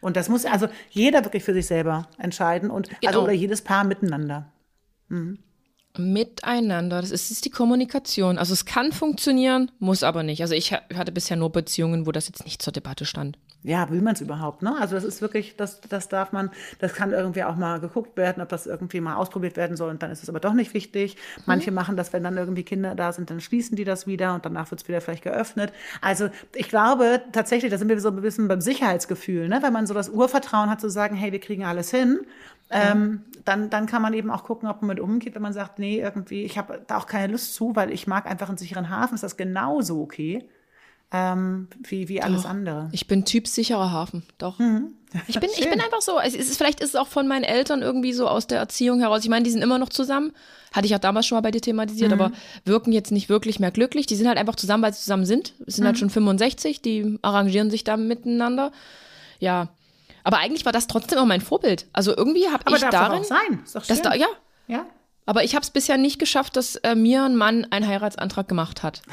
Und 0.00 0.16
das 0.16 0.28
muss 0.28 0.44
also 0.44 0.68
jeder 0.90 1.24
wirklich 1.24 1.44
für 1.44 1.54
sich 1.54 1.66
selber 1.66 2.08
entscheiden 2.18 2.70
und 2.70 2.88
genau. 2.88 3.06
also 3.06 3.22
oder 3.22 3.32
jedes 3.32 3.62
Paar 3.62 3.84
miteinander. 3.84 4.46
Mhm. 5.08 5.38
Miteinander, 5.98 7.02
das 7.02 7.10
ist, 7.10 7.30
ist, 7.30 7.44
die 7.44 7.50
Kommunikation. 7.50 8.38
Also 8.38 8.54
es 8.54 8.64
kann 8.64 8.92
funktionieren, 8.92 9.70
muss 9.78 10.02
aber 10.02 10.22
nicht. 10.22 10.40
Also 10.40 10.54
ich 10.54 10.72
hatte 10.72 11.12
bisher 11.12 11.36
nur 11.36 11.52
Beziehungen, 11.52 12.06
wo 12.06 12.12
das 12.12 12.28
jetzt 12.28 12.44
nicht 12.44 12.62
zur 12.62 12.72
Debatte 12.72 13.04
stand. 13.04 13.36
Ja, 13.64 13.88
will 13.90 14.02
man 14.02 14.14
es 14.14 14.20
überhaupt, 14.20 14.62
ne? 14.62 14.74
Also 14.80 14.96
das 14.96 15.04
ist 15.04 15.22
wirklich, 15.22 15.54
das, 15.56 15.80
das 15.82 16.08
darf 16.08 16.32
man, 16.32 16.50
das 16.80 16.94
kann 16.94 17.12
irgendwie 17.12 17.44
auch 17.44 17.54
mal 17.54 17.78
geguckt 17.78 18.16
werden, 18.16 18.42
ob 18.42 18.48
das 18.48 18.66
irgendwie 18.66 19.00
mal 19.00 19.14
ausprobiert 19.14 19.56
werden 19.56 19.76
soll 19.76 19.90
und 19.90 20.02
dann 20.02 20.10
ist 20.10 20.22
es 20.22 20.28
aber 20.28 20.40
doch 20.40 20.52
nicht 20.52 20.74
wichtig. 20.74 21.16
Manche 21.46 21.70
mhm. 21.70 21.76
machen 21.76 21.96
das, 21.96 22.12
wenn 22.12 22.24
dann 22.24 22.36
irgendwie 22.36 22.64
Kinder 22.64 22.96
da 22.96 23.12
sind, 23.12 23.30
dann 23.30 23.40
schließen 23.40 23.76
die 23.76 23.84
das 23.84 24.06
wieder 24.08 24.34
und 24.34 24.44
danach 24.44 24.68
wird 24.72 24.82
es 24.82 24.88
wieder 24.88 25.00
vielleicht 25.00 25.22
geöffnet. 25.22 25.72
Also 26.00 26.28
ich 26.56 26.68
glaube 26.68 27.20
tatsächlich, 27.30 27.70
da 27.70 27.78
sind 27.78 27.88
wir 27.88 28.00
so 28.00 28.08
ein 28.08 28.20
bisschen 28.20 28.48
beim 28.48 28.60
Sicherheitsgefühl, 28.60 29.48
ne? 29.48 29.60
Wenn 29.62 29.72
man 29.72 29.86
so 29.86 29.94
das 29.94 30.08
Urvertrauen 30.08 30.68
hat 30.68 30.80
zu 30.80 30.88
sagen, 30.88 31.14
hey, 31.14 31.30
wir 31.30 31.40
kriegen 31.40 31.64
alles 31.64 31.92
hin 31.92 32.20
ähm, 32.72 33.22
dann, 33.44 33.70
dann 33.70 33.86
kann 33.86 34.02
man 34.02 34.14
eben 34.14 34.30
auch 34.30 34.44
gucken, 34.44 34.68
ob 34.68 34.82
man 34.82 34.88
mit 34.88 35.00
umgeht. 35.00 35.34
Wenn 35.34 35.42
man 35.42 35.52
sagt, 35.52 35.78
nee, 35.78 36.00
irgendwie, 36.00 36.42
ich 36.44 36.58
habe 36.58 36.82
da 36.86 36.98
auch 36.98 37.06
keine 37.06 37.32
Lust 37.32 37.54
zu, 37.54 37.76
weil 37.76 37.90
ich 37.90 38.06
mag 38.06 38.26
einfach 38.26 38.48
einen 38.48 38.58
sicheren 38.58 38.90
Hafen, 38.90 39.14
ist 39.14 39.22
das 39.22 39.36
genauso 39.36 40.00
okay 40.00 40.48
ähm, 41.12 41.68
wie, 41.82 42.08
wie 42.08 42.22
alles 42.22 42.46
andere. 42.46 42.88
Ich 42.92 43.06
bin 43.06 43.26
Typ 43.26 43.46
sicherer 43.46 43.92
Hafen, 43.92 44.22
doch. 44.38 44.58
Mhm. 44.58 44.94
Ich 45.28 45.38
bin, 45.38 45.50
ich 45.54 45.68
bin 45.68 45.78
einfach 45.78 46.00
so. 46.00 46.18
Es 46.18 46.34
ist, 46.34 46.56
vielleicht 46.56 46.80
ist 46.80 46.90
es 46.90 46.96
auch 46.96 47.06
von 47.06 47.28
meinen 47.28 47.44
Eltern 47.44 47.82
irgendwie 47.82 48.14
so 48.14 48.26
aus 48.26 48.46
der 48.46 48.58
Erziehung 48.58 49.00
heraus. 49.00 49.22
Ich 49.22 49.28
meine, 49.28 49.42
die 49.42 49.50
sind 49.50 49.60
immer 49.60 49.78
noch 49.78 49.90
zusammen. 49.90 50.32
Hatte 50.72 50.86
ich 50.86 50.94
auch 50.94 51.00
damals 51.00 51.26
schon 51.26 51.36
mal 51.36 51.42
bei 51.42 51.50
dir 51.50 51.60
thematisiert, 51.60 52.12
mhm. 52.12 52.18
aber 52.20 52.32
wirken 52.64 52.92
jetzt 52.92 53.12
nicht 53.12 53.28
wirklich 53.28 53.60
mehr 53.60 53.70
glücklich. 53.70 54.06
Die 54.06 54.16
sind 54.16 54.26
halt 54.26 54.38
einfach 54.38 54.56
zusammen, 54.56 54.82
weil 54.82 54.94
sie 54.94 55.00
zusammen 55.00 55.26
sind. 55.26 55.52
Es 55.66 55.76
sind 55.76 55.84
halt 55.84 55.96
mhm. 55.96 55.98
halt 55.98 55.98
schon 55.98 56.10
65, 56.10 56.80
die 56.80 57.18
arrangieren 57.20 57.70
sich 57.70 57.84
da 57.84 57.98
miteinander. 57.98 58.72
Ja, 59.38 59.68
aber 60.24 60.38
eigentlich 60.38 60.64
war 60.64 60.72
das 60.72 60.86
trotzdem 60.86 61.18
auch 61.18 61.26
mein 61.26 61.40
Vorbild. 61.40 61.86
Also 61.92 62.16
irgendwie 62.16 62.48
habe 62.48 62.64
ich 62.74 62.80
darin. 62.80 62.94
Aber 62.94 63.20
auch 63.20 63.24
sein. 63.24 63.60
Ist 63.64 63.74
doch 63.74 63.84
schön. 63.84 64.02
Da, 64.02 64.14
ja. 64.14 64.26
ja. 64.68 64.86
Aber 65.26 65.44
ich 65.44 65.54
habe 65.54 65.62
es 65.62 65.70
bisher 65.70 65.98
nicht 65.98 66.18
geschafft, 66.18 66.56
dass 66.56 66.76
äh, 66.76 66.94
mir 66.94 67.24
ein 67.24 67.36
Mann 67.36 67.66
einen 67.70 67.86
Heiratsantrag 67.86 68.48
gemacht 68.48 68.82
hat. 68.82 69.02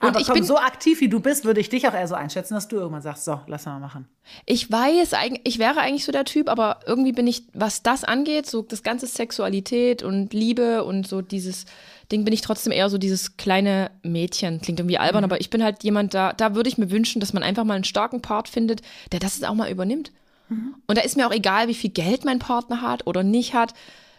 Und 0.00 0.08
Aber 0.08 0.20
ich 0.20 0.26
komm, 0.26 0.34
bin 0.34 0.44
so 0.44 0.58
aktiv 0.58 1.00
wie 1.00 1.08
du 1.08 1.20
bist, 1.20 1.44
würde 1.44 1.60
ich 1.60 1.68
dich 1.68 1.86
auch 1.88 1.94
eher 1.94 2.08
so 2.08 2.14
einschätzen, 2.14 2.54
dass 2.54 2.68
du 2.68 2.76
irgendwann 2.76 3.00
sagst, 3.00 3.24
so, 3.24 3.40
lass 3.46 3.64
mal 3.64 3.78
machen. 3.78 4.08
Ich 4.44 4.70
weiß, 4.70 5.12
ich 5.44 5.58
wäre 5.58 5.80
eigentlich 5.80 6.04
so 6.04 6.12
der 6.12 6.24
Typ, 6.24 6.48
aber 6.48 6.80
irgendwie 6.86 7.12
bin 7.12 7.26
ich, 7.26 7.44
was 7.54 7.82
das 7.82 8.04
angeht, 8.04 8.46
so 8.46 8.62
das 8.62 8.82
ganze 8.82 9.06
Sexualität 9.06 10.02
und 10.02 10.34
Liebe 10.34 10.84
und 10.84 11.06
so 11.06 11.22
dieses 11.22 11.64
Ding, 12.10 12.24
bin 12.24 12.32
ich 12.32 12.40
trotzdem 12.40 12.72
eher 12.72 12.88
so 12.88 12.96
dieses 12.96 13.36
kleine 13.36 13.90
Mädchen. 14.02 14.60
Klingt 14.60 14.80
irgendwie 14.80 14.98
albern, 14.98 15.22
mhm. 15.22 15.30
aber 15.30 15.40
ich 15.40 15.50
bin 15.50 15.62
halt 15.62 15.84
jemand, 15.84 16.14
da, 16.14 16.32
da 16.32 16.54
würde 16.54 16.68
ich 16.68 16.78
mir 16.78 16.90
wünschen, 16.90 17.20
dass 17.20 17.32
man 17.32 17.42
einfach 17.42 17.64
mal 17.64 17.74
einen 17.74 17.84
starken 17.84 18.22
Part 18.22 18.48
findet, 18.48 18.80
der 19.12 19.20
das 19.20 19.42
auch 19.42 19.54
mal 19.54 19.70
übernimmt. 19.70 20.12
Mhm. 20.48 20.74
Und 20.86 20.96
da 20.96 21.02
ist 21.02 21.16
mir 21.16 21.26
auch 21.26 21.32
egal, 21.32 21.68
wie 21.68 21.74
viel 21.74 21.90
Geld 21.90 22.24
mein 22.24 22.38
Partner 22.38 22.80
hat 22.80 23.06
oder 23.06 23.22
nicht 23.22 23.54
hat. 23.54 23.74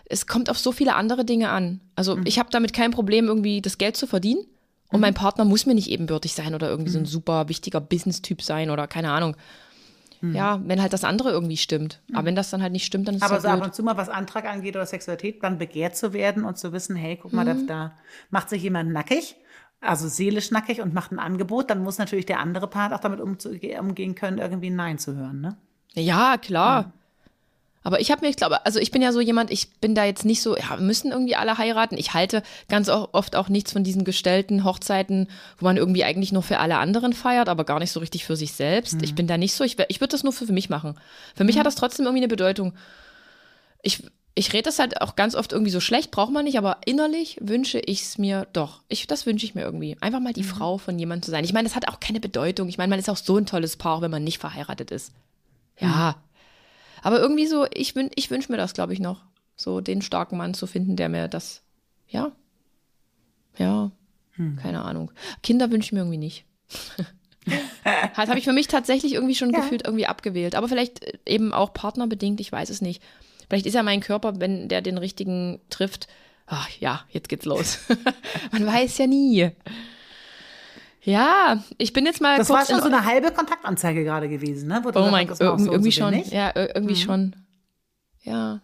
Es 0.05 0.27
kommt 0.27 0.49
auf 0.49 0.59
so 0.59 0.71
viele 0.71 0.95
andere 0.95 1.25
Dinge 1.25 1.49
an. 1.49 1.81
Also 1.95 2.15
mhm. 2.15 2.23
ich 2.25 2.37
habe 2.39 2.49
damit 2.51 2.73
kein 2.73 2.91
Problem, 2.91 3.25
irgendwie 3.27 3.61
das 3.61 3.77
Geld 3.77 3.97
zu 3.97 4.07
verdienen. 4.07 4.45
Und 4.91 4.97
mhm. 4.97 5.01
mein 5.01 5.13
Partner 5.13 5.45
muss 5.45 5.65
mir 5.65 5.75
nicht 5.75 5.89
ebenbürtig 5.89 6.33
sein 6.33 6.55
oder 6.55 6.69
irgendwie 6.69 6.91
so 6.91 6.99
ein 6.99 7.03
mhm. 7.03 7.07
super 7.07 7.49
wichtiger 7.49 7.81
Business-Typ 7.81 8.41
sein 8.41 8.69
oder 8.69 8.87
keine 8.87 9.11
Ahnung. 9.11 9.35
Mhm. 10.21 10.35
Ja, 10.35 10.59
wenn 10.65 10.81
halt 10.81 10.93
das 10.93 11.03
andere 11.03 11.31
irgendwie 11.31 11.57
stimmt. 11.57 12.01
Aber 12.13 12.25
wenn 12.25 12.35
das 12.35 12.49
dann 12.49 12.61
halt 12.61 12.73
nicht 12.73 12.85
stimmt, 12.85 13.07
dann 13.07 13.15
ist 13.15 13.23
es 13.23 13.29
Aber 13.29 13.39
so 13.39 13.47
ab 13.47 13.63
und 13.63 13.73
zu 13.73 13.83
mal, 13.83 13.97
was 13.97 14.09
Antrag 14.09 14.45
angeht 14.45 14.75
oder 14.75 14.85
Sexualität, 14.85 15.41
dann 15.43 15.57
begehrt 15.57 15.95
zu 15.95 16.13
werden 16.13 16.43
und 16.43 16.57
zu 16.57 16.73
wissen, 16.73 16.95
hey, 16.95 17.17
guck 17.21 17.33
mal, 17.33 17.45
da, 17.45 17.55
da 17.67 17.91
macht 18.29 18.49
sich 18.49 18.61
jemand 18.61 18.91
nackig 18.91 19.37
also 19.81 20.07
seelisch 20.07 20.51
nackig 20.51 20.81
und 20.81 20.93
macht 20.93 21.11
ein 21.11 21.19
Angebot, 21.19 21.69
dann 21.69 21.83
muss 21.83 21.97
natürlich 21.97 22.25
der 22.25 22.39
andere 22.39 22.67
Part 22.67 22.93
auch 22.93 22.99
damit 22.99 23.21
umgehen 23.21 24.15
können, 24.15 24.37
irgendwie 24.37 24.69
ein 24.69 24.75
Nein 24.75 24.99
zu 24.99 25.15
hören, 25.15 25.41
ne? 25.41 25.57
Ja, 25.93 26.37
klar. 26.37 26.81
Ja. 26.81 26.91
Aber 27.81 28.01
ich 28.01 28.11
habe 28.11 28.21
mir, 28.21 28.29
ich 28.29 28.35
glaube, 28.35 28.65
also 28.65 28.79
ich 28.79 28.91
bin 28.91 29.01
ja 29.01 29.13
so 29.13 29.21
jemand, 29.21 29.51
ich 29.51 29.69
bin 29.79 29.95
da 29.95 30.03
jetzt 30.03 30.25
nicht 30.25 30.41
so, 30.41 30.57
ja, 30.57 30.75
müssen 30.77 31.11
irgendwie 31.11 31.35
alle 31.35 31.57
heiraten. 31.57 31.97
Ich 31.97 32.13
halte 32.13 32.43
ganz 32.67 32.89
oft 32.89 33.35
auch 33.35 33.47
nichts 33.47 33.71
von 33.71 33.83
diesen 33.83 34.03
gestellten 34.03 34.65
Hochzeiten, 34.65 35.27
wo 35.57 35.65
man 35.65 35.77
irgendwie 35.77 36.03
eigentlich 36.03 36.31
nur 36.31 36.43
für 36.43 36.59
alle 36.59 36.77
anderen 36.77 37.13
feiert, 37.13 37.47
aber 37.47 37.63
gar 37.63 37.79
nicht 37.79 37.91
so 37.91 38.01
richtig 38.01 38.25
für 38.25 38.35
sich 38.35 38.51
selbst. 38.53 38.95
Mhm. 38.95 39.03
Ich 39.03 39.15
bin 39.15 39.27
da 39.27 39.37
nicht 39.37 39.53
so, 39.53 39.63
ich, 39.63 39.77
ich 39.87 40.01
würde 40.01 40.11
das 40.11 40.23
nur 40.23 40.33
für, 40.33 40.45
für 40.45 40.53
mich 40.53 40.69
machen. 40.69 40.99
Für 41.35 41.45
mich 41.45 41.55
mhm. 41.55 41.59
hat 41.59 41.67
das 41.67 41.75
trotzdem 41.75 42.05
irgendwie 42.05 42.23
eine 42.23 42.27
Bedeutung. 42.27 42.73
Ich, 43.81 44.03
ich 44.35 44.51
rede 44.51 44.63
das 44.63 44.79
halt 44.79 45.01
auch 45.01 45.15
ganz 45.15 45.35
oft 45.35 45.53
irgendwie 45.53 45.71
so 45.71 45.79
schlecht, 45.79 46.11
braucht 46.11 46.33
man 46.33 46.43
nicht, 46.43 46.57
aber 46.57 46.79
innerlich 46.85 47.37
wünsche 47.39 47.79
ich 47.79 48.01
es 48.01 48.17
mir 48.17 48.45
doch. 48.51 48.81
Ich, 48.89 49.07
das 49.07 49.25
wünsche 49.25 49.45
ich 49.45 49.55
mir 49.55 49.61
irgendwie. 49.61 49.95
Einfach 50.01 50.19
mal 50.19 50.33
die 50.33 50.43
mhm. 50.43 50.47
Frau 50.47 50.77
von 50.77 50.99
jemandem 50.99 51.23
zu 51.23 51.31
sein. 51.31 51.45
Ich 51.45 51.53
meine, 51.53 51.69
das 51.69 51.77
hat 51.77 51.87
auch 51.87 52.01
keine 52.01 52.19
Bedeutung. 52.19 52.67
Ich 52.67 52.77
meine, 52.77 52.89
man 52.89 52.99
ist 52.99 53.09
auch 53.09 53.17
so 53.17 53.37
ein 53.37 53.45
tolles 53.45 53.77
Paar, 53.77 54.01
wenn 54.01 54.11
man 54.11 54.25
nicht 54.25 54.39
verheiratet 54.39 54.91
ist. 54.91 55.13
Ja. 55.79 56.17
Aber 57.01 57.19
irgendwie 57.19 57.47
so, 57.47 57.65
ich, 57.71 57.95
wün, 57.95 58.09
ich 58.15 58.29
wünsche 58.31 58.51
mir 58.51 58.57
das, 58.57 58.73
glaube 58.73 58.93
ich, 58.93 58.99
noch. 58.99 59.23
So 59.55 59.81
den 59.81 60.01
starken 60.01 60.37
Mann 60.37 60.53
zu 60.53 60.67
finden, 60.67 60.95
der 60.95 61.09
mir 61.09 61.27
das, 61.27 61.61
ja. 62.07 62.31
Ja. 63.57 63.91
Hm. 64.31 64.57
Keine 64.61 64.83
Ahnung. 64.83 65.11
Kinder 65.43 65.69
wünsche 65.69 65.87
ich 65.87 65.91
mir 65.91 65.99
irgendwie 65.99 66.17
nicht. 66.17 66.45
das 68.15 68.29
habe 68.29 68.39
ich 68.39 68.45
für 68.45 68.53
mich 68.53 68.67
tatsächlich 68.67 69.13
irgendwie 69.13 69.35
schon 69.35 69.51
ja. 69.51 69.59
gefühlt 69.59 69.85
irgendwie 69.85 70.07
abgewählt. 70.07 70.55
Aber 70.55 70.67
vielleicht 70.67 71.03
äh, 71.03 71.17
eben 71.25 71.53
auch 71.53 71.73
partnerbedingt, 71.73 72.39
ich 72.39 72.51
weiß 72.51 72.69
es 72.69 72.81
nicht. 72.81 73.03
Vielleicht 73.47 73.65
ist 73.65 73.73
ja 73.73 73.83
mein 73.83 74.01
Körper, 74.01 74.39
wenn 74.39 74.69
der 74.69 74.81
den 74.81 74.97
richtigen 74.97 75.59
trifft, 75.69 76.07
ach 76.45 76.69
ja, 76.79 77.03
jetzt 77.09 77.29
geht's 77.29 77.45
los. 77.45 77.79
Man 78.51 78.65
weiß 78.65 78.97
ja 78.99 79.07
nie. 79.07 79.51
Ja, 81.01 81.63
ich 81.77 81.93
bin 81.93 82.05
jetzt 82.05 82.21
mal. 82.21 82.37
Das 82.37 82.49
war 82.49 82.65
schon 82.65 82.81
so 82.81 82.87
eine 82.87 83.05
halbe 83.05 83.31
Kontaktanzeige 83.31 84.03
gerade 84.03 84.27
gewesen, 84.27 84.67
ne? 84.67 84.81
oh 84.83 85.07
mein 85.09 85.27
Gott, 85.27 85.39
irgendwie, 85.39 85.63
so 85.63 85.71
irgendwie 85.71 85.91
schon. 85.91 86.11
Nicht? 86.11 86.31
Ja, 86.31 86.51
irgendwie 86.55 86.95
mhm. 86.95 86.97
schon. 86.97 87.35
Ja. 88.23 88.61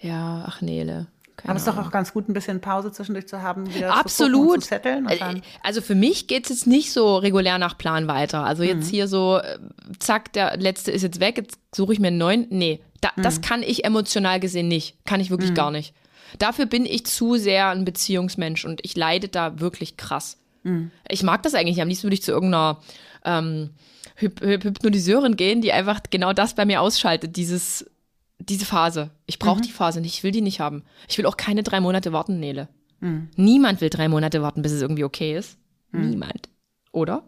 Ja, 0.00 0.44
ach 0.46 0.60
Nele. 0.60 1.06
Aber 1.42 1.56
es 1.56 1.62
ist 1.62 1.68
doch 1.68 1.78
auch 1.78 1.90
ganz 1.90 2.12
gut, 2.12 2.28
ein 2.28 2.32
bisschen 2.32 2.60
Pause 2.60 2.90
zwischendurch 2.92 3.26
zu 3.26 3.42
haben, 3.42 3.72
wieder 3.74 3.94
Absolut. 3.94 4.62
zu, 4.62 4.68
zetteln. 4.68 5.06
Äh, 5.08 5.40
also 5.62 5.82
für 5.82 5.94
mich 5.94 6.26
geht 6.26 6.44
es 6.44 6.50
jetzt 6.50 6.66
nicht 6.66 6.92
so 6.92 7.16
regulär 7.16 7.58
nach 7.58 7.76
Plan 7.76 8.06
weiter. 8.08 8.44
Also 8.44 8.62
jetzt 8.62 8.86
mhm. 8.86 8.90
hier 8.90 9.08
so, 9.08 9.38
äh, 9.38 9.58
zack, 9.98 10.32
der 10.32 10.56
letzte 10.56 10.90
ist 10.90 11.02
jetzt 11.02 11.20
weg, 11.20 11.36
jetzt 11.36 11.58
suche 11.74 11.92
ich 11.92 12.00
mir 12.00 12.08
einen 12.08 12.18
neuen. 12.18 12.46
Nee, 12.50 12.80
da, 13.00 13.10
mhm. 13.16 13.22
das 13.22 13.40
kann 13.40 13.62
ich 13.62 13.84
emotional 13.84 14.40
gesehen 14.40 14.68
nicht. 14.68 15.04
Kann 15.04 15.20
ich 15.20 15.30
wirklich 15.30 15.50
mhm. 15.50 15.56
gar 15.56 15.70
nicht. 15.70 15.94
Dafür 16.38 16.66
bin 16.66 16.86
ich 16.86 17.04
zu 17.06 17.36
sehr 17.36 17.68
ein 17.68 17.84
Beziehungsmensch 17.84 18.64
und 18.64 18.80
ich 18.82 18.96
leide 18.96 19.28
da 19.28 19.60
wirklich 19.60 19.96
krass. 19.96 20.38
Mhm. 20.64 20.90
Ich 21.08 21.22
mag 21.22 21.42
das 21.42 21.54
eigentlich. 21.54 21.80
Am 21.80 21.88
liebsten 21.88 22.04
würde 22.04 22.14
ich 22.14 22.22
zu 22.22 22.32
irgendeiner 22.32 22.80
ähm, 23.24 23.70
Hyp 24.16 24.40
Hypnotiseurin 24.40 25.36
gehen, 25.36 25.60
die 25.60 25.72
einfach 25.72 26.00
genau 26.10 26.32
das 26.32 26.54
bei 26.54 26.64
mir 26.64 26.80
ausschaltet, 26.80 27.36
dieses, 27.36 27.90
diese 28.38 28.64
Phase. 28.64 29.10
Ich 29.26 29.38
brauche 29.38 29.58
mhm. 29.58 29.62
die 29.62 29.72
Phase 29.72 30.00
nicht, 30.00 30.14
ich 30.14 30.24
will 30.24 30.32
die 30.32 30.40
nicht 30.40 30.60
haben. 30.60 30.84
Ich 31.08 31.16
will 31.18 31.26
auch 31.26 31.36
keine 31.36 31.62
drei 31.62 31.80
Monate 31.80 32.12
warten, 32.12 32.40
Nele. 32.40 32.68
Mhm. 33.00 33.30
Niemand 33.36 33.80
will 33.80 33.90
drei 33.90 34.08
Monate 34.08 34.42
warten, 34.42 34.62
bis 34.62 34.72
es 34.72 34.82
irgendwie 34.82 35.04
okay 35.04 35.36
ist. 35.36 35.58
Mhm. 35.92 36.10
Niemand. 36.10 36.48
Oder? 36.92 37.24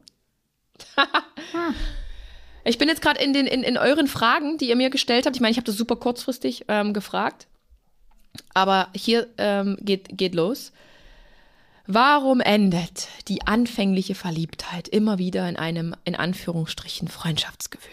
ich 2.64 2.78
bin 2.78 2.88
jetzt 2.88 3.02
gerade 3.02 3.22
in, 3.22 3.32
den, 3.32 3.46
in, 3.46 3.62
in 3.62 3.78
euren 3.78 4.06
Fragen, 4.06 4.58
die 4.58 4.68
ihr 4.68 4.76
mir 4.76 4.90
gestellt 4.90 5.26
habt. 5.26 5.36
Ich 5.36 5.42
meine, 5.42 5.52
ich 5.52 5.58
habe 5.58 5.66
das 5.66 5.76
super 5.76 5.96
kurzfristig 5.96 6.64
ähm, 6.68 6.92
gefragt. 6.92 7.46
Aber 8.54 8.88
hier 8.94 9.28
ähm, 9.38 9.78
geht, 9.80 10.16
geht 10.16 10.34
los. 10.34 10.72
Warum 11.86 12.40
endet 12.40 13.08
die 13.28 13.46
anfängliche 13.46 14.14
Verliebtheit 14.14 14.88
immer 14.88 15.18
wieder 15.18 15.48
in 15.48 15.56
einem, 15.56 15.94
in 16.04 16.16
Anführungsstrichen, 16.16 17.08
Freundschaftsgefühl? 17.08 17.92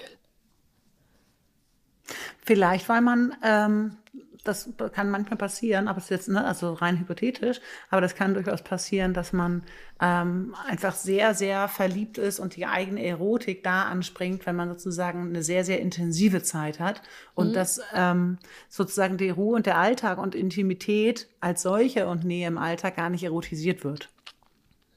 Vielleicht, 2.43 2.89
weil 2.89 3.01
man 3.01 3.35
ähm, 3.43 3.97
das 4.43 4.69
kann 4.91 5.09
manchmal 5.09 5.37
passieren, 5.37 5.87
aber 5.87 5.99
es 5.99 6.05
ist 6.05 6.09
jetzt, 6.09 6.29
ne, 6.29 6.43
also 6.43 6.73
rein 6.73 6.99
hypothetisch, 6.99 7.61
aber 7.89 8.01
das 8.01 8.15
kann 8.15 8.33
durchaus 8.33 8.61
passieren, 8.61 9.13
dass 9.13 9.31
man 9.31 9.63
ähm, 10.01 10.53
einfach 10.67 10.95
sehr, 10.95 11.33
sehr 11.33 11.67
verliebt 11.67 12.17
ist 12.17 12.39
und 12.39 12.55
die 12.55 12.65
eigene 12.65 13.03
Erotik 13.05 13.63
da 13.63 13.83
anspringt, 13.83 14.45
wenn 14.45 14.55
man 14.55 14.69
sozusagen 14.69 15.29
eine 15.29 15.43
sehr, 15.43 15.63
sehr 15.63 15.79
intensive 15.79 16.43
Zeit 16.43 16.79
hat 16.79 17.01
und 17.35 17.49
mhm. 17.49 17.53
dass 17.53 17.81
ähm, 17.93 18.37
sozusagen 18.69 19.17
die 19.17 19.29
Ruhe 19.29 19.55
und 19.55 19.65
der 19.65 19.77
Alltag 19.77 20.17
und 20.17 20.35
Intimität 20.35 21.29
als 21.39 21.61
solche 21.61 22.07
und 22.07 22.25
Nähe 22.25 22.47
im 22.47 22.57
Alltag 22.57 22.97
gar 22.97 23.09
nicht 23.09 23.23
erotisiert 23.23 23.83
wird. 23.83 24.09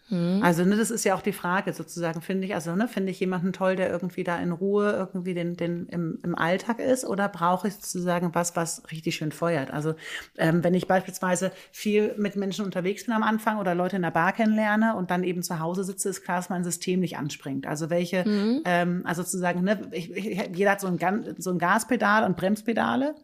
Mhm. 0.08 0.40
Also, 0.42 0.64
ne, 0.64 0.76
das 0.76 0.90
ist 0.90 1.04
ja 1.04 1.14
auch 1.14 1.22
die 1.22 1.32
Frage 1.32 1.72
sozusagen, 1.72 2.20
finde 2.20 2.46
ich, 2.46 2.54
also, 2.54 2.74
ne, 2.76 2.86
finde 2.86 3.10
ich 3.10 3.18
jemanden 3.18 3.52
toll, 3.52 3.76
der 3.76 3.90
irgendwie 3.90 4.22
da 4.22 4.38
in 4.38 4.52
Ruhe 4.52 4.92
irgendwie 4.92 5.34
den, 5.34 5.56
den 5.56 5.86
im, 5.86 6.18
im 6.22 6.36
Alltag 6.36 6.78
ist 6.78 7.04
oder 7.04 7.28
brauche 7.28 7.68
ich 7.68 7.74
sozusagen 7.74 8.34
was, 8.34 8.54
was 8.54 8.82
richtig 8.90 9.16
schön 9.16 9.32
feuert? 9.32 9.72
Also, 9.72 9.94
ähm, 10.36 10.62
wenn 10.62 10.74
ich 10.74 10.86
beispielsweise 10.86 11.50
viel 11.72 12.14
mit 12.18 12.36
Menschen 12.36 12.64
unterwegs 12.64 13.06
bin 13.06 13.14
am 13.14 13.24
Anfang 13.24 13.58
oder 13.58 13.74
Leute 13.74 13.96
in 13.96 14.02
der 14.02 14.10
Bar 14.12 14.32
kennenlerne 14.32 14.94
und 14.96 15.10
dann 15.10 15.24
eben 15.24 15.42
zu 15.42 15.58
Hause 15.58 15.82
sitze, 15.82 16.08
ist 16.08 16.22
klar, 16.22 16.36
dass 16.36 16.50
mein 16.50 16.64
System 16.64 17.00
nicht 17.00 17.16
anspringt. 17.16 17.66
Also, 17.66 17.90
welche, 17.90 18.24
mhm. 18.28 18.62
ähm, 18.64 19.02
also 19.04 19.22
sozusagen, 19.22 19.62
ne, 19.62 19.88
ich, 19.90 20.12
ich, 20.12 20.50
jeder 20.54 20.72
hat 20.72 20.80
so 20.80 20.86
ein, 20.86 21.34
so 21.38 21.50
ein 21.50 21.58
Gaspedal 21.58 22.24
und 22.24 22.36
Bremspedale. 22.36 23.16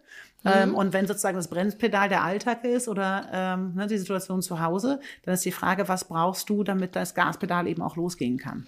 Ähm, 0.45 0.71
mhm. 0.71 0.75
und 0.75 0.93
wenn 0.93 1.07
sozusagen 1.07 1.37
das 1.37 1.49
Bremspedal 1.49 2.09
der 2.09 2.25
Alltag 2.25 2.65
ist 2.65 2.89
oder 2.89 3.29
ähm, 3.33 3.75
ne, 3.75 3.87
die 3.87 3.99
Situation 3.99 4.43
zu 4.43 4.61
Hause, 4.61 5.01
dann 5.25 5.35
ist 5.35 5.45
die 5.45 5.53
Frage, 5.53 5.89
was 5.89 6.05
brauchst 6.05 6.49
du, 6.49 6.65
damit 6.65 6.97
das 6.97 7.15
Gaspedal 7.15 7.69
eben 7.69 7.83
auch 7.83 7.97
losgehen 7.97 8.39
kann. 8.39 8.67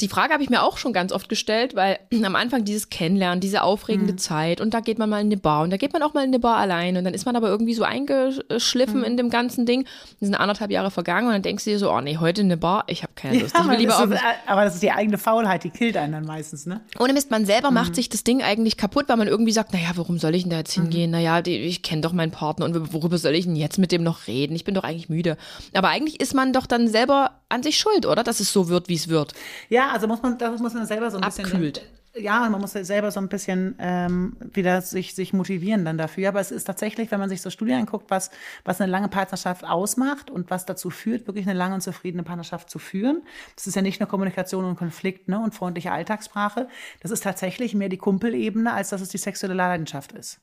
Die 0.00 0.08
Frage 0.08 0.32
habe 0.32 0.42
ich 0.42 0.50
mir 0.50 0.62
auch 0.62 0.78
schon 0.78 0.92
ganz 0.92 1.12
oft 1.12 1.28
gestellt, 1.28 1.74
weil 1.74 1.98
am 2.24 2.36
Anfang 2.36 2.64
dieses 2.64 2.90
Kennenlernen, 2.90 3.40
diese 3.40 3.62
aufregende 3.62 4.14
mhm. 4.14 4.18
Zeit 4.18 4.60
und 4.60 4.74
da 4.74 4.80
geht 4.80 4.98
man 4.98 5.10
mal 5.10 5.20
in 5.20 5.26
eine 5.26 5.36
Bar 5.36 5.62
und 5.62 5.70
da 5.70 5.76
geht 5.76 5.92
man 5.92 6.02
auch 6.02 6.14
mal 6.14 6.22
in 6.22 6.30
eine 6.30 6.38
Bar 6.38 6.56
allein 6.56 6.96
und 6.96 7.04
dann 7.04 7.14
ist 7.14 7.26
man 7.26 7.36
aber 7.36 7.48
irgendwie 7.48 7.74
so 7.74 7.84
eingeschliffen 7.84 8.98
mhm. 8.98 9.04
in 9.04 9.16
dem 9.16 9.30
ganzen 9.30 9.66
Ding. 9.66 9.86
Es 10.20 10.26
sind 10.26 10.34
anderthalb 10.34 10.70
Jahre 10.70 10.90
vergangen 10.90 11.26
und 11.26 11.32
dann 11.32 11.42
denkst 11.42 11.64
du 11.64 11.70
dir 11.70 11.78
so, 11.78 11.92
oh 11.92 12.00
nee, 12.00 12.18
heute 12.18 12.40
in 12.40 12.48
eine 12.48 12.56
Bar, 12.56 12.84
ich 12.86 13.02
habe 13.02 13.12
keine 13.14 13.40
Lust. 13.40 13.54
Ja, 13.54 13.62
ich 13.62 13.70
will 13.70 13.78
lieber 13.78 13.92
so, 13.92 14.04
aber 14.46 14.64
das 14.64 14.74
ist 14.74 14.82
die 14.82 14.92
eigene 14.92 15.18
Faulheit, 15.18 15.64
die 15.64 15.70
killt 15.70 15.96
einen 15.96 16.12
dann 16.12 16.24
meistens, 16.24 16.66
ne? 16.66 16.80
Ohne 16.98 17.12
Mist, 17.12 17.30
man 17.30 17.44
selber 17.44 17.70
mhm. 17.70 17.74
macht 17.74 17.94
sich 17.94 18.08
das 18.08 18.24
Ding 18.24 18.42
eigentlich 18.42 18.76
kaputt, 18.76 19.08
weil 19.08 19.16
man 19.16 19.28
irgendwie 19.28 19.52
sagt, 19.52 19.72
naja, 19.72 19.90
warum 19.94 20.18
soll 20.18 20.34
ich 20.34 20.42
denn 20.42 20.50
da 20.50 20.58
jetzt 20.58 20.76
mhm. 20.76 20.82
hingehen? 20.82 21.10
Naja, 21.10 21.42
ich 21.44 21.82
kenne 21.82 22.02
doch 22.02 22.12
meinen 22.12 22.30
Partner 22.30 22.66
und 22.66 22.92
worüber 22.92 23.18
soll 23.18 23.34
ich 23.34 23.44
denn 23.44 23.56
jetzt 23.56 23.78
mit 23.78 23.92
dem 23.92 24.02
noch 24.02 24.26
reden? 24.26 24.54
Ich 24.54 24.64
bin 24.64 24.74
doch 24.74 24.84
eigentlich 24.84 25.08
müde. 25.08 25.36
Aber 25.74 25.88
eigentlich 25.88 26.20
ist 26.20 26.34
man 26.34 26.52
doch 26.52 26.66
dann 26.66 26.88
selber 26.88 27.42
an 27.48 27.62
sich 27.62 27.78
schuld, 27.78 28.06
oder? 28.06 28.24
Dass 28.24 28.40
es 28.40 28.52
so 28.52 28.68
wird, 28.68 28.88
wie 28.88 28.94
es 28.94 29.08
wird. 29.08 29.32
Ja, 29.68 29.90
also 29.90 30.06
muss 30.06 30.22
man, 30.22 30.38
das 30.38 30.60
muss 30.60 30.74
man 30.74 30.86
selber 30.86 31.10
so 31.10 31.18
ein 31.18 31.24
Abkühlt. 31.24 31.74
bisschen. 31.74 32.02
Ja, 32.14 32.46
man 32.50 32.60
muss 32.60 32.72
selber 32.72 33.10
so 33.10 33.20
ein 33.20 33.28
bisschen 33.28 33.74
ähm, 33.78 34.36
wieder 34.52 34.82
sich, 34.82 35.14
sich 35.14 35.32
motivieren 35.32 35.86
dann 35.86 35.96
dafür. 35.96 36.28
Aber 36.28 36.40
es 36.40 36.50
ist 36.50 36.64
tatsächlich, 36.64 37.10
wenn 37.10 37.18
man 37.18 37.30
sich 37.30 37.40
so 37.40 37.48
Studien 37.48 37.78
anguckt, 37.78 38.10
was, 38.10 38.30
was 38.64 38.82
eine 38.82 38.90
lange 38.90 39.08
Partnerschaft 39.08 39.64
ausmacht 39.64 40.30
und 40.30 40.50
was 40.50 40.66
dazu 40.66 40.90
führt, 40.90 41.26
wirklich 41.26 41.46
eine 41.48 41.58
lange 41.58 41.74
und 41.76 41.80
zufriedene 41.80 42.22
Partnerschaft 42.22 42.68
zu 42.68 42.78
führen. 42.78 43.22
Das 43.56 43.66
ist 43.66 43.76
ja 43.76 43.82
nicht 43.82 43.98
nur 43.98 44.10
Kommunikation 44.10 44.66
und 44.66 44.76
Konflikt 44.76 45.28
ne, 45.28 45.40
und 45.42 45.54
freundliche 45.54 45.90
Alltagssprache. 45.90 46.68
Das 47.00 47.10
ist 47.12 47.22
tatsächlich 47.22 47.74
mehr 47.74 47.88
die 47.88 47.98
Kumpelebene, 47.98 48.74
als 48.74 48.90
dass 48.90 49.00
es 49.00 49.08
die 49.08 49.18
sexuelle 49.18 49.54
Leidenschaft 49.54 50.12
ist. 50.12 50.38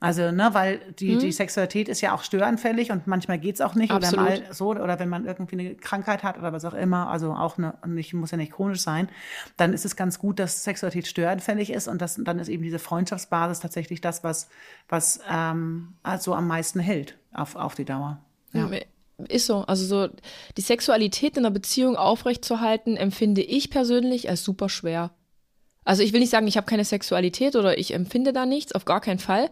Also, 0.00 0.30
ne, 0.32 0.50
weil 0.52 0.80
die, 0.98 1.12
hm. 1.12 1.18
die 1.20 1.32
Sexualität 1.32 1.88
ist 1.88 2.00
ja 2.00 2.14
auch 2.14 2.22
störanfällig 2.22 2.90
und 2.90 3.06
manchmal 3.06 3.38
geht's 3.38 3.60
auch 3.60 3.74
nicht. 3.74 3.90
Absolut. 3.90 4.26
Oder 4.26 4.40
mal 4.40 4.54
so, 4.54 4.70
oder 4.70 4.98
wenn 4.98 5.08
man 5.08 5.26
irgendwie 5.26 5.58
eine 5.58 5.74
Krankheit 5.74 6.22
hat 6.22 6.38
oder 6.38 6.52
was 6.52 6.64
auch 6.64 6.74
immer, 6.74 7.08
also 7.08 7.32
auch 7.32 7.58
eine, 7.58 7.74
nicht, 7.86 8.12
muss 8.14 8.30
ja 8.30 8.36
nicht 8.36 8.52
chronisch 8.52 8.80
sein, 8.80 9.08
dann 9.56 9.72
ist 9.72 9.84
es 9.84 9.96
ganz 9.96 10.18
gut, 10.18 10.38
dass 10.38 10.64
Sexualität 10.64 11.06
störanfällig 11.06 11.70
ist 11.70 11.88
und 11.88 12.00
das, 12.02 12.20
dann 12.22 12.38
ist 12.38 12.48
eben 12.48 12.62
diese 12.62 12.78
Freundschaftsbasis 12.78 13.60
tatsächlich 13.60 14.00
das, 14.00 14.24
was, 14.24 14.48
was 14.88 15.20
ähm, 15.30 15.94
also 16.02 16.34
am 16.34 16.46
meisten 16.46 16.80
hält 16.80 17.16
auf, 17.32 17.56
auf 17.56 17.74
die 17.74 17.84
Dauer. 17.84 18.18
Ja. 18.52 18.68
Ist 19.28 19.46
so. 19.46 19.58
Also 19.58 19.86
so 19.86 20.12
die 20.56 20.60
Sexualität 20.60 21.36
in 21.36 21.46
einer 21.46 21.52
Beziehung 21.52 21.96
aufrechtzuerhalten, 21.96 22.96
empfinde 22.96 23.42
ich 23.42 23.70
persönlich 23.70 24.28
als 24.28 24.42
super 24.42 24.68
schwer. 24.68 25.12
Also 25.84 26.02
ich 26.02 26.12
will 26.12 26.20
nicht 26.20 26.30
sagen, 26.30 26.46
ich 26.46 26.56
habe 26.56 26.66
keine 26.66 26.84
Sexualität 26.84 27.56
oder 27.56 27.78
ich 27.78 27.94
empfinde 27.94 28.32
da 28.32 28.46
nichts, 28.46 28.72
auf 28.72 28.84
gar 28.84 29.00
keinen 29.00 29.18
Fall. 29.18 29.50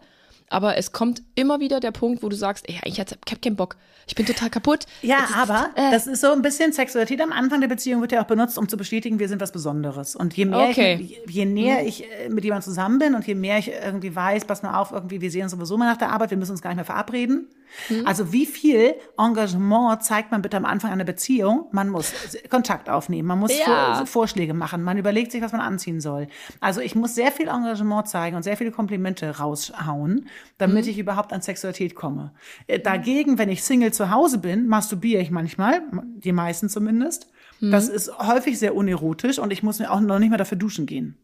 Aber 0.53 0.77
es 0.77 0.91
kommt 0.91 1.23
immer 1.35 1.59
wieder 1.59 1.79
der 1.79 1.91
Punkt, 1.91 2.21
wo 2.21 2.29
du 2.29 2.35
sagst, 2.35 2.69
ey, 2.69 2.79
ich 2.85 2.99
habe 2.99 3.09
keinen 3.41 3.55
Bock. 3.55 3.75
Ich 4.07 4.15
bin 4.15 4.25
total 4.25 4.49
kaputt. 4.49 4.85
Ja, 5.01 5.23
ist, 5.23 5.35
aber 5.35 5.69
äh, 5.75 5.91
das 5.91 6.07
ist 6.07 6.21
so 6.21 6.31
ein 6.31 6.41
bisschen 6.41 6.73
Sexualität 6.73 7.21
am 7.21 7.31
Anfang 7.31 7.61
der 7.61 7.67
Beziehung 7.67 8.01
wird 8.01 8.11
ja 8.11 8.21
auch 8.21 8.27
benutzt, 8.27 8.57
um 8.57 8.67
zu 8.67 8.77
bestätigen, 8.77 9.17
wir 9.19 9.29
sind 9.29 9.41
was 9.41 9.51
Besonderes. 9.51 10.15
Und 10.15 10.35
je 10.35 10.45
mehr 10.45 10.69
okay. 10.69 10.99
ich, 11.25 11.33
je 11.33 11.45
näher 11.45 11.81
mhm. 11.81 11.87
ich 11.87 12.03
äh, 12.03 12.29
mit 12.29 12.43
jemandem 12.43 12.65
zusammen 12.65 12.99
bin 12.99 13.15
und 13.15 13.25
je 13.25 13.35
mehr 13.35 13.57
ich 13.57 13.71
irgendwie 13.71 14.15
weiß, 14.15 14.45
pass 14.45 14.61
mal 14.61 14.77
auf, 14.79 14.91
irgendwie, 14.91 15.21
wir 15.21 15.31
sehen 15.31 15.43
uns 15.43 15.51
sowieso 15.51 15.77
mal 15.77 15.89
nach 15.89 15.97
der 15.97 16.11
Arbeit, 16.11 16.31
wir 16.31 16.37
müssen 16.37 16.51
uns 16.51 16.61
gar 16.61 16.69
nicht 16.69 16.77
mehr 16.77 16.85
verabreden. 16.85 17.47
Mhm. 17.89 18.05
Also 18.05 18.31
wie 18.31 18.45
viel 18.45 18.93
Engagement 19.17 20.03
zeigt 20.03 20.31
man 20.31 20.41
bitte 20.41 20.57
am 20.57 20.65
Anfang 20.65 20.91
einer 20.91 21.03
Beziehung? 21.03 21.67
Man 21.71 21.89
muss 21.89 22.13
Kontakt 22.49 22.89
aufnehmen, 22.89 23.27
man 23.27 23.39
muss 23.39 23.57
ja. 23.57 23.95
Vor 23.95 24.05
Vorschläge 24.05 24.53
machen, 24.53 24.83
man 24.83 24.97
überlegt 24.97 25.31
sich, 25.31 25.41
was 25.41 25.51
man 25.51 25.61
anziehen 25.61 25.99
soll. 25.99 26.27
Also 26.59 26.81
ich 26.81 26.95
muss 26.95 27.15
sehr 27.15 27.31
viel 27.31 27.47
Engagement 27.47 28.07
zeigen 28.07 28.35
und 28.35 28.43
sehr 28.43 28.57
viele 28.57 28.71
Komplimente 28.71 29.37
raushauen, 29.37 30.27
damit 30.57 30.85
mhm. 30.85 30.91
ich 30.91 30.97
überhaupt 30.99 31.33
an 31.33 31.41
Sexualität 31.41 31.95
komme. 31.95 32.33
Äh, 32.67 32.79
dagegen, 32.79 33.37
wenn 33.37 33.49
ich 33.49 33.63
Single 33.63 33.93
zu 33.93 34.11
Hause 34.11 34.37
bin, 34.37 34.67
masturbiere 34.67 35.21
ich 35.21 35.31
manchmal, 35.31 35.81
die 36.17 36.31
meisten 36.31 36.69
zumindest. 36.69 37.27
Mhm. 37.59 37.71
Das 37.71 37.89
ist 37.89 38.17
häufig 38.17 38.59
sehr 38.59 38.75
unerotisch 38.75 39.39
und 39.39 39.51
ich 39.51 39.63
muss 39.63 39.79
mir 39.79 39.91
auch 39.91 39.99
noch 39.99 40.19
nicht 40.19 40.29
mehr 40.29 40.37
dafür 40.37 40.57
duschen 40.57 40.85
gehen. 40.85 41.17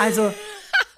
Also 0.00 0.32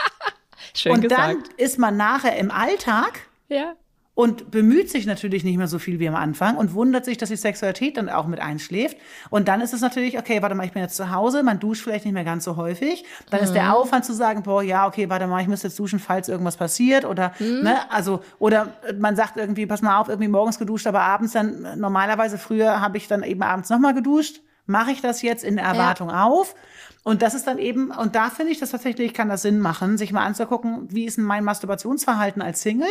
Schön 0.75 0.93
und 0.93 1.01
gesagt. 1.03 1.21
dann 1.21 1.57
ist 1.57 1.79
man 1.79 1.97
nachher 1.97 2.37
im 2.37 2.51
Alltag 2.51 3.21
ja 3.49 3.75
und 4.19 4.51
bemüht 4.51 4.91
sich 4.91 5.07
natürlich 5.07 5.45
nicht 5.45 5.59
mehr 5.59 5.69
so 5.69 5.79
viel 5.79 6.01
wie 6.01 6.09
am 6.09 6.17
Anfang 6.17 6.57
und 6.57 6.75
wundert 6.75 7.05
sich, 7.05 7.19
dass 7.19 7.29
die 7.29 7.37
Sexualität 7.37 7.97
dann 7.97 8.09
auch 8.09 8.27
mit 8.27 8.41
einschläft. 8.41 8.97
Und 9.31 9.47
dann 9.47 9.61
ist 9.61 9.73
es 9.73 9.81
natürlich, 9.81 10.19
okay, 10.19 10.43
warte 10.43 10.57
mal, 10.57 10.67
ich 10.67 10.73
bin 10.73 10.83
jetzt 10.83 10.97
zu 10.97 11.13
Hause, 11.13 11.45
man 11.45 11.61
duscht 11.61 11.85
vielleicht 11.85 12.05
nicht 12.05 12.15
mehr 12.15 12.25
ganz 12.25 12.43
so 12.43 12.57
häufig. 12.57 13.05
Dann 13.31 13.39
mhm. 13.39 13.47
ist 13.47 13.53
der 13.53 13.67
mhm. 13.67 13.71
Aufwand 13.75 14.05
zu 14.05 14.13
sagen, 14.13 14.43
boah, 14.43 14.61
ja, 14.61 14.89
okay, 14.89 15.09
warte 15.09 15.29
mal, 15.29 15.41
ich 15.41 15.47
muss 15.47 15.63
jetzt 15.63 15.79
duschen, 15.79 16.01
falls 16.01 16.29
irgendwas 16.29 16.57
passiert 16.57 17.05
oder, 17.05 17.33
mhm. 17.39 17.63
ne, 17.63 17.77
also, 17.93 18.21
oder 18.41 18.73
man 18.99 19.15
sagt 19.15 19.37
irgendwie, 19.37 19.67
pass 19.67 19.83
mal 19.83 20.01
auf, 20.01 20.09
irgendwie 20.09 20.27
morgens 20.27 20.59
geduscht, 20.59 20.89
aber 20.89 21.03
abends 21.03 21.35
dann, 21.35 21.79
normalerweise 21.79 22.39
früher 22.39 22.81
habe 22.81 22.97
ich 22.97 23.07
dann 23.07 23.23
eben 23.23 23.43
abends 23.43 23.71
nochmal 23.71 23.95
geduscht. 23.95 24.41
Mache 24.67 24.91
ich 24.91 25.01
das 25.01 25.23
jetzt 25.23 25.45
in 25.45 25.55
der 25.55 25.65
Erwartung 25.65 26.11
ja. 26.11 26.25
auf? 26.25 26.57
Und 27.05 27.23
das 27.23 27.35
ist 27.35 27.47
dann 27.47 27.59
eben, 27.59 27.93
und 27.93 28.17
da 28.17 28.31
finde 28.31 28.51
ich 28.51 28.59
das 28.59 28.73
tatsächlich, 28.73 29.15
kann 29.15 29.29
das 29.29 29.43
Sinn 29.43 29.61
machen, 29.61 29.97
sich 29.97 30.13
mal 30.13 30.27
anzugucken, 30.27 30.89
wie 30.91 31.05
ist 31.05 31.19
denn 31.19 31.25
mein 31.25 31.45
Masturbationsverhalten 31.45 32.43
als 32.43 32.63
Single? 32.63 32.89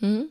Mhm. 0.00 0.30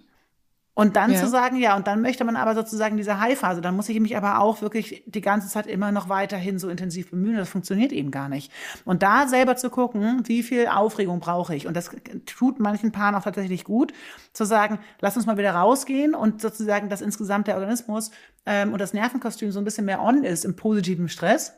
Und 0.73 0.95
dann 0.95 1.11
ja. 1.11 1.19
zu 1.19 1.27
sagen, 1.27 1.57
ja, 1.57 1.75
und 1.75 1.87
dann 1.87 2.01
möchte 2.01 2.23
man 2.23 2.37
aber 2.37 2.55
sozusagen 2.55 2.95
diese 2.95 3.19
High-Phase, 3.19 3.59
dann 3.59 3.75
muss 3.75 3.89
ich 3.89 3.99
mich 3.99 4.15
aber 4.15 4.39
auch 4.39 4.61
wirklich 4.61 5.03
die 5.05 5.19
ganze 5.19 5.49
Zeit 5.49 5.67
immer 5.67 5.91
noch 5.91 6.07
weiterhin 6.07 6.59
so 6.59 6.69
intensiv 6.69 7.11
bemühen. 7.11 7.35
Das 7.35 7.49
funktioniert 7.49 7.91
eben 7.91 8.09
gar 8.09 8.29
nicht. 8.29 8.51
Und 8.85 9.03
da 9.03 9.27
selber 9.27 9.57
zu 9.57 9.69
gucken, 9.69 10.23
wie 10.27 10.43
viel 10.43 10.67
Aufregung 10.67 11.19
brauche 11.19 11.53
ich. 11.55 11.67
Und 11.67 11.75
das 11.75 11.91
tut 12.25 12.61
manchen 12.61 12.93
Paaren 12.93 13.15
auch 13.15 13.23
tatsächlich 13.23 13.65
gut, 13.65 13.91
zu 14.31 14.45
sagen, 14.45 14.79
lass 15.01 15.17
uns 15.17 15.25
mal 15.25 15.37
wieder 15.37 15.51
rausgehen 15.51 16.15
und 16.15 16.41
sozusagen, 16.41 16.87
dass 16.87 17.01
insgesamt 17.01 17.47
der 17.47 17.55
Organismus 17.57 18.11
ähm, 18.45 18.71
und 18.71 18.79
das 18.79 18.93
Nervenkostüm 18.93 19.51
so 19.51 19.59
ein 19.59 19.65
bisschen 19.65 19.85
mehr 19.85 20.01
on 20.01 20.23
ist 20.23 20.45
im 20.45 20.55
positiven 20.55 21.09
Stress 21.09 21.53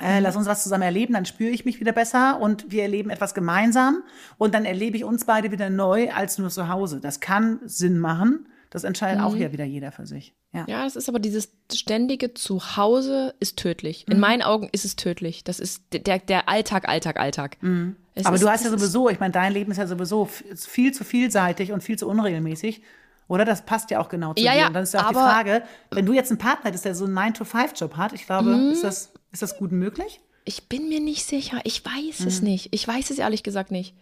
äh, 0.00 0.20
lass 0.20 0.36
uns 0.36 0.46
was 0.46 0.62
zusammen 0.62 0.82
erleben, 0.82 1.14
dann 1.14 1.26
spüre 1.26 1.50
ich 1.50 1.64
mich 1.64 1.80
wieder 1.80 1.92
besser 1.92 2.40
und 2.40 2.70
wir 2.70 2.82
erleben 2.82 3.10
etwas 3.10 3.34
gemeinsam 3.34 4.02
und 4.38 4.54
dann 4.54 4.64
erlebe 4.64 4.96
ich 4.96 5.04
uns 5.04 5.24
beide 5.24 5.52
wieder 5.52 5.70
neu 5.70 6.10
als 6.10 6.38
nur 6.38 6.48
zu 6.50 6.68
Hause. 6.68 7.00
Das 7.00 7.20
kann 7.20 7.60
Sinn 7.64 7.98
machen. 7.98 8.46
Das 8.70 8.84
entscheidet 8.84 9.18
mhm. 9.18 9.24
auch 9.24 9.36
ja 9.36 9.52
wieder 9.52 9.64
jeder 9.64 9.90
für 9.90 10.06
sich. 10.06 10.32
Ja. 10.52 10.64
ja, 10.68 10.86
es 10.86 10.96
ist 10.96 11.08
aber 11.08 11.18
dieses 11.18 11.52
ständige 11.72 12.34
Zuhause 12.34 13.34
ist 13.40 13.56
tödlich. 13.56 14.06
In 14.08 14.14
mhm. 14.14 14.20
meinen 14.20 14.42
Augen 14.42 14.68
ist 14.72 14.84
es 14.84 14.96
tödlich. 14.96 15.44
Das 15.44 15.60
ist 15.60 15.82
der, 15.92 16.18
der 16.18 16.48
Alltag, 16.48 16.88
Alltag, 16.88 17.18
Alltag. 17.18 17.56
Mhm. 17.60 17.96
Aber 18.24 18.36
ist, 18.36 18.42
du 18.42 18.48
hast 18.48 18.64
ja 18.64 18.70
sowieso, 18.70 19.08
ich 19.08 19.20
meine, 19.20 19.32
dein 19.32 19.52
Leben 19.52 19.70
ist 19.70 19.78
ja 19.78 19.86
sowieso 19.86 20.26
viel 20.26 20.92
zu 20.92 21.04
vielseitig 21.04 21.72
und 21.72 21.82
viel 21.82 21.98
zu 21.98 22.08
unregelmäßig. 22.08 22.82
Oder 23.28 23.44
das 23.44 23.62
passt 23.62 23.90
ja 23.92 24.00
auch 24.00 24.08
genau 24.08 24.34
zu 24.34 24.42
ja, 24.42 24.52
dir. 24.52 24.58
Ja, 24.58 24.66
und 24.68 24.74
dann 24.74 24.82
ist 24.82 24.94
ja 24.94 25.04
auch 25.04 25.10
die 25.10 25.14
Frage, 25.14 25.62
wenn 25.92 26.04
du 26.04 26.12
jetzt 26.12 26.30
einen 26.30 26.38
Partner 26.38 26.66
hättest, 26.66 26.84
der 26.84 26.96
so 26.96 27.04
einen 27.04 27.16
9-to-5-Job 27.16 27.96
hat, 27.96 28.12
ich 28.12 28.26
glaube, 28.26 28.50
mhm. 28.50 28.72
ist, 28.72 28.82
das, 28.82 29.12
ist 29.32 29.42
das 29.42 29.56
gut 29.56 29.72
möglich? 29.72 30.20
Ich 30.44 30.68
bin 30.68 30.88
mir 30.88 31.00
nicht 31.00 31.24
sicher. 31.24 31.60
Ich 31.64 31.84
weiß 31.84 32.20
mhm. 32.20 32.26
es 32.26 32.42
nicht. 32.42 32.68
Ich 32.72 32.86
weiß 32.86 33.10
es 33.10 33.18
ehrlich 33.18 33.42
gesagt 33.42 33.70
nicht. 33.70 33.94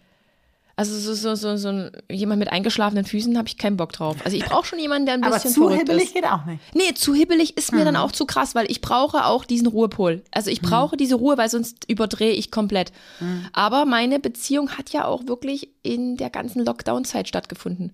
Also 0.79 0.97
so, 0.97 1.13
so, 1.13 1.35
so, 1.35 1.57
so 1.57 1.89
jemand 2.09 2.39
mit 2.39 2.53
eingeschlafenen 2.53 3.03
Füßen 3.03 3.37
habe 3.37 3.49
ich 3.49 3.57
keinen 3.57 3.75
Bock 3.75 3.91
drauf. 3.91 4.15
Also 4.23 4.37
ich 4.37 4.45
brauche 4.45 4.65
schon 4.65 4.79
jemanden, 4.79 5.07
der 5.07 5.15
ein 5.15 5.19
bisschen 5.19 5.33
Aber 5.33 5.73
zu 5.73 5.77
hibbelig 5.77 6.05
ist. 6.05 6.13
geht 6.13 6.23
auch 6.23 6.45
nicht. 6.45 6.61
Nee, 6.73 6.93
zu 6.93 7.13
hibbelig 7.13 7.57
ist 7.57 7.73
mir 7.73 7.81
mhm. 7.81 7.85
dann 7.85 7.95
auch 7.97 8.13
zu 8.13 8.25
krass, 8.25 8.55
weil 8.55 8.71
ich 8.71 8.79
brauche 8.79 9.25
auch 9.25 9.43
diesen 9.43 9.67
Ruhepol. 9.67 10.23
Also 10.31 10.49
ich 10.49 10.61
mhm. 10.61 10.67
brauche 10.67 10.95
mhm. 10.95 10.99
diese 10.99 11.15
Ruhe, 11.15 11.37
weil 11.37 11.49
sonst 11.49 11.83
überdrehe 11.89 12.31
ich 12.31 12.49
komplett. 12.49 12.93
Mhm. 13.19 13.47
Aber 13.51 13.83
meine 13.83 14.21
Beziehung 14.21 14.77
hat 14.77 14.91
ja 14.91 15.03
auch 15.03 15.27
wirklich 15.27 15.67
in 15.83 16.15
der 16.15 16.29
ganzen 16.29 16.63
Lockdown-Zeit 16.63 17.27
stattgefunden. 17.27 17.91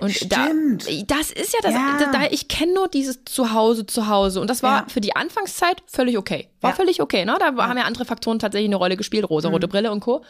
Und 0.00 0.12
Stimmt. 0.12 0.86
Da, 0.86 1.16
das 1.16 1.30
ist 1.30 1.52
ja 1.54 1.60
das. 1.62 1.72
Ja. 1.72 1.96
Da, 1.98 2.12
da, 2.12 2.26
ich 2.30 2.48
kenne 2.48 2.74
nur 2.74 2.88
dieses 2.88 3.24
Zuhause, 3.24 3.86
Zuhause. 3.86 4.40
Und 4.40 4.50
das 4.50 4.62
war 4.62 4.80
Ja. 4.82 4.86
für 4.88 5.00
die 5.00 5.16
Anfangszeit 5.16 5.82
völlig 5.86 6.18
okay. 6.18 6.48
War 6.60 6.70
Ja. 6.70 6.76
völlig 6.76 7.00
okay. 7.00 7.24
Ne? 7.24 7.36
Da 7.38 7.46
haben 7.46 7.78
ja 7.78 7.84
andere 7.84 8.04
Faktoren 8.04 8.38
tatsächlich 8.38 8.68
eine 8.68 8.76
Rolle 8.76 8.96
gespielt, 8.96 9.28
rosa-rote 9.28 9.68
Brille 9.68 9.90
und 9.90 10.00
Co. 10.00 10.22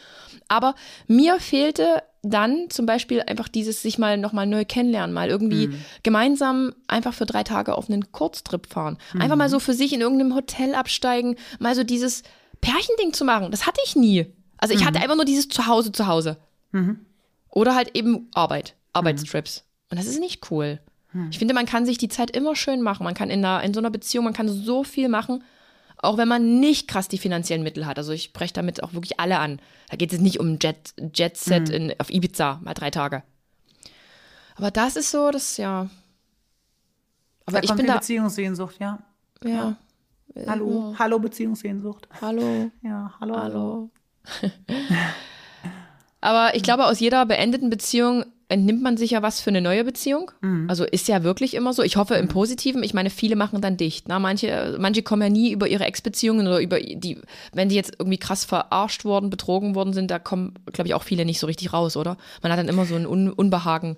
Aber 0.47 0.75
mir 1.07 1.39
fehlte 1.39 2.01
dann 2.23 2.69
zum 2.69 2.85
Beispiel 2.85 3.21
einfach 3.21 3.47
dieses 3.49 3.81
sich 3.81 3.97
mal 3.97 4.17
nochmal 4.17 4.47
neu 4.47 4.63
kennenlernen, 4.65 5.13
mal 5.13 5.29
irgendwie 5.29 5.69
gemeinsam 6.03 6.73
einfach 6.87 7.13
für 7.13 7.25
drei 7.25 7.43
Tage 7.43 7.75
auf 7.75 7.89
einen 7.89 8.11
Kurztrip 8.11 8.67
fahren. 8.67 8.97
Einfach 9.19 9.35
mal 9.35 9.49
so 9.49 9.59
für 9.59 9.73
sich 9.73 9.93
in 9.93 10.01
irgendeinem 10.01 10.33
Hotel 10.35 10.75
absteigen, 10.75 11.35
mal 11.59 11.75
so 11.75 11.83
dieses 11.83 12.23
Pärchending 12.61 13.13
zu 13.13 13.23
machen. 13.25 13.51
Das 13.51 13.65
hatte 13.67 13.79
ich 13.85 13.95
nie. 13.95 14.25
Also 14.57 14.73
ich 14.73 14.85
hatte 14.85 14.99
einfach 14.99 15.15
nur 15.15 15.25
dieses 15.25 15.47
Zuhause, 15.49 15.91
Zuhause. 15.91 16.37
Oder 17.51 17.75
halt 17.75 17.95
eben 17.95 18.29
Arbeit, 18.33 18.75
Arbeitstrips. 18.97 19.63
Und 19.89 19.97
das 19.99 20.07
ist 20.07 20.19
nicht 20.19 20.51
cool. 20.51 20.79
Ich 21.31 21.39
finde, 21.39 21.53
man 21.53 21.65
kann 21.65 21.85
sich 21.85 21.97
die 21.97 22.09
Zeit 22.09 22.31
immer 22.31 22.55
schön 22.55 22.81
machen. 22.81 23.03
Man 23.03 23.13
kann 23.13 23.29
in, 23.29 23.43
einer, 23.43 23.63
in 23.63 23.73
so 23.73 23.79
einer 23.79 23.89
Beziehung, 23.89 24.25
man 24.25 24.33
kann 24.33 24.49
so 24.49 24.83
viel 24.83 25.09
machen, 25.09 25.43
auch 25.97 26.17
wenn 26.17 26.27
man 26.27 26.59
nicht 26.59 26.87
krass 26.87 27.07
die 27.07 27.17
finanziellen 27.17 27.63
Mittel 27.63 27.85
hat. 27.85 27.97
Also 27.97 28.11
ich 28.11 28.23
spreche 28.23 28.53
damit 28.53 28.83
auch 28.83 28.93
wirklich 28.93 29.19
alle 29.19 29.39
an. 29.39 29.59
Da 29.89 29.97
geht 29.97 30.13
es 30.13 30.19
nicht 30.19 30.39
um 30.39 30.59
Jet, 30.61 30.93
Jet-Set 31.15 31.69
in, 31.69 31.93
auf 31.97 32.11
Ibiza, 32.11 32.59
mal 32.63 32.73
drei 32.75 32.91
Tage. 32.91 33.23
Aber 34.55 34.69
das 34.69 34.95
ist 34.95 35.09
so, 35.09 35.31
das 35.31 35.57
ja. 35.57 35.89
Aber 37.45 37.61
Da 37.61 37.63
ich 37.63 37.73
bin 37.73 37.87
da. 37.87 37.95
Beziehungssehnsucht, 37.95 38.79
ja. 38.79 38.99
Ja. 39.43 39.77
Hallo, 40.45 40.93
hallo 40.99 41.19
Beziehungssehnsucht. 41.19 42.07
Hallo. 42.21 42.69
Ja, 42.83 43.13
hallo. 43.19 43.37
Hallo. 43.37 43.89
Aber 46.21 46.55
ich 46.55 46.63
glaube, 46.63 46.85
aus 46.85 46.99
jeder 46.99 47.25
beendeten 47.25 47.69
Beziehung 47.69 48.25
entnimmt 48.49 48.81
man 48.81 48.95
sich 48.95 49.11
ja 49.11 49.21
was 49.21 49.41
für 49.41 49.49
eine 49.49 49.61
neue 49.61 49.83
Beziehung. 49.83 50.31
Also 50.69 50.85
ist 50.85 51.07
ja 51.09 51.23
wirklich 51.23 51.53
immer 51.53 51.73
so. 51.73 51.83
Ich 51.83 51.97
hoffe 51.97 52.15
im 52.15 52.27
Positiven. 52.29 52.81
Ich 52.81 52.93
meine, 52.93 53.09
viele 53.09 53.35
machen 53.35 53.59
dann 53.59 53.75
dicht. 53.75 54.07
Na, 54.07 54.19
manche, 54.19 54.77
manche 54.79 55.03
kommen 55.03 55.21
ja 55.21 55.29
nie 55.29 55.51
über 55.51 55.67
ihre 55.67 55.83
Ex-Beziehungen 55.85 56.47
oder 56.47 56.61
über 56.61 56.79
die, 56.79 57.19
wenn 57.53 57.67
die 57.69 57.75
jetzt 57.75 57.95
irgendwie 57.99 58.17
krass 58.17 58.45
verarscht 58.45 59.03
worden, 59.03 59.29
betrogen 59.29 59.75
worden 59.75 59.91
sind, 59.93 60.09
da 60.11 60.19
kommen, 60.19 60.53
glaube 60.71 60.87
ich, 60.87 60.93
auch 60.93 61.03
viele 61.03 61.25
nicht 61.25 61.39
so 61.39 61.47
richtig 61.47 61.73
raus, 61.73 61.97
oder? 61.97 62.15
Man 62.41 62.51
hat 62.51 62.59
dann 62.59 62.69
immer 62.69 62.85
so 62.85 62.95
ein 62.95 63.05
Un 63.05 63.31
Unbehagen, 63.33 63.97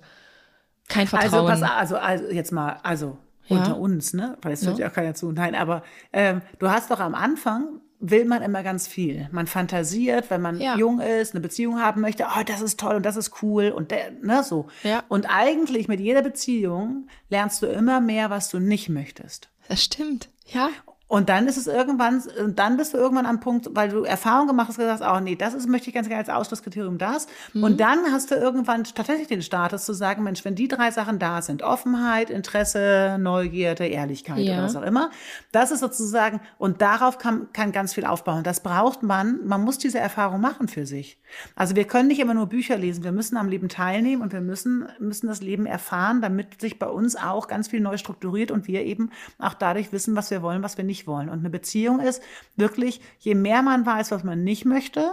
kein 0.88 1.02
Also, 1.06 1.16
Vertrauen. 1.18 1.46
pass, 1.46 1.62
also, 1.62 1.96
also 1.96 2.24
jetzt 2.32 2.50
mal, 2.50 2.78
also 2.82 3.18
Ja. 3.46 3.56
unter 3.58 3.78
uns, 3.78 4.14
ne? 4.14 4.36
Weil 4.42 4.52
es 4.52 4.66
hört 4.66 4.78
ja 4.80 4.88
auch 4.88 4.92
keiner 4.92 5.14
zu. 5.14 5.30
Nein, 5.30 5.54
aber 5.54 5.84
ähm, 6.12 6.42
du 6.58 6.68
hast 6.70 6.90
doch 6.90 6.98
am 7.00 7.14
Anfang 7.14 7.80
will 8.00 8.24
man 8.24 8.42
immer 8.42 8.62
ganz 8.62 8.86
viel. 8.88 9.28
Man 9.30 9.46
fantasiert, 9.46 10.30
wenn 10.30 10.40
man 10.40 10.58
Ja. 10.60 10.76
jung 10.76 11.00
ist, 11.00 11.34
eine 11.34 11.40
Beziehung 11.40 11.80
haben 11.80 12.00
möchte, 12.00 12.24
oh, 12.34 12.42
das 12.46 12.62
ist 12.62 12.80
toll 12.80 12.96
und 12.96 13.04
das 13.04 13.16
ist 13.16 13.42
cool 13.42 13.70
und 13.70 13.90
der, 13.90 14.10
ne, 14.22 14.42
so. 14.42 14.68
Ja. 14.82 15.04
Und 15.08 15.26
eigentlich 15.28 15.86
mit 15.86 16.00
jeder 16.00 16.22
Beziehung 16.22 17.08
lernst 17.28 17.60
du 17.62 17.66
immer 17.66 18.00
mehr, 18.00 18.30
was 18.30 18.48
du 18.48 18.58
nicht 18.58 18.88
möchtest. 18.88 19.48
das 19.68 19.84
stimmt. 19.84 20.28
Ja. 20.46 20.70
Und 21.10 21.28
dann 21.28 21.48
ist 21.48 21.56
es 21.56 21.66
irgendwann, 21.66 22.22
dann 22.54 22.76
bist 22.76 22.94
du 22.94 22.96
irgendwann 22.96 23.26
am 23.26 23.40
Punkt, 23.40 23.70
weil 23.72 23.88
du 23.88 24.04
Erfahrung 24.04 24.46
gemacht 24.46 24.68
hast, 24.68 24.78
gesagt, 24.78 25.02
oh 25.04 25.18
nee, 25.18 25.34
das 25.34 25.54
ist, 25.54 25.68
möchte 25.68 25.88
ich 25.88 25.94
ganz 25.94 26.06
gerne 26.06 26.20
als 26.20 26.28
Ausschlusskriterium 26.28 26.98
das. 26.98 27.26
Und 27.52 27.80
dann 27.80 27.98
hast 28.12 28.30
du 28.30 28.36
irgendwann 28.36 28.84
tatsächlich 28.84 29.26
den 29.26 29.42
Status 29.42 29.84
zu 29.84 29.92
sagen, 29.92 30.22
Mensch, 30.22 30.44
wenn 30.44 30.54
die 30.54 30.68
drei 30.68 30.92
Sachen 30.92 31.18
da 31.18 31.42
sind, 31.42 31.64
Offenheit, 31.64 32.30
Interesse, 32.30 33.16
Neugierde, 33.18 33.88
Ehrlichkeit 33.88 34.38
Ja. 34.38 34.52
oder 34.54 34.62
was 34.62 34.76
auch 34.76 34.82
immer, 34.84 35.10
das 35.50 35.72
ist 35.72 35.80
sozusagen, 35.80 36.40
und 36.58 36.80
darauf 36.80 37.18
kann, 37.18 37.48
kann 37.52 37.72
ganz 37.72 37.92
viel 37.92 38.04
aufbauen. 38.04 38.44
Das 38.44 38.60
braucht 38.60 39.02
man, 39.02 39.40
man 39.44 39.62
muss 39.64 39.78
diese 39.78 39.98
Erfahrung 39.98 40.40
machen 40.40 40.68
für 40.68 40.86
sich. 40.86 41.18
Also 41.56 41.74
wir 41.74 41.86
können 41.88 42.06
nicht 42.06 42.20
immer 42.20 42.34
nur 42.34 42.46
Bücher 42.46 42.76
lesen, 42.78 43.02
wir 43.02 43.10
müssen 43.10 43.36
am 43.36 43.48
Leben 43.48 43.68
teilnehmen 43.68 44.22
und 44.22 44.32
wir 44.32 44.40
müssen, 44.40 44.86
müssen 45.00 45.26
das 45.26 45.40
Leben 45.40 45.66
erfahren, 45.66 46.20
damit 46.22 46.60
sich 46.60 46.78
bei 46.78 46.86
uns 46.86 47.16
auch 47.16 47.48
ganz 47.48 47.66
viel 47.66 47.80
neu 47.80 47.96
strukturiert 47.96 48.52
und 48.52 48.68
wir 48.68 48.84
eben 48.84 49.10
auch 49.40 49.54
dadurch 49.54 49.90
wissen, 49.90 50.14
was 50.14 50.30
wir 50.30 50.40
wollen, 50.42 50.62
was 50.62 50.76
wir 50.76 50.84
nicht 50.84 50.99
wollen. 51.06 51.28
Und 51.28 51.40
eine 51.40 51.50
Beziehung 51.50 52.00
ist 52.00 52.22
wirklich, 52.56 53.00
je 53.18 53.34
mehr 53.34 53.62
man 53.62 53.84
weiß, 53.86 54.10
was 54.10 54.24
man 54.24 54.44
nicht 54.44 54.64
möchte, 54.64 55.12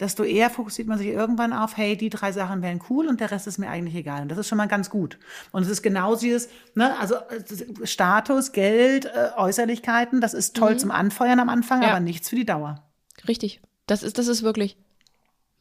desto 0.00 0.22
eher 0.22 0.48
fokussiert 0.48 0.86
man 0.86 0.98
sich 0.98 1.08
irgendwann 1.08 1.52
auf, 1.52 1.76
hey, 1.76 1.96
die 1.96 2.08
drei 2.10 2.30
Sachen 2.30 2.62
wären 2.62 2.80
cool 2.88 3.08
und 3.08 3.20
der 3.20 3.30
Rest 3.32 3.48
ist 3.48 3.58
mir 3.58 3.68
eigentlich 3.68 3.96
egal. 3.96 4.22
Und 4.22 4.28
das 4.30 4.38
ist 4.38 4.46
schon 4.48 4.58
mal 4.58 4.68
ganz 4.68 4.90
gut. 4.90 5.18
Und 5.50 5.62
es 5.62 5.68
ist 5.68 5.82
genau 5.82 6.14
dieses, 6.14 6.48
ne, 6.74 6.96
also 7.00 7.16
äh, 7.16 7.86
Status, 7.86 8.52
Geld, 8.52 9.06
äh, 9.06 9.30
Äußerlichkeiten, 9.36 10.20
das 10.20 10.34
ist 10.34 10.54
toll 10.54 10.78
zum 10.78 10.92
Anfeuern 10.92 11.40
am 11.40 11.48
Anfang, 11.48 11.82
Ja. 11.82 11.90
aber 11.90 12.00
nichts 12.00 12.28
für 12.28 12.36
die 12.36 12.46
Dauer. 12.46 12.84
Richtig. 13.26 13.60
Das 13.86 14.02
ist, 14.04 14.18
das 14.18 14.28
ist 14.28 14.42
wirklich, 14.44 14.76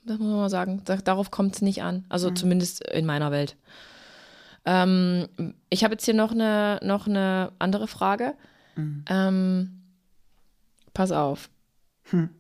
das 0.06 0.20
muss 0.20 0.28
man 0.28 0.38
mal 0.38 0.50
sagen, 0.50 0.82
da, 0.86 0.98
darauf 0.98 1.32
kommt 1.32 1.56
es 1.56 1.62
nicht 1.64 1.82
an. 1.82 2.06
Also 2.08 2.30
zumindest 2.30 2.88
in 2.88 3.06
meiner 3.08 3.32
Welt. 3.32 3.58
Ähm, 4.66 5.28
ich 5.70 5.84
habe 5.84 5.94
jetzt 5.94 6.06
hier 6.06 6.14
noch 6.14 6.32
eine, 6.32 6.80
noch 6.84 7.08
eine 7.08 7.54
andere 7.58 7.88
Frage. 7.88 8.36
Ähm, 9.10 9.82
pass 10.94 11.12
auf. 11.12 11.50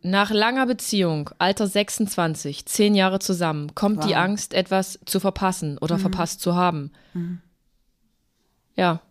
Nach 0.01 0.31
langer 0.31 0.65
Beziehung, 0.65 1.29
Alter 1.39 1.67
26, 1.67 2.65
zehn 2.65 2.95
Jahre 2.95 3.19
zusammen, 3.19 3.75
kommt 3.75 4.05
die 4.05 4.09
Wow. 4.11 4.15
Angst, 4.17 4.53
etwas 4.53 4.97
zu 5.05 5.19
verpassen 5.19 5.77
oder 5.77 5.99
verpasst 5.99 6.39
zu 6.39 6.55
haben. 6.55 6.91
Ja. 8.75 9.01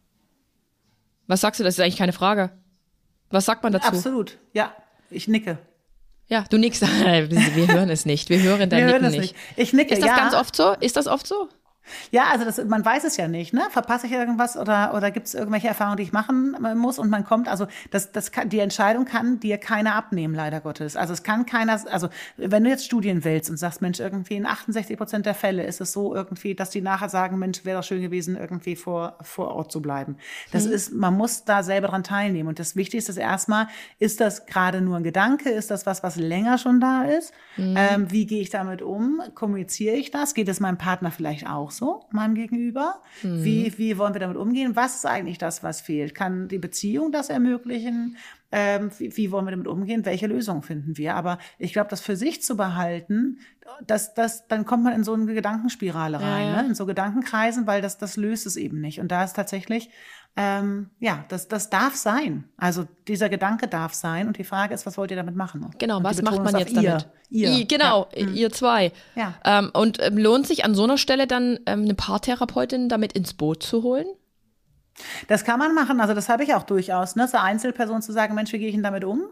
Was 1.27 1.43
sagst 1.43 1.61
du? 1.61 1.64
Das 1.64 1.74
ist 1.74 1.81
eigentlich 1.81 1.99
keine 1.99 2.14
Frage. 2.14 2.51
Was 3.31 3.45
sagt 3.45 3.62
man 3.64 3.72
dazu? 3.72 3.89
Absolut, 3.89 4.39
ja. 4.55 4.72
Ich 5.11 5.29
nicke. 5.29 5.59
Ja, 6.29 6.45
du 6.49 6.57
nickst. 6.57 6.81
Wir 6.83 7.68
hören 7.68 7.91
es 7.91 8.07
nicht. 8.07 8.31
Wir 8.31 8.41
hören 8.43 8.70
dein 8.70 8.87
Wir 8.87 8.95
Nicken 8.99 9.11
nicht. 9.11 9.20
nicht. 9.20 9.37
Ich 9.57 9.72
nicke, 9.72 9.93
Ist 9.95 10.03
das 10.03 10.09
ja. 10.09 10.16
ganz 10.16 10.35
oft 10.35 10.57
so? 10.57 10.72
Ist 10.81 10.97
das 10.97 11.07
oft 11.07 11.27
so? 11.27 11.49
Ja, 12.11 12.24
also 12.30 12.45
das, 12.45 12.64
man 12.64 12.84
weiß 12.84 13.05
es 13.05 13.16
ja 13.16 13.28
nicht, 13.28 13.53
ne? 13.53 13.62
Verpasse 13.70 14.07
ich 14.07 14.12
irgendwas 14.12 14.57
oder, 14.57 14.95
oder 14.95 15.11
gibt 15.11 15.26
es 15.26 15.34
irgendwelche 15.34 15.68
Erfahrungen, 15.68 15.97
die 15.97 16.03
ich 16.03 16.12
machen 16.12 16.57
äh, 16.64 16.74
muss 16.74 16.99
und 16.99 17.11
man 17.11 17.24
kommt, 17.24 17.49
also 17.49 17.66
das, 17.91 18.12
das 18.12 18.32
kann, 18.32 18.49
die 18.49 18.59
Entscheidung 18.59 19.05
kann 19.05 19.41
dir 19.41 19.59
keiner 19.59 19.95
abnehmen, 19.95 20.34
leider 20.34 20.61
Gottes. 20.61 20.97
Also 20.97 21.12
es 21.12 21.22
kann 21.22 21.47
keiner, 21.47 21.80
also 21.91 22.09
wenn 22.37 22.64
du 22.64 22.70
jetzt 22.70 22.84
Studien 22.84 23.24
willst 23.24 23.51
und 23.51 23.57
sagst, 23.57 23.82
Mensch, 23.82 24.01
irgendwie 24.01 24.37
in 24.37 24.47
68 24.47 24.97
Prozent 24.97 25.26
der 25.26 25.34
Fälle 25.34 25.64
ist 25.64 25.80
es 25.80 25.93
so 25.93 26.14
irgendwie, 26.14 26.55
dass 26.55 26.70
die 26.70 26.80
nachher 26.80 27.09
sagen, 27.09 27.39
Mensch, 27.39 27.64
wäre 27.64 27.78
doch 27.78 27.84
schön 27.87 28.03
gewesen, 28.03 28.37
irgendwie 28.37 28.76
vor, 28.76 29.18
vor 29.22 29.49
Ort 29.49 29.72
zu 29.72 29.80
bleiben. 29.82 30.16
Das 30.53 30.66
ist, 30.66 30.93
man 30.93 31.14
muss 31.14 31.45
da 31.45 31.62
selber 31.62 31.89
dran 31.89 32.05
teilnehmen 32.05 32.49
und 32.49 32.59
das 32.59 32.76
Wichtigste 32.76 33.12
ist 33.12 33.18
erstmal, 33.18 33.68
ist 33.99 34.20
das 34.20 34.47
gerade 34.47 34.80
nur 34.80 34.97
ein 34.97 35.05
Gedanke, 35.05 35.51
ist 35.51 35.70
das 35.70 35.87
was, 35.87 36.03
was 36.03 36.16
länger 36.16 36.59
schon 36.59 36.80
da 36.80 37.05
ist? 37.05 37.32
Ähm, 37.59 38.11
wie 38.11 38.26
gehe 38.26 38.41
ich 38.41 38.51
damit 38.51 38.82
um? 38.82 39.22
Kommuniziere 39.34 39.97
ich 39.97 40.11
das? 40.11 40.34
Geht 40.34 40.49
es 40.49 40.61
meinem 40.61 40.78
Partner 40.78 41.11
vielleicht 41.11 41.47
auch 41.49 41.70
so, 41.77 42.05
meinem 42.11 42.35
Gegenüber? 42.35 43.03
Wie, 43.22 43.72
wie 43.79 43.99
wollen 43.99 44.14
wir 44.14 44.20
damit 44.20 44.37
umgehen? 44.37 44.77
Was 44.77 44.97
ist 44.97 45.07
eigentlich 45.07 45.39
das, 45.39 45.62
was 45.62 45.81
fehlt? 45.81 46.14
Kann 46.14 46.49
die 46.49 46.59
Beziehung 46.59 47.12
das 47.12 47.31
ermöglichen? 47.31 48.16
Ähm, 48.53 48.91
wie, 48.99 49.16
wie 49.16 49.31
wollen 49.33 49.45
wir 49.45 49.51
damit 49.51 49.66
umgehen? 49.66 50.05
Welche 50.05 50.27
Lösung 50.27 50.62
finden 50.62 50.97
wir? 50.97 51.14
Aber 51.14 51.39
ich 51.59 51.72
glaube, 51.72 51.91
das 51.91 52.01
für 52.01 52.16
sich 52.16 52.43
zu 52.43 52.57
behalten, 52.57 53.39
das, 53.87 54.14
das, 54.14 54.47
dann 54.49 54.64
kommt 54.64 54.85
man 54.85 54.93
in 54.93 55.05
so 55.05 55.14
eine 55.14 55.27
Gedankenspirale 55.27 56.20
rein, 56.20 56.47
ja. 56.47 56.62
Ne? 56.62 56.68
in 56.68 56.74
so 56.74 56.87
Gedankenkreisen, 56.87 57.66
weil 57.66 57.83
das, 57.83 57.99
das 57.99 58.16
löst 58.16 58.47
es 58.47 58.57
eben 58.57 58.81
nicht. 58.81 59.01
Und 59.01 59.09
da 59.09 59.24
ist 59.24 59.35
tatsächlich, 59.35 59.91
ähm, 60.37 60.91
ja, 61.01 61.24
das, 61.29 61.49
das 61.49 61.70
darf 61.70 61.97
sein. 61.97 62.45
Also 62.57 62.87
dieser 63.09 63.29
Gedanke 63.29 63.68
darf 63.68 63.95
sein. 63.95 64.27
Und 64.27 64.39
die 64.39 64.45
Frage 64.45 64.74
ist, 64.74 64.87
was 64.87 64.97
wollt 64.99 65.11
ihr 65.11 65.16
damit 65.16 65.35
machen? 65.35 65.70
Genau, 65.79 65.97
Und 65.99 66.05
was 66.05 66.22
macht 66.22 66.43
man 66.43 66.57
jetzt 66.57 66.77
damit? 66.77 67.09
Ihr. 67.29 67.51
I, 67.51 67.66
genau, 67.66 68.09
Ja. 68.14 68.29
ihr 68.29 68.51
zwei. 68.51 68.93
Ja. 69.14 69.35
Ähm, 69.45 69.70
und 69.72 69.99
ähm, 70.01 70.16
lohnt 70.18 70.47
sich 70.47 70.64
an 70.64 70.74
so 70.74 70.85
einer 70.85 70.99
Stelle 70.99 71.27
dann 71.27 71.59
ähm, 71.66 71.83
eine 71.83 71.95
Paartherapeutin 71.95 72.89
damit 72.89 73.12
ins 73.12 73.35
Boot 73.35 73.62
zu 73.62 73.83
holen? 73.83 74.07
Das 75.29 75.45
kann 75.45 75.59
man 75.59 75.74
machen, 75.74 76.01
also 76.01 76.14
das 76.14 76.29
habe 76.29 76.45
ich 76.45 76.55
auch 76.55 76.62
durchaus, 76.62 77.16
ne? 77.16 77.29
So 77.29 77.37
Einzelperson 77.37 78.01
zu 78.01 78.12
sagen, 78.12 78.35
Mensch, 78.35 78.53
wie 78.53 78.59
gehe 78.59 78.68
ich 78.68 78.74
denn 78.74 78.83
damit 78.83 79.05
um? 79.05 79.24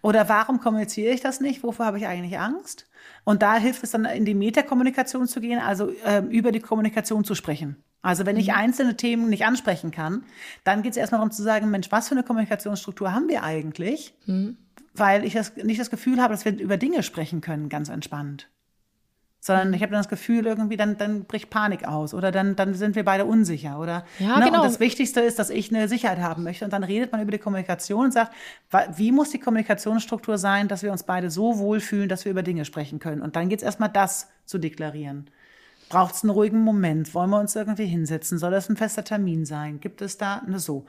Oder 0.00 0.28
warum 0.30 0.60
kommuniziere 0.60 1.12
ich 1.12 1.20
das 1.20 1.40
nicht? 1.40 1.62
Wovor 1.62 1.84
habe 1.84 1.98
ich 1.98 2.06
eigentlich 2.06 2.38
Angst? 2.38 2.86
Und 3.24 3.42
da 3.42 3.56
hilft 3.56 3.84
es 3.84 3.90
dann, 3.90 4.06
in 4.06 4.24
die 4.24 4.34
Metakommunikation 4.34 5.26
zu 5.28 5.40
gehen, 5.40 5.58
also 5.60 5.92
ähm, 6.06 6.30
über 6.30 6.52
die 6.52 6.60
Kommunikation 6.60 7.24
zu 7.24 7.34
sprechen. 7.34 7.76
Also 8.00 8.24
wenn 8.24 8.36
ich 8.36 8.54
einzelne 8.54 8.96
Themen 8.96 9.28
nicht 9.28 9.44
ansprechen 9.44 9.90
kann, 9.90 10.24
dann 10.64 10.82
geht 10.82 10.92
es 10.92 10.96
erstmal 10.96 11.18
darum 11.18 11.30
zu 11.32 11.42
sagen, 11.42 11.70
Mensch, 11.70 11.92
was 11.92 12.08
für 12.08 12.14
eine 12.14 12.24
Kommunikationsstruktur 12.24 13.12
haben 13.12 13.28
wir 13.28 13.42
eigentlich? 13.42 14.14
Weil 14.94 15.24
ich 15.24 15.34
das, 15.34 15.56
nicht 15.56 15.80
das 15.80 15.90
Gefühl 15.90 16.20
habe, 16.20 16.34
dass 16.34 16.44
wir 16.44 16.58
über 16.58 16.76
Dinge 16.76 17.02
sprechen 17.02 17.40
können, 17.40 17.68
ganz 17.68 17.88
entspannt. 17.88 18.48
Sondern 19.40 19.74
ich 19.74 19.82
habe 19.82 19.90
dann 19.90 20.00
das 20.00 20.08
Gefühl, 20.08 20.46
irgendwie, 20.46 20.76
dann, 20.76 20.98
dann 20.98 21.24
bricht 21.24 21.50
Panik 21.50 21.84
aus 21.84 22.14
oder 22.14 22.30
dann, 22.30 22.54
dann 22.54 22.74
sind 22.74 22.94
wir 22.94 23.04
beide 23.04 23.24
unsicher. 23.24 23.80
Oder, 23.80 24.04
Ja, 24.20 24.38
ne? 24.38 24.44
genau. 24.44 24.62
Und 24.62 24.66
das 24.66 24.78
Wichtigste 24.78 25.20
ist, 25.20 25.38
dass 25.38 25.50
ich 25.50 25.74
eine 25.74 25.88
Sicherheit 25.88 26.20
haben 26.20 26.44
möchte. 26.44 26.64
Und 26.64 26.72
dann 26.72 26.84
redet 26.84 27.10
man 27.10 27.20
über 27.20 27.32
die 27.32 27.38
Kommunikation 27.38 28.04
und 28.04 28.12
sagt, 28.12 28.32
wie 28.94 29.10
muss 29.10 29.30
die 29.30 29.40
Kommunikationsstruktur 29.40 30.38
sein, 30.38 30.68
dass 30.68 30.84
wir 30.84 30.92
uns 30.92 31.02
beide 31.02 31.30
so 31.30 31.58
wohlfühlen, 31.58 32.08
dass 32.08 32.24
wir 32.24 32.30
über 32.30 32.44
Dinge 32.44 32.64
sprechen 32.64 33.00
können. 33.00 33.20
Und 33.20 33.34
dann 33.34 33.48
geht 33.48 33.58
es 33.58 33.64
erstmal 33.64 33.88
das 33.88 34.28
zu 34.44 34.58
deklarieren. 34.58 35.28
Braucht 35.88 36.14
es 36.14 36.22
einen 36.22 36.30
ruhigen 36.30 36.60
Moment? 36.60 37.12
Wollen 37.12 37.30
wir 37.30 37.40
uns 37.40 37.56
irgendwie 37.56 37.86
hinsetzen? 37.86 38.38
Soll 38.38 38.52
das 38.52 38.70
ein 38.70 38.76
fester 38.76 39.04
Termin 39.04 39.44
sein? 39.44 39.80
Gibt 39.80 40.02
es 40.02 40.18
da 40.18 40.40
eine 40.46 40.60
so? 40.60 40.86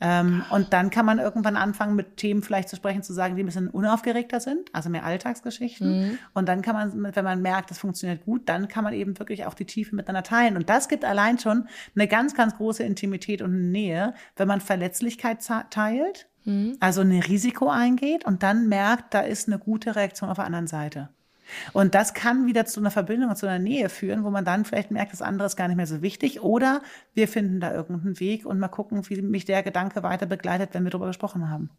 Ähm, 0.00 0.44
und 0.50 0.72
dann 0.72 0.90
kann 0.90 1.06
man 1.06 1.18
irgendwann 1.18 1.56
anfangen, 1.56 1.94
mit 1.94 2.16
Themen 2.16 2.42
vielleicht 2.42 2.68
zu 2.68 2.76
sprechen, 2.76 3.02
zu 3.02 3.12
sagen, 3.12 3.36
die 3.36 3.42
ein 3.42 3.46
bisschen 3.46 3.68
unaufgeregter 3.68 4.40
sind, 4.40 4.74
also 4.74 4.90
mehr 4.90 5.04
Alltagsgeschichten. 5.04 6.00
Mhm. 6.00 6.18
Und 6.34 6.48
dann 6.48 6.62
kann 6.62 6.74
man, 6.74 7.14
wenn 7.14 7.24
man 7.24 7.40
merkt, 7.42 7.70
das 7.70 7.78
funktioniert 7.78 8.24
gut, 8.24 8.48
dann 8.48 8.68
kann 8.68 8.84
man 8.84 8.92
eben 8.92 9.18
wirklich 9.18 9.46
auch 9.46 9.54
die 9.54 9.66
Tiefe 9.66 9.94
miteinander 9.94 10.24
teilen. 10.24 10.56
Und 10.56 10.68
das 10.68 10.88
gibt 10.88 11.04
allein 11.04 11.38
schon 11.38 11.68
eine 11.94 12.08
ganz, 12.08 12.34
ganz 12.34 12.56
große 12.56 12.82
Intimität 12.82 13.40
und 13.40 13.70
Nähe, 13.70 14.14
wenn 14.36 14.48
man 14.48 14.60
Verletzlichkeit 14.60 15.38
teilt, 15.70 16.28
mhm. 16.44 16.76
also 16.80 17.00
ein 17.00 17.12
Risiko 17.12 17.68
eingeht 17.68 18.24
und 18.24 18.42
dann 18.42 18.68
merkt, 18.68 19.14
da 19.14 19.20
ist 19.20 19.48
eine 19.48 19.58
gute 19.58 19.94
Reaktion 19.94 20.28
auf 20.28 20.36
der 20.36 20.46
anderen 20.46 20.66
Seite. 20.66 21.08
Und 21.72 21.94
das 21.94 22.14
kann 22.14 22.46
wieder 22.46 22.66
zu 22.66 22.80
einer 22.80 22.90
Verbindung 22.90 23.30
und 23.30 23.36
zu 23.36 23.46
einer 23.46 23.58
Nähe 23.58 23.88
führen, 23.88 24.24
wo 24.24 24.30
man 24.30 24.44
dann 24.44 24.64
vielleicht 24.64 24.90
merkt, 24.90 25.12
das 25.12 25.22
andere 25.22 25.46
ist 25.46 25.56
gar 25.56 25.68
nicht 25.68 25.76
mehr 25.76 25.86
so 25.86 26.02
wichtig. 26.02 26.42
Oder 26.42 26.82
wir 27.14 27.28
finden 27.28 27.60
da 27.60 27.72
irgendeinen 27.72 28.18
Weg 28.20 28.46
und 28.46 28.58
mal 28.58 28.68
gucken, 28.68 29.08
wie 29.08 29.22
mich 29.22 29.44
der 29.44 29.62
Gedanke 29.62 30.02
weiter 30.02 30.26
begleitet, 30.26 30.70
wenn 30.72 30.84
wir 30.84 30.90
darüber 30.90 31.08
gesprochen 31.08 31.50
haben. 31.50 31.70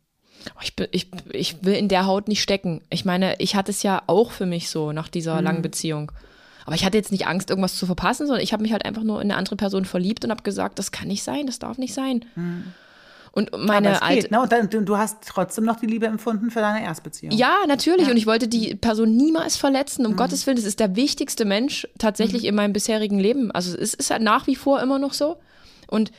Oh, 0.55 0.61
ich, 0.61 0.73
ich, 0.91 1.11
ich 1.31 1.63
will 1.63 1.75
in 1.75 1.87
der 1.87 2.05
Haut 2.05 2.27
nicht 2.27 2.41
stecken. 2.41 2.81
Ich 2.89 3.05
meine, 3.05 3.35
ich 3.39 3.55
hatte 3.55 3.71
es 3.71 3.83
ja 3.83 4.03
auch 4.07 4.31
für 4.31 4.45
mich 4.45 4.69
so 4.69 4.91
nach 4.91 5.07
dieser 5.07 5.37
mhm. 5.37 5.43
langen 5.43 5.61
Beziehung. 5.61 6.11
Aber 6.65 6.75
ich 6.75 6.83
hatte 6.83 6.97
jetzt 6.97 7.11
nicht 7.11 7.27
Angst, 7.27 7.49
irgendwas 7.49 7.75
zu 7.75 7.85
verpassen, 7.85 8.25
sondern 8.25 8.43
ich 8.43 8.51
habe 8.51 8.63
mich 8.63 8.71
halt 8.71 8.85
einfach 8.85 9.03
nur 9.03 9.21
in 9.21 9.29
eine 9.29 9.37
andere 9.37 9.55
Person 9.55 9.85
verliebt 9.85 10.25
und 10.25 10.31
habe 10.31 10.43
gesagt, 10.43 10.79
das 10.79 10.91
kann 10.91 11.07
nicht 11.07 11.23
sein, 11.23 11.45
das 11.45 11.59
darf 11.59 11.77
nicht 11.77 11.93
sein. 11.93 12.25
Mhm. 12.35 12.73
Und 13.35 13.51
meine 13.57 14.01
alte. 14.01 14.31
Ne? 14.31 14.41
Und 14.41 14.51
dann, 14.51 14.69
du 14.69 14.97
hast 14.97 15.17
trotzdem 15.27 15.65
noch 15.65 15.75
die 15.75 15.87
Liebe 15.87 16.05
empfunden 16.05 16.51
für 16.51 16.61
deine 16.61 16.85
Erstbeziehung. 16.85 17.33
Ja, 17.33 17.57
natürlich. 17.67 18.05
Ja. 18.05 18.11
Und 18.11 18.17
ich 18.17 18.25
wollte 18.25 18.47
die 18.47 18.75
Person 18.75 19.17
niemals 19.17 19.57
verletzen. 19.57 20.05
Um 20.05 20.13
mhm. 20.13 20.15
Gottes 20.15 20.47
Willen, 20.47 20.55
das 20.55 20.65
ist 20.65 20.79
der 20.79 20.95
wichtigste 20.95 21.43
Mensch 21.43 21.85
tatsächlich 21.97 22.43
mhm. 22.43 22.49
in 22.49 22.55
meinem 22.55 22.73
bisherigen 22.73 23.19
Leben. 23.19 23.51
Also 23.51 23.77
es 23.77 23.93
ist 23.93 24.09
halt 24.09 24.21
nach 24.21 24.47
wie 24.47 24.55
vor 24.55 24.81
immer 24.81 24.99
noch 24.99 25.11
so. 25.11 25.35
Und 25.87 26.13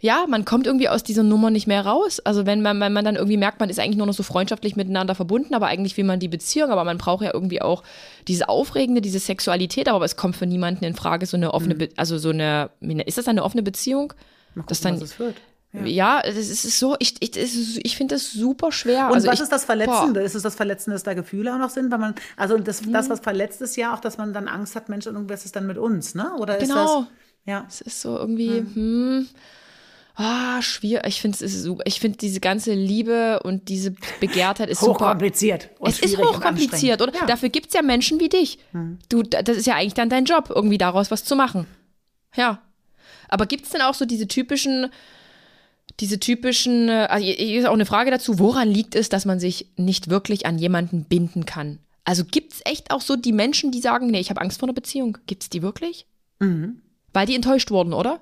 ja, 0.00 0.24
man 0.28 0.44
kommt 0.44 0.66
irgendwie 0.66 0.88
aus 0.88 1.04
dieser 1.04 1.22
Nummer 1.22 1.50
nicht 1.50 1.68
mehr 1.68 1.86
raus. 1.86 2.18
Also 2.18 2.46
wenn 2.46 2.62
man, 2.62 2.80
wenn 2.80 2.92
man 2.92 3.04
dann 3.04 3.14
irgendwie 3.14 3.36
merkt, 3.36 3.60
man 3.60 3.70
ist 3.70 3.78
eigentlich 3.78 3.98
nur 3.98 4.08
noch 4.08 4.14
so 4.14 4.24
freundschaftlich 4.24 4.74
miteinander 4.74 5.14
verbunden, 5.14 5.54
aber 5.54 5.68
eigentlich 5.68 5.96
will 5.98 6.04
man 6.04 6.18
die 6.18 6.28
Beziehung, 6.28 6.70
aber 6.70 6.82
man 6.82 6.98
braucht 6.98 7.22
ja 7.22 7.32
irgendwie 7.32 7.62
auch 7.62 7.84
diese 8.26 8.48
Aufregende, 8.48 9.02
diese 9.02 9.20
Sexualität, 9.20 9.88
aber 9.88 10.04
es 10.04 10.16
kommt 10.16 10.34
für 10.34 10.46
niemanden 10.46 10.84
in 10.84 10.94
Frage, 10.94 11.26
so 11.26 11.36
eine 11.36 11.54
offene, 11.54 11.74
mhm. 11.74 11.88
also 11.96 12.18
so 12.18 12.30
eine, 12.30 12.70
ist 13.06 13.18
das 13.18 13.28
eine 13.28 13.44
offene 13.44 13.62
Beziehung? 13.62 14.14
Mal 14.54 14.62
gucken, 14.62 14.66
das 14.68 14.80
dann, 14.80 14.94
was 14.94 15.02
es 15.02 15.18
wird. 15.18 15.36
Ja, 15.72 16.20
es 16.20 16.36
ist 16.36 16.78
so, 16.78 16.96
ich, 16.98 17.14
ich, 17.20 17.36
ich 17.84 17.96
finde 17.96 18.16
das 18.16 18.32
super 18.32 18.72
schwer. 18.72 19.06
Und 19.06 19.14
also 19.14 19.28
was 19.28 19.34
ich, 19.34 19.42
ist 19.42 19.52
das 19.52 19.64
Verletzende? 19.64 20.20
Boah. 20.20 20.26
Ist 20.26 20.34
es 20.34 20.42
das 20.42 20.56
Verletzende, 20.56 20.96
dass 20.96 21.04
da 21.04 21.14
Gefühle 21.14 21.54
auch 21.54 21.58
noch 21.58 21.70
sind? 21.70 21.92
Weil 21.92 21.98
man, 21.98 22.14
also 22.36 22.58
das, 22.58 22.84
mhm. 22.84 22.92
das, 22.92 23.08
was 23.08 23.20
verletzt 23.20 23.60
ist 23.62 23.76
ja 23.76 23.94
auch, 23.94 24.00
dass 24.00 24.18
man 24.18 24.32
dann 24.32 24.48
Angst 24.48 24.74
hat, 24.74 24.88
Mensch, 24.88 25.06
irgendwas 25.06 25.44
ist 25.44 25.54
dann 25.54 25.68
mit 25.68 25.78
uns, 25.78 26.16
ne? 26.16 26.32
Oder 26.38 26.58
ist 26.58 26.68
genau. 26.68 27.02
das? 27.02 27.06
Ja. 27.46 27.64
Es 27.68 27.80
ist 27.82 28.00
so 28.00 28.18
irgendwie, 28.18 28.62
mhm. 28.62 28.74
hm, 28.74 29.28
ah, 30.16 30.60
schwierig. 30.60 31.06
Ich 31.06 31.20
finde 31.20 31.44
es 31.44 31.62
super. 31.62 31.84
Ich 31.86 32.00
finde 32.00 32.18
diese 32.18 32.40
ganze 32.40 32.74
Liebe 32.74 33.40
und 33.44 33.68
diese 33.68 33.94
Begehrtheit 34.18 34.70
ist 34.70 34.82
hochkompliziert. 34.82 35.70
Super. 35.78 35.88
Es 35.88 36.00
ist 36.00 36.18
hochkompliziert, 36.18 37.00
oder? 37.00 37.14
Ja. 37.14 37.26
Dafür 37.26 37.48
gibt 37.48 37.68
es 37.68 37.74
ja 37.74 37.82
Menschen 37.82 38.18
wie 38.18 38.28
dich. 38.28 38.58
Mhm. 38.72 38.98
Du, 39.08 39.22
das 39.22 39.56
ist 39.56 39.68
ja 39.68 39.76
eigentlich 39.76 39.94
dann 39.94 40.10
dein 40.10 40.24
Job, 40.24 40.50
irgendwie 40.52 40.78
daraus 40.78 41.12
was 41.12 41.24
zu 41.24 41.36
machen. 41.36 41.68
Ja. 42.34 42.60
Aber 43.28 43.46
gibt 43.46 43.66
es 43.66 43.70
denn 43.70 43.82
auch 43.82 43.94
so 43.94 44.04
diese 44.04 44.26
typischen 44.26 44.90
diese 45.98 46.20
typischen, 46.20 46.88
äh, 46.88 47.06
also 47.10 47.26
hier 47.26 47.60
ist 47.60 47.66
auch 47.66 47.74
eine 47.74 47.86
Frage 47.86 48.10
dazu, 48.10 48.38
woran 48.38 48.68
liegt 48.68 48.94
es, 48.94 49.08
dass 49.08 49.24
man 49.24 49.40
sich 49.40 49.66
nicht 49.76 50.08
wirklich 50.08 50.46
an 50.46 50.58
jemanden 50.58 51.04
binden 51.04 51.46
kann? 51.46 51.78
Also 52.04 52.24
gibt 52.24 52.54
es 52.54 52.60
echt 52.64 52.90
auch 52.90 53.00
so 53.00 53.16
die 53.16 53.32
Menschen, 53.32 53.72
die 53.72 53.80
sagen, 53.80 54.08
nee, 54.08 54.20
ich 54.20 54.30
habe 54.30 54.40
Angst 54.40 54.58
vor 54.58 54.68
einer 54.68 54.74
Beziehung? 54.74 55.18
Gibt 55.26 55.42
es 55.42 55.50
die 55.50 55.62
wirklich? 55.62 56.06
Mhm. 56.38 56.82
Weil 57.12 57.26
die 57.26 57.34
enttäuscht 57.34 57.70
wurden, 57.70 57.92
oder? 57.92 58.20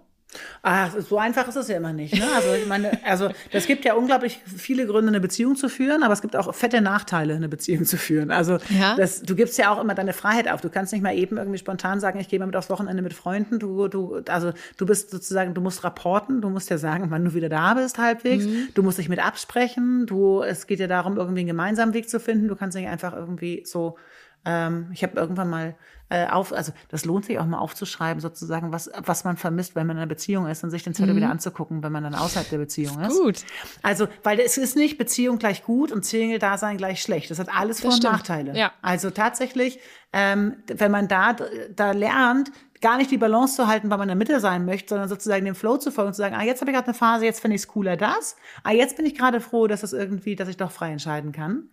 Ah, 0.62 0.90
so 0.90 1.18
einfach 1.18 1.48
ist 1.48 1.56
es 1.56 1.68
ja 1.68 1.76
immer 1.76 1.92
nicht. 1.92 2.14
Ne? 2.14 2.24
Also 2.34 2.52
ich 2.52 2.66
meine, 2.66 3.02
also 3.04 3.30
das 3.50 3.66
gibt 3.66 3.84
ja 3.84 3.94
unglaublich 3.94 4.40
viele 4.44 4.86
Gründe, 4.86 5.08
eine 5.08 5.20
Beziehung 5.20 5.56
zu 5.56 5.68
führen, 5.68 6.02
aber 6.02 6.12
es 6.12 6.20
gibt 6.20 6.36
auch 6.36 6.54
fette 6.54 6.80
Nachteile, 6.80 7.34
eine 7.34 7.48
Beziehung 7.48 7.84
zu 7.84 7.96
führen. 7.96 8.30
Also 8.30 8.58
ja. 8.68 8.94
das, 8.96 9.22
du 9.22 9.34
gibst 9.34 9.56
ja 9.56 9.72
auch 9.72 9.80
immer 9.80 9.94
deine 9.94 10.12
Freiheit 10.12 10.48
auf. 10.48 10.60
Du 10.60 10.68
kannst 10.68 10.92
nicht 10.92 11.02
mal 11.02 11.16
eben 11.16 11.38
irgendwie 11.38 11.58
spontan 11.58 12.00
sagen, 12.00 12.20
ich 12.20 12.28
gehe 12.28 12.38
mal 12.38 12.46
mit 12.46 12.56
aufs 12.56 12.68
Wochenende 12.68 13.02
mit 13.02 13.14
Freunden. 13.14 13.58
Du, 13.58 13.88
du, 13.88 14.20
also 14.28 14.52
du 14.76 14.86
bist 14.86 15.10
sozusagen, 15.10 15.54
du 15.54 15.60
musst 15.60 15.82
rapporten, 15.82 16.42
du 16.42 16.50
musst 16.50 16.68
ja 16.68 16.76
sagen, 16.76 17.06
wann 17.10 17.24
du 17.24 17.34
wieder 17.34 17.48
da 17.48 17.74
bist 17.74 17.98
halbwegs. 17.98 18.44
Mhm. 18.44 18.68
Du 18.74 18.82
musst 18.82 18.98
dich 18.98 19.08
mit 19.08 19.24
absprechen. 19.24 20.06
Du, 20.06 20.42
es 20.42 20.66
geht 20.66 20.80
ja 20.80 20.86
darum, 20.86 21.16
irgendwie 21.16 21.40
einen 21.40 21.48
gemeinsamen 21.48 21.94
Weg 21.94 22.10
zu 22.10 22.20
finden. 22.20 22.48
Du 22.48 22.56
kannst 22.56 22.76
nicht 22.76 22.88
einfach 22.88 23.14
irgendwie 23.14 23.62
so 23.64 23.96
ähm, 24.44 24.90
ich 24.92 25.02
habe 25.02 25.18
irgendwann 25.18 25.50
mal 25.50 25.76
äh, 26.10 26.26
auf, 26.26 26.52
also 26.52 26.72
das 26.88 27.04
lohnt 27.04 27.26
sich 27.26 27.38
auch 27.38 27.44
mal 27.44 27.58
aufzuschreiben, 27.58 28.20
sozusagen, 28.20 28.72
was, 28.72 28.90
was 29.04 29.24
man 29.24 29.36
vermisst, 29.36 29.74
wenn 29.74 29.86
man 29.86 29.96
in 29.96 30.02
einer 30.02 30.08
Beziehung 30.08 30.46
ist 30.46 30.64
und 30.64 30.70
sich 30.70 30.82
den 30.82 30.94
Zettel 30.94 31.12
mhm. 31.12 31.18
wieder 31.18 31.30
anzugucken, 31.30 31.82
wenn 31.82 31.92
man 31.92 32.02
dann 32.02 32.14
außerhalb 32.14 32.48
der 32.48 32.58
Beziehung 32.58 32.98
ist. 33.00 33.18
Gut. 33.18 33.44
Also, 33.82 34.08
weil 34.22 34.40
es 34.40 34.56
ist 34.56 34.74
nicht 34.74 34.96
Beziehung 34.96 35.38
gleich 35.38 35.64
gut 35.64 35.92
und 35.92 36.04
Single-Dasein 36.04 36.78
gleich 36.78 37.02
schlecht. 37.02 37.30
Das 37.30 37.38
hat 37.38 37.48
alles 37.54 37.80
Vor- 37.80 37.92
und 37.92 38.02
Nachteile. 38.02 38.56
Ja. 38.56 38.72
Also 38.80 39.10
tatsächlich, 39.10 39.80
ähm, 40.14 40.56
wenn 40.66 40.90
man 40.90 41.08
da, 41.08 41.36
da 41.74 41.92
lernt, 41.92 42.50
gar 42.80 42.96
nicht 42.96 43.10
die 43.10 43.18
Balance 43.18 43.56
zu 43.56 43.66
halten, 43.66 43.90
weil 43.90 43.98
man 43.98 44.08
in 44.08 44.16
der 44.18 44.26
Mitte 44.26 44.40
sein 44.40 44.64
möchte, 44.64 44.90
sondern 44.90 45.08
sozusagen 45.08 45.44
dem 45.44 45.54
Flow 45.54 45.76
zu 45.76 45.90
folgen 45.90 46.08
und 46.08 46.14
zu 46.14 46.22
sagen, 46.22 46.36
ah, 46.36 46.44
jetzt 46.44 46.60
habe 46.60 46.70
ich 46.70 46.74
gerade 46.74 46.86
eine 46.86 46.94
Phase, 46.94 47.24
jetzt 47.24 47.40
finde 47.40 47.56
ich 47.56 47.62
es 47.62 47.68
cooler 47.68 47.96
das. 47.96 48.36
Ah, 48.62 48.72
jetzt 48.72 48.96
bin 48.96 49.04
ich 49.04 49.16
gerade 49.16 49.40
froh, 49.40 49.66
dass 49.66 49.82
es 49.82 49.92
irgendwie, 49.92 50.36
dass 50.36 50.48
ich 50.48 50.56
doch 50.56 50.70
frei 50.70 50.92
entscheiden 50.92 51.32
kann. 51.32 51.70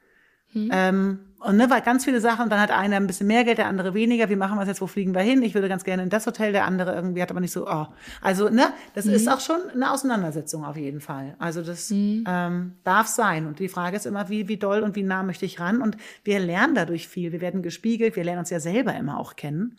Mhm. 0.55 0.69
Ähm, 0.71 1.19
und 1.39 1.57
ne, 1.57 1.69
weil 1.69 1.81
ganz 1.81 2.05
viele 2.05 2.21
Sachen, 2.21 2.49
dann 2.49 2.59
hat 2.59 2.71
einer 2.71 2.95
ein 2.95 3.05
bisschen 3.05 3.27
mehr 3.27 3.43
Geld, 3.43 3.59
der 3.59 3.67
andere 3.67 3.93
weniger. 3.93 4.29
Wie 4.29 4.35
machen 4.35 4.57
wir 4.57 4.63
es 4.63 4.67
jetzt? 4.67 4.81
Wo 4.81 4.87
fliegen 4.87 5.13
wir 5.13 5.21
hin? 5.21 5.43
Ich 5.43 5.53
würde 5.53 5.69
ganz 5.69 5.83
gerne 5.83 6.01
in 6.01 6.09
das 6.09 6.25
Hotel, 6.25 6.51
der 6.53 6.65
andere 6.65 6.95
irgendwie 6.95 7.21
hat 7.21 7.29
aber 7.29 7.39
nicht 7.39 7.51
so, 7.51 7.67
oh. 7.67 7.85
Also, 8.21 8.49
ne, 8.49 8.73
das 8.95 9.05
mhm. 9.05 9.13
ist 9.13 9.29
auch 9.29 9.39
schon 9.39 9.59
eine 9.71 9.91
Auseinandersetzung 9.91 10.65
auf 10.65 10.75
jeden 10.75 11.01
Fall. 11.01 11.35
Also, 11.37 11.61
das 11.61 11.91
mhm. 11.91 12.23
ähm, 12.27 12.73
darf 12.83 13.05
sein. 13.05 13.45
Und 13.45 13.59
die 13.59 13.67
Frage 13.67 13.95
ist 13.97 14.07
immer, 14.07 14.27
wie, 14.29 14.47
wie 14.47 14.57
doll 14.57 14.81
und 14.81 14.95
wie 14.95 15.03
nah 15.03 15.21
möchte 15.21 15.45
ich 15.45 15.59
ran? 15.59 15.83
Und 15.83 15.97
wir 16.23 16.39
lernen 16.39 16.73
dadurch 16.73 17.07
viel. 17.07 17.31
Wir 17.31 17.41
werden 17.41 17.61
gespiegelt. 17.61 18.15
Wir 18.15 18.23
lernen 18.23 18.39
uns 18.39 18.49
ja 18.49 18.59
selber 18.59 18.95
immer 18.95 19.19
auch 19.19 19.35
kennen. 19.35 19.77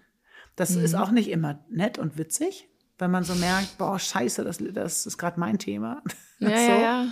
Das 0.55 0.71
mhm. 0.71 0.85
ist 0.85 0.95
auch 0.95 1.11
nicht 1.11 1.31
immer 1.31 1.59
nett 1.69 1.99
und 1.99 2.17
witzig, 2.17 2.69
wenn 2.99 3.11
man 3.11 3.25
so 3.25 3.35
merkt, 3.35 3.77
boah, 3.79 3.99
scheiße, 3.99 4.45
das, 4.45 4.59
das 4.73 5.05
ist 5.05 5.19
gerade 5.19 5.41
mein 5.41 5.59
Thema. 5.59 6.03
Ja, 6.39 6.49
so. 6.51 6.55
ja, 6.55 6.81
ja. 6.81 7.07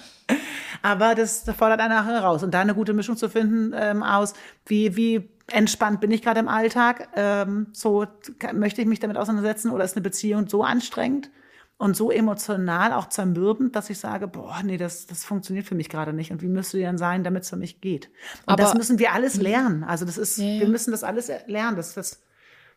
Aber 0.83 1.15
das 1.15 1.45
fordert 1.57 1.81
einen 1.81 1.95
nachher 1.95 2.21
raus. 2.21 2.43
Und 2.43 2.53
da 2.53 2.61
eine 2.61 2.75
gute 2.75 2.93
Mischung 2.93 3.17
zu 3.17 3.29
finden 3.29 3.73
ähm, 3.75 4.03
aus, 4.03 4.35
wie, 4.67 4.97
wie 4.97 5.31
entspannt 5.47 6.01
bin 6.01 6.11
ich 6.11 6.23
gerade 6.23 6.41
im 6.41 6.49
Alltag, 6.49 7.09
ähm, 7.17 7.69
so 7.73 8.07
möchte 8.53 8.81
ich 8.83 8.87
mich 8.87 9.01
damit 9.01 9.17
auseinandersetzen 9.17 9.71
oder 9.71 9.85
ist 9.85 9.97
eine 9.97 10.03
Beziehung 10.03 10.49
so 10.49 10.63
anstrengend 10.63 11.31
und 11.77 11.97
so 11.97 12.11
emotional 12.11 12.93
auch 12.93 13.09
zermürbend, 13.09 13.75
dass 13.77 13.91
ich 13.91 13.99
sage, 13.99 14.29
boah, 14.29 14.61
nee, 14.63 14.77
das, 14.77 15.07
das 15.07 15.25
funktioniert 15.25 15.67
für 15.67 15.75
mich 15.75 15.89
gerade 15.89 16.13
nicht. 16.13 16.31
Und 16.31 16.41
wie 16.41 16.49
müsste 16.49 16.79
die 16.79 16.85
dann 16.85 16.99
sein, 16.99 17.25
damit 17.25 17.43
es 17.43 17.51
für 17.51 17.57
mich 17.57 17.81
geht? 17.81 18.11
Und 18.47 18.53
Aber, 18.53 18.63
das 18.63 18.75
müssen 18.75 18.99
wir 18.99 19.13
alles 19.13 19.37
lernen. 19.37 19.85
Also 19.85 20.05
das 20.05 20.17
ist, 20.17 20.39
ja, 20.39 20.45
ja. 20.45 20.61
wir 20.61 20.69
müssen 20.69 20.93
das 20.93 21.03
alles 21.03 21.31
lernen 21.47 21.77
das, 21.77 21.95
das, 21.95 22.23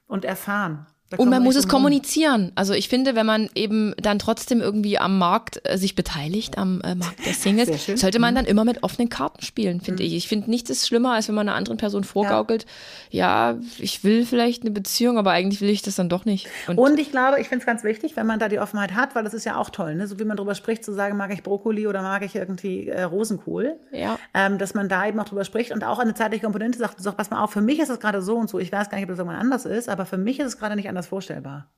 und 0.08 0.26
erfahren. 0.26 0.88
Und 1.16 1.30
man 1.30 1.42
muss 1.42 1.56
es 1.56 1.70
kommunizieren. 1.70 2.52
Also 2.56 2.74
ich 2.74 2.90
finde, 2.90 3.16
wenn 3.16 3.26
man 3.26 3.50
eben 3.56 3.94
dann 3.98 4.20
trotzdem 4.20 4.60
irgendwie 4.60 4.98
am 4.98 5.18
Markt 5.18 5.62
äh, 5.64 5.78
sich 5.78 5.96
beteiligt, 5.96 6.58
am 6.58 6.82
äh, 6.82 6.96
Markt 6.96 7.26
der 7.26 7.34
Singles, 7.34 7.86
sollte 7.96 8.20
man 8.20 8.34
mhm. 8.34 8.36
dann 8.36 8.46
immer 8.46 8.66
mit 8.66 8.84
offenen 8.84 9.08
Karten 9.08 9.42
spielen, 9.42 9.80
finde 9.80 10.04
mhm. 10.04 10.08
ich. 10.08 10.16
Ich 10.16 10.28
finde 10.28 10.50
nichts 10.50 10.70
ist 10.70 10.86
schlimmer, 10.86 11.14
als 11.14 11.30
wenn 11.30 11.36
man 11.36 11.48
einer 11.48 11.58
anderen 11.58 11.78
Person 11.78 12.04
vorgaukelt, 12.04 12.66
ja. 13.10 13.52
ja. 13.52 13.60
ich 13.78 14.04
will 14.04 14.26
vielleicht 14.26 14.64
eine 14.64 14.72
Beziehung, 14.72 15.18
aber 15.18 15.32
eigentlich 15.32 15.62
will 15.62 15.70
ich 15.70 15.82
das 15.82 15.96
dann 15.96 16.10
doch 16.10 16.26
nicht. 16.26 16.48
Und, 16.68 16.78
Und 16.78 17.00
ich 17.00 17.10
glaube, 17.10 17.40
ich 17.40 17.48
finde 17.48 17.62
es 17.62 17.66
ganz 17.66 17.86
wichtig, 17.86 18.18
wenn 18.18 18.28
man 18.28 18.40
da 18.40 18.50
die 18.50 18.60
Offenheit 18.60 18.94
hat, 18.94 19.16
weil 19.16 19.24
das 19.24 19.34
ist 19.34 19.46
ja 19.46 19.56
auch 19.56 19.70
toll, 19.70 19.96
ne? 19.96 20.08
so 20.08 20.20
wie 20.20 20.26
man 20.26 20.36
darüber 20.36 20.56
spricht, 20.56 20.84
zu 20.84 20.94
sagen, 20.94 21.16
mag 21.16 21.32
ich 21.34 21.42
Brokkoli 21.42 21.88
oder 21.88 22.02
mag 22.02 22.26
ich 22.26 22.36
irgendwie 22.36 22.90
äh, 22.90 23.04
Rosenkohl, 23.04 23.78
ja. 23.94 24.20
ähm, 24.34 24.58
dass 24.58 24.74
man 24.74 24.90
da 24.90 25.08
eben 25.08 25.18
auch 25.22 25.26
drüber 25.26 25.46
spricht 25.46 25.72
und 25.72 25.86
auch 25.86 26.00
eine 26.00 26.16
zeitliche 26.16 26.44
Komponente 26.44 26.78
sagt, 26.78 27.02
sagt, 27.02 27.16
pass 27.16 27.30
mal 27.30 27.42
auf, 27.42 27.52
für 27.52 27.62
mich 27.62 27.80
ist 27.80 27.90
das 27.90 28.02
gerade 28.02 28.22
so 28.22 28.36
und 28.36 28.50
so, 28.50 28.60
ich 28.60 28.74
weiß 28.74 28.90
gar 28.90 28.98
nicht, 28.98 29.06
ob 29.06 29.12
das 29.12 29.20
irgendwann 29.20 29.40
anders 29.40 29.66
ist, 29.66 29.88
aber 29.88 30.06
für 30.06 30.18
mich 30.18 30.40
ist 30.40 30.48
es 30.48 30.58
gerade 30.60 30.76
nicht 30.76 30.90
anders 30.90 30.97
anders 30.98 31.08
vorstellbar. 31.08 31.70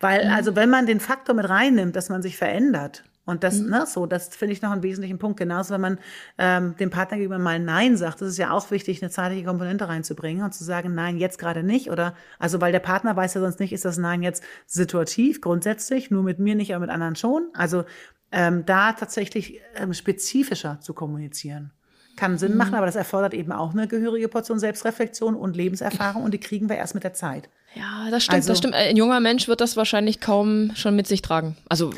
Weil, 0.00 0.24
mhm. 0.24 0.32
also, 0.32 0.56
wenn 0.56 0.70
man 0.70 0.86
den 0.86 1.00
Faktor 1.00 1.34
mit 1.34 1.48
reinnimmt, 1.48 1.94
dass 1.96 2.08
man 2.08 2.22
sich 2.22 2.36
verändert, 2.36 3.04
und 3.28 3.42
das, 3.42 3.58
mhm. 3.58 3.70
ne, 3.70 3.86
so, 3.86 4.06
das 4.06 4.28
finde 4.28 4.52
ich 4.52 4.62
noch 4.62 4.70
einen 4.70 4.84
wesentlichen 4.84 5.18
Punkt. 5.18 5.36
Genauso, 5.36 5.74
wenn 5.74 5.80
man 5.80 5.98
ähm, 6.38 6.76
dem 6.76 6.90
Partner 6.90 7.16
gegenüber 7.16 7.40
mal 7.40 7.58
Nein 7.58 7.96
sagt, 7.96 8.20
das 8.20 8.28
ist 8.28 8.38
ja 8.38 8.52
auch 8.52 8.70
wichtig, 8.70 9.02
eine 9.02 9.10
zeitliche 9.10 9.44
Komponente 9.44 9.88
reinzubringen 9.88 10.44
und 10.44 10.54
zu 10.54 10.62
sagen, 10.62 10.94
nein, 10.94 11.18
jetzt 11.18 11.38
gerade 11.38 11.64
nicht. 11.64 11.90
Oder, 11.90 12.14
also, 12.38 12.60
weil 12.60 12.70
der 12.70 12.78
Partner 12.78 13.16
weiß 13.16 13.34
ja 13.34 13.40
sonst 13.40 13.58
nicht, 13.58 13.72
ist 13.72 13.84
das 13.84 13.98
Nein 13.98 14.22
jetzt 14.22 14.44
situativ, 14.66 15.40
grundsätzlich, 15.40 16.12
nur 16.12 16.22
mit 16.22 16.38
mir 16.38 16.54
nicht, 16.54 16.72
aber 16.72 16.86
mit 16.86 16.90
anderen 16.90 17.16
schon. 17.16 17.48
Also, 17.54 17.84
ähm, 18.30 18.64
da 18.64 18.92
tatsächlich 18.92 19.60
ähm, 19.74 19.92
spezifischer 19.92 20.78
zu 20.80 20.94
kommunizieren. 20.94 21.72
Kann 22.16 22.38
Sinn 22.38 22.52
mhm. 22.52 22.58
machen, 22.58 22.74
aber 22.74 22.86
das 22.86 22.96
erfordert 22.96 23.34
eben 23.34 23.52
auch 23.52 23.72
eine 23.72 23.88
gehörige 23.88 24.28
Portion 24.28 24.58
Selbstreflexion 24.58 25.34
und 25.34 25.56
Lebenserfahrung 25.56 26.22
und 26.22 26.32
die 26.32 26.40
kriegen 26.40 26.68
wir 26.68 26.76
erst 26.76 26.94
mit 26.94 27.04
der 27.04 27.12
Zeit. 27.12 27.50
Ja, 27.76 28.10
das 28.10 28.24
stimmt, 28.24 28.36
also, 28.36 28.48
das 28.48 28.58
stimmt. 28.58 28.74
Ein 28.74 28.96
junger 28.96 29.20
Mensch 29.20 29.48
wird 29.48 29.60
das 29.60 29.76
wahrscheinlich 29.76 30.20
kaum 30.20 30.72
schon 30.74 30.96
mit 30.96 31.06
sich 31.06 31.20
tragen. 31.20 31.56
Also 31.68 31.90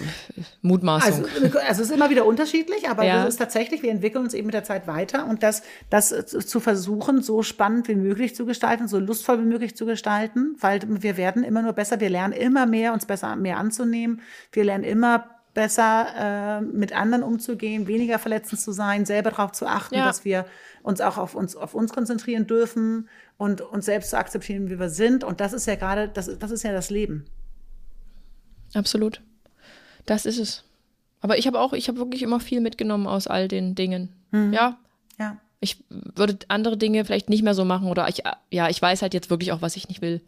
Mutmaßung. 0.60 1.24
Also, 1.24 1.58
also 1.58 1.82
es 1.82 1.90
ist 1.90 1.90
immer 1.92 2.10
wieder 2.10 2.26
unterschiedlich, 2.26 2.88
aber 2.88 3.04
ja. 3.04 3.22
es 3.22 3.34
ist 3.34 3.36
tatsächlich, 3.36 3.82
wir 3.82 3.90
entwickeln 3.90 4.24
uns 4.24 4.34
eben 4.34 4.46
mit 4.46 4.54
der 4.54 4.64
Zeit 4.64 4.88
weiter 4.88 5.26
und 5.26 5.42
das, 5.44 5.62
das 5.88 6.08
zu 6.08 6.58
versuchen, 6.58 7.22
so 7.22 7.42
spannend 7.42 7.86
wie 7.86 7.94
möglich 7.94 8.34
zu 8.34 8.44
gestalten, 8.44 8.88
so 8.88 8.98
lustvoll 8.98 9.38
wie 9.38 9.46
möglich 9.46 9.76
zu 9.76 9.86
gestalten, 9.86 10.56
weil 10.58 10.80
wir 10.84 11.16
werden 11.16 11.44
immer 11.44 11.62
nur 11.62 11.74
besser, 11.74 12.00
wir 12.00 12.10
lernen 12.10 12.32
immer 12.32 12.66
mehr, 12.66 12.92
uns 12.92 13.06
besser 13.06 13.36
mehr 13.36 13.58
anzunehmen, 13.58 14.20
wir 14.50 14.64
lernen 14.64 14.84
immer 14.84 15.26
besser 15.54 16.06
äh, 16.16 16.60
mit 16.60 16.92
anderen 16.92 17.22
umzugehen, 17.22 17.86
weniger 17.86 18.18
verletzend 18.18 18.60
zu 18.60 18.72
sein, 18.72 19.06
selber 19.06 19.30
darauf 19.30 19.52
zu 19.52 19.66
achten, 19.66 19.96
ja. 19.96 20.04
dass 20.04 20.24
wir 20.24 20.44
uns 20.82 21.00
auch 21.00 21.18
auf 21.18 21.34
uns, 21.34 21.56
auf 21.56 21.74
uns 21.74 21.92
konzentrieren 21.92 22.46
dürfen 22.46 23.08
und 23.38 23.60
uns 23.62 23.86
selbst 23.86 24.10
zu 24.10 24.18
akzeptieren, 24.18 24.68
wie 24.68 24.78
wir 24.78 24.90
sind. 24.90 25.24
Und 25.24 25.40
das 25.40 25.54
ist 25.54 25.66
ja 25.66 25.76
gerade, 25.76 26.08
das, 26.08 26.38
das 26.38 26.50
ist 26.50 26.64
ja 26.64 26.72
das 26.72 26.90
Leben. 26.90 27.24
Absolut. 28.74 29.22
Das 30.04 30.26
ist 30.26 30.38
es. 30.38 30.64
Aber 31.20 31.38
ich 31.38 31.46
habe 31.46 31.58
auch, 31.58 31.72
ich 31.72 31.88
habe 31.88 31.98
wirklich 31.98 32.22
immer 32.22 32.40
viel 32.40 32.60
mitgenommen 32.60 33.06
aus 33.06 33.26
all 33.26 33.48
den 33.48 33.74
Dingen. 33.74 34.10
Mhm. 34.32 34.52
Ja. 34.52 34.78
Ja. 35.18 35.38
Ich 35.60 35.82
würde 35.88 36.38
andere 36.48 36.76
Dinge 36.76 37.04
vielleicht 37.04 37.30
nicht 37.30 37.42
mehr 37.42 37.54
so 37.54 37.64
machen 37.64 37.88
oder 37.88 38.08
ich, 38.08 38.22
ja, 38.50 38.68
ich 38.68 38.80
weiß 38.80 39.02
halt 39.02 39.14
jetzt 39.14 39.30
wirklich 39.30 39.52
auch, 39.52 39.62
was 39.62 39.76
ich 39.76 39.88
nicht 39.88 40.02
will. 40.02 40.20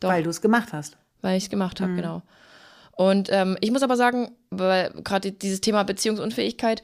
Doch. 0.00 0.08
Weil 0.08 0.22
du 0.22 0.30
es 0.30 0.40
gemacht 0.40 0.72
hast. 0.72 0.96
Weil 1.20 1.36
ich 1.36 1.44
es 1.44 1.50
gemacht 1.50 1.80
habe, 1.80 1.92
mhm. 1.92 1.96
genau. 1.96 2.22
Und 2.92 3.28
ähm, 3.30 3.56
ich 3.60 3.70
muss 3.70 3.82
aber 3.82 3.96
sagen, 3.96 4.32
weil 4.50 4.90
gerade 5.04 5.32
dieses 5.32 5.60
Thema 5.60 5.82
Beziehungsunfähigkeit, 5.84 6.82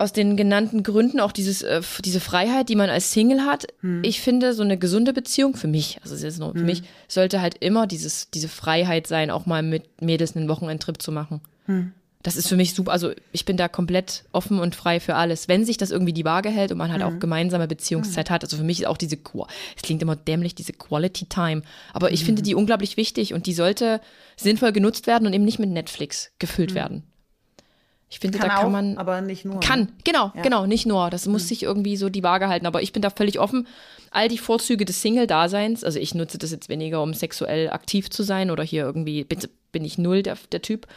aus 0.00 0.12
den 0.12 0.36
genannten 0.36 0.82
Gründen 0.82 1.20
auch 1.20 1.32
dieses, 1.32 1.62
äh, 1.62 1.82
diese 2.04 2.20
Freiheit, 2.20 2.68
die 2.70 2.76
man 2.76 2.88
als 2.88 3.12
Single 3.12 3.42
hat. 3.42 3.66
Hm. 3.80 4.02
Ich 4.02 4.20
finde, 4.20 4.54
so 4.54 4.62
eine 4.62 4.78
gesunde 4.78 5.12
Beziehung 5.12 5.54
für 5.54 5.68
mich, 5.68 5.98
also 6.02 6.14
es 6.14 6.22
ist 6.22 6.38
nur 6.38 6.52
für 6.52 6.60
hm. 6.60 6.66
mich, 6.66 6.82
sollte 7.06 7.40
halt 7.42 7.56
immer 7.60 7.86
dieses, 7.86 8.30
diese 8.30 8.48
Freiheit 8.48 9.06
sein, 9.06 9.30
auch 9.30 9.44
mal 9.44 9.62
mit 9.62 10.00
Mädels 10.00 10.34
einen 10.34 10.48
Wochenendtrip 10.48 11.02
zu 11.02 11.12
machen. 11.12 11.42
Hm. 11.66 11.92
Das 12.22 12.36
ist 12.36 12.48
für 12.48 12.56
mich 12.56 12.74
super. 12.74 12.92
Also 12.92 13.12
ich 13.32 13.46
bin 13.46 13.56
da 13.56 13.68
komplett 13.68 14.24
offen 14.32 14.58
und 14.58 14.74
frei 14.74 15.00
für 15.00 15.14
alles. 15.14 15.48
Wenn 15.48 15.64
sich 15.64 15.78
das 15.78 15.90
irgendwie 15.90 16.12
die 16.12 16.26
Waage 16.26 16.50
hält 16.50 16.70
und 16.70 16.76
man 16.76 16.92
halt 16.92 17.02
auch 17.02 17.12
hm. 17.12 17.20
gemeinsame 17.20 17.66
Beziehungszeit 17.66 18.28
hm. 18.28 18.34
hat. 18.34 18.44
Also 18.44 18.56
für 18.56 18.64
mich 18.64 18.80
ist 18.80 18.86
auch 18.86 18.98
diese, 18.98 19.16
es 19.76 19.82
klingt 19.82 20.02
immer 20.02 20.16
dämlich, 20.16 20.54
diese 20.54 20.72
Quality 20.72 21.26
Time. 21.26 21.62
Aber 21.92 22.10
ich 22.12 22.24
finde 22.24 22.42
die 22.42 22.54
unglaublich 22.54 22.96
wichtig 22.96 23.34
und 23.34 23.46
die 23.46 23.54
sollte 23.54 24.00
sinnvoll 24.36 24.72
genutzt 24.72 25.06
werden 25.06 25.26
und 25.26 25.32
eben 25.32 25.44
nicht 25.44 25.58
mit 25.58 25.70
Netflix 25.70 26.30
gefüllt 26.38 26.74
werden. 26.74 27.04
Ich 28.12 28.18
finde, 28.18 28.38
kann 28.38 28.48
da 28.48 28.54
kann 28.56 28.66
auch, 28.66 28.70
man. 28.70 28.98
Aber 28.98 29.20
nicht 29.20 29.44
nur. 29.44 29.60
Kann, 29.60 29.80
ne? 29.82 29.88
genau, 30.04 30.32
ja. 30.34 30.42
genau, 30.42 30.66
nicht 30.66 30.84
nur. 30.84 31.10
Das 31.10 31.26
muss 31.26 31.44
mhm. 31.44 31.46
sich 31.46 31.62
irgendwie 31.62 31.96
so 31.96 32.08
die 32.08 32.24
Waage 32.24 32.48
halten. 32.48 32.66
Aber 32.66 32.82
ich 32.82 32.92
bin 32.92 33.02
da 33.02 33.10
völlig 33.10 33.38
offen. 33.38 33.68
All 34.10 34.28
die 34.28 34.38
Vorzüge 34.38 34.84
des 34.84 35.00
Single-Daseins, 35.00 35.84
also 35.84 36.00
ich 36.00 36.14
nutze 36.14 36.36
das 36.36 36.50
jetzt 36.50 36.68
weniger, 36.68 37.02
um 37.02 37.14
sexuell 37.14 37.70
aktiv 37.70 38.10
zu 38.10 38.24
sein 38.24 38.50
oder 38.50 38.64
hier 38.64 38.82
irgendwie, 38.82 39.22
bin, 39.22 39.38
bin 39.70 39.84
ich 39.84 39.96
null 39.96 40.24
der, 40.24 40.36
der 40.50 40.60
Typ. 40.60 40.88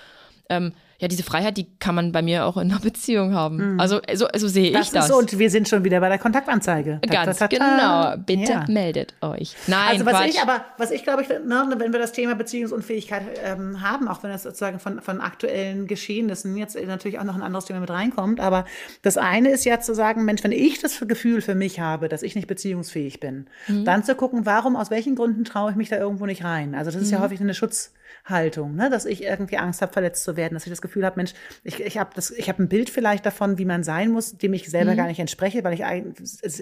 Ähm, 0.49 0.73
ja, 1.03 1.09
diese 1.09 1.23
Freiheit, 1.23 1.57
die 1.57 1.67
kann 1.80 1.95
man 1.95 2.13
bei 2.13 2.21
mir 2.21 2.45
auch 2.45 2.55
in 2.55 2.71
einer 2.71 2.80
Beziehung 2.81 3.35
haben. 3.35 3.73
Mhm. 3.73 3.80
Also 3.80 3.99
so, 4.13 4.27
so 4.38 4.47
sehe 4.47 4.71
das 4.71 4.88
ich 4.88 4.93
das. 4.93 5.09
So, 5.09 5.17
und 5.17 5.38
wir 5.38 5.49
sind 5.49 5.67
schon 5.67 5.84
wieder 5.84 5.99
bei 5.99 6.07
der 6.07 6.17
Kontaktanzeige. 6.17 7.01
Ganz 7.01 7.38
ta, 7.38 7.47
ta, 7.47 7.57
ta, 7.57 8.13
genau. 8.15 8.23
Bitte 8.25 8.51
ja. 8.53 8.65
meldet 8.69 9.13
euch. 9.19 9.53
Nein, 9.67 9.89
also 9.89 10.05
was 10.05 10.13
Quatsch. 10.13 10.30
ich 10.30 10.41
aber, 10.41 10.63
was 10.77 10.91
ich 10.91 11.03
glaube 11.03 11.23
ich, 11.23 11.27
ne, 11.27 11.75
wenn 11.77 11.91
wir 11.91 11.99
das 11.99 12.13
Thema 12.13 12.35
Beziehungsunfähigkeit 12.35 13.23
ähm, 13.43 13.81
haben, 13.81 14.07
auch 14.07 14.23
wenn 14.23 14.31
das 14.31 14.43
sozusagen 14.43 14.80
von, 14.80 15.01
von 15.01 15.19
aktuellen 15.19 15.88
Geschehnissen 15.88 16.55
jetzt 16.55 16.77
natürlich 16.88 17.19
auch 17.19 17.25
noch 17.25 17.35
ein 17.35 17.43
anderes 17.43 17.65
Thema 17.65 17.81
mit 17.81 17.89
reinkommt, 17.89 18.39
aber 18.39 18.63
das 19.01 19.17
eine 19.17 19.49
ist 19.49 19.65
ja 19.65 19.81
zu 19.81 19.93
sagen, 19.93 20.23
Mensch, 20.23 20.41
wenn 20.45 20.53
ich 20.53 20.80
das 20.80 21.03
Gefühl 21.05 21.41
für 21.41 21.55
mich 21.55 21.81
habe, 21.81 22.07
dass 22.07 22.23
ich 22.23 22.34
nicht 22.35 22.47
beziehungsfähig 22.47 23.19
bin, 23.19 23.47
mhm. 23.67 23.84
dann 23.84 24.05
zu 24.05 24.15
gucken, 24.15 24.45
warum, 24.45 24.77
aus 24.77 24.89
welchen 24.89 25.15
Gründen 25.15 25.43
traue 25.43 25.71
ich 25.71 25.75
mich 25.75 25.89
da 25.89 25.97
irgendwo 25.97 26.25
nicht 26.25 26.45
rein. 26.45 26.75
Also 26.75 26.91
das 26.91 27.01
ist 27.01 27.09
mhm. 27.09 27.15
ja 27.15 27.19
häufig 27.19 27.41
eine 27.41 27.53
Schutz 27.53 27.91
Haltung, 28.26 28.76
ne? 28.76 28.90
dass 28.90 29.06
ich 29.06 29.23
irgendwie 29.23 29.57
Angst 29.57 29.81
habe, 29.81 29.91
verletzt 29.91 30.23
zu 30.23 30.38
werden, 30.38 30.53
dass 30.53 30.65
ich 30.65 30.69
das 30.69 30.81
Gefühl 30.81 31.06
habe, 31.06 31.18
Mensch, 31.18 31.34
ich, 31.64 31.80
ich 31.80 31.98
habe 31.98 32.19
hab 32.19 32.60
ein 32.60 32.69
Bild 32.69 32.90
vielleicht 32.90 33.26
davon, 33.26 33.57
wie 33.57 33.65
man 33.65 33.84
sein 33.84 34.11
muss, 34.11 34.38
dem 34.38 34.53
ich 34.53 34.69
selber 34.69 34.94
mhm. 34.94 34.98
gar 34.98 35.07
nicht 35.07 35.19
entspreche, 35.19 35.64
weil 35.64 35.73
ich 35.73 35.84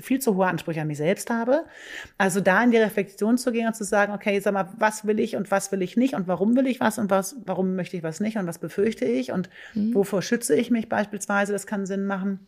viel 0.04 0.20
zu 0.20 0.36
hohe 0.36 0.48
Ansprüche 0.48 0.82
an 0.82 0.88
mich 0.88 0.98
selbst 0.98 1.30
habe. 1.30 1.66
Also 2.18 2.42
da 2.42 2.64
in 2.64 2.72
die 2.72 2.78
Reflexion 2.78 3.38
zu 3.38 3.52
gehen 3.52 3.68
und 3.68 3.76
zu 3.76 3.84
sagen, 3.84 4.14
okay, 4.14 4.40
sag 4.40 4.54
mal, 4.54 4.70
was 4.78 5.06
will 5.06 5.20
ich 5.20 5.36
und 5.36 5.52
was 5.52 5.72
will 5.72 5.82
ich 5.82 5.98
nicht 5.98 6.14
und 6.14 6.28
warum 6.28 6.56
will 6.56 6.68
ich 6.68 6.80
was 6.80 6.98
und 6.98 7.10
was, 7.10 7.36
warum 7.46 7.76
möchte 7.76 7.98
ich 7.98 8.04
was 8.04 8.20
nicht 8.20 8.38
und 8.38 8.48
was 8.48 8.60
befürchte 8.60 9.06
ich 9.06 9.32
und 9.32 9.50
mhm. 9.74 9.94
wovor 9.94 10.22
schütze 10.22 10.56
ich 10.56 10.72
mich 10.72 10.90
beispielsweise, 10.90 11.54
das 11.54 11.68
kann 11.68 11.86
Sinn 11.86 12.06
machen. 12.06 12.40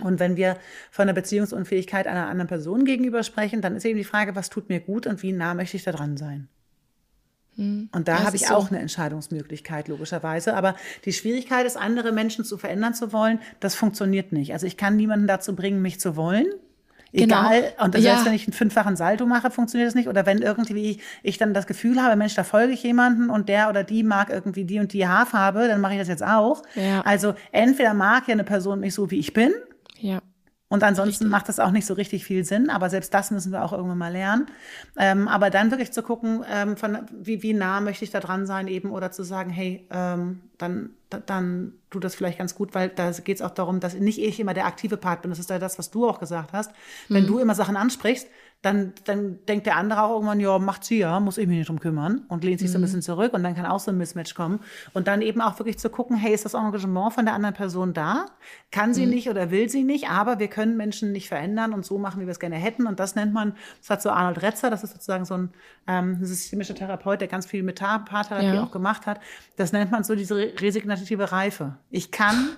Und 0.00 0.20
wenn 0.20 0.36
wir 0.36 0.56
von 0.90 1.06
der 1.06 1.14
Beziehungsunfähigkeit 1.14 2.06
einer 2.06 2.28
anderen 2.28 2.48
Person 2.48 2.84
gegenüber 2.84 3.22
sprechen, 3.22 3.60
dann 3.60 3.76
ist 3.76 3.84
eben 3.84 3.98
die 3.98 4.04
Frage, 4.04 4.36
was 4.36 4.48
tut 4.48 4.68
mir 4.68 4.80
gut 4.80 5.06
und 5.06 5.22
wie 5.22 5.32
nah 5.32 5.54
möchte 5.54 5.76
ich 5.76 5.84
da 5.84 5.92
dran 5.92 6.16
sein? 6.16 6.48
Mhm. 7.58 7.90
Und 7.92 8.08
da 8.08 8.24
habe 8.24 8.36
ich 8.36 8.46
so. 8.46 8.54
auch 8.54 8.70
eine 8.70 8.78
Entscheidungsmöglichkeit, 8.78 9.88
logischerweise. 9.88 10.54
Aber 10.54 10.76
die 11.04 11.12
Schwierigkeit 11.12 11.66
ist, 11.66 11.76
andere 11.76 12.12
Menschen 12.12 12.44
zu 12.44 12.56
verändern 12.56 12.94
zu 12.94 13.12
wollen, 13.12 13.40
das 13.60 13.74
funktioniert 13.74 14.32
nicht. 14.32 14.52
Also 14.52 14.66
ich 14.66 14.76
kann 14.76 14.96
niemanden 14.96 15.26
dazu 15.26 15.54
bringen, 15.54 15.82
mich 15.82 16.00
zu 16.00 16.16
wollen. 16.16 16.46
Genau. 17.12 17.50
Egal. 17.50 17.60
Genau. 17.62 17.84
Und 17.84 17.92
selbst 17.92 18.20
ja. 18.20 18.24
wenn 18.26 18.34
ich 18.34 18.46
einen 18.46 18.52
fünffachen 18.52 18.96
Salto 18.96 19.26
mache, 19.26 19.50
funktioniert 19.50 19.88
das 19.88 19.94
nicht. 19.94 20.08
Oder 20.08 20.24
wenn 20.24 20.38
irgendwie 20.38 21.00
ich 21.22 21.38
dann 21.38 21.52
das 21.52 21.66
Gefühl 21.66 22.02
habe, 22.02 22.16
Mensch, 22.16 22.34
da 22.34 22.44
folge 22.44 22.72
ich 22.72 22.82
jemanden 22.82 23.28
und 23.30 23.48
der 23.48 23.68
oder 23.68 23.82
die 23.82 24.02
mag 24.02 24.30
irgendwie 24.30 24.64
die 24.64 24.78
und 24.78 24.92
die 24.92 25.06
Haarfarbe, 25.06 25.68
dann 25.68 25.80
mache 25.80 25.94
ich 25.94 25.98
das 25.98 26.08
jetzt 26.08 26.24
auch. 26.24 26.62
Ja. 26.74 27.00
Also 27.00 27.34
entweder 27.50 27.94
mag 27.94 28.28
ja 28.28 28.34
eine 28.34 28.44
Person 28.44 28.80
mich 28.80 28.94
so, 28.94 29.10
wie 29.10 29.18
ich 29.18 29.32
bin. 29.32 29.52
Ja. 29.98 30.20
Und 30.70 30.82
ansonsten 30.82 31.24
richtig. 31.24 31.30
macht 31.30 31.48
das 31.48 31.60
auch 31.60 31.70
nicht 31.70 31.86
so 31.86 31.94
richtig 31.94 32.24
viel 32.24 32.44
Sinn, 32.44 32.68
aber 32.68 32.90
selbst 32.90 33.14
das 33.14 33.30
müssen 33.30 33.52
wir 33.52 33.64
auch 33.64 33.72
irgendwann 33.72 33.96
mal 33.96 34.12
lernen. 34.12 34.46
Ähm, 34.98 35.26
aber 35.26 35.48
dann 35.48 35.70
wirklich 35.70 35.92
zu 35.92 36.02
gucken, 36.02 36.44
ähm, 36.50 36.76
von, 36.76 36.98
wie, 37.10 37.42
wie 37.42 37.54
nah 37.54 37.80
möchte 37.80 38.04
ich 38.04 38.10
da 38.10 38.20
dran 38.20 38.46
sein 38.46 38.68
eben 38.68 38.90
oder 38.90 39.10
zu 39.10 39.22
sagen, 39.22 39.48
hey, 39.48 39.86
ähm, 39.90 40.42
dann, 40.58 40.90
dann 41.24 41.72
tut 41.88 42.04
das 42.04 42.14
vielleicht 42.14 42.38
ganz 42.38 42.54
gut, 42.54 42.74
weil 42.74 42.90
da 42.90 43.10
geht 43.12 43.36
es 43.36 43.42
auch 43.42 43.52
darum, 43.52 43.80
dass 43.80 43.94
nicht 43.94 44.20
ich 44.20 44.40
immer 44.40 44.52
der 44.52 44.66
aktive 44.66 44.98
Part 44.98 45.22
bin. 45.22 45.30
Das 45.30 45.38
ist 45.38 45.48
ja 45.48 45.58
das, 45.58 45.78
was 45.78 45.90
du 45.90 46.06
auch 46.06 46.20
gesagt 46.20 46.52
hast. 46.52 46.70
Wenn 47.08 47.22
mhm. 47.22 47.28
du 47.28 47.38
immer 47.38 47.54
Sachen 47.54 47.76
ansprichst, 47.76 48.28
dann, 48.62 48.92
dann 49.04 49.38
denkt 49.46 49.66
der 49.66 49.76
andere 49.76 50.02
auch 50.02 50.14
irgendwann, 50.14 50.40
ja, 50.40 50.58
macht 50.58 50.82
sie 50.82 50.98
ja, 50.98 51.20
muss 51.20 51.38
ich 51.38 51.46
mich 51.46 51.58
nicht 51.58 51.68
drum 51.68 51.78
kümmern 51.78 52.24
und 52.28 52.42
lehnt 52.42 52.58
sich 52.58 52.68
mhm. 52.68 52.72
so 52.72 52.78
ein 52.78 52.80
mhm. 52.80 52.84
bisschen 52.86 53.02
zurück 53.02 53.32
und 53.32 53.44
dann 53.44 53.54
kann 53.54 53.66
auch 53.66 53.78
so 53.78 53.92
ein 53.92 53.98
Mismatch 53.98 54.34
kommen. 54.34 54.58
Und 54.94 55.06
dann 55.06 55.22
eben 55.22 55.40
auch 55.40 55.56
wirklich 55.60 55.78
zu 55.78 55.90
gucken, 55.90 56.16
hey, 56.16 56.34
ist 56.34 56.44
das 56.44 56.54
Engagement 56.54 57.12
von 57.12 57.24
der 57.24 57.34
anderen 57.34 57.54
Person 57.54 57.94
da? 57.94 58.26
Kann 58.72 58.94
sie 58.94 59.06
mhm. 59.06 59.12
nicht 59.12 59.30
oder 59.30 59.52
will 59.52 59.68
sie 59.68 59.84
nicht, 59.84 60.10
aber 60.10 60.40
wir 60.40 60.48
können 60.48 60.76
Menschen 60.76 61.12
nicht 61.12 61.28
verändern 61.28 61.72
und 61.72 61.86
so 61.86 61.98
machen, 61.98 62.20
wie 62.20 62.26
wir 62.26 62.32
es 62.32 62.40
gerne 62.40 62.56
hätten. 62.56 62.88
Und 62.88 62.98
das 62.98 63.14
nennt 63.14 63.32
man, 63.32 63.54
das 63.80 63.90
hat 63.90 64.02
so 64.02 64.10
Arnold 64.10 64.42
Retzer, 64.42 64.70
das 64.70 64.82
ist 64.82 64.92
sozusagen 64.92 65.24
so 65.24 65.34
ein 65.34 65.50
ähm, 65.86 66.24
systemischer 66.24 66.74
Therapeut, 66.74 67.20
der 67.20 67.28
ganz 67.28 67.46
viel 67.46 67.62
mit 67.62 67.78
Paartherapie 67.78 68.56
ja. 68.56 68.64
auch 68.64 68.72
gemacht 68.72 69.06
hat. 69.06 69.20
Das 69.56 69.72
nennt 69.72 69.92
man 69.92 70.02
so 70.02 70.16
diese 70.16 70.34
resignative 70.34 71.30
Reife. 71.30 71.76
Ich 71.90 72.10
kann 72.10 72.56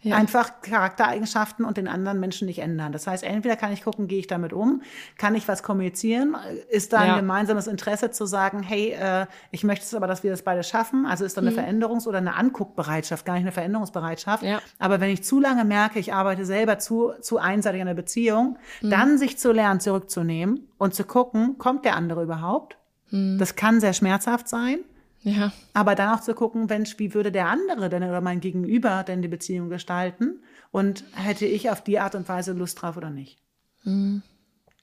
ja. 0.00 0.16
einfach 0.16 0.60
Charaktereigenschaften 0.62 1.64
und 1.64 1.76
den 1.76 1.88
anderen 1.88 2.20
Menschen 2.20 2.46
nicht 2.46 2.60
ändern. 2.60 2.92
Das 2.92 3.06
heißt, 3.06 3.24
entweder 3.24 3.56
kann 3.56 3.72
ich 3.72 3.82
gucken, 3.82 4.08
gehe 4.08 4.18
ich 4.18 4.26
damit 4.26 4.52
um, 4.52 4.82
kann 5.16 5.34
ich 5.34 5.48
was 5.48 5.62
kommunizieren, 5.62 6.36
ist 6.70 6.92
da 6.92 6.98
ein 6.98 7.08
ja. 7.08 7.16
gemeinsames 7.16 7.66
Interesse 7.66 8.10
zu 8.10 8.26
sagen, 8.26 8.62
hey, 8.62 8.92
äh, 8.92 9.26
ich 9.50 9.64
möchte 9.64 9.84
es 9.84 9.94
aber, 9.94 10.06
dass 10.06 10.22
wir 10.22 10.30
das 10.30 10.42
beide 10.42 10.62
schaffen. 10.62 11.06
Also 11.06 11.24
ist 11.24 11.36
da 11.36 11.40
eine 11.40 11.50
mhm. 11.50 11.58
Veränderungs- 11.58 12.06
oder 12.06 12.18
eine 12.18 12.36
Anguckbereitschaft, 12.36 13.24
gar 13.24 13.34
nicht 13.34 13.42
eine 13.42 13.52
Veränderungsbereitschaft. 13.52 14.42
Ja. 14.42 14.60
Aber 14.78 15.00
wenn 15.00 15.10
ich 15.10 15.24
zu 15.24 15.40
lange 15.40 15.64
merke, 15.64 15.98
ich 15.98 16.12
arbeite 16.12 16.44
selber 16.44 16.78
zu, 16.78 17.12
zu 17.20 17.38
einseitig 17.38 17.80
in 17.80 17.86
der 17.86 17.94
Beziehung, 17.94 18.58
mhm. 18.82 18.90
dann 18.90 19.18
sich 19.18 19.38
zu 19.38 19.52
lernen, 19.52 19.80
zurückzunehmen 19.80 20.68
und 20.78 20.94
zu 20.94 21.04
gucken, 21.04 21.58
kommt 21.58 21.84
der 21.84 21.96
andere 21.96 22.22
überhaupt? 22.22 22.76
Mhm. 23.10 23.38
Das 23.38 23.56
kann 23.56 23.80
sehr 23.80 23.92
schmerzhaft 23.92 24.48
sein. 24.48 24.78
Ja. 25.26 25.52
Aber 25.74 25.96
dann 25.96 26.16
auch 26.16 26.20
zu 26.20 26.34
gucken, 26.34 26.66
Mensch, 26.66 27.00
wie 27.00 27.12
würde 27.12 27.32
der 27.32 27.48
andere 27.48 27.88
denn 27.88 28.04
oder 28.04 28.20
mein 28.20 28.40
Gegenüber 28.40 29.02
denn 29.02 29.22
die 29.22 29.28
Beziehung 29.28 29.68
gestalten? 29.68 30.40
Und 30.70 31.02
hätte 31.14 31.46
ich 31.46 31.68
auf 31.68 31.82
die 31.82 31.98
Art 31.98 32.14
und 32.14 32.28
Weise 32.28 32.52
Lust 32.52 32.80
drauf 32.80 32.96
oder 32.96 33.10
nicht? 33.10 33.38
Mhm. 33.82 34.22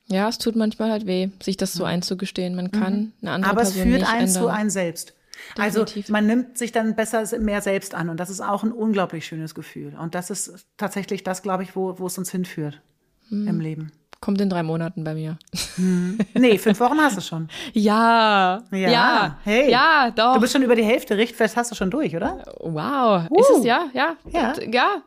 Ja, 0.08 0.28
es 0.28 0.38
tut 0.40 0.58
manchmal 0.58 0.92
halt 0.92 1.06
weh, 1.06 1.30
sich 1.42 1.56
das 1.56 1.72
so 1.72 1.86
einzugestehen. 1.86 2.56
Man 2.56 2.72
kann 2.72 2.94
mhm. 2.94 3.14
eine 3.22 3.32
andere 3.32 3.52
Aber 3.52 3.62
Person 3.62 3.82
es 3.82 3.88
führt 3.88 4.14
einen 4.14 4.28
zu 4.28 4.48
einem 4.48 4.70
selbst. 4.70 5.14
Also 5.58 5.86
Definitiv. 5.86 6.06
Also 6.06 6.12
man 6.12 6.28
nimmt 6.28 6.58
sich 6.58 6.74
dann 6.74 6.96
besser 6.96 7.40
mehr 7.40 7.62
selbst 7.62 7.96
an 7.96 8.10
und 8.10 8.20
das 8.20 8.30
ist 8.30 8.42
auch 8.42 8.64
ein 8.64 8.74
unglaublich 8.74 9.26
schönes 9.26 9.56
Gefühl. 9.56 9.96
Und 9.98 10.14
das 10.14 10.30
ist 10.30 10.68
tatsächlich 10.76 11.24
das, 11.24 11.42
glaube 11.42 11.64
ich, 11.64 11.74
wo, 11.76 11.98
wo 12.00 12.08
es 12.08 12.18
uns 12.18 12.32
hinführt 12.32 12.82
mhm. 13.30 13.48
im 13.48 13.60
Leben. 13.62 13.92
Kommt 14.24 14.40
in 14.40 14.50
drei 14.50 14.64
Monaten 14.64 15.04
bei 15.04 15.16
mir. 15.16 15.38
Hm. 15.76 16.18
Nee, 16.34 16.58
fünf 16.58 16.80
Wochen 16.80 16.98
hast 16.98 17.18
du 17.18 17.22
schon. 17.22 17.50
ja. 17.74 18.64
Ja. 18.72 18.90
Ja. 18.90 19.38
Hey. 19.44 19.70
Ja, 19.70 20.12
doch. 20.12 20.36
Du 20.36 20.40
bist 20.40 20.54
schon 20.54 20.64
über 20.64 20.78
die 20.78 20.84
Hälfte, 20.86 21.18
Richtfest 21.18 21.58
hast 21.58 21.72
du 21.72 21.76
schon 21.76 21.92
durch, 21.92 22.16
oder? 22.16 22.42
Wow. 22.62 23.30
Uh. 23.30 23.38
Ist 23.38 23.50
es 23.58 23.66
ja? 23.66 23.88
Ja. 23.94 24.16
Ja. 24.32 24.54
ja. 24.72 25.02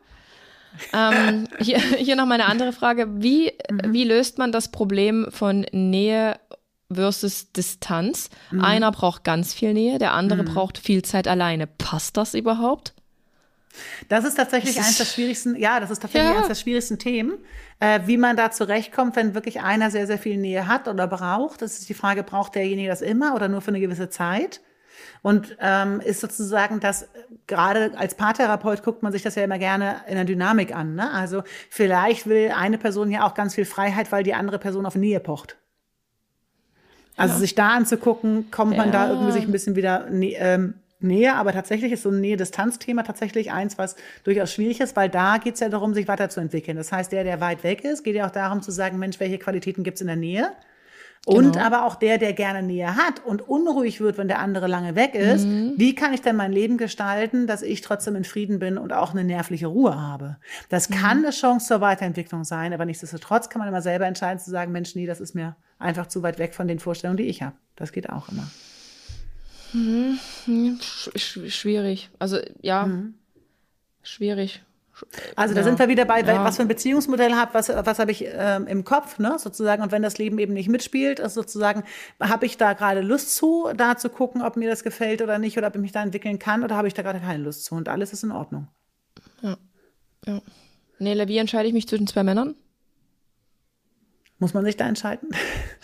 ähm, 0.93 1.47
hier, 1.59 1.79
hier 1.79 2.15
noch 2.15 2.27
mal 2.27 2.35
eine 2.35 2.45
andere 2.45 2.73
Frage. 2.73 3.07
Wie, 3.09 3.53
mhm. 3.71 3.91
wie 3.91 4.03
löst 4.03 4.37
man 4.37 4.51
das 4.51 4.69
Problem 4.69 5.25
von 5.31 5.65
Nähe 5.71 6.39
versus 6.93 7.51
Distanz? 7.51 8.29
Mhm. 8.51 8.63
Einer 8.63 8.91
braucht 8.91 9.23
ganz 9.23 9.51
viel 9.51 9.73
Nähe, 9.73 9.97
der 9.97 10.13
andere 10.13 10.43
mhm. 10.43 10.53
braucht 10.53 10.77
viel 10.77 11.01
Zeit 11.01 11.27
alleine. 11.27 11.65
Passt 11.65 12.17
das 12.17 12.35
überhaupt? 12.35 12.93
Das 14.09 14.25
ist 14.25 14.35
tatsächlich 14.35 14.77
eines 14.77 14.97
der 14.97 15.05
schwierigsten, 15.05 15.55
ja, 15.55 15.79
das 15.79 15.91
ist 15.91 16.01
tatsächlich 16.01 16.29
ja. 16.29 16.35
eines 16.35 16.47
der 16.47 16.55
schwierigsten 16.55 16.99
Themen, 16.99 17.37
äh, 17.79 18.01
wie 18.05 18.17
man 18.17 18.35
da 18.35 18.51
zurechtkommt, 18.51 19.15
wenn 19.15 19.33
wirklich 19.33 19.61
einer 19.61 19.91
sehr, 19.91 20.07
sehr 20.07 20.17
viel 20.17 20.37
Nähe 20.37 20.67
hat 20.67 20.87
oder 20.87 21.07
braucht. 21.07 21.61
Das 21.61 21.79
ist 21.79 21.89
die 21.89 21.93
Frage, 21.93 22.23
braucht 22.23 22.55
derjenige 22.55 22.89
das 22.89 23.01
immer 23.01 23.35
oder 23.35 23.47
nur 23.47 23.61
für 23.61 23.69
eine 23.69 23.79
gewisse 23.79 24.09
Zeit? 24.09 24.61
Und 25.21 25.57
ähm, 25.59 25.99
ist 25.99 26.21
sozusagen 26.21 26.79
das, 26.79 27.07
gerade 27.47 27.91
als 27.97 28.15
Paartherapeut 28.15 28.83
guckt 28.83 29.03
man 29.03 29.11
sich 29.11 29.23
das 29.23 29.35
ja 29.35 29.43
immer 29.43 29.57
gerne 29.57 29.97
in 30.07 30.15
der 30.15 30.25
Dynamik 30.25 30.75
an. 30.75 30.95
Ne? 30.95 31.11
Also 31.11 31.43
vielleicht 31.69 32.27
will 32.27 32.51
eine 32.55 32.77
Person 32.77 33.11
ja 33.11 33.25
auch 33.25 33.33
ganz 33.33 33.55
viel 33.55 33.65
Freiheit, 33.65 34.11
weil 34.11 34.23
die 34.23 34.33
andere 34.33 34.59
Person 34.59 34.85
auf 34.85 34.95
Nähe 34.95 35.19
pocht. 35.19 35.57
Also 37.17 37.33
ja. 37.33 37.39
sich 37.39 37.55
da 37.55 37.69
anzugucken, 37.69 38.51
kommt 38.51 38.77
man 38.77 38.87
ja. 38.87 39.05
da 39.05 39.09
irgendwie 39.09 39.31
sich 39.31 39.43
ein 39.43 39.51
bisschen 39.51 39.75
wieder 39.75 40.07
ähm, 40.09 40.75
Nähe, 40.99 41.35
aber 41.35 41.53
tatsächlich 41.53 41.91
ist 41.91 42.03
so 42.03 42.09
ein 42.09 42.21
Nähe-Distanz-Thema 42.21 43.03
tatsächlich 43.03 43.51
eins, 43.51 43.77
was 43.77 43.95
durchaus 44.23 44.51
schwierig 44.51 44.79
ist, 44.79 44.95
weil 44.95 45.09
da 45.09 45.37
geht 45.37 45.53
es 45.53 45.59
ja 45.59 45.69
darum, 45.69 45.93
sich 45.93 46.07
weiterzuentwickeln. 46.07 46.75
Das 46.75 46.91
heißt, 46.91 47.11
der, 47.11 47.23
der 47.23 47.39
weit 47.39 47.63
weg 47.63 47.83
ist, 47.83 48.03
geht 48.03 48.15
ja 48.15 48.27
auch 48.27 48.31
darum 48.31 48.61
zu 48.61 48.71
sagen, 48.71 48.97
Mensch, 48.97 49.19
welche 49.19 49.37
Qualitäten 49.37 49.83
gibt 49.83 49.95
es 49.95 50.01
in 50.01 50.07
der 50.07 50.15
Nähe? 50.15 50.51
Und 51.25 51.53
genau. 51.53 51.65
aber 51.65 51.85
auch 51.85 51.95
der, 51.95 52.17
der 52.17 52.31
gerne 52.31 52.63
Nähe 52.63 52.95
hat 52.95 53.25
und 53.25 53.47
unruhig 53.47 53.99
wird, 53.99 54.17
wenn 54.17 54.29
der 54.29 54.39
andere 54.39 54.67
lange 54.67 54.95
weg 54.95 55.13
ist, 55.13 55.45
mhm. 55.45 55.73
wie 55.75 55.93
kann 55.93 56.13
ich 56.13 56.21
denn 56.21 56.37
mein 56.37 56.53
Leben 56.53 56.77
gestalten, 56.77 57.47
dass 57.47 57.63
ich 57.63 57.81
trotzdem 57.81 58.15
in 58.15 58.23
Frieden 58.23 58.59
bin 58.59 58.77
und 58.77 58.93
auch 58.93 59.11
eine 59.11 59.25
nervliche 59.25 59.67
Ruhe 59.67 59.99
habe? 59.99 60.37
Das 60.69 60.89
mhm. 60.89 60.93
kann 60.93 61.17
eine 61.17 61.31
Chance 61.31 61.67
zur 61.67 61.81
Weiterentwicklung 61.81 62.45
sein, 62.45 62.73
aber 62.73 62.85
nichtsdestotrotz 62.85 63.49
kann 63.49 63.59
man 63.59 63.67
immer 63.67 63.81
selber 63.81 64.05
entscheiden 64.05 64.39
zu 64.39 64.49
sagen, 64.51 64.71
Mensch, 64.71 64.95
nee, 64.95 65.05
das 65.05 65.19
ist 65.19 65.35
mir 65.35 65.57
einfach 65.79 66.07
zu 66.07 66.23
weit 66.23 66.39
weg 66.39 66.53
von 66.53 66.67
den 66.67 66.79
Vorstellungen, 66.79 67.17
die 67.17 67.27
ich 67.27 67.41
habe. 67.41 67.55
Das 67.75 67.91
geht 67.91 68.09
auch 68.09 68.29
immer. 68.29 68.47
Mhm. 69.73 70.19
Schwierig. 71.15 72.09
Also 72.19 72.39
ja, 72.61 72.85
mhm. 72.85 73.15
schwierig. 74.01 74.61
Also 75.35 75.53
da 75.53 75.61
ja. 75.61 75.65
sind 75.65 75.79
wir 75.79 75.87
wieder 75.89 76.05
bei, 76.05 76.21
ja. 76.21 76.43
was 76.43 76.55
für 76.55 76.63
ein 76.63 76.67
Beziehungsmodell 76.67 77.33
habe, 77.33 77.53
was, 77.53 77.69
was 77.69 77.99
habe 77.99 78.11
ich 78.11 78.25
ähm, 78.27 78.65
im 78.67 78.83
Kopf, 78.83 79.19
ne, 79.19 79.37
sozusagen. 79.37 79.83
Und 79.83 79.91
wenn 79.91 80.01
das 80.01 80.17
Leben 80.17 80.39
eben 80.39 80.53
nicht 80.53 80.69
mitspielt, 80.69 81.19
ist 81.19 81.35
sozusagen, 81.35 81.83
habe 82.19 82.45
ich 82.45 82.57
da 82.57 82.73
gerade 82.73 83.01
Lust 83.01 83.35
zu, 83.35 83.69
da 83.75 83.97
zu 83.97 84.09
gucken, 84.09 84.41
ob 84.41 84.57
mir 84.57 84.69
das 84.69 84.83
gefällt 84.83 85.21
oder 85.21 85.37
nicht, 85.37 85.57
oder 85.57 85.67
ob 85.67 85.75
ich 85.75 85.81
mich 85.81 85.91
da 85.91 86.01
entwickeln 86.01 86.39
kann, 86.39 86.63
oder 86.63 86.75
habe 86.75 86.87
ich 86.87 86.93
da 86.93 87.03
gerade 87.03 87.19
keine 87.19 87.43
Lust 87.43 87.65
zu? 87.65 87.75
Und 87.75 87.89
alles 87.89 88.13
ist 88.13 88.23
in 88.23 88.31
Ordnung. 88.31 88.67
Ja. 89.41 89.57
ja. 90.25 90.41
Nele, 90.99 91.27
wie 91.27 91.37
entscheide 91.37 91.67
ich 91.67 91.73
mich 91.73 91.87
zwischen 91.87 92.07
zwei 92.07 92.23
Männern? 92.23 92.55
Muss 94.39 94.53
man 94.53 94.63
sich 94.63 94.77
da 94.77 94.87
entscheiden? 94.87 95.29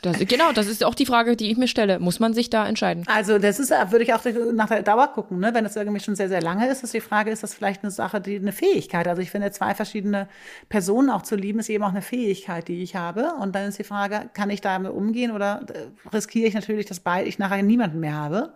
Das, 0.03 0.19
genau, 0.19 0.51
das 0.51 0.67
ist 0.67 0.83
auch 0.83 0.93
die 0.93 1.07
Frage, 1.07 1.35
die 1.35 1.49
ich 1.49 1.57
mir 1.57 1.67
stelle. 1.67 1.99
Muss 1.99 2.19
man 2.19 2.35
sich 2.35 2.51
da 2.51 2.67
entscheiden? 2.67 3.03
Also 3.07 3.39
das 3.39 3.59
ist, 3.59 3.71
würde 3.71 4.03
ich 4.03 4.13
auch 4.13 4.23
nach 4.53 4.67
der 4.67 4.83
Dauer 4.83 5.07
gucken. 5.07 5.39
Ne? 5.39 5.55
Wenn 5.55 5.63
das 5.63 5.75
irgendwie 5.75 5.99
schon 5.99 6.15
sehr, 6.15 6.29
sehr 6.29 6.41
lange 6.41 6.67
ist, 6.67 6.83
ist 6.83 6.93
die 6.93 7.01
Frage, 7.01 7.31
ist 7.31 7.41
das 7.41 7.55
vielleicht 7.55 7.81
eine 7.81 7.89
Sache, 7.89 8.21
die 8.21 8.35
eine 8.35 8.51
Fähigkeit? 8.51 9.07
Also 9.07 9.23
ich 9.23 9.31
finde, 9.31 9.51
zwei 9.51 9.73
verschiedene 9.73 10.27
Personen 10.69 11.09
auch 11.09 11.23
zu 11.23 11.35
lieben, 11.35 11.59
ist 11.59 11.69
eben 11.69 11.83
auch 11.83 11.89
eine 11.89 12.03
Fähigkeit, 12.03 12.67
die 12.67 12.83
ich 12.83 12.95
habe. 12.95 13.33
Und 13.39 13.55
dann 13.55 13.69
ist 13.69 13.79
die 13.79 13.83
Frage, 13.83 14.29
kann 14.35 14.51
ich 14.51 14.61
damit 14.61 14.91
umgehen 14.91 15.31
oder 15.31 15.65
äh, 15.73 16.09
riskiere 16.13 16.47
ich 16.47 16.53
natürlich, 16.53 16.85
dass 16.85 17.01
ich 17.25 17.39
nachher 17.39 17.63
niemanden 17.63 17.99
mehr 17.99 18.13
habe? 18.13 18.53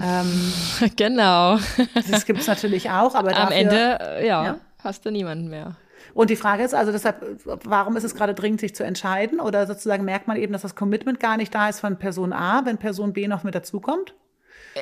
Ähm, 0.00 0.52
genau. 0.96 1.58
Das 2.10 2.26
gibt 2.26 2.40
es 2.40 2.48
natürlich 2.48 2.90
auch, 2.90 3.14
aber 3.14 3.30
dafür, 3.30 3.46
am 3.46 3.52
Ende, 3.52 3.98
äh, 4.00 4.26
ja, 4.26 4.44
ja, 4.44 4.56
hast 4.82 5.06
du 5.06 5.12
niemanden 5.12 5.48
mehr. 5.48 5.76
Und 6.14 6.30
die 6.30 6.36
Frage 6.36 6.62
ist 6.62 6.74
also 6.74 6.92
deshalb, 6.92 7.16
warum 7.44 7.96
ist 7.96 8.04
es 8.04 8.14
gerade 8.14 8.34
dringend, 8.34 8.60
sich 8.60 8.74
zu 8.74 8.84
entscheiden? 8.84 9.40
Oder 9.40 9.66
sozusagen 9.66 10.04
merkt 10.04 10.28
man 10.28 10.36
eben, 10.36 10.52
dass 10.52 10.62
das 10.62 10.76
Commitment 10.76 11.18
gar 11.18 11.36
nicht 11.36 11.54
da 11.54 11.68
ist 11.68 11.80
von 11.80 11.98
Person 11.98 12.32
A, 12.32 12.64
wenn 12.64 12.78
Person 12.78 13.12
B 13.12 13.26
noch 13.26 13.42
mit 13.42 13.54
dazukommt? 13.54 14.14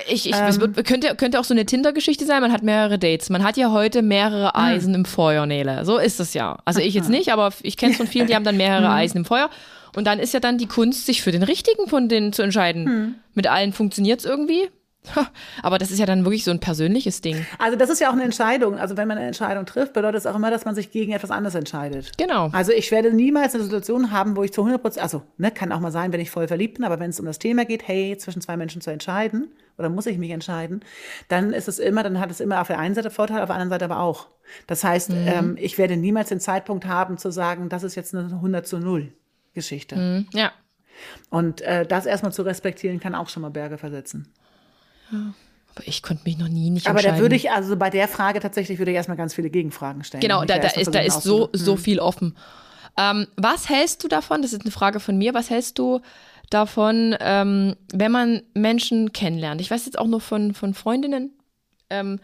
Ich, 0.08 0.28
ich, 0.28 0.34
ähm, 0.34 0.46
es 0.46 0.60
wird, 0.60 0.84
könnte, 0.86 1.14
könnte 1.16 1.40
auch 1.40 1.44
so 1.44 1.54
eine 1.54 1.66
Tinder-Geschichte 1.66 2.24
sein. 2.26 2.40
Man 2.40 2.52
hat 2.52 2.62
mehrere 2.62 2.98
Dates. 2.98 3.30
Man 3.30 3.42
hat 3.42 3.56
ja 3.56 3.72
heute 3.72 4.02
mehrere 4.02 4.52
hm. 4.52 4.60
Eisen 4.60 4.94
im 4.94 5.04
Feuer, 5.04 5.46
Nele. 5.46 5.84
So 5.84 5.98
ist 5.98 6.20
es 6.20 6.34
ja. 6.34 6.58
Also 6.64 6.80
ich 6.80 6.94
jetzt 6.94 7.10
nicht, 7.10 7.32
aber 7.32 7.52
ich 7.62 7.76
kenne 7.76 7.92
es 7.92 7.98
von 7.98 8.06
vielen, 8.06 8.26
die 8.26 8.34
haben 8.34 8.44
dann 8.44 8.56
mehrere 8.56 8.86
hm. 8.86 8.92
Eisen 8.92 9.18
im 9.18 9.24
Feuer. 9.24 9.50
Und 9.94 10.06
dann 10.06 10.18
ist 10.18 10.32
ja 10.32 10.40
dann 10.40 10.56
die 10.56 10.66
Kunst, 10.66 11.06
sich 11.06 11.22
für 11.22 11.32
den 11.32 11.42
richtigen 11.42 11.88
von 11.88 12.08
denen 12.08 12.32
zu 12.32 12.42
entscheiden. 12.42 12.86
Hm. 12.86 13.14
Mit 13.34 13.46
allen 13.46 13.72
funktioniert 13.72 14.20
es 14.20 14.26
irgendwie. 14.26 14.68
Aber 15.62 15.78
das 15.78 15.90
ist 15.90 15.98
ja 15.98 16.06
dann 16.06 16.24
wirklich 16.24 16.44
so 16.44 16.50
ein 16.50 16.60
persönliches 16.60 17.20
Ding. 17.20 17.44
Also 17.58 17.76
das 17.76 17.90
ist 17.90 18.00
ja 18.00 18.08
auch 18.08 18.12
eine 18.12 18.22
Entscheidung. 18.22 18.78
Also 18.78 18.96
wenn 18.96 19.08
man 19.08 19.18
eine 19.18 19.26
Entscheidung 19.26 19.66
trifft, 19.66 19.92
bedeutet 19.92 20.20
es 20.20 20.26
auch 20.26 20.36
immer, 20.36 20.50
dass 20.50 20.64
man 20.64 20.74
sich 20.74 20.90
gegen 20.90 21.12
etwas 21.12 21.30
anderes 21.30 21.54
entscheidet. 21.54 22.16
Genau. 22.18 22.50
Also 22.52 22.72
ich 22.72 22.90
werde 22.90 23.12
niemals 23.12 23.54
eine 23.54 23.64
Situation 23.64 24.10
haben, 24.12 24.36
wo 24.36 24.42
ich 24.42 24.52
zu 24.52 24.60
100 24.62 24.80
Prozent, 24.80 25.02
also 25.02 25.22
ne, 25.38 25.50
kann 25.50 25.72
auch 25.72 25.80
mal 25.80 25.92
sein, 25.92 26.12
wenn 26.12 26.20
ich 26.20 26.30
voll 26.30 26.48
verliebt 26.48 26.74
bin, 26.74 26.84
aber 26.84 27.00
wenn 27.00 27.10
es 27.10 27.20
um 27.20 27.26
das 27.26 27.38
Thema 27.38 27.64
geht, 27.64 27.86
hey, 27.86 28.16
zwischen 28.16 28.40
zwei 28.40 28.56
Menschen 28.56 28.80
zu 28.80 28.90
entscheiden, 28.90 29.48
oder 29.78 29.88
muss 29.88 30.06
ich 30.06 30.18
mich 30.18 30.30
entscheiden, 30.30 30.84
dann 31.28 31.52
ist 31.52 31.66
es 31.66 31.78
immer, 31.78 32.02
dann 32.02 32.20
hat 32.20 32.30
es 32.30 32.40
immer 32.40 32.60
auf 32.60 32.66
der 32.66 32.78
einen 32.78 32.94
Seite 32.94 33.10
Vorteil, 33.10 33.40
auf 33.40 33.46
der 33.46 33.56
anderen 33.56 33.70
Seite 33.70 33.86
aber 33.86 34.00
auch. 34.00 34.28
Das 34.66 34.84
heißt, 34.84 35.10
mhm. 35.10 35.26
ähm, 35.26 35.56
ich 35.58 35.78
werde 35.78 35.96
niemals 35.96 36.28
den 36.28 36.40
Zeitpunkt 36.40 36.84
haben 36.86 37.18
zu 37.18 37.30
sagen, 37.30 37.68
das 37.68 37.82
ist 37.82 37.94
jetzt 37.94 38.14
eine 38.14 38.26
100 38.26 38.66
zu 38.66 38.78
0 38.78 39.12
Geschichte. 39.54 39.96
Mhm. 39.96 40.26
Ja. 40.32 40.52
Und 41.30 41.62
äh, 41.62 41.86
das 41.86 42.06
erstmal 42.06 42.32
zu 42.32 42.42
respektieren, 42.42 43.00
kann 43.00 43.14
auch 43.14 43.28
schon 43.28 43.42
mal 43.42 43.50
Berge 43.50 43.78
versetzen. 43.78 44.32
Aber 45.74 45.86
ich 45.86 46.02
konnte 46.02 46.24
mich 46.24 46.38
noch 46.38 46.48
nie 46.48 46.70
nicht 46.70 46.88
Aber 46.88 47.00
da 47.00 47.18
würde 47.18 47.34
ich, 47.34 47.50
also 47.50 47.76
bei 47.76 47.90
der 47.90 48.08
Frage 48.08 48.40
tatsächlich, 48.40 48.78
würde 48.78 48.90
ich 48.90 48.96
erstmal 48.96 49.16
ganz 49.16 49.34
viele 49.34 49.50
Gegenfragen 49.50 50.04
stellen. 50.04 50.20
Genau, 50.20 50.44
da, 50.44 50.58
da 50.58 50.68
ist, 50.68 50.94
da 50.94 51.00
ist 51.00 51.22
so, 51.22 51.48
so 51.52 51.76
viel 51.76 51.98
offen. 51.98 52.36
Ähm, 52.98 53.26
was 53.36 53.68
hältst 53.68 54.04
du 54.04 54.08
davon, 54.08 54.42
das 54.42 54.52
ist 54.52 54.62
eine 54.62 54.70
Frage 54.70 55.00
von 55.00 55.16
mir, 55.16 55.32
was 55.32 55.48
hältst 55.48 55.78
du 55.78 56.00
davon, 56.50 57.16
ähm, 57.20 57.76
wenn 57.92 58.12
man 58.12 58.42
Menschen 58.54 59.12
kennenlernt? 59.12 59.60
Ich 59.60 59.70
weiß 59.70 59.86
jetzt 59.86 59.98
auch 59.98 60.06
nur 60.06 60.20
von, 60.20 60.52
von 60.52 60.74
Freundinnen 60.74 61.30
ähm, 61.88 62.20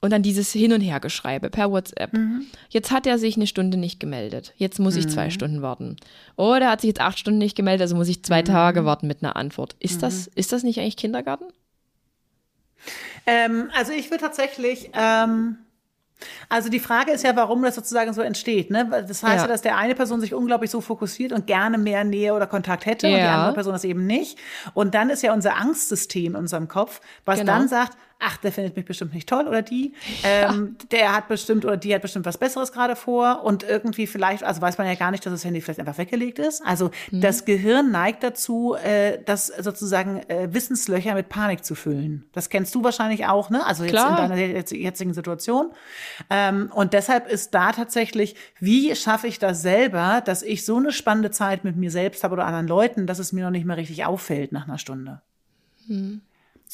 und 0.00 0.12
dann 0.12 0.22
dieses 0.22 0.52
Hin- 0.52 0.72
und 0.72 0.80
Hergeschreibe 0.80 1.50
per 1.50 1.72
WhatsApp. 1.72 2.12
Mhm. 2.12 2.46
Jetzt 2.68 2.92
hat 2.92 3.08
er 3.08 3.18
sich 3.18 3.36
eine 3.36 3.48
Stunde 3.48 3.76
nicht 3.76 3.98
gemeldet. 3.98 4.52
Jetzt 4.56 4.78
muss 4.78 4.94
ich 4.94 5.06
mhm. 5.06 5.10
zwei 5.10 5.30
Stunden 5.30 5.62
warten. 5.62 5.96
Oder 6.36 6.66
er 6.66 6.70
hat 6.72 6.82
sich 6.82 6.88
jetzt 6.88 7.00
acht 7.00 7.18
Stunden 7.18 7.38
nicht 7.38 7.56
gemeldet, 7.56 7.82
also 7.82 7.96
muss 7.96 8.08
ich 8.08 8.22
zwei 8.22 8.42
mhm. 8.42 8.46
Tage 8.46 8.84
warten 8.84 9.08
mit 9.08 9.24
einer 9.24 9.34
Antwort. 9.34 9.74
Ist, 9.80 10.04
das, 10.04 10.26
mhm. 10.26 10.32
ist 10.36 10.52
das 10.52 10.62
nicht 10.62 10.78
eigentlich 10.78 10.96
Kindergarten? 10.96 11.46
Ähm, 13.26 13.70
also 13.74 13.92
ich 13.92 14.10
würde 14.10 14.22
tatsächlich, 14.22 14.90
ähm, 14.94 15.58
also 16.48 16.68
die 16.68 16.80
Frage 16.80 17.12
ist 17.12 17.24
ja, 17.24 17.34
warum 17.36 17.62
das 17.62 17.74
sozusagen 17.74 18.12
so 18.12 18.22
entsteht. 18.22 18.70
Ne? 18.70 18.88
Das 19.08 19.22
heißt 19.22 19.36
ja. 19.36 19.42
ja. 19.42 19.46
dass 19.46 19.62
der 19.62 19.76
eine 19.76 19.94
Person 19.94 20.20
sich 20.20 20.34
unglaublich 20.34 20.70
so 20.70 20.80
fokussiert 20.80 21.32
und 21.32 21.46
gerne 21.46 21.78
mehr 21.78 22.04
Nähe 22.04 22.34
oder 22.34 22.46
Kontakt 22.46 22.86
hätte 22.86 23.08
ja. 23.08 23.14
und 23.14 23.20
die 23.20 23.28
andere 23.28 23.54
Person 23.54 23.72
das 23.72 23.84
eben 23.84 24.06
nicht. 24.06 24.38
Und 24.74 24.94
dann 24.94 25.10
ist 25.10 25.22
ja 25.22 25.32
unser 25.32 25.56
Angstsystem 25.56 26.34
in 26.34 26.36
unserem 26.36 26.68
Kopf, 26.68 27.00
was 27.24 27.40
genau. 27.40 27.52
dann 27.52 27.68
sagt, 27.68 27.96
ach, 28.18 28.36
der 28.38 28.52
findet 28.52 28.76
mich 28.76 28.84
bestimmt 28.84 29.14
nicht 29.14 29.28
toll 29.28 29.46
oder 29.46 29.62
die, 29.62 29.92
ja. 30.22 30.52
ähm, 30.52 30.76
der 30.90 31.14
hat 31.14 31.28
bestimmt 31.28 31.64
oder 31.64 31.76
die 31.76 31.94
hat 31.94 32.02
bestimmt 32.02 32.26
was 32.26 32.38
Besseres 32.38 32.72
gerade 32.72 32.96
vor 32.96 33.42
und 33.44 33.62
irgendwie 33.62 34.06
vielleicht, 34.06 34.44
also 34.44 34.60
weiß 34.60 34.78
man 34.78 34.86
ja 34.86 34.94
gar 34.94 35.10
nicht, 35.10 35.24
dass 35.26 35.32
das 35.32 35.44
Handy 35.44 35.60
vielleicht 35.60 35.80
einfach 35.80 35.98
weggelegt 35.98 36.38
ist. 36.38 36.64
Also 36.64 36.90
mhm. 37.10 37.20
das 37.20 37.44
Gehirn 37.44 37.90
neigt 37.90 38.22
dazu, 38.22 38.74
äh, 38.74 39.18
das 39.24 39.48
sozusagen 39.48 40.18
äh, 40.28 40.52
Wissenslöcher 40.52 41.14
mit 41.14 41.28
Panik 41.28 41.64
zu 41.64 41.74
füllen. 41.74 42.24
Das 42.32 42.48
kennst 42.48 42.74
du 42.74 42.82
wahrscheinlich 42.82 43.26
auch, 43.26 43.50
ne? 43.50 43.64
Also 43.66 43.84
jetzt 43.84 43.92
Klar. 43.92 44.22
in 44.22 44.30
deiner 44.30 44.36
jetzigen 44.72 45.14
Situation. 45.14 45.72
Ähm, 46.30 46.70
und 46.74 46.92
deshalb 46.92 47.28
ist 47.28 47.54
da 47.54 47.72
tatsächlich, 47.72 48.36
wie 48.58 48.94
schaffe 48.96 49.26
ich 49.26 49.38
das 49.38 49.62
selber, 49.62 50.22
dass 50.24 50.42
ich 50.42 50.64
so 50.64 50.76
eine 50.76 50.92
spannende 50.92 51.30
Zeit 51.30 51.64
mit 51.64 51.76
mir 51.76 51.90
selbst 51.90 52.24
habe 52.24 52.34
oder 52.34 52.46
anderen 52.46 52.68
Leuten, 52.68 53.06
dass 53.06 53.18
es 53.18 53.32
mir 53.32 53.44
noch 53.44 53.50
nicht 53.50 53.66
mehr 53.66 53.76
richtig 53.76 54.04
auffällt 54.04 54.52
nach 54.52 54.66
einer 54.66 54.78
Stunde. 54.78 55.20
Mhm. 55.86 56.22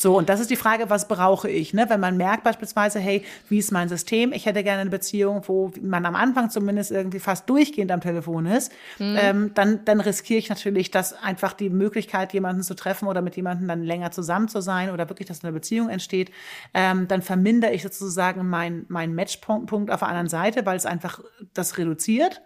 So, 0.03 0.17
und 0.17 0.31
das 0.31 0.41
ist 0.41 0.49
die 0.49 0.57
Frage, 0.57 0.89
was 0.89 1.09
brauche 1.09 1.51
ich? 1.51 1.75
Ne? 1.75 1.85
Wenn 1.91 2.01
man 2.01 2.17
merkt 2.17 2.43
beispielsweise, 2.43 2.99
hey, 2.99 3.23
wie 3.51 3.59
ist 3.59 3.71
mein 3.71 3.91
System? 3.91 4.33
Ich 4.33 4.47
hätte 4.47 4.65
gerne 4.65 4.81
eine 4.81 4.89
Beziehung, 4.89 5.43
wo 5.47 5.73
man 5.83 6.07
am 6.07 6.15
Anfang 6.15 6.49
zumindest 6.49 6.91
irgendwie 6.91 7.19
fast 7.19 7.51
durchgehend 7.51 7.93
am 7.93 8.01
Telefon 8.01 8.47
ist, 8.47 8.73
mhm. 8.99 9.17
ähm, 9.21 9.51
dann, 9.55 9.85
dann 9.85 10.01
riskiere 10.01 10.39
ich 10.39 10.49
natürlich, 10.49 10.91
dass 10.91 11.13
einfach 11.13 11.53
die 11.53 11.69
Möglichkeit, 11.69 12.33
jemanden 12.33 12.63
zu 12.63 12.75
treffen 12.75 13.09
oder 13.09 13.21
mit 13.21 13.37
jemandem 13.37 13.69
dann 13.69 13.83
länger 13.83 14.11
zusammen 14.11 14.49
zu 14.49 14.63
sein 14.63 14.89
oder 14.89 15.11
wirklich, 15.11 15.29
dass 15.29 15.45
eine 15.45 15.53
Beziehung 15.53 15.91
entsteht, 15.91 16.31
ähm, 16.73 17.07
dann 17.07 17.21
vermindere 17.21 17.73
ich 17.73 17.83
sozusagen 17.83 18.49
meinen 18.49 18.87
mein 18.89 19.15
Matchpunkt 19.15 19.91
auf 19.91 20.01
der 20.01 20.09
anderen 20.09 20.31
Seite, 20.31 20.65
weil 20.65 20.79
es 20.79 20.87
einfach 20.87 21.21
das 21.53 21.77
reduziert. 21.77 22.41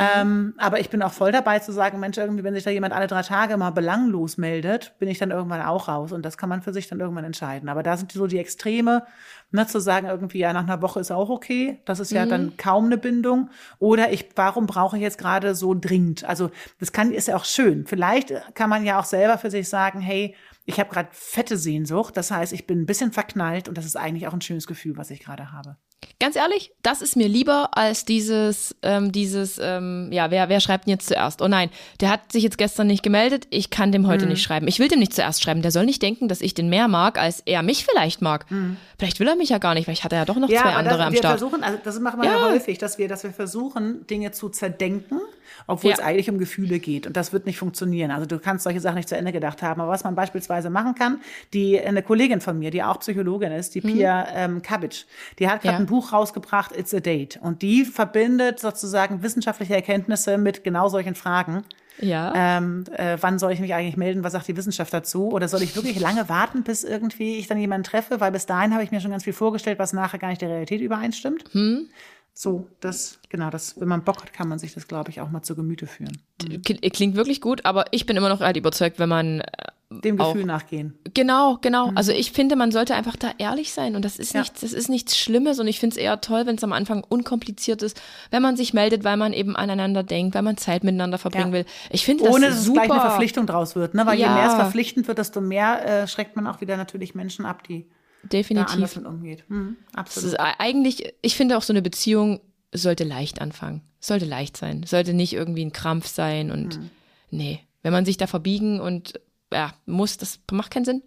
Ähm, 0.00 0.54
aber 0.56 0.80
ich 0.80 0.88
bin 0.88 1.02
auch 1.02 1.12
voll 1.12 1.30
dabei 1.30 1.58
zu 1.58 1.72
sagen, 1.72 2.00
Mensch, 2.00 2.16
irgendwie, 2.16 2.42
wenn 2.42 2.54
sich 2.54 2.64
da 2.64 2.70
jemand 2.70 2.94
alle 2.94 3.06
drei 3.06 3.20
Tage 3.20 3.58
mal 3.58 3.70
belanglos 3.70 4.38
meldet, 4.38 4.94
bin 4.98 5.10
ich 5.10 5.18
dann 5.18 5.30
irgendwann 5.30 5.60
auch 5.60 5.88
raus. 5.88 6.12
Und 6.12 6.24
das 6.24 6.38
kann 6.38 6.48
man 6.48 6.62
für 6.62 6.72
sich 6.72 6.88
dann 6.88 7.00
irgendwann 7.00 7.24
entscheiden. 7.24 7.68
Aber 7.68 7.82
da 7.82 7.98
sind 7.98 8.10
so 8.10 8.26
die 8.26 8.38
Extreme, 8.38 9.04
ne, 9.50 9.66
zu 9.66 9.78
sagen, 9.78 10.06
irgendwie, 10.06 10.38
ja, 10.38 10.54
nach 10.54 10.62
einer 10.62 10.80
Woche 10.80 11.00
ist 11.00 11.10
auch 11.10 11.28
okay. 11.28 11.80
Das 11.84 12.00
ist 12.00 12.12
ja 12.12 12.24
mhm. 12.24 12.30
dann 12.30 12.56
kaum 12.56 12.86
eine 12.86 12.96
Bindung. 12.96 13.50
Oder 13.78 14.10
ich, 14.10 14.30
warum 14.36 14.66
brauche 14.66 14.96
ich 14.96 15.02
jetzt 15.02 15.18
gerade 15.18 15.54
so 15.54 15.74
dringend? 15.74 16.24
Also, 16.24 16.50
das 16.78 16.92
kann, 16.92 17.12
ist 17.12 17.28
ja 17.28 17.36
auch 17.36 17.44
schön. 17.44 17.86
Vielleicht 17.86 18.32
kann 18.54 18.70
man 18.70 18.86
ja 18.86 18.98
auch 18.98 19.04
selber 19.04 19.36
für 19.36 19.50
sich 19.50 19.68
sagen, 19.68 20.00
hey, 20.00 20.34
ich 20.64 20.80
habe 20.80 20.88
gerade 20.88 21.10
fette 21.12 21.58
Sehnsucht. 21.58 22.16
Das 22.16 22.30
heißt, 22.30 22.54
ich 22.54 22.66
bin 22.66 22.80
ein 22.80 22.86
bisschen 22.86 23.12
verknallt 23.12 23.68
und 23.68 23.76
das 23.76 23.84
ist 23.84 23.96
eigentlich 23.96 24.28
auch 24.28 24.32
ein 24.32 24.40
schönes 24.40 24.66
Gefühl, 24.66 24.96
was 24.96 25.10
ich 25.10 25.20
gerade 25.20 25.52
habe. 25.52 25.76
Ganz 26.18 26.36
ehrlich, 26.36 26.72
das 26.82 27.00
ist 27.00 27.16
mir 27.16 27.28
lieber 27.28 27.70
als 27.76 28.04
dieses, 28.04 28.76
ähm, 28.82 29.10
dieses, 29.10 29.58
ähm, 29.62 30.10
ja, 30.12 30.30
wer, 30.30 30.48
wer 30.50 30.60
schreibt 30.60 30.86
denn 30.86 30.92
jetzt 30.92 31.08
zuerst? 31.08 31.40
Oh 31.40 31.48
nein, 31.48 31.70
der 32.00 32.10
hat 32.10 32.32
sich 32.32 32.42
jetzt 32.42 32.58
gestern 32.58 32.88
nicht 32.88 33.02
gemeldet, 33.02 33.46
ich 33.50 33.70
kann 33.70 33.90
dem 33.90 34.06
heute 34.06 34.24
mhm. 34.24 34.32
nicht 34.32 34.42
schreiben. 34.42 34.68
Ich 34.68 34.78
will 34.78 34.88
dem 34.88 34.98
nicht 34.98 35.14
zuerst 35.14 35.42
schreiben. 35.42 35.62
Der 35.62 35.70
soll 35.70 35.86
nicht 35.86 36.02
denken, 36.02 36.28
dass 36.28 36.42
ich 36.42 36.52
den 36.52 36.68
mehr 36.68 36.88
mag, 36.88 37.18
als 37.18 37.40
er 37.46 37.62
mich 37.62 37.86
vielleicht 37.86 38.20
mag. 38.20 38.50
Mhm. 38.50 38.76
Vielleicht 39.00 39.18
will 39.18 39.28
er 39.28 39.36
mich 39.36 39.48
ja 39.48 39.58
gar 39.58 39.74
nicht, 39.74 39.86
vielleicht 39.86 40.04
hat 40.04 40.12
er 40.12 40.18
ja 40.18 40.24
doch 40.26 40.36
noch 40.36 40.48
ja, 40.48 40.60
zwei 40.60 40.74
andere 40.74 40.98
das, 40.98 41.06
am 41.06 41.12
wir 41.12 41.18
Start. 41.18 41.38
Versuchen, 41.38 41.64
also 41.64 41.78
das 41.82 41.98
machen 42.00 42.20
wir 42.20 42.28
ja. 42.28 42.36
ja 42.36 42.50
häufig, 42.50 42.78
dass 42.78 42.98
wir, 42.98 43.08
dass 43.08 43.24
wir 43.24 43.32
versuchen, 43.32 44.06
Dinge 44.06 44.30
zu 44.30 44.50
zerdenken 44.50 45.20
obwohl 45.66 45.90
ja. 45.90 45.96
es 45.96 46.02
eigentlich 46.02 46.30
um 46.30 46.38
Gefühle 46.38 46.78
geht. 46.78 47.06
Und 47.06 47.16
das 47.16 47.32
wird 47.32 47.46
nicht 47.46 47.58
funktionieren. 47.58 48.10
Also 48.10 48.26
du 48.26 48.38
kannst 48.38 48.64
solche 48.64 48.80
Sachen 48.80 48.96
nicht 48.96 49.08
zu 49.08 49.16
Ende 49.16 49.32
gedacht 49.32 49.62
haben. 49.62 49.80
Aber 49.80 49.90
was 49.90 50.04
man 50.04 50.14
beispielsweise 50.14 50.70
machen 50.70 50.94
kann, 50.94 51.20
die 51.52 51.80
eine 51.80 52.02
Kollegin 52.02 52.40
von 52.40 52.58
mir, 52.58 52.70
die 52.70 52.82
auch 52.82 53.00
Psychologin 53.00 53.52
ist, 53.52 53.74
die 53.74 53.80
mhm. 53.80 53.92
Pia 53.92 54.26
ähm, 54.34 54.62
Kabic, 54.62 55.06
die 55.38 55.48
hat 55.48 55.62
gerade 55.62 55.78
ein 55.78 55.86
Buch 55.86 56.12
rausgebracht, 56.12 56.76
It's 56.76 56.94
a 56.94 57.00
Date. 57.00 57.38
Und 57.40 57.62
die 57.62 57.84
verbindet 57.84 58.60
sozusagen 58.60 59.22
wissenschaftliche 59.22 59.74
Erkenntnisse 59.74 60.38
mit 60.38 60.64
genau 60.64 60.88
solchen 60.88 61.14
Fragen. 61.14 61.64
Ja. 61.98 62.32
Ähm, 62.34 62.84
äh, 62.96 63.18
wann 63.20 63.38
soll 63.38 63.52
ich 63.52 63.60
mich 63.60 63.74
eigentlich 63.74 63.96
melden? 63.96 64.24
Was 64.24 64.32
sagt 64.32 64.48
die 64.48 64.56
Wissenschaft 64.56 64.92
dazu? 64.92 65.30
Oder 65.30 65.48
soll 65.48 65.62
ich 65.62 65.76
wirklich 65.76 65.98
lange 66.00 66.28
warten, 66.28 66.62
bis 66.62 66.84
irgendwie 66.84 67.36
ich 67.36 67.46
dann 67.46 67.58
jemanden 67.58 67.84
treffe? 67.84 68.20
Weil 68.20 68.32
bis 68.32 68.46
dahin 68.46 68.72
habe 68.72 68.84
ich 68.84 68.90
mir 68.90 69.00
schon 69.00 69.10
ganz 69.10 69.24
viel 69.24 69.32
vorgestellt, 69.32 69.78
was 69.78 69.92
nachher 69.92 70.18
gar 70.18 70.28
nicht 70.28 70.40
der 70.40 70.48
Realität 70.48 70.80
übereinstimmt. 70.80 71.44
Hm. 71.52 71.88
So, 72.32 72.68
das, 72.80 73.18
genau, 73.28 73.50
das, 73.50 73.78
wenn 73.80 73.88
man 73.88 74.04
Bock 74.04 74.22
hat, 74.22 74.32
kann 74.32 74.48
man 74.48 74.58
sich 74.58 74.72
das, 74.72 74.88
glaube 74.88 75.10
ich, 75.10 75.20
auch 75.20 75.30
mal 75.30 75.42
zu 75.42 75.54
Gemüte 75.54 75.86
führen. 75.86 76.22
Mhm. 76.42 76.62
Klingt 76.62 77.16
wirklich 77.16 77.40
gut, 77.40 77.64
aber 77.64 77.86
ich 77.90 78.06
bin 78.06 78.16
immer 78.16 78.28
noch 78.28 78.40
halt 78.40 78.56
überzeugt, 78.56 78.98
wenn 78.98 79.08
man 79.08 79.40
äh, 79.40 79.46
dem 79.90 80.16
Gefühl 80.16 80.42
auch, 80.42 80.46
nachgehen. 80.46 80.96
Genau, 81.14 81.58
genau. 81.60 81.90
Mhm. 81.90 81.96
Also 81.96 82.12
ich 82.12 82.30
finde, 82.30 82.54
man 82.54 82.70
sollte 82.70 82.94
einfach 82.94 83.16
da 83.16 83.32
ehrlich 83.38 83.72
sein 83.72 83.96
und 83.96 84.04
das 84.04 84.18
ist 84.18 84.34
ja. 84.34 84.40
nichts, 84.40 84.60
das 84.60 84.72
ist 84.72 84.88
nichts 84.88 85.18
Schlimmes 85.18 85.58
und 85.58 85.66
ich 85.66 85.80
finde 85.80 85.94
es 85.94 86.02
eher 86.02 86.20
toll, 86.20 86.46
wenn 86.46 86.54
es 86.54 86.64
am 86.64 86.72
Anfang 86.72 87.04
unkompliziert 87.08 87.82
ist, 87.82 88.00
wenn 88.30 88.40
man 88.40 88.56
sich 88.56 88.72
meldet, 88.72 89.02
weil 89.02 89.16
man 89.16 89.32
eben 89.32 89.56
aneinander 89.56 90.04
denkt, 90.04 90.36
weil 90.36 90.42
man 90.42 90.56
Zeit 90.56 90.84
miteinander 90.84 91.18
verbringen 91.18 91.48
ja. 91.48 91.52
will. 91.52 91.64
Ich 91.90 92.04
finde 92.04 92.24
das 92.24 92.34
Ohne, 92.34 92.48
dass 92.48 92.60
es 92.60 92.72
gleich 92.72 92.90
eine 92.90 93.00
Verpflichtung 93.00 93.46
draus 93.46 93.74
wird, 93.74 93.94
ne? 93.94 94.06
Weil 94.06 94.18
ja. 94.18 94.28
je 94.28 94.34
mehr 94.34 94.48
es 94.48 94.54
verpflichtend 94.54 95.08
wird, 95.08 95.18
desto 95.18 95.40
mehr 95.40 95.84
äh, 95.84 96.06
schreckt 96.06 96.36
man 96.36 96.46
auch 96.46 96.60
wieder 96.60 96.76
natürlich 96.76 97.16
Menschen 97.16 97.44
ab, 97.44 97.64
die 97.64 97.86
Definitiv. 98.22 98.68
da 98.68 98.74
anders 98.74 98.94
mit 98.94 99.06
umgeht. 99.06 99.44
Mhm, 99.48 99.76
absolut. 99.94 100.36
Eigentlich, 100.38 101.14
ich 101.22 101.36
finde 101.36 101.56
auch 101.56 101.62
so 101.62 101.72
eine 101.72 101.82
Beziehung 101.82 102.40
sollte 102.72 103.02
leicht 103.02 103.40
anfangen. 103.40 103.82
Sollte 103.98 104.24
leicht 104.24 104.56
sein. 104.56 104.84
Sollte 104.84 105.14
nicht 105.14 105.32
irgendwie 105.32 105.64
ein 105.64 105.72
Krampf 105.72 106.06
sein 106.06 106.50
und 106.50 106.78
mhm. 106.78 106.90
nee. 107.30 107.60
Wenn 107.82 107.92
man 107.92 108.04
sich 108.04 108.18
da 108.18 108.26
verbiegen 108.26 108.78
und 108.78 109.18
ja, 109.52 109.72
muss, 109.86 110.16
das 110.16 110.40
macht 110.50 110.70
keinen 110.70 110.84
Sinn. 110.84 111.02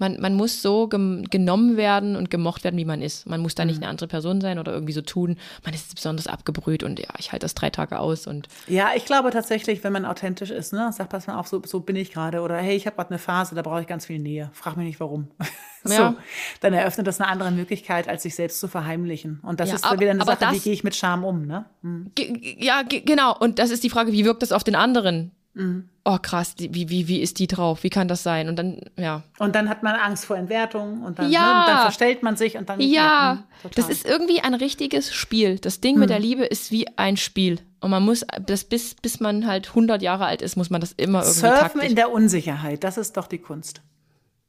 Man, 0.00 0.20
man 0.20 0.34
muss 0.34 0.62
so 0.62 0.86
genommen 0.86 1.76
werden 1.76 2.14
und 2.14 2.30
gemocht 2.30 2.62
werden, 2.62 2.76
wie 2.76 2.84
man 2.84 3.02
ist. 3.02 3.26
Man 3.26 3.40
muss 3.40 3.56
da 3.56 3.64
nicht 3.64 3.78
mhm. 3.78 3.82
eine 3.82 3.90
andere 3.90 4.06
Person 4.06 4.40
sein 4.40 4.60
oder 4.60 4.72
irgendwie 4.72 4.92
so 4.92 5.02
tun, 5.02 5.36
man 5.64 5.74
ist 5.74 5.92
besonders 5.92 6.28
abgebrüht 6.28 6.84
und 6.84 7.00
ja, 7.00 7.08
ich 7.18 7.32
halte 7.32 7.44
das 7.44 7.54
drei 7.54 7.70
Tage 7.70 7.98
aus 7.98 8.28
und. 8.28 8.46
Ja, 8.68 8.90
ich 8.94 9.04
glaube 9.06 9.30
tatsächlich, 9.30 9.82
wenn 9.82 9.92
man 9.92 10.04
authentisch 10.04 10.50
ist, 10.50 10.72
ne, 10.72 10.92
sagt, 10.92 11.10
pass 11.10 11.26
mal 11.26 11.36
auf, 11.36 11.48
so, 11.48 11.60
so 11.66 11.80
bin 11.80 11.96
ich 11.96 12.12
gerade 12.12 12.42
oder 12.42 12.58
hey, 12.58 12.76
ich 12.76 12.86
habe 12.86 12.94
gerade 12.94 13.10
eine 13.10 13.18
Phase, 13.18 13.56
da 13.56 13.62
brauche 13.62 13.80
ich 13.80 13.88
ganz 13.88 14.06
viel 14.06 14.20
Nähe. 14.20 14.50
Frag 14.52 14.76
mich 14.76 14.86
nicht 14.86 15.00
warum. 15.00 15.28
so, 15.84 15.94
ja. 15.94 16.14
dann 16.60 16.74
eröffnet 16.74 17.08
das 17.08 17.20
eine 17.20 17.28
andere 17.28 17.50
Möglichkeit, 17.50 18.08
als 18.08 18.22
sich 18.22 18.36
selbst 18.36 18.60
zu 18.60 18.68
verheimlichen. 18.68 19.40
Und 19.42 19.58
das 19.58 19.70
ja, 19.70 19.74
ist 19.74 19.84
aber, 19.84 19.98
wieder 19.98 20.12
eine 20.12 20.24
Sache, 20.24 20.38
das, 20.38 20.54
wie 20.54 20.60
gehe 20.60 20.72
ich 20.72 20.84
mit 20.84 20.94
Scham 20.94 21.24
um, 21.24 21.44
ne? 21.44 21.64
Mhm. 21.82 22.12
Ja, 22.58 22.82
genau. 22.82 23.36
Und 23.36 23.58
das 23.58 23.70
ist 23.70 23.82
die 23.82 23.90
Frage, 23.90 24.12
wie 24.12 24.24
wirkt 24.24 24.42
das 24.42 24.52
auf 24.52 24.62
den 24.62 24.76
anderen? 24.76 25.32
Mhm. 25.58 25.88
Oh 26.04 26.18
krass, 26.22 26.54
wie, 26.56 26.88
wie, 26.88 27.08
wie 27.08 27.20
ist 27.20 27.38
die 27.38 27.48
drauf? 27.48 27.82
Wie 27.82 27.90
kann 27.90 28.08
das 28.08 28.22
sein? 28.22 28.48
Und 28.48 28.56
dann, 28.56 28.80
ja. 28.96 29.24
Und 29.38 29.54
dann 29.54 29.68
hat 29.68 29.82
man 29.82 29.94
Angst 29.94 30.24
vor 30.24 30.36
Entwertung 30.36 31.02
und 31.02 31.18
dann, 31.18 31.30
ja. 31.30 31.60
ne, 31.60 31.66
dann 31.66 31.82
verstellt 31.82 32.22
man 32.22 32.36
sich 32.36 32.56
und 32.56 32.68
dann. 32.68 32.80
Ja, 32.80 32.86
ja 32.86 33.44
mh, 33.64 33.70
das 33.74 33.90
ist 33.90 34.06
irgendwie 34.06 34.40
ein 34.40 34.54
richtiges 34.54 35.12
Spiel. 35.12 35.58
Das 35.58 35.80
Ding 35.80 35.96
mhm. 35.96 36.00
mit 36.00 36.10
der 36.10 36.20
Liebe 36.20 36.44
ist 36.44 36.70
wie 36.70 36.86
ein 36.96 37.16
Spiel. 37.18 37.60
Und 37.80 37.90
man 37.90 38.04
muss, 38.04 38.24
das, 38.46 38.64
bis, 38.64 38.94
bis 38.94 39.20
man 39.20 39.46
halt 39.46 39.68
100 39.68 40.00
Jahre 40.00 40.24
alt 40.24 40.40
ist, 40.40 40.56
muss 40.56 40.70
man 40.70 40.80
das 40.80 40.92
immer 40.92 41.20
irgendwie 41.20 41.40
Surfen 41.40 41.60
taktisch. 41.60 41.90
in 41.90 41.96
der 41.96 42.10
Unsicherheit, 42.10 42.84
das 42.84 42.96
ist 42.96 43.16
doch 43.16 43.26
die 43.26 43.38
Kunst. 43.38 43.82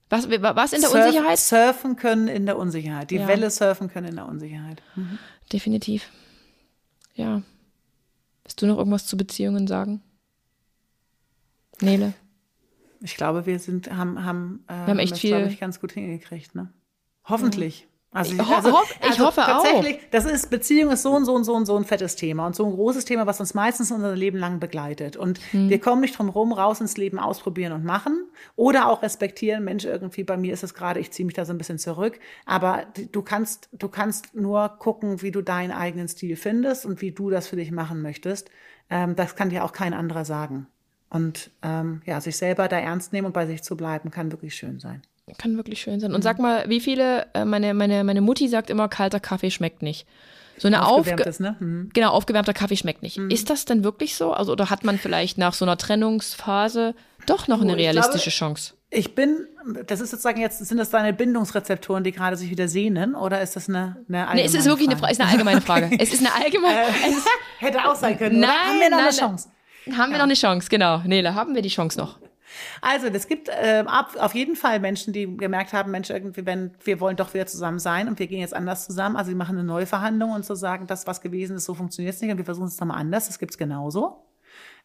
Was, 0.10 0.30
was 0.30 0.74
in 0.74 0.82
der 0.82 0.90
Surf, 0.90 1.06
Unsicherheit? 1.06 1.38
Surfen 1.40 1.96
können 1.96 2.28
in 2.28 2.46
der 2.46 2.58
Unsicherheit. 2.58 3.12
Die 3.12 3.18
ja. 3.18 3.28
Welle 3.28 3.50
surfen 3.52 3.90
können 3.90 4.08
in 4.08 4.16
der 4.16 4.28
Unsicherheit. 4.28 4.82
Mhm. 4.96 5.20
Definitiv. 5.52 6.10
Ja. 7.16 7.42
Willst 8.44 8.62
du 8.62 8.66
noch 8.66 8.78
irgendwas 8.78 9.06
zu 9.06 9.18
Beziehungen 9.18 9.68
sagen? 9.68 10.02
Nele? 11.82 12.14
Ich 13.02 13.16
glaube, 13.16 13.46
wir 13.46 13.60
sind, 13.60 13.96
haben, 13.96 14.24
haben, 14.26 14.64
äh, 14.68 14.74
wir 14.74 14.88
haben 14.88 15.00
echt 15.00 15.14
das, 15.14 15.20
viel, 15.20 15.48
ich, 15.48 15.60
ganz 15.60 15.80
gut 15.80 15.94
hingekriegt, 15.94 16.56
ne? 16.56 16.72
Hoffentlich. 17.24 17.84
Mhm. 17.84 17.90
Also, 18.12 18.34
ich, 18.34 18.40
also, 18.40 18.70
ich 19.02 19.10
also 19.12 19.26
hoffe 19.26 19.42
tatsächlich, 19.42 19.98
auch. 19.98 20.10
Das 20.10 20.26
ist, 20.26 20.50
Beziehung 20.50 20.92
ist 20.92 21.04
so 21.04 21.12
und 21.12 21.26
so 21.26 21.36
und 21.36 21.44
so 21.44 21.54
und 21.54 21.68
so 21.68 21.78
ein 21.78 21.86
fettes 21.86 22.16
Thema 22.16 22.48
und 22.48 22.56
so 22.56 22.66
ein 22.66 22.72
großes 22.72 23.06
Thema, 23.06 23.28
was 23.28 23.40
uns 23.40 23.54
meistens 23.54 23.92
unser 23.92 24.16
Leben 24.16 24.40
lang 24.40 24.60
begleitet. 24.60 25.16
Und 25.16 25.40
hm. 25.52 25.70
wir 25.70 25.80
kommen 25.80 26.02
nicht 26.02 26.18
drum 26.18 26.30
rum, 26.30 26.52
raus 26.52 26.82
ins 26.82 26.98
Leben 26.98 27.20
ausprobieren 27.20 27.72
und 27.72 27.86
machen 27.86 28.26
oder 28.56 28.90
auch 28.90 29.04
respektieren. 29.04 29.64
Mensch, 29.64 29.86
irgendwie 29.86 30.24
bei 30.24 30.38
mir 30.38 30.54
ist 30.54 30.64
es 30.64 30.74
gerade, 30.74 31.00
ich 31.00 31.12
ziehe 31.12 31.26
mich 31.26 31.36
da 31.36 31.46
so 31.46 31.54
ein 31.54 31.60
bisschen 31.60 31.78
zurück. 31.78 32.20
Aber 32.48 32.86
du 33.12 33.22
kannst, 33.22 33.70
du 33.74 33.90
kannst 33.90 34.34
nur 34.34 34.70
gucken, 34.80 35.22
wie 35.22 35.32
du 35.32 35.44
deinen 35.44 35.72
eigenen 35.72 36.08
Stil 36.08 36.36
findest 36.36 36.88
und 36.88 37.02
wie 37.02 37.12
du 37.12 37.30
das 37.30 37.48
für 37.48 37.58
dich 37.58 37.72
machen 37.72 38.02
möchtest. 38.02 38.50
Ähm, 38.90 39.16
das 39.16 39.36
kann 39.36 39.52
dir 39.52 39.64
auch 39.64 39.72
kein 39.72 39.94
anderer 39.94 40.26
sagen. 40.26 40.66
Und 41.10 41.50
ähm, 41.64 42.02
ja, 42.06 42.22
sich 42.22 42.38
selber 42.38 42.68
da 42.68 42.78
ernst 42.78 43.14
nehmen 43.14 43.28
und 43.28 43.34
bei 43.34 43.48
sich 43.48 43.64
zu 43.64 43.76
bleiben, 43.76 44.12
kann 44.12 44.32
wirklich 44.32 44.56
schön 44.56 44.80
sein. 44.80 45.02
Kann 45.38 45.58
wirklich 45.58 45.82
schön 45.82 46.00
sein. 46.00 46.14
Und 46.14 46.24
sag 46.24 46.40
mal, 46.40 46.68
wie 46.70 46.80
viele, 46.80 47.28
äh, 47.34 47.46
meine, 47.46 47.74
meine, 47.74 48.04
meine 48.04 48.22
Mutti 48.22 48.48
sagt 48.48 48.70
immer, 48.70 48.88
kalter 48.88 49.20
Kaffee 49.20 49.52
schmeckt 49.52 49.82
nicht. 49.82 50.08
So 50.58 50.68
eine 50.68 50.86
aufgewärmtes, 50.86 51.40
ne? 51.40 51.56
Mhm. 51.60 51.90
Genau, 51.94 52.12
aufgewärmter 52.12 52.54
Kaffee 52.54 52.76
schmeckt 52.76 53.02
nicht. 53.02 53.18
Mhm. 53.18 53.30
Ist 53.30 53.50
das 53.50 53.66
denn 53.66 53.84
wirklich 53.84 54.16
so? 54.16 54.34
Also, 54.34 54.52
oder 54.52 54.70
hat 54.70 54.84
man 54.84 54.98
vielleicht 54.98 55.38
nach 55.38 55.54
so 55.54 55.66
einer 55.66 55.78
Trennungsphase 55.78 56.96
doch 57.26 57.48
noch 57.48 57.62
eine 57.62 57.78
realistische 57.78 58.30
glaube, 58.30 58.56
Chance? 58.56 58.74
Ich 58.90 59.16
bin, 59.16 59.48
das 59.86 60.02
ist 60.02 60.10
sozusagen 60.12 60.42
jetzt, 60.42 60.66
sind 60.66 60.78
das 60.78 60.90
deine 60.90 61.14
Bindungsrezeptoren, 61.14 62.04
die 62.04 62.12
gerade 62.12 62.36
sich 62.36 62.50
wieder 62.50 62.68
sehnen, 62.68 63.16
oder 63.16 63.42
ist 63.42 63.56
das 63.56 63.70
eine, 63.70 64.04
eine 64.08 64.28
allgemeine 64.28 64.36
Nee, 64.36 64.46
es 64.46 64.54
ist 64.54 64.66
wirklich 64.66 64.90
Frage? 64.90 65.04
eine, 65.04 65.12
ist 65.12 65.22
eine 65.22 65.30
allgemeine 65.30 65.62
Frage. 65.62 65.86
okay. 65.86 65.98
Es 66.02 66.14
ist 66.14 66.26
eine 66.26 66.34
allgemeine, 66.34 66.82
äh, 66.82 67.14
hätte 67.60 67.86
auch 67.86 67.96
sein 67.96 68.18
können, 68.18 68.40
nein, 68.40 68.50
oder? 68.50 68.60
Haben 68.60 68.80
wir 68.80 68.90
noch 68.90 68.98
nein, 68.98 69.08
eine 69.08 69.16
Chance? 69.16 69.50
Haben 69.98 70.12
wir 70.12 70.18
noch 70.18 70.26
eine 70.26 70.34
Chance, 70.34 70.70
genau. 70.70 71.00
Nele, 71.00 71.36
haben 71.36 71.56
wir 71.56 71.62
die 71.62 71.70
Chance 71.70 72.00
noch? 72.00 72.20
Also, 72.82 73.08
es 73.08 73.28
gibt 73.28 73.50
äh, 73.50 73.84
auf 73.88 74.34
jeden 74.34 74.56
Fall 74.56 74.80
Menschen, 74.80 75.14
die 75.14 75.38
gemerkt 75.38 75.74
haben, 75.74 75.92
Mensch, 75.92 76.10
irgendwie, 76.10 76.46
wenn 76.46 76.72
wir 76.84 77.00
wollen 77.00 77.16
doch 77.16 77.34
wieder 77.34 77.46
zusammen 77.46 77.80
sein 77.80 78.08
und 78.08 78.20
wir 78.20 78.28
gehen 78.28 78.40
jetzt 78.40 78.54
anders 78.54 78.86
zusammen. 78.86 79.16
Also, 79.16 79.30
sie 79.30 79.36
machen 79.36 79.58
eine 79.58 79.66
neue 79.66 79.86
Verhandlung 79.86 80.32
und 80.32 80.44
zu 80.44 80.56
so 80.56 80.60
sagen, 80.60 80.88
das, 80.88 81.08
was 81.08 81.22
gewesen 81.22 81.58
ist, 81.58 81.66
so 81.66 81.74
funktioniert 81.74 82.16
es 82.16 82.22
nicht 82.22 82.32
und 82.32 82.38
wir 82.38 82.46
versuchen 82.46 82.68
es 82.68 82.80
nochmal 82.80 83.00
anders. 83.00 83.28
Das 83.28 83.40
gibt's 83.40 83.58
genauso. 83.58 84.29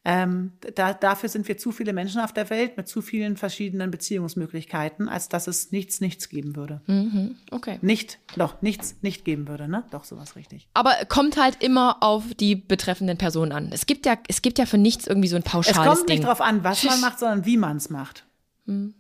Ähm, 0.07 0.53
da, 0.75 0.93
dafür 0.93 1.31
sind 1.31 1.49
wir 1.49 1.57
zu 1.57 1.73
viele 1.73 1.95
Menschen 1.95 2.21
auf 2.21 2.33
der 2.33 2.51
Welt 2.51 2.77
mit 2.77 2.89
zu 2.89 3.01
vielen 3.01 3.39
verschiedenen 3.39 3.91
Beziehungsmöglichkeiten, 3.91 5.09
als 5.09 5.31
dass 5.31 5.47
es 5.47 5.73
nichts, 5.73 6.03
nichts 6.03 6.29
geben 6.29 6.57
würde. 6.57 6.83
Mhm, 6.87 7.37
okay. 7.51 7.79
Nicht, 7.81 8.19
doch, 8.37 8.61
nichts, 8.61 8.97
nicht 9.01 9.25
geben 9.25 9.49
würde, 9.49 9.67
ne? 9.67 9.85
Doch, 9.93 10.05
sowas 10.05 10.37
richtig. 10.37 10.69
Aber 10.75 10.93
kommt 11.09 11.39
halt 11.39 11.63
immer 11.63 12.03
auf 12.03 12.35
die 12.35 12.55
betreffenden 12.55 13.17
Personen 13.17 13.53
an. 13.53 13.71
Es 13.73 13.87
gibt 13.87 14.05
ja, 14.05 14.19
es 14.29 14.43
gibt 14.43 14.59
ja 14.59 14.67
für 14.67 14.77
nichts 14.77 15.07
irgendwie 15.07 15.29
so 15.29 15.37
ein 15.37 15.43
pauschales 15.43 15.75
Ding. 15.75 15.83
Es 15.85 15.99
kommt 15.99 16.09
nicht 16.09 16.19
Ding. 16.19 16.27
drauf 16.27 16.43
an, 16.43 16.63
was 16.65 16.85
man 16.85 17.01
macht, 17.01 17.19
sondern 17.19 17.47
wie 17.47 17.57
man 17.57 17.79
es 17.79 17.89
macht. 17.89 18.27
Mhm. 18.67 18.95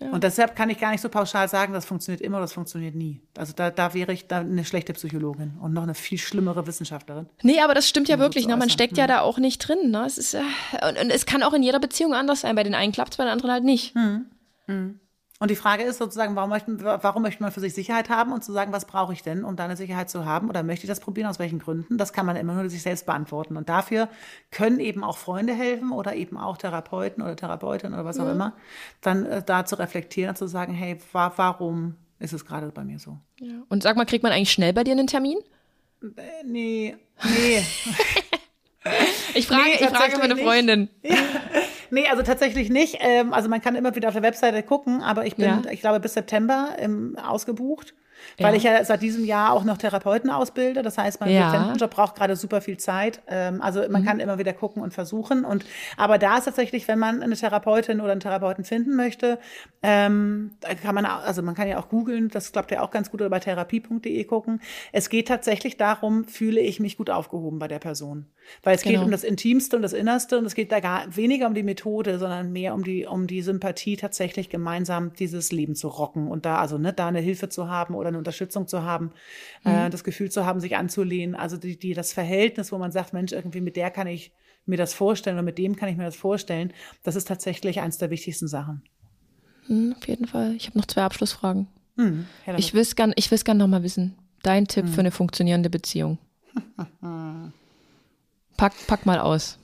Ja. 0.00 0.10
Und 0.10 0.22
deshalb 0.22 0.54
kann 0.54 0.70
ich 0.70 0.78
gar 0.78 0.92
nicht 0.92 1.00
so 1.00 1.08
pauschal 1.08 1.48
sagen, 1.48 1.72
das 1.72 1.84
funktioniert 1.84 2.20
immer, 2.20 2.38
das 2.40 2.52
funktioniert 2.52 2.94
nie. 2.94 3.20
Also 3.36 3.52
da, 3.52 3.70
da 3.70 3.94
wäre 3.94 4.12
ich 4.12 4.28
da 4.28 4.38
eine 4.38 4.64
schlechte 4.64 4.92
Psychologin 4.92 5.54
und 5.60 5.72
noch 5.72 5.82
eine 5.82 5.94
viel 5.94 6.18
schlimmere 6.18 6.66
Wissenschaftlerin. 6.68 7.26
Nee, 7.42 7.60
aber 7.60 7.74
das 7.74 7.88
stimmt 7.88 8.08
ja 8.08 8.18
wirklich. 8.18 8.44
So 8.44 8.50
ne? 8.50 8.56
Man 8.56 8.70
steckt 8.70 8.96
ja 8.96 9.04
hm. 9.04 9.08
da 9.08 9.20
auch 9.20 9.38
nicht 9.38 9.58
drin. 9.58 9.90
Ne? 9.90 10.04
Es 10.06 10.16
ist, 10.16 10.34
äh, 10.34 10.40
und, 10.88 11.00
und, 11.00 11.10
es 11.10 11.26
kann 11.26 11.42
auch 11.42 11.52
in 11.52 11.64
jeder 11.64 11.80
Beziehung 11.80 12.14
anders 12.14 12.42
sein. 12.42 12.54
Bei 12.54 12.62
den 12.62 12.74
einen 12.74 12.92
klappt 12.92 13.14
es, 13.14 13.16
bei 13.16 13.24
den 13.24 13.32
anderen 13.32 13.50
halt 13.50 13.64
nicht. 13.64 13.94
Hm. 13.94 14.26
Hm. 14.66 15.00
Und 15.40 15.52
die 15.52 15.56
Frage 15.56 15.84
ist 15.84 15.98
sozusagen, 15.98 16.34
warum 16.34 16.50
möchte, 16.50 16.82
warum 16.82 17.22
möchte 17.22 17.42
man 17.42 17.52
für 17.52 17.60
sich 17.60 17.72
Sicherheit 17.72 18.08
haben 18.08 18.32
und 18.32 18.42
zu 18.42 18.52
sagen, 18.52 18.72
was 18.72 18.86
brauche 18.86 19.12
ich 19.12 19.22
denn, 19.22 19.44
um 19.44 19.54
deine 19.54 19.76
Sicherheit 19.76 20.10
zu 20.10 20.24
haben? 20.24 20.48
Oder 20.48 20.64
möchte 20.64 20.84
ich 20.84 20.88
das 20.88 20.98
probieren, 20.98 21.28
aus 21.28 21.38
welchen 21.38 21.60
Gründen? 21.60 21.96
Das 21.96 22.12
kann 22.12 22.26
man 22.26 22.34
immer 22.34 22.54
nur 22.54 22.68
sich 22.68 22.82
selbst 22.82 23.06
beantworten. 23.06 23.56
Und 23.56 23.68
dafür 23.68 24.08
können 24.50 24.80
eben 24.80 25.04
auch 25.04 25.16
Freunde 25.16 25.54
helfen 25.54 25.92
oder 25.92 26.16
eben 26.16 26.36
auch 26.36 26.56
Therapeuten 26.56 27.22
oder 27.22 27.36
Therapeutin 27.36 27.92
oder 27.92 28.04
was 28.04 28.18
auch 28.18 28.24
mhm. 28.24 28.32
immer, 28.32 28.52
dann 29.00 29.26
äh, 29.26 29.42
da 29.44 29.64
zu 29.64 29.78
reflektieren 29.78 30.30
und 30.30 30.36
zu 30.36 30.48
sagen, 30.48 30.74
hey, 30.74 30.98
wa 31.12 31.32
warum 31.36 31.94
ist 32.18 32.32
es 32.32 32.44
gerade 32.44 32.72
bei 32.72 32.82
mir 32.82 32.98
so? 32.98 33.18
Ja. 33.38 33.62
Und 33.68 33.84
sag 33.84 33.96
mal, 33.96 34.06
kriegt 34.06 34.24
man 34.24 34.32
eigentlich 34.32 34.50
schnell 34.50 34.72
bei 34.72 34.82
dir 34.82 34.92
einen 34.92 35.06
Termin? 35.06 35.38
Äh, 36.02 36.44
nee, 36.44 36.96
nee. 37.22 37.62
ich 39.34 39.46
frage, 39.46 39.62
nee, 39.64 39.84
ich 39.84 39.88
frage 39.88 40.18
meine 40.18 40.36
Freundin. 40.36 40.88
Ja. 41.02 41.16
Nee, 41.90 42.06
also 42.10 42.22
tatsächlich 42.22 42.68
nicht. 42.68 42.98
Ähm, 43.00 43.32
also 43.32 43.48
man 43.48 43.62
kann 43.62 43.74
immer 43.74 43.94
wieder 43.94 44.08
auf 44.08 44.14
der 44.14 44.22
Webseite 44.22 44.62
gucken, 44.62 45.02
aber 45.02 45.26
ich 45.26 45.36
bin, 45.36 45.46
ja. 45.46 45.62
ich 45.70 45.80
glaube, 45.80 46.00
bis 46.00 46.14
September 46.14 46.76
ähm, 46.78 47.16
ausgebucht. 47.18 47.94
Weil 48.38 48.52
ja. 48.52 48.56
ich 48.56 48.62
ja 48.62 48.84
seit 48.84 49.02
diesem 49.02 49.24
Jahr 49.24 49.52
auch 49.52 49.64
noch 49.64 49.78
Therapeuten 49.78 50.30
ausbilde. 50.30 50.82
Das 50.82 50.98
heißt, 50.98 51.20
mein 51.20 51.30
ja. 51.30 51.52
Dozentenjob 51.52 51.90
braucht 51.90 52.14
gerade 52.16 52.36
super 52.36 52.60
viel 52.60 52.78
Zeit. 52.78 53.20
Ähm, 53.26 53.60
also 53.60 53.80
man 53.88 54.02
mhm. 54.02 54.06
kann 54.06 54.20
immer 54.20 54.38
wieder 54.38 54.52
gucken 54.52 54.82
und 54.82 54.94
versuchen. 54.94 55.44
Und 55.44 55.64
aber 55.96 56.18
da 56.18 56.38
ist 56.38 56.44
tatsächlich, 56.44 56.88
wenn 56.88 56.98
man 56.98 57.22
eine 57.22 57.36
Therapeutin 57.36 58.00
oder 58.00 58.12
einen 58.12 58.20
Therapeuten 58.20 58.64
finden 58.64 58.96
möchte, 58.96 59.38
ähm, 59.82 60.52
kann 60.82 60.94
man, 60.94 61.04
also 61.04 61.42
man 61.42 61.54
kann 61.54 61.68
ja 61.68 61.78
auch 61.78 61.88
googeln, 61.88 62.28
das 62.28 62.52
klappt 62.52 62.70
ja 62.70 62.82
auch 62.82 62.90
ganz 62.90 63.10
gut 63.10 63.20
oder 63.20 63.30
bei 63.30 63.40
therapie.de 63.40 64.24
gucken. 64.24 64.60
Es 64.92 65.08
geht 65.08 65.28
tatsächlich 65.28 65.76
darum, 65.76 66.24
fühle 66.24 66.60
ich 66.60 66.80
mich 66.80 66.96
gut 66.96 67.10
aufgehoben 67.10 67.58
bei 67.58 67.68
der 67.68 67.78
Person. 67.78 68.26
Weil 68.62 68.74
es 68.74 68.82
genau. 68.82 69.00
geht 69.00 69.04
um 69.04 69.10
das 69.10 69.24
Intimste 69.24 69.76
und 69.76 69.82
das 69.82 69.92
Innerste 69.92 70.38
und 70.38 70.46
es 70.46 70.54
geht 70.54 70.72
da 70.72 70.80
gar 70.80 71.14
weniger 71.14 71.46
um 71.46 71.54
die 71.54 71.62
Methode, 71.62 72.18
sondern 72.18 72.52
mehr 72.52 72.74
um 72.74 72.82
die, 72.82 73.06
um 73.06 73.26
die 73.26 73.42
Sympathie, 73.42 73.96
tatsächlich 73.96 74.48
gemeinsam 74.48 75.12
dieses 75.12 75.52
Leben 75.52 75.74
zu 75.74 75.88
rocken 75.88 76.28
und 76.28 76.46
da, 76.46 76.58
also 76.58 76.78
ne, 76.78 76.92
da 76.92 77.08
eine 77.08 77.20
Hilfe 77.20 77.48
zu 77.48 77.68
haben 77.68 77.94
oder 77.94 78.07
eine 78.08 78.18
Unterstützung 78.18 78.66
zu 78.66 78.82
haben, 78.82 79.12
äh, 79.64 79.70
mhm. 79.70 79.86
äh, 79.86 79.90
das 79.90 80.04
Gefühl 80.04 80.30
zu 80.30 80.44
haben, 80.44 80.60
sich 80.60 80.76
anzulehnen. 80.76 81.34
Also 81.34 81.56
die, 81.56 81.78
die, 81.78 81.94
das 81.94 82.12
Verhältnis, 82.12 82.72
wo 82.72 82.78
man 82.78 82.92
sagt, 82.92 83.12
Mensch, 83.12 83.32
irgendwie 83.32 83.60
mit 83.60 83.76
der 83.76 83.90
kann 83.90 84.06
ich 84.06 84.32
mir 84.66 84.76
das 84.76 84.94
vorstellen 84.94 85.36
oder 85.36 85.44
mit 85.44 85.58
dem 85.58 85.76
kann 85.76 85.88
ich 85.88 85.96
mir 85.96 86.04
das 86.04 86.16
vorstellen, 86.16 86.72
das 87.02 87.16
ist 87.16 87.28
tatsächlich 87.28 87.80
eins 87.80 87.98
der 87.98 88.10
wichtigsten 88.10 88.48
Sachen. 88.48 88.82
Mhm, 89.66 89.94
auf 89.96 90.06
jeden 90.08 90.26
Fall. 90.26 90.54
Ich 90.56 90.66
habe 90.66 90.78
noch 90.78 90.86
zwei 90.86 91.02
Abschlussfragen. 91.02 91.68
Mhm, 91.96 92.26
ich 92.56 92.74
will 92.74 92.82
es 92.82 92.94
gerne 92.94 93.14
gern 93.14 93.56
noch 93.56 93.66
mal 93.66 93.82
wissen. 93.82 94.16
Dein 94.42 94.66
Tipp 94.66 94.84
mhm. 94.84 94.88
für 94.88 95.00
eine 95.00 95.10
funktionierende 95.10 95.70
Beziehung. 95.70 96.18
pack, 98.56 98.72
pack 98.86 99.06
mal 99.06 99.18
aus. 99.18 99.58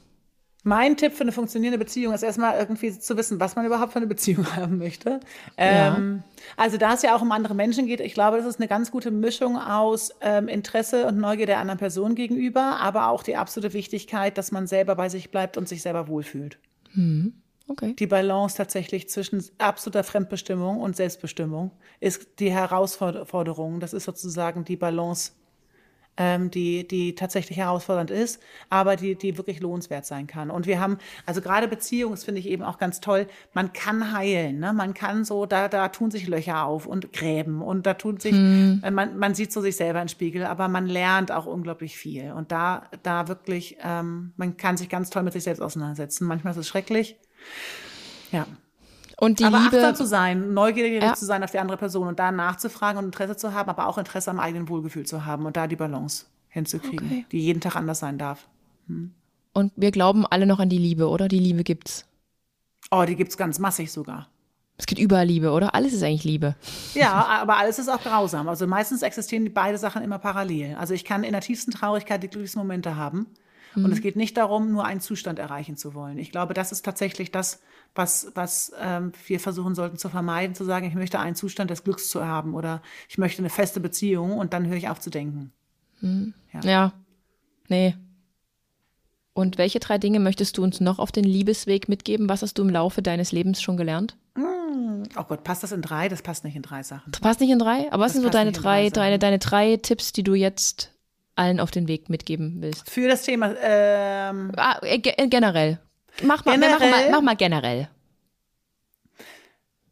Mein 0.67 0.97
Tipp 0.97 1.13
für 1.13 1.21
eine 1.21 1.33
funktionierende 1.33 1.79
Beziehung 1.79 2.15
ist 2.15 2.23
erstmal 2.23 2.59
irgendwie 2.59 2.99
zu 2.99 3.17
wissen, 3.19 3.39
was 3.39 3.55
man 3.55 3.67
überhaupt 3.67 3.93
für 3.93 3.99
eine 3.99 4.07
Beziehung 4.07 4.47
haben 4.57 4.79
möchte. 4.79 5.21
Ähm, 5.59 6.23
Also 6.57 6.79
da 6.79 6.95
es 6.95 7.03
ja 7.03 7.15
auch 7.15 7.21
um 7.23 7.31
andere 7.33 7.55
Menschen 7.55 7.87
geht, 7.87 8.01
ich 8.01 8.15
glaube, 8.15 8.39
das 8.39 8.47
ist 8.47 8.59
eine 8.59 8.69
ganz 8.69 8.91
gute 8.91 9.11
Mischung 9.11 9.59
aus 9.59 10.11
ähm, 10.23 10.49
Interesse 10.49 11.07
und 11.07 11.19
Neugier 11.19 11.47
der 11.47 11.59
anderen 11.59 11.79
Person 11.79 12.15
gegenüber, 12.15 12.79
aber 12.81 13.09
auch 13.09 13.23
die 13.23 13.37
absolute 13.37 13.75
Wichtigkeit, 13.75 14.39
dass 14.39 14.53
man 14.53 14.67
selber 14.67 14.97
bei 14.97 15.11
sich 15.11 15.31
bleibt 15.31 15.59
und 15.59 15.69
sich 15.69 15.83
selber 15.83 16.09
wohlfühlt. 16.09 16.59
Hm. 16.95 17.35
Okay. 17.69 17.95
Die 17.99 18.07
Balance 18.07 18.57
tatsächlich 18.57 19.09
zwischen 19.09 19.43
absoluter 19.59 20.05
Fremdbestimmung 20.05 20.81
und 20.81 20.97
Selbstbestimmung 20.97 21.71
ist 22.01 22.39
die 22.39 22.51
Herausforderung. 22.51 23.81
Das 23.81 23.95
ist 23.95 24.05
sozusagen 24.05 24.65
die 24.65 24.77
Balance 24.77 25.33
ähm, 26.17 26.51
die, 26.51 26.87
die 26.87 27.15
tatsächlich 27.15 27.59
herausfordernd 27.59 28.11
ist, 28.11 28.41
aber 28.71 28.97
die, 28.97 29.17
die 29.17 29.37
wirklich 29.37 29.61
lohnenswert 29.61 30.07
sein 30.07 30.27
kann. 30.27 30.51
Und 30.51 30.67
wir 30.67 30.81
haben, 30.81 30.99
also 31.27 31.41
gerade 31.41 31.69
Beziehungen, 31.69 32.15
das 32.15 32.25
finde 32.25 32.41
ich 32.41 32.49
eben 32.49 32.63
auch 32.63 32.79
ganz 32.79 33.01
toll, 33.01 33.27
man 33.53 33.73
kann 33.73 34.13
heilen, 34.13 34.61
ne? 34.61 34.73
man 34.73 34.95
kann 34.95 35.25
so, 35.25 35.47
da, 35.47 35.69
da 35.69 35.89
tun 35.89 36.11
sich 36.11 36.27
Löcher 36.27 36.65
auf 36.65 36.87
und 36.87 37.13
Gräben 37.13 37.63
und 37.63 37.87
da 37.87 37.95
tut 37.95 38.23
sich, 38.23 38.33
hm. 38.33 38.83
man, 38.93 39.19
man 39.19 39.35
sieht 39.35 39.53
so 39.53 39.61
sich 39.61 39.77
selber 39.77 40.01
im 40.01 40.09
Spiegel, 40.09 40.45
aber 40.45 40.69
man 40.69 40.87
lernt 40.87 41.33
auch 41.33 41.47
unglaublich 41.47 41.97
viel. 41.97 42.33
Und 42.33 42.53
da, 42.53 42.89
da 43.03 43.29
wirklich, 43.29 43.77
ähm, 43.83 44.33
man 44.37 44.57
kann 44.57 44.77
sich 44.77 44.89
ganz 44.89 45.11
toll 45.11 45.23
mit 45.23 45.33
sich 45.33 45.45
selbst 45.45 45.61
auseinandersetzen. 45.61 46.27
Manchmal 46.27 46.53
ist 46.53 46.59
es 46.59 46.69
schrecklich. 46.69 47.17
Ja. 48.31 48.47
Und 49.17 49.39
die 49.39 49.45
aber 49.45 49.59
Liebe 49.59 49.77
achtsam 49.77 49.95
zu 49.95 50.07
sein, 50.07 50.55
neugierig 50.55 51.03
ja. 51.03 51.15
zu 51.15 51.25
sein 51.25 51.43
auf 51.45 51.51
die 51.51 51.59
andere 51.59 51.77
Person 51.77 52.09
und 52.09 52.19
da 52.19 52.33
nachzufragen 52.33 52.99
und 52.99 53.07
Interesse 53.07 53.37
zu 53.37 53.53
haben, 53.53 53.71
aber 53.71 53.87
auch 53.87 53.99
Interesse 53.99 54.31
am 54.31 54.41
eigenen 54.41 54.69
Wohlgefühl 54.69 55.07
zu 55.07 55.25
haben 55.25 55.47
und 55.47 55.57
da 55.57 55.67
die 55.67 55.77
Balance 55.77 56.27
hinzukriegen, 56.49 57.07
okay. 57.07 57.27
die 57.33 57.41
jeden 57.41 57.61
Tag 57.61 57.77
anders 57.77 58.01
sein 58.01 58.19
darf. 58.19 58.49
Hm. 58.87 59.13
Und 59.53 59.73
wir 59.77 59.93
glauben 59.93 60.27
alle 60.27 60.47
noch 60.47 60.59
an 60.59 60.69
die 60.69 60.79
Liebe, 60.79 61.09
oder? 61.09 61.29
Die 61.29 61.39
Liebe 61.39 61.63
gibt's. 61.63 62.07
Oh, 62.91 63.05
die 63.07 63.17
gibt's 63.17 63.37
ganz 63.37 63.59
massig 63.59 63.93
sogar. 63.93 64.29
Es 64.77 64.87
gibt 64.87 65.01
überall 65.01 65.27
Liebe, 65.27 65.53
oder? 65.53 65.75
Alles 65.75 65.93
ist 65.93 66.03
eigentlich 66.03 66.25
Liebe. 66.25 66.57
Ja, 66.95 67.13
aber 67.43 67.57
alles 67.57 67.79
ist 67.79 67.89
auch 67.89 68.03
grausam. 68.03 68.49
Also 68.49 68.67
meistens 68.67 69.03
existieren 69.03 69.53
beide 69.55 69.79
Sachen 69.79 70.03
immer 70.03 70.19
parallel. 70.19 70.75
Also 70.77 70.95
ich 70.95 71.05
kann 71.05 71.23
in 71.23 71.33
der 71.33 71.41
tiefsten 71.41 71.71
Traurigkeit 71.71 72.23
die 72.23 72.29
glücklichsten 72.29 72.61
Momente 72.61 72.97
haben. 72.97 73.27
Mhm. 73.75 73.85
Und 73.85 73.93
es 73.93 74.01
geht 74.01 74.17
nicht 74.17 74.37
darum, 74.37 74.73
nur 74.73 74.85
einen 74.85 75.01
Zustand 75.01 75.39
erreichen 75.39 75.77
zu 75.77 75.95
wollen. 75.95 76.19
Ich 76.19 76.33
glaube, 76.33 76.55
das 76.55 76.73
ist 76.73 76.85
tatsächlich 76.85 77.31
das, 77.31 77.63
was, 77.95 78.33
was 78.35 78.73
ähm, 78.81 79.13
wir 79.27 79.41
versuchen 79.41 79.75
sollten 79.75 79.99
zu 79.99 80.09
vermeiden, 80.09 80.55
zu 80.55 80.65
sagen, 80.65 80.87
ich 80.87 80.95
möchte 80.95 81.21
einen 81.21 81.37
Zustand 81.37 81.71
des 81.71 81.85
Glücks 81.85 82.09
zu 82.11 82.25
haben 82.25 82.55
oder 82.55 82.83
ich 83.09 83.19
möchte 83.19 83.41
eine 83.41 83.51
feste 83.51 83.81
Beziehung 83.81 84.33
und 84.33 84.53
dann 84.53 84.67
höre 84.67 84.77
ich 84.77 84.89
auf 84.89 85.01
zu 85.01 85.11
denken. 85.11 85.53
Mhm. 86.01 86.35
Ja. 86.53 86.61
ja. 86.61 86.93
Nee. 87.69 87.97
Und 89.33 89.59
welche 89.59 89.81
drei 89.81 89.99
Dinge 89.99 90.21
möchtest 90.21 90.59
du 90.59 90.63
uns 90.63 90.81
noch 90.81 90.99
auf 90.99 91.11
den 91.11 91.25
Liebesweg 91.25 91.89
mitgeben? 91.89 92.29
Was 92.29 92.43
hast 92.43 92.59
du 92.59 92.63
im 92.63 92.71
Laufe 92.71 93.03
deines 93.03 93.33
Lebens 93.33 93.61
schon 93.61 93.77
gelernt? 93.77 94.17
Hm. 94.37 95.05
Oh 95.19 95.25
Gott, 95.25 95.45
passt 95.45 95.63
das 95.63 95.73
in 95.73 95.83
drei? 95.83 96.09
Das 96.09 96.23
passt 96.23 96.45
nicht 96.45 96.57
in 96.57 96.63
drei 96.63 96.83
Sachen. 96.83 97.11
Das 97.11 97.21
passt 97.21 97.41
nicht 97.41 97.51
in 97.51 97.59
drei? 97.59 97.93
Aber 97.93 98.05
was 98.05 98.13
das 98.13 98.15
sind 98.15 98.23
so 98.23 98.31
deine 98.31 98.53
drei, 98.53 98.91
deine, 98.91 99.19
deine 99.19 99.39
drei 99.39 99.77
Tipps, 99.77 100.13
die 100.13 100.23
du 100.23 100.35
jetzt 100.35 100.93
allen 101.37 101.59
auf 101.59 101.73
den 101.73 101.89
Weg 101.89 102.09
mitgeben 102.09 102.57
willst? 102.61 102.89
Für 102.89 103.09
das 103.09 103.23
Thema 103.23 103.55
ähm, 103.61 104.53
ah, 104.57 104.79
äh, 104.83 104.99
generell. 104.99 105.81
Mach 106.23 106.45
mal, 106.45 106.55
generell, 106.59 106.79
mach 106.79 106.91
mal, 106.91 107.11
mach 107.11 107.21
mal 107.21 107.37
generell. 107.37 107.89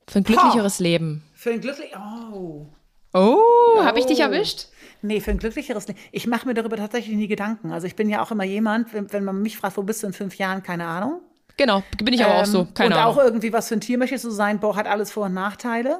Für 0.08 0.18
ein 0.18 0.24
glücklicheres 0.24 0.80
oh, 0.80 0.82
Leben. 0.82 1.22
Für 1.34 1.50
ein 1.50 1.60
glücklicheres. 1.60 2.02
Oh. 2.32 2.66
Oh, 3.14 3.38
oh. 3.76 3.84
habe 3.84 3.98
ich 3.98 4.06
dich 4.06 4.20
erwischt? 4.20 4.68
Nee, 5.02 5.20
für 5.20 5.32
ein 5.32 5.38
glücklicheres 5.38 5.88
Leben. 5.88 5.98
Ich 6.12 6.26
mache 6.26 6.46
mir 6.46 6.54
darüber 6.54 6.76
tatsächlich 6.76 7.16
nie 7.16 7.28
Gedanken. 7.28 7.72
Also 7.72 7.86
ich 7.86 7.96
bin 7.96 8.08
ja 8.08 8.22
auch 8.22 8.30
immer 8.30 8.44
jemand, 8.44 8.94
wenn, 8.94 9.12
wenn 9.12 9.24
man 9.24 9.42
mich 9.42 9.56
fragt, 9.56 9.76
wo 9.76 9.82
bist 9.82 10.02
du 10.02 10.06
in 10.06 10.12
fünf 10.12 10.36
Jahren, 10.36 10.62
keine 10.62 10.86
Ahnung. 10.86 11.20
Genau, 11.56 11.82
bin 11.98 12.14
ich 12.14 12.24
aber 12.24 12.34
ähm, 12.34 12.40
auch 12.40 12.46
so. 12.46 12.68
Keine 12.72 12.94
und 12.94 13.00
Ahnung. 13.00 13.14
auch 13.14 13.18
irgendwie, 13.22 13.52
was 13.52 13.68
für 13.68 13.74
ein 13.74 13.80
Tier 13.80 13.98
möchtest 13.98 14.24
du 14.24 14.30
sein? 14.30 14.60
Boah, 14.60 14.76
hat 14.76 14.86
alles 14.86 15.12
Vor- 15.12 15.26
und 15.26 15.34
Nachteile. 15.34 15.98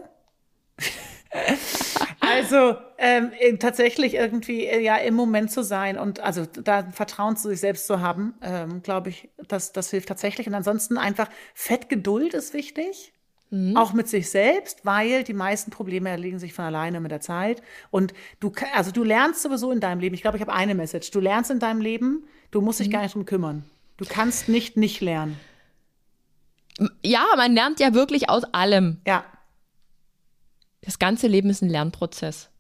Also 2.20 2.76
ähm, 2.98 3.32
tatsächlich 3.59 4.14
irgendwie 4.14 4.66
äh, 4.66 4.80
ja 4.80 4.96
im 4.96 5.14
Moment 5.14 5.50
zu 5.50 5.64
sein 5.64 5.98
und 5.98 6.20
also 6.20 6.46
da 6.46 6.84
Vertrauen 6.90 7.36
zu 7.36 7.48
sich 7.48 7.60
selbst 7.60 7.86
zu 7.86 8.00
haben, 8.00 8.34
ähm, 8.42 8.82
glaube 8.82 9.10
ich, 9.10 9.28
das, 9.48 9.72
das 9.72 9.90
hilft 9.90 10.09
tatsächlich. 10.09 10.46
Und 10.46 10.54
ansonsten 10.54 10.98
einfach 10.98 11.28
Fettgeduld 11.54 12.34
ist 12.34 12.54
wichtig. 12.54 13.12
Mhm. 13.50 13.76
Auch 13.76 13.92
mit 13.92 14.09
sich 14.09 14.30
selbst, 14.30 14.84
weil 14.86 15.24
die 15.24 15.34
meisten 15.34 15.70
Probleme 15.70 16.09
erlegen 16.09 16.38
sich 16.38 16.54
von 16.54 16.64
alleine 16.64 17.00
mit 17.00 17.10
der 17.10 17.20
Zeit. 17.20 17.62
Und 17.90 18.14
du, 18.40 18.52
also 18.74 18.92
du 18.92 19.04
lernst 19.04 19.42
sowieso 19.42 19.72
in 19.72 19.80
deinem 19.80 20.00
Leben, 20.00 20.14
ich 20.14 20.22
glaube, 20.22 20.38
ich 20.38 20.40
habe 20.40 20.54
eine 20.54 20.74
Message, 20.74 21.10
du 21.10 21.20
lernst 21.20 21.50
in 21.50 21.59
deinem 21.59 21.82
Leben, 21.82 22.24
du 22.50 22.62
musst 22.62 22.80
dich 22.80 22.88
mhm. 22.88 22.92
gar 22.92 23.02
nicht 23.02 23.14
drum 23.14 23.26
kümmern. 23.26 23.64
Du 23.98 24.06
kannst 24.06 24.48
nicht 24.48 24.76
nicht 24.76 25.00
lernen. 25.00 25.38
Ja, 27.02 27.26
man 27.36 27.52
lernt 27.52 27.78
ja 27.78 27.92
wirklich 27.92 28.30
aus 28.30 28.44
allem. 28.54 29.00
Ja. 29.06 29.24
Das 30.82 30.98
ganze 30.98 31.28
Leben 31.28 31.48
ist 31.48 31.62
ein 31.62 31.70
Lernprozess. 31.70 32.50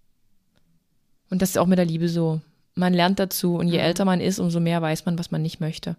Und 1.30 1.42
das 1.42 1.50
ist 1.50 1.58
auch 1.58 1.66
mit 1.66 1.78
der 1.78 1.84
Liebe 1.84 2.08
so. 2.08 2.40
Man 2.74 2.94
lernt 2.94 3.18
dazu 3.18 3.56
und 3.56 3.68
je 3.68 3.78
mhm. 3.78 3.84
älter 3.84 4.04
man 4.04 4.20
ist, 4.20 4.38
umso 4.38 4.60
mehr 4.60 4.80
weiß 4.80 5.04
man, 5.04 5.18
was 5.18 5.30
man 5.30 5.42
nicht 5.42 5.60
möchte. 5.60 5.96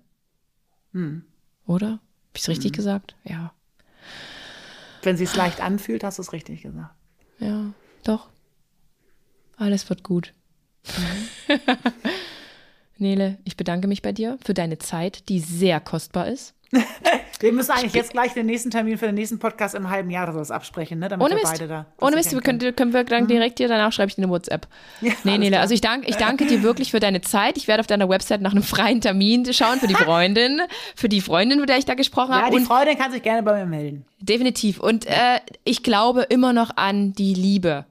Mhm. 0.92 1.24
Oder? 1.68 1.88
Habe 1.88 2.02
ich 2.36 2.42
es 2.42 2.50
richtig 2.50 2.72
mhm. 2.72 2.76
gesagt? 2.76 3.16
Ja. 3.24 3.54
Wenn 5.04 5.18
sie 5.18 5.26
es 5.26 5.36
leicht 5.36 5.62
anfühlt, 5.62 6.04
hast 6.04 6.18
du 6.18 6.22
es 6.22 6.34
richtig 6.34 6.62
gesagt. 6.62 6.96
Ja, 7.40 7.74
doch. 8.04 8.30
Alles 9.58 9.90
wird 9.90 10.04
gut. 10.04 10.34
Mhm. 11.48 11.60
Nele, 12.98 13.38
ich 13.44 13.58
bedanke 13.58 13.88
mich 13.88 14.02
bei 14.02 14.12
dir 14.12 14.38
für 14.44 14.54
deine 14.54 14.78
Zeit, 14.78 15.30
die 15.30 15.40
sehr 15.40 15.80
kostbar 15.80 16.28
ist. 16.28 16.56
Wir 17.40 17.52
müssen 17.52 17.72
eigentlich 17.72 17.94
jetzt 17.94 18.12
gleich 18.12 18.34
den 18.34 18.46
nächsten 18.46 18.72
Termin 18.72 18.98
für 18.98 19.06
den 19.06 19.16
nächsten 19.16 19.38
Podcast 19.38 19.76
im 19.76 19.90
halben 19.90 20.10
Jahr 20.10 20.30
oder 20.30 20.40
was 20.40 20.50
absprechen, 20.50 21.00
ne? 21.00 21.10
damit 21.10 21.26
Ohne 21.26 21.36
wir 21.36 21.42
Mist. 21.42 21.52
beide 21.52 21.68
da. 21.68 21.86
Ohne 22.00 22.16
Mist, 22.16 22.32
wir 22.32 22.40
können, 22.40 22.60
können 22.74 22.94
wir 22.94 23.04
dann 23.04 23.24
mhm. 23.24 23.28
direkt 23.28 23.58
hier, 23.58 23.68
danach 23.68 23.92
schreibe 23.92 24.08
ich 24.08 24.16
dir 24.16 24.24
eine 24.24 24.32
WhatsApp. 24.32 24.66
Ja, 25.02 25.12
nee, 25.26 25.38
Nele, 25.38 25.60
also 25.60 25.74
ich 25.74 25.82
danke, 25.82 26.08
ich 26.08 26.16
danke 26.16 26.46
dir 26.46 26.64
wirklich 26.64 26.92
für 26.92 27.02
deine 27.02 27.20
Zeit. 27.20 27.58
Ich 27.58 27.68
werde 27.68 27.82
auf 27.82 27.88
deiner 27.88 28.08
Website 28.08 28.42
nach 28.42 28.54
einem 28.54 28.64
freien 28.64 29.02
Termin 29.02 29.52
schauen 29.52 29.80
für 29.80 29.88
die 29.88 29.94
Freundin, 30.06 30.62
für 30.96 31.10
die 31.10 31.20
Freundin, 31.20 31.60
mit 31.60 31.68
der 31.68 31.78
ich 31.78 31.86
da 31.86 31.96
gesprochen 31.96 32.34
habe. 32.34 32.54
Ja, 32.54 32.60
die 32.60 32.66
Freundin 32.66 32.98
kann 32.98 33.12
sich 33.12 33.22
gerne 33.22 33.44
bei 33.44 33.60
mir 33.60 33.66
melden. 33.66 34.06
Definitiv. 34.22 34.80
Und 34.80 35.06
äh, 35.06 35.42
ich 35.66 35.84
glaube 35.84 36.22
immer 36.22 36.54
noch 36.54 36.78
an 36.78 37.12
die 37.12 37.34
Liebe. 37.34 37.86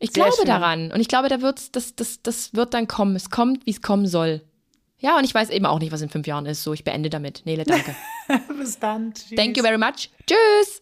Ich 0.00 0.10
Sehr 0.10 0.24
glaube 0.24 0.36
schön. 0.38 0.46
daran. 0.46 0.90
Und 0.92 1.00
ich 1.00 1.08
glaube, 1.08 1.28
da 1.28 1.40
wird's, 1.40 1.70
das, 1.70 1.94
das, 1.94 2.22
das 2.22 2.54
wird 2.54 2.74
dann 2.74 2.88
kommen. 2.88 3.16
Es 3.16 3.30
kommt, 3.30 3.66
wie 3.66 3.70
es 3.70 3.82
kommen 3.82 4.06
soll. 4.06 4.42
Ja, 5.00 5.16
und 5.16 5.24
ich 5.24 5.34
weiß 5.34 5.50
eben 5.50 5.66
auch 5.66 5.78
nicht, 5.78 5.92
was 5.92 6.00
in 6.02 6.08
fünf 6.08 6.26
Jahren 6.26 6.46
ist. 6.46 6.62
So, 6.62 6.72
ich 6.72 6.84
beende 6.84 7.10
damit. 7.10 7.42
Nele, 7.44 7.64
danke. 7.64 7.94
Bis 8.58 8.78
dann. 8.78 9.14
Tschüss. 9.14 9.36
Thank 9.36 9.56
you 9.56 9.62
very 9.62 9.78
much. 9.78 10.10
Tschüss. 10.26 10.76